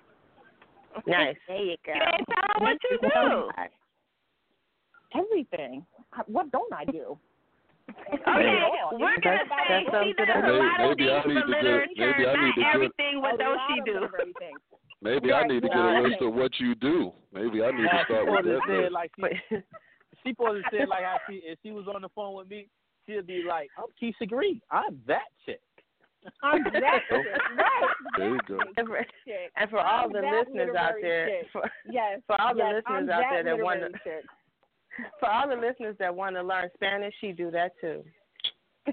Nice. 1.07 1.37
There 1.49 1.57
you 1.57 1.77
go. 1.85 1.93
And 1.93 2.27
tell 2.27 2.43
them 2.55 2.63
what 2.63 2.79
you 2.91 2.99
do. 3.03 3.51
Everything. 5.15 5.85
What 6.27 6.51
don't 6.53 6.73
I 6.73 6.85
do? 6.85 7.17
Okay, 7.89 8.63
we're 8.93 9.21
gonna 9.21 9.21
That- 9.23 9.45
say 9.69 9.85
that 9.85 9.93
sums 9.93 10.07
she 10.07 10.13
does 10.15 10.29
up. 10.31 10.45
a 10.45 10.53
lot 10.53 10.91
of 10.91 10.97
things 10.97 11.23
for 11.23 11.47
literature, 11.49 11.87
maybe 11.97 12.27
I 12.27 12.35
need 12.45 12.57
not 12.57 12.75
everything. 12.75 13.21
What 13.21 13.35
A 13.35 13.39
don't 13.39 13.61
she 13.69 13.81
do? 13.85 14.09
Maybe 15.03 15.33
I 15.35 15.47
need 15.47 15.61
to 15.63 15.69
get 15.69 15.77
a 15.77 16.01
list 16.01 16.23
of 16.23 16.35
what 16.35 16.59
you 16.59 16.75
do. 16.77 17.13
Maybe 17.33 17.63
I 17.63 17.71
need 17.73 17.83
to 17.91 18.05
start 18.07 18.27
with 18.27 18.45
that. 18.47 18.61
say 18.67 18.75
it 18.75 18.83
first. 18.85 18.93
like 18.93 19.11
she, 19.51 19.57
she 20.25 20.31
supposed 20.31 20.65
to 20.65 20.71
say 20.77 20.87
like 20.87 21.05
how 21.05 21.19
she 21.29 21.43
if 21.45 21.59
she 21.63 21.73
was 21.73 21.87
on 21.95 22.01
the 22.03 22.09
phone 22.15 22.35
with 22.35 22.49
me, 22.49 22.69
she'd 23.07 23.27
be 23.27 23.45
like, 23.47 23.71
"I'm 23.79 23.87
Keisha 24.01 24.29
Green. 24.29 24.61
I'm 24.71 25.01
that 25.07 25.29
chick." 25.45 25.61
I'm 26.43 26.63
that 26.65 26.73
chick. 27.11 27.27
Right. 27.57 27.95
There 28.17 28.29
you 28.31 28.41
go. 28.49 28.59
And 28.77 28.89
for, 28.89 28.99
Chick. 29.27 29.53
and 29.57 29.71
for 29.71 29.79
all 29.81 30.07
I'm 30.07 30.13
the 30.13 30.21
listeners 30.21 30.75
out 30.77 30.95
there, 31.03 31.29
chick. 31.29 31.47
for, 31.53 31.71
Yes. 31.91 32.21
for 32.27 32.41
all 32.41 32.55
the 32.55 32.61
yes, 32.61 32.75
listeners 32.77 32.85
I'm 32.89 33.11
out 33.11 33.23
that 33.31 33.45
there 33.45 33.57
that 33.57 33.63
want 33.63 33.81
to, 33.81 33.89
chick. 34.01 34.25
for 35.21 35.29
all 35.29 35.49
the 35.49 35.57
listeners 35.57 35.97
that 35.99 36.15
want 36.15 36.37
to 36.37 36.43
learn 36.43 36.71
Spanish, 36.75 37.15
she 37.21 37.33
do 37.33 37.51
that 37.51 37.73
too. 37.81 38.03
she 38.87 38.93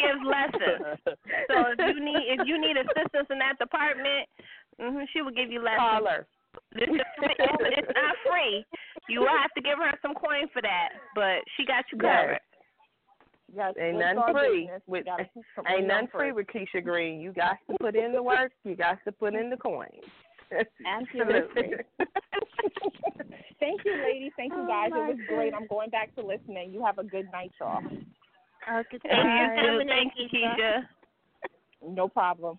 gives 0.00 0.20
lessons. 0.24 0.98
So 1.48 1.54
if 1.72 1.78
you 1.96 2.00
need 2.04 2.24
if 2.28 2.46
you 2.46 2.60
need 2.60 2.76
assistance 2.76 3.26
in 3.30 3.38
that 3.38 3.58
department, 3.58 4.28
hmm 4.80 5.00
she 5.12 5.22
will 5.22 5.32
give 5.32 5.50
you 5.50 5.62
lessons. 5.62 5.78
Call 5.80 6.06
her. 6.06 6.26
It's, 6.74 6.88
it's, 6.88 7.62
it's 7.78 7.88
not 7.94 8.16
free. 8.28 8.64
You 9.08 9.20
will 9.20 9.28
have 9.28 9.52
to 9.56 9.62
give 9.62 9.78
her 9.78 9.92
some 10.00 10.14
coin 10.14 10.48
for 10.52 10.62
that, 10.62 10.88
but 11.14 11.40
she 11.56 11.64
got 11.66 11.84
you 11.92 11.98
covered. 11.98 12.40
Yes, 13.54 13.74
Ain't 13.78 13.96
we'll 13.96 14.00
nothing 14.14 14.18
start 14.18 14.36
free 14.48 14.60
business. 14.62 14.82
with 14.86 15.04
Gotta 15.04 15.24
put 15.56 15.66
ain't 15.68 15.84
it 15.84 15.86
nothing 15.88 16.04
on 16.04 16.08
free 16.10 16.32
with 16.32 16.46
Keisha 16.46 16.82
Green. 16.82 17.20
You 17.20 17.32
got 17.32 17.58
to 17.70 17.76
put 17.78 17.94
in 17.96 18.12
the 18.12 18.22
work. 18.22 18.52
You 18.64 18.74
got 18.76 18.98
to 19.04 19.12
put 19.12 19.34
in 19.34 19.50
the 19.50 19.56
coins. 19.58 19.90
Absolutely. 20.86 21.72
Thank 23.60 23.80
you, 23.84 24.02
ladies. 24.02 24.32
Thank 24.36 24.52
you, 24.52 24.60
Oh, 24.64 24.66
guys. 24.66 24.90
my 24.90 25.08
it 25.10 25.16
was 25.16 25.18
great. 25.28 25.54
I'm 25.54 25.66
going 25.66 25.90
back 25.90 26.14
to 26.16 26.22
listening. 26.24 26.72
You 26.72 26.84
have 26.84 26.98
a 26.98 27.04
good 27.04 27.30
night, 27.32 27.52
y'all. 27.60 27.78
Okay, 27.84 28.98
Thank 29.02 29.58
you. 29.62 29.82
Thank 29.86 30.12
you, 30.16 30.28
Keisha. 30.32 30.82
No 31.86 32.08
problem. 32.08 32.58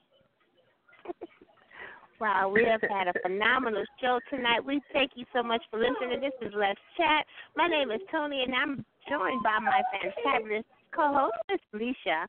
Wow, 2.19 2.52
we 2.53 2.64
have 2.65 2.81
had 2.90 3.07
a 3.07 3.19
phenomenal 3.22 3.84
show 3.99 4.19
tonight. 4.30 4.64
We 4.64 4.81
thank 4.94 5.11
you 5.15 5.26
so 5.34 5.44
much 5.44 5.61
for 5.69 5.80
listening. 5.80 6.22
This 6.22 6.48
is 6.48 6.53
Let's 6.56 6.80
Chat. 6.95 7.26
My 7.57 7.68
name 7.68 7.91
is 7.91 7.99
Toni, 8.11 8.44
and 8.44 8.53
I'm 8.53 8.85
joined 9.10 9.44
by 9.44 9.60
my 9.60 9.81
fantabulous 9.91 10.64
co-host, 10.95 11.61
Felicia. 11.72 12.27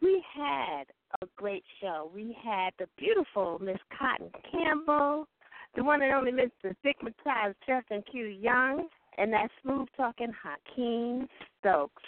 We 0.00 0.22
had 0.34 0.84
a 1.20 1.26
great 1.36 1.64
show. 1.80 2.10
We 2.14 2.36
had 2.42 2.70
the 2.78 2.86
beautiful 2.96 3.58
Miss 3.60 3.76
Kottyn 4.00 4.30
Campbell, 4.50 5.26
the 5.76 5.84
one 5.84 6.02
and 6.02 6.12
only 6.12 6.32
Mr. 6.32 6.74
Dickmatized 6.84 7.56
Justin 7.66 8.02
Q. 8.10 8.26
Young, 8.26 8.86
and 9.18 9.32
that 9.32 9.48
smooth 9.62 9.88
talking 9.96 10.32
Haikeem 10.32 11.26
Stokes. 11.58 12.02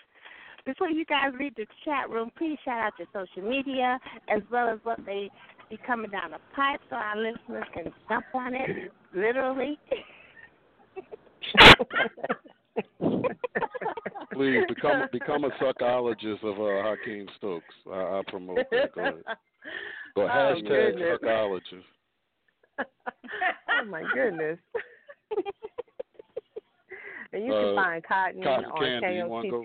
Before 0.64 0.88
you 0.88 1.04
guys 1.04 1.32
leave 1.38 1.56
the 1.56 1.66
chat 1.84 2.08
room, 2.08 2.30
please 2.38 2.56
shout 2.64 2.80
out 2.80 2.92
your 2.96 3.08
social 3.12 3.48
media 3.48 3.98
as 4.28 4.42
well 4.50 4.68
as 4.68 4.78
what 4.84 5.04
they 5.04 5.28
be 5.72 5.78
coming 5.86 6.10
down 6.10 6.32
the 6.32 6.38
pipe 6.54 6.80
so 6.90 6.96
our 6.96 7.16
listeners 7.16 7.64
can 7.72 7.84
jump 8.06 8.26
on 8.34 8.54
it, 8.54 8.92
literally. 9.14 9.78
Please 14.34 14.64
become 14.68 15.08
become 15.12 15.44
a 15.44 15.50
psychologist 15.58 16.42
of 16.44 16.56
uh, 16.58 16.82
Haikeem 16.84 17.26
Stokes. 17.38 17.64
I, 17.90 17.92
I 17.96 18.22
promote 18.28 18.58
that. 18.70 18.94
Go 18.94 19.00
ahead. 19.00 19.14
Go 20.14 20.22
Oh, 20.24 20.28
hashtag 20.28 20.68
goodness. 20.68 21.18
psychologist. 21.22 21.86
oh 22.80 23.84
my 23.88 24.02
goodness. 24.14 24.58
and 27.32 27.46
you 27.46 27.52
Uh, 27.54 27.62
can 27.64 27.74
find 27.76 28.04
Kottyn, 28.04 28.44
Kottyn 28.44 28.72
on 28.72 28.78
Candy, 29.00 29.16
you 29.18 29.26
wanna 29.26 29.50
go? 29.50 29.64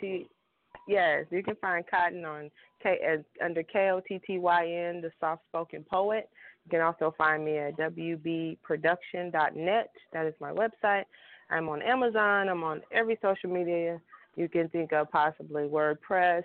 Yes, 0.87 1.25
you 1.31 1.43
can 1.43 1.55
find 1.57 1.83
Kottyn 1.85 2.25
on 2.25 2.49
K 2.81 2.97
under 3.43 3.61
K 3.63 3.89
O 3.91 3.99
T 4.07 4.21
T 4.25 4.39
Y 4.39 4.65
N, 4.65 5.01
the 5.01 5.11
soft 5.19 5.43
spoken 5.49 5.83
poet. 5.83 6.29
You 6.65 6.71
can 6.71 6.79
also 6.81 7.13
find 7.17 7.43
me 7.43 7.57
at 7.57 7.75
wbproduction.net. 7.77 9.91
That 10.13 10.25
is 10.25 10.33
my 10.39 10.51
website. 10.51 11.03
I'm 11.49 11.67
on 11.69 11.81
Amazon. 11.81 12.49
I'm 12.49 12.63
on 12.63 12.81
every 12.91 13.17
social 13.21 13.49
media 13.49 13.99
you 14.35 14.47
can 14.47 14.69
think 14.69 14.93
of, 14.93 15.11
possibly 15.11 15.63
WordPress, 15.63 16.43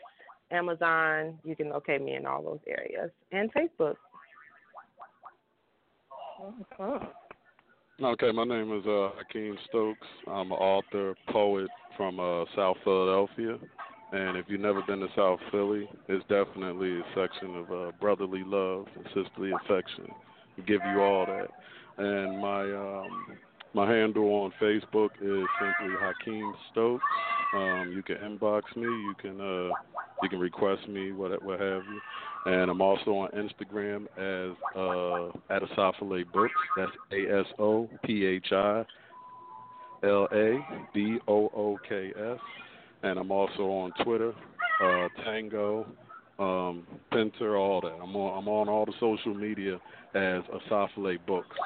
Amazon. 0.51 1.39
You 1.45 1.55
can 1.55 1.69
locate 1.71 2.03
me 2.03 2.17
in 2.17 2.27
all 2.27 2.43
those 2.43 2.59
areas, 2.67 3.13
and 3.31 3.53
Facebook. 3.53 3.95
Okay, 8.03 8.33
my 8.33 8.45
name 8.45 8.77
is 8.77 8.85
uh, 8.87 9.11
Haikeem 9.17 9.57
Stokes. 9.69 10.09
I'm 10.27 10.51
an 10.51 10.59
author, 10.59 11.15
poet 11.29 11.69
from 11.97 12.19
uh, 12.19 12.45
South 12.57 12.77
Philadelphia. 12.83 13.59
And 14.13 14.37
if 14.37 14.45
you've 14.49 14.61
never 14.61 14.83
been 14.83 15.01
to 15.01 15.09
South 15.17 15.41
Philly, 15.51 15.89
it's 16.09 16.23
definitely 16.29 17.01
a 17.01 17.03
section 17.15 17.57
of 17.57 17.73
uh, 17.73 17.93
brotherly 17.99 18.43
love 18.45 18.87
and 18.95 19.07
sisterly 19.07 19.53
affection. 19.65 20.07
We 20.57 20.65
give 20.65 20.81
you 20.93 21.01
all 21.01 21.25
that. 21.25 21.49
And 21.97 22.39
my 22.39 22.63
um, 22.63 23.39
my 23.75 23.91
handle 23.91 24.25
on 24.25 24.53
Facebook 24.61 25.11
is 25.21 25.47
simply 25.59 25.97
Haikeem 25.99 26.53
Stokes. 26.71 27.03
Um, 27.55 27.93
you 27.95 28.03
can 28.03 28.17
inbox 28.17 28.63
me. 28.77 28.83
You 28.83 29.15
can 29.19 29.41
uh, 29.41 29.71
you 30.23 30.29
can 30.29 30.39
request 30.39 30.87
me, 30.89 31.13
what 31.13 31.43
what 31.43 31.59
have 31.59 31.83
you. 31.85 32.01
And 32.45 32.71
I'm 32.71 32.83
also 32.83 33.13
on 33.13 33.31
Instagram 33.31 34.07
as 34.19 34.57
uh, 34.77 35.33
Books. 36.33 36.53
That's 36.77 36.93
A 37.13 37.41
S 37.41 37.47
O 37.59 37.89
P 38.05 38.27
H 38.27 38.49
I 38.53 38.85
L 40.03 40.29
A 40.33 40.59
B 40.93 41.19
O 41.29 41.51
O 41.55 41.79
K 41.89 42.13
S. 42.15 42.39
And 43.03 43.19
I'm 43.19 43.31
also 43.31 43.63
on 43.63 43.93
Twitter, 44.05 44.33
uh, 44.83 45.09
Tango, 45.25 45.87
um, 46.39 46.87
Pinter, 47.11 47.57
all 47.57 47.81
that. 47.81 47.99
I'm 48.03 48.15
on 48.17 48.39
I'm 48.39 48.49
on 48.49 48.69
all 48.69 48.87
the 48.87 48.93
social 49.01 49.35
media 49.35 49.75
as 50.15 50.43
Asophila 50.71 51.19
Books, 51.27 51.57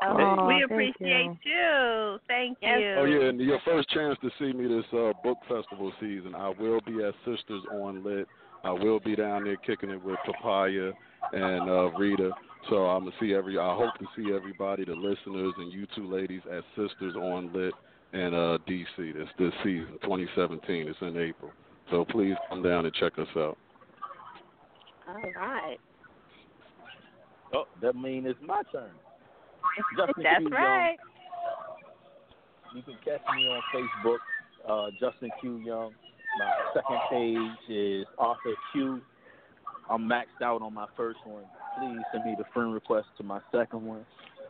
Oh, 0.02 0.47
we 0.47 0.62
appreciate 0.62 0.94
you. 1.01 1.36
you. 1.44 2.18
Thank 2.28 2.59
you. 2.60 2.94
Oh 2.98 3.05
yeah, 3.05 3.28
and 3.28 3.40
your 3.40 3.59
first 3.64 3.88
chance 3.90 4.18
to 4.22 4.30
see 4.38 4.52
me 4.52 4.68
this 4.68 4.84
uh, 4.93 5.12
book 5.24 5.38
festival 5.48 5.93
season, 6.01 6.34
I 6.34 6.51
will 6.51 6.80
be 6.86 7.02
at 7.02 7.14
Sisters 7.24 7.62
on 7.72 8.05
Lit. 8.05 8.28
I 8.62 8.72
will 8.72 9.01
be 9.01 9.16
down 9.16 9.44
there 9.44 9.56
kicking 9.56 9.88
it 9.90 10.02
with 10.02 10.18
Papaya 10.26 10.93
and 11.32 11.69
uh, 11.69 11.90
Rita. 11.98 12.31
So 12.69 12.86
I'm 12.86 13.05
gonna 13.05 13.16
see 13.20 13.35
every. 13.35 13.59
I 13.59 13.74
hope 13.74 13.94
to 13.98 14.07
see 14.16 14.32
everybody, 14.35 14.85
the 14.85 14.93
listeners 14.93 15.53
and 15.59 15.73
you 15.73 15.86
two 15.94 16.12
ladies 16.12 16.43
as 16.53 16.62
Sisters 16.77 17.15
on 17.15 17.53
Lit 17.53 17.73
in 18.12 18.35
uh, 18.35 18.59
DC. 18.69 19.15
This 19.15 19.28
this 19.39 19.53
season, 19.62 19.98
2017. 20.03 20.89
It's 20.89 20.98
in 21.01 21.16
April. 21.16 21.53
So 21.90 22.05
please 22.05 22.35
come 22.48 22.62
down 22.62 22.85
and 22.86 22.94
check 22.94 23.12
us 23.19 23.28
out. 23.36 23.57
All 25.09 25.23
right. 25.36 25.77
Oh, 27.55 27.65
that 27.81 27.94
means 27.94 28.27
it's 28.28 28.39
my 28.44 28.62
turn. 28.73 28.90
Justin 29.97 30.23
That's 30.23 30.39
Q 30.39 30.48
right. 30.48 30.97
Young. 30.97 30.97
You 32.74 32.82
can 32.82 32.97
catch 33.05 33.23
me 33.35 33.47
on 33.47 33.62
Facebook, 33.73 34.19
uh, 34.69 34.90
Justin 35.01 35.31
Q 35.40 35.59
Young. 35.59 35.93
My 36.39 36.53
second 36.74 36.98
page 37.11 37.70
is 37.74 38.07
Arthur 38.19 38.55
Q. 38.73 39.01
I'm 39.90 40.08
maxed 40.08 40.42
out 40.42 40.62
on 40.62 40.74
my 40.74 40.86
first 40.96 41.18
one. 41.24 41.44
Please 41.78 42.02
send 42.12 42.24
me 42.24 42.34
the 42.36 42.44
friend 42.52 42.72
request 42.72 43.06
to 43.18 43.22
my 43.22 43.40
second 43.52 43.84
one. 43.84 44.04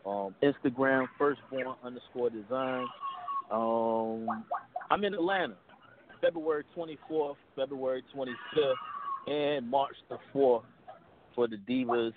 Um, 0.06 0.34
Instagram, 0.42 1.06
firstborn 1.18 1.74
underscore 1.82 2.30
design. 2.30 2.86
Um, 3.50 4.44
I'm 4.90 5.04
in 5.04 5.14
Atlanta, 5.14 5.56
February 6.20 6.64
24th, 6.76 7.36
February 7.54 8.02
25th, 8.14 8.74
and 9.26 9.68
March 9.68 9.96
the 10.08 10.18
4th 10.34 10.62
for 11.34 11.48
the 11.48 11.56
Divas 11.68 12.12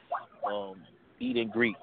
um, 0.47 0.75
Eat 1.19 1.37
and 1.37 1.51
Greet. 1.51 1.75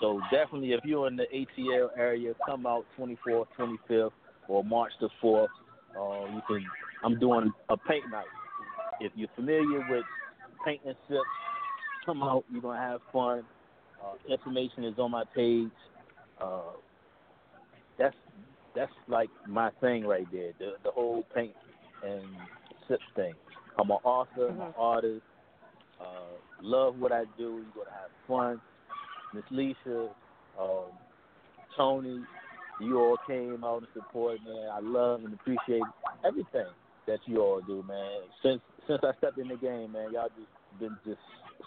So 0.00 0.20
definitely, 0.30 0.72
if 0.72 0.80
you're 0.84 1.06
in 1.08 1.16
the 1.16 1.26
ATL 1.34 1.88
area, 1.96 2.32
come 2.46 2.66
out 2.66 2.84
24th, 2.98 3.46
25th, 3.58 4.10
or 4.48 4.64
March 4.64 4.92
the 5.00 5.08
4th. 5.22 5.46
Uh, 5.96 6.34
you 6.34 6.42
can. 6.46 6.64
I'm 7.04 7.18
doing 7.18 7.52
a 7.68 7.76
paint 7.76 8.04
night. 8.10 8.24
If 9.00 9.12
you're 9.14 9.28
familiar 9.36 9.84
with 9.90 10.04
paint 10.64 10.80
and 10.86 10.96
sips, 11.08 11.20
come 12.04 12.22
out. 12.22 12.44
You're 12.50 12.62
gonna 12.62 12.80
have 12.80 13.00
fun. 13.12 13.44
Uh, 14.02 14.32
information 14.32 14.84
is 14.84 14.98
on 14.98 15.10
my 15.10 15.24
page. 15.34 15.68
Uh, 16.40 16.72
that's 17.98 18.16
that's 18.74 18.92
like 19.08 19.30
my 19.46 19.70
thing 19.80 20.04
right 20.06 20.26
there. 20.32 20.52
The 20.58 20.72
the 20.82 20.90
whole 20.90 21.24
paint 21.34 21.54
and 22.04 22.24
sip 22.88 23.00
thing. 23.16 23.34
I'm 23.78 23.90
an 23.90 23.98
author, 24.04 24.48
I'm 24.48 24.60
an 24.60 24.74
artist. 24.78 25.22
Uh, 26.00 26.36
love 26.62 26.96
what 26.98 27.12
I 27.12 27.24
do. 27.36 27.62
You're 27.64 27.84
gonna 27.84 27.90
have 27.90 28.10
fun. 28.28 28.60
Miss 29.32 29.44
Lissha, 29.50 30.10
um, 30.60 30.92
Toni, 31.76 32.20
you 32.80 32.98
all 32.98 33.16
came 33.26 33.64
out 33.64 33.78
and 33.78 33.88
support, 33.94 34.38
man. 34.46 34.68
I 34.72 34.80
love 34.80 35.24
and 35.24 35.34
appreciate 35.34 35.82
everything 36.24 36.66
that 37.06 37.18
you 37.26 37.40
all 37.40 37.60
do, 37.60 37.84
man. 37.86 38.20
Since 38.42 38.60
since 38.86 39.00
I 39.02 39.12
stepped 39.18 39.38
in 39.38 39.48
the 39.48 39.56
game, 39.56 39.92
man, 39.92 40.12
y'all 40.12 40.28
just 40.36 40.80
been 40.80 40.96
just 41.04 41.20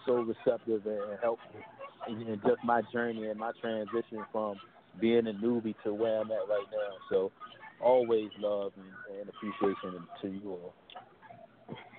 so 0.05 0.15
receptive 0.15 0.85
and 0.85 1.19
helpful 1.21 1.59
in 2.07 2.39
just 2.45 2.63
my 2.63 2.81
journey 2.93 3.27
and 3.27 3.39
my 3.39 3.51
transition 3.61 4.25
from 4.31 4.55
being 4.99 5.27
a 5.27 5.33
newbie 5.33 5.75
to 5.83 5.93
where 5.93 6.21
I'm 6.21 6.31
at 6.31 6.47
right 6.47 6.67
now. 6.71 6.95
So 7.09 7.31
always 7.81 8.29
love 8.39 8.71
and, 8.77 9.19
and 9.19 9.29
appreciation 9.29 10.07
to 10.21 10.27
you 10.27 10.51
all. 10.51 10.73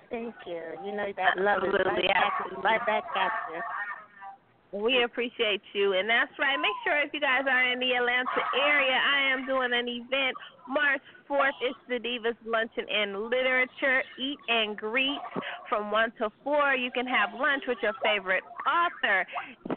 Thank 0.09 0.33
you. 0.47 0.61
You 0.83 0.91
know 0.95 1.05
that 1.17 1.37
love 1.37 1.63
is 1.63 1.73
right 1.85 2.07
back, 2.07 2.63
right 2.63 2.85
back 2.85 3.03
at 3.15 3.31
you. 3.53 3.61
We 4.71 5.01
appreciate 5.01 5.61
you, 5.73 5.93
and 5.93 6.07
that's 6.07 6.31
right. 6.37 6.57
Make 6.61 6.77
sure 6.85 7.01
if 7.01 7.09
you 7.11 7.19
guys 7.19 7.41
are 7.49 7.71
in 7.73 7.79
the 7.79 7.89
Atlanta 7.97 8.41
area, 8.61 8.93
I 8.93 9.33
am 9.33 9.47
doing 9.47 9.73
an 9.73 9.89
event 9.89 10.37
March 10.69 11.01
4th. 11.27 11.57
It's 11.65 11.81
the 11.89 11.97
Divas 11.97 12.37
Luncheon 12.45 12.85
and 12.85 13.33
Literature 13.33 14.03
Eat 14.21 14.37
and 14.47 14.77
Greet 14.77 15.17
from 15.67 15.89
1 15.89 16.13
to 16.19 16.29
4. 16.43 16.75
You 16.75 16.91
can 16.91 17.07
have 17.07 17.33
lunch 17.33 17.63
with 17.67 17.79
your 17.81 17.93
favorite 18.03 18.43
author, 18.69 19.25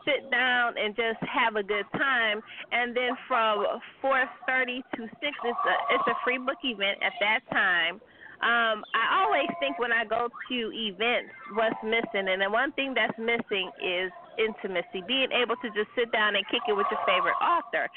sit 0.04 0.30
down 0.30 0.76
and 0.76 0.94
just 0.94 1.24
have 1.24 1.56
a 1.56 1.62
good 1.62 1.88
time. 1.96 2.42
And 2.72 2.94
then 2.94 3.16
from 3.26 3.64
4:30 4.04 4.84
to 4.96 5.08
6, 5.08 5.08
it's 5.24 5.64
a 5.64 5.76
it's 5.94 6.08
a 6.08 6.16
free 6.22 6.36
book 6.36 6.60
event 6.64 6.98
at 7.00 7.16
that 7.20 7.40
time. 7.50 7.94
Um, 8.42 8.84
I 8.92 9.22
always 9.22 9.48
think 9.60 9.78
when 9.78 9.92
I 9.92 10.04
go 10.04 10.28
to 10.28 10.58
events, 10.74 11.32
what's 11.54 11.80
missing, 11.82 12.28
and 12.28 12.42
the 12.42 12.50
one 12.50 12.72
thing 12.72 12.92
that's 12.92 13.16
missing 13.16 13.70
is 13.80 14.10
intimacy, 14.38 15.04
being 15.06 15.32
able 15.32 15.56
to 15.60 15.68
just 15.74 15.88
sit 15.96 16.12
down 16.12 16.36
and 16.36 16.44
kick 16.48 16.62
it 16.68 16.76
with 16.76 16.86
your 16.90 17.00
favorite 17.06 17.38
author. 17.40 17.88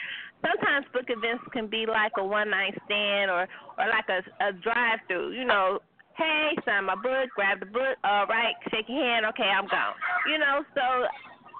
Sometimes 0.43 0.85
book 0.93 1.07
events 1.09 1.43
can 1.51 1.67
be 1.67 1.85
like 1.85 2.11
a 2.17 2.25
one 2.25 2.49
night 2.49 2.75
stand 2.85 3.31
or 3.31 3.47
or 3.77 3.85
like 3.89 4.07
a 4.09 4.21
a 4.43 4.53
drive 4.53 4.99
through. 5.07 5.31
You 5.31 5.45
know, 5.45 5.79
hey, 6.17 6.55
sign 6.65 6.85
my 6.85 6.95
book, 6.95 7.29
grab 7.35 7.59
the 7.59 7.67
book, 7.67 7.97
all 8.03 8.27
right, 8.27 8.55
shake 8.71 8.87
your 8.87 9.03
hand, 9.03 9.25
okay, 9.33 9.47
I'm 9.47 9.67
gone. 9.67 9.95
You 10.27 10.39
know, 10.39 10.63
so 10.75 11.07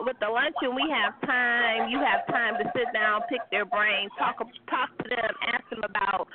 with 0.02 0.18
the 0.20 0.28
luncheon 0.28 0.76
we 0.76 0.84
have 0.92 1.16
time. 1.24 1.90
You 1.90 2.00
have 2.00 2.28
time 2.28 2.56
to 2.60 2.66
sit 2.76 2.92
down, 2.94 3.22
pick 3.30 3.40
their 3.52 3.66
brain, 3.66 4.10
talk 4.20 4.38
talk 4.70 4.90
to 5.00 5.06
them, 5.10 5.32
ask 5.54 5.64
them 5.70 5.84
about 5.84 6.28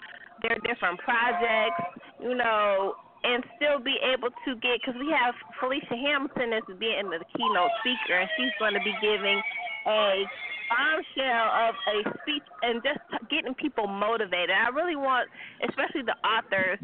their 0.43 0.57
different 0.65 0.99
projects, 1.01 1.83
you 2.21 2.35
know, 2.35 2.95
and 3.23 3.45
still 3.57 3.79
be 3.81 3.97
able 4.01 4.31
to 4.45 4.57
get 4.61 4.81
because 4.81 4.97
we 4.99 5.13
have 5.13 5.35
Felicia 5.61 5.97
Hamilton 5.97 6.53
as 6.57 6.65
being 6.79 7.11
the 7.11 7.21
keynote 7.37 7.73
speaker, 7.81 8.21
and 8.21 8.29
she's 8.37 8.55
going 8.59 8.75
to 8.75 8.81
be 8.81 8.95
giving 9.01 9.41
a 9.87 10.25
bombshell 10.71 11.49
of 11.69 11.75
a 11.91 11.97
speech 12.23 12.47
and 12.63 12.83
just 12.83 13.03
getting 13.29 13.55
people 13.55 13.87
motivated. 13.87 14.55
I 14.55 14.71
really 14.71 14.97
want, 14.97 15.29
especially 15.69 16.03
the 16.07 16.17
authors, 16.23 16.79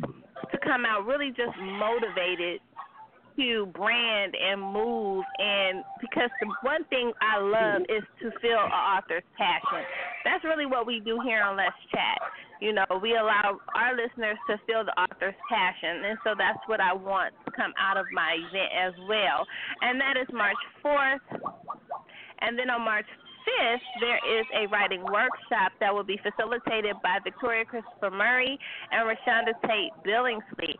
to 0.50 0.56
come 0.58 0.84
out 0.84 1.06
really 1.06 1.30
just 1.30 1.56
motivated 1.58 2.60
to 3.36 3.66
brand 3.76 4.34
and 4.34 4.60
move 4.60 5.24
and 5.38 5.84
because 6.00 6.30
the 6.40 6.48
one 6.62 6.84
thing 6.88 7.12
I 7.20 7.38
love 7.38 7.82
is 7.82 8.02
to 8.22 8.30
feel 8.40 8.58
an 8.58 8.72
author's 8.72 9.28
passion. 9.36 9.84
That's 10.24 10.42
really 10.42 10.64
what 10.64 10.86
we 10.86 11.00
do 11.00 11.20
here 11.24 11.42
on 11.42 11.56
Let's 11.56 11.76
Chat. 11.92 12.18
You 12.60 12.72
know, 12.72 12.86
we 13.02 13.12
allow 13.12 13.58
our 13.74 13.96
listeners 13.96 14.38
to 14.48 14.56
feel 14.66 14.84
the 14.84 14.96
author's 14.98 15.36
passion 15.48 16.04
and 16.04 16.18
so 16.24 16.34
that's 16.36 16.58
what 16.66 16.80
I 16.80 16.92
want 16.92 17.34
to 17.44 17.50
come 17.52 17.72
out 17.78 17.96
of 17.96 18.06
my 18.12 18.36
event 18.36 18.70
as 18.72 18.94
well. 19.08 19.46
And 19.82 20.00
that 20.00 20.16
is 20.16 20.26
March 20.32 20.56
fourth. 20.82 21.22
And 22.40 22.58
then 22.58 22.68
on 22.70 22.82
March 22.84 23.06
5th, 23.46 23.86
there 24.00 24.20
is 24.38 24.46
a 24.54 24.66
writing 24.68 25.02
workshop 25.02 25.72
that 25.80 25.94
will 25.94 26.04
be 26.04 26.18
facilitated 26.22 26.96
by 27.02 27.18
Victoria 27.22 27.64
Christopher 27.64 28.10
Murray 28.10 28.58
and 28.90 29.08
ReShonda 29.08 29.54
Tate 29.66 29.92
Billingsley. 30.04 30.74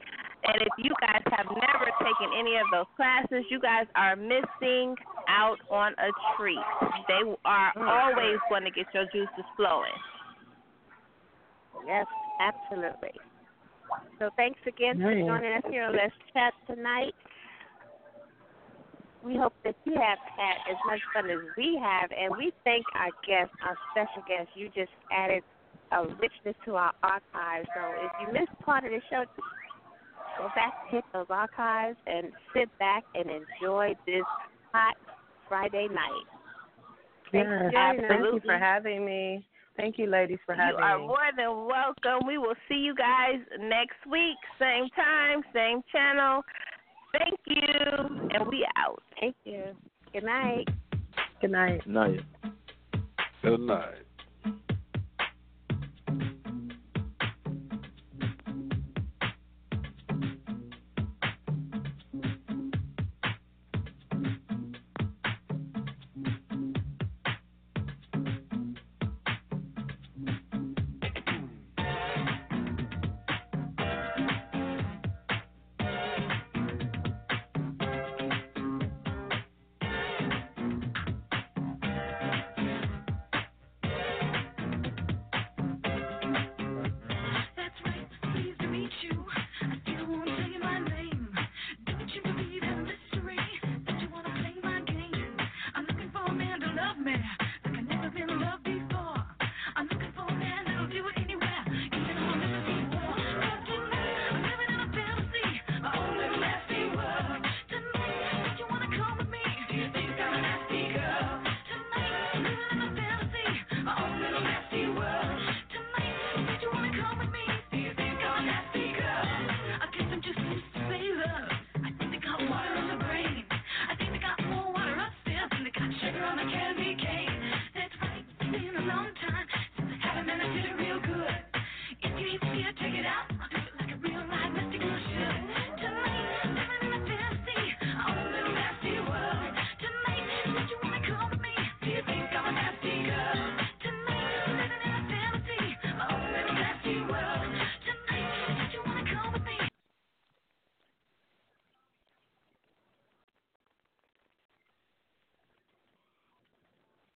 And 0.45 0.63
if 0.63 0.75
you 0.79 0.93
guys 1.01 1.23
have 1.33 1.47
never 1.47 1.89
taken 1.99 2.31
any 2.39 2.57
of 2.57 2.67
those 2.71 2.87
classes, 2.95 3.45
you 3.51 3.61
guys 3.61 3.87
are 3.95 4.15
missing 4.15 4.95
out 5.29 5.59
on 5.71 5.93
a 5.99 6.11
treat. 6.37 6.59
They 7.09 7.23
are 7.45 7.73
mm. 7.75 7.89
always 7.89 8.39
going 8.49 8.65
to 8.65 8.71
get 8.71 8.87
your 8.95 9.07
juices 9.13 9.47
flowing. 9.57 9.97
Yes, 11.87 12.07
absolutely. 12.41 13.13
So 14.19 14.31
thanks 14.37 14.59
again 14.67 14.99
for 14.99 15.13
joining 15.15 15.53
us 15.53 15.63
here 15.71 15.85
on 15.85 15.93
Let's 15.93 16.15
Chat 16.33 16.53
tonight. 16.67 17.15
We 19.25 19.37
hope 19.37 19.55
that 19.65 19.75
you 19.85 19.95
have 19.95 20.19
had 20.37 20.57
as 20.71 20.77
much 20.87 21.01
fun 21.15 21.31
as 21.31 21.39
we 21.57 21.79
have, 21.83 22.11
and 22.11 22.37
we 22.37 22.53
thank 22.65 22.85
our 22.95 23.11
guest, 23.27 23.51
our 23.63 23.77
special 23.93 24.23
guest. 24.29 24.49
You 24.55 24.69
just 24.69 24.93
added 25.11 25.43
a 25.93 26.03
richness 26.03 26.55
to 26.65 26.77
our 26.77 26.93
archives. 27.03 27.69
So 27.75 27.81
if 28.05 28.13
you 28.21 28.33
missed 28.33 28.53
part 28.65 28.85
of 28.85 28.91
the 28.91 29.01
show, 29.11 29.25
go 30.39 30.49
back 30.55 30.75
and 30.83 30.91
hit 30.91 31.05
those 31.13 31.27
archives 31.29 31.97
and 32.07 32.29
sit 32.55 32.69
back 32.79 33.05
and 33.15 33.27
enjoy 33.31 33.95
this 34.07 34.25
hot 34.73 34.97
Friday 35.49 35.89
night. 35.89 36.27
Thanks 37.33 37.51
Yes, 37.73 37.95
joining 37.97 38.05
us. 38.05 38.09
thank 38.09 38.35
you 38.35 38.41
for 38.45 38.59
having 38.59 39.05
me. 39.05 39.45
Thank 39.77 39.99
you, 39.99 40.07
ladies, 40.07 40.39
for 40.47 40.55
having 40.55 40.77
me. 40.77 40.83
you 40.83 40.85
are 40.85 40.99
me. 40.99 41.07
more 41.07 41.31
than 41.37 41.67
welcome. 41.67 42.27
We 42.27 42.39
will 42.39 42.55
see 42.69 42.77
you 42.77 42.95
guys 42.95 43.41
next 43.61 43.99
week, 44.11 44.37
same 44.59 44.89
time, 44.97 45.43
same 45.55 45.83
channel. 45.93 46.43
Thank 47.13 47.39
you, 47.47 48.29
and 48.35 48.47
we 48.49 48.67
out. 48.77 49.03
Thank 49.21 49.37
you. 49.45 49.65
Good 50.13 50.25
night. 50.25 50.69
Good 51.41 51.51
night. 51.51 51.87
Night. 51.87 52.21
Good 53.43 53.61
night. 53.61 54.06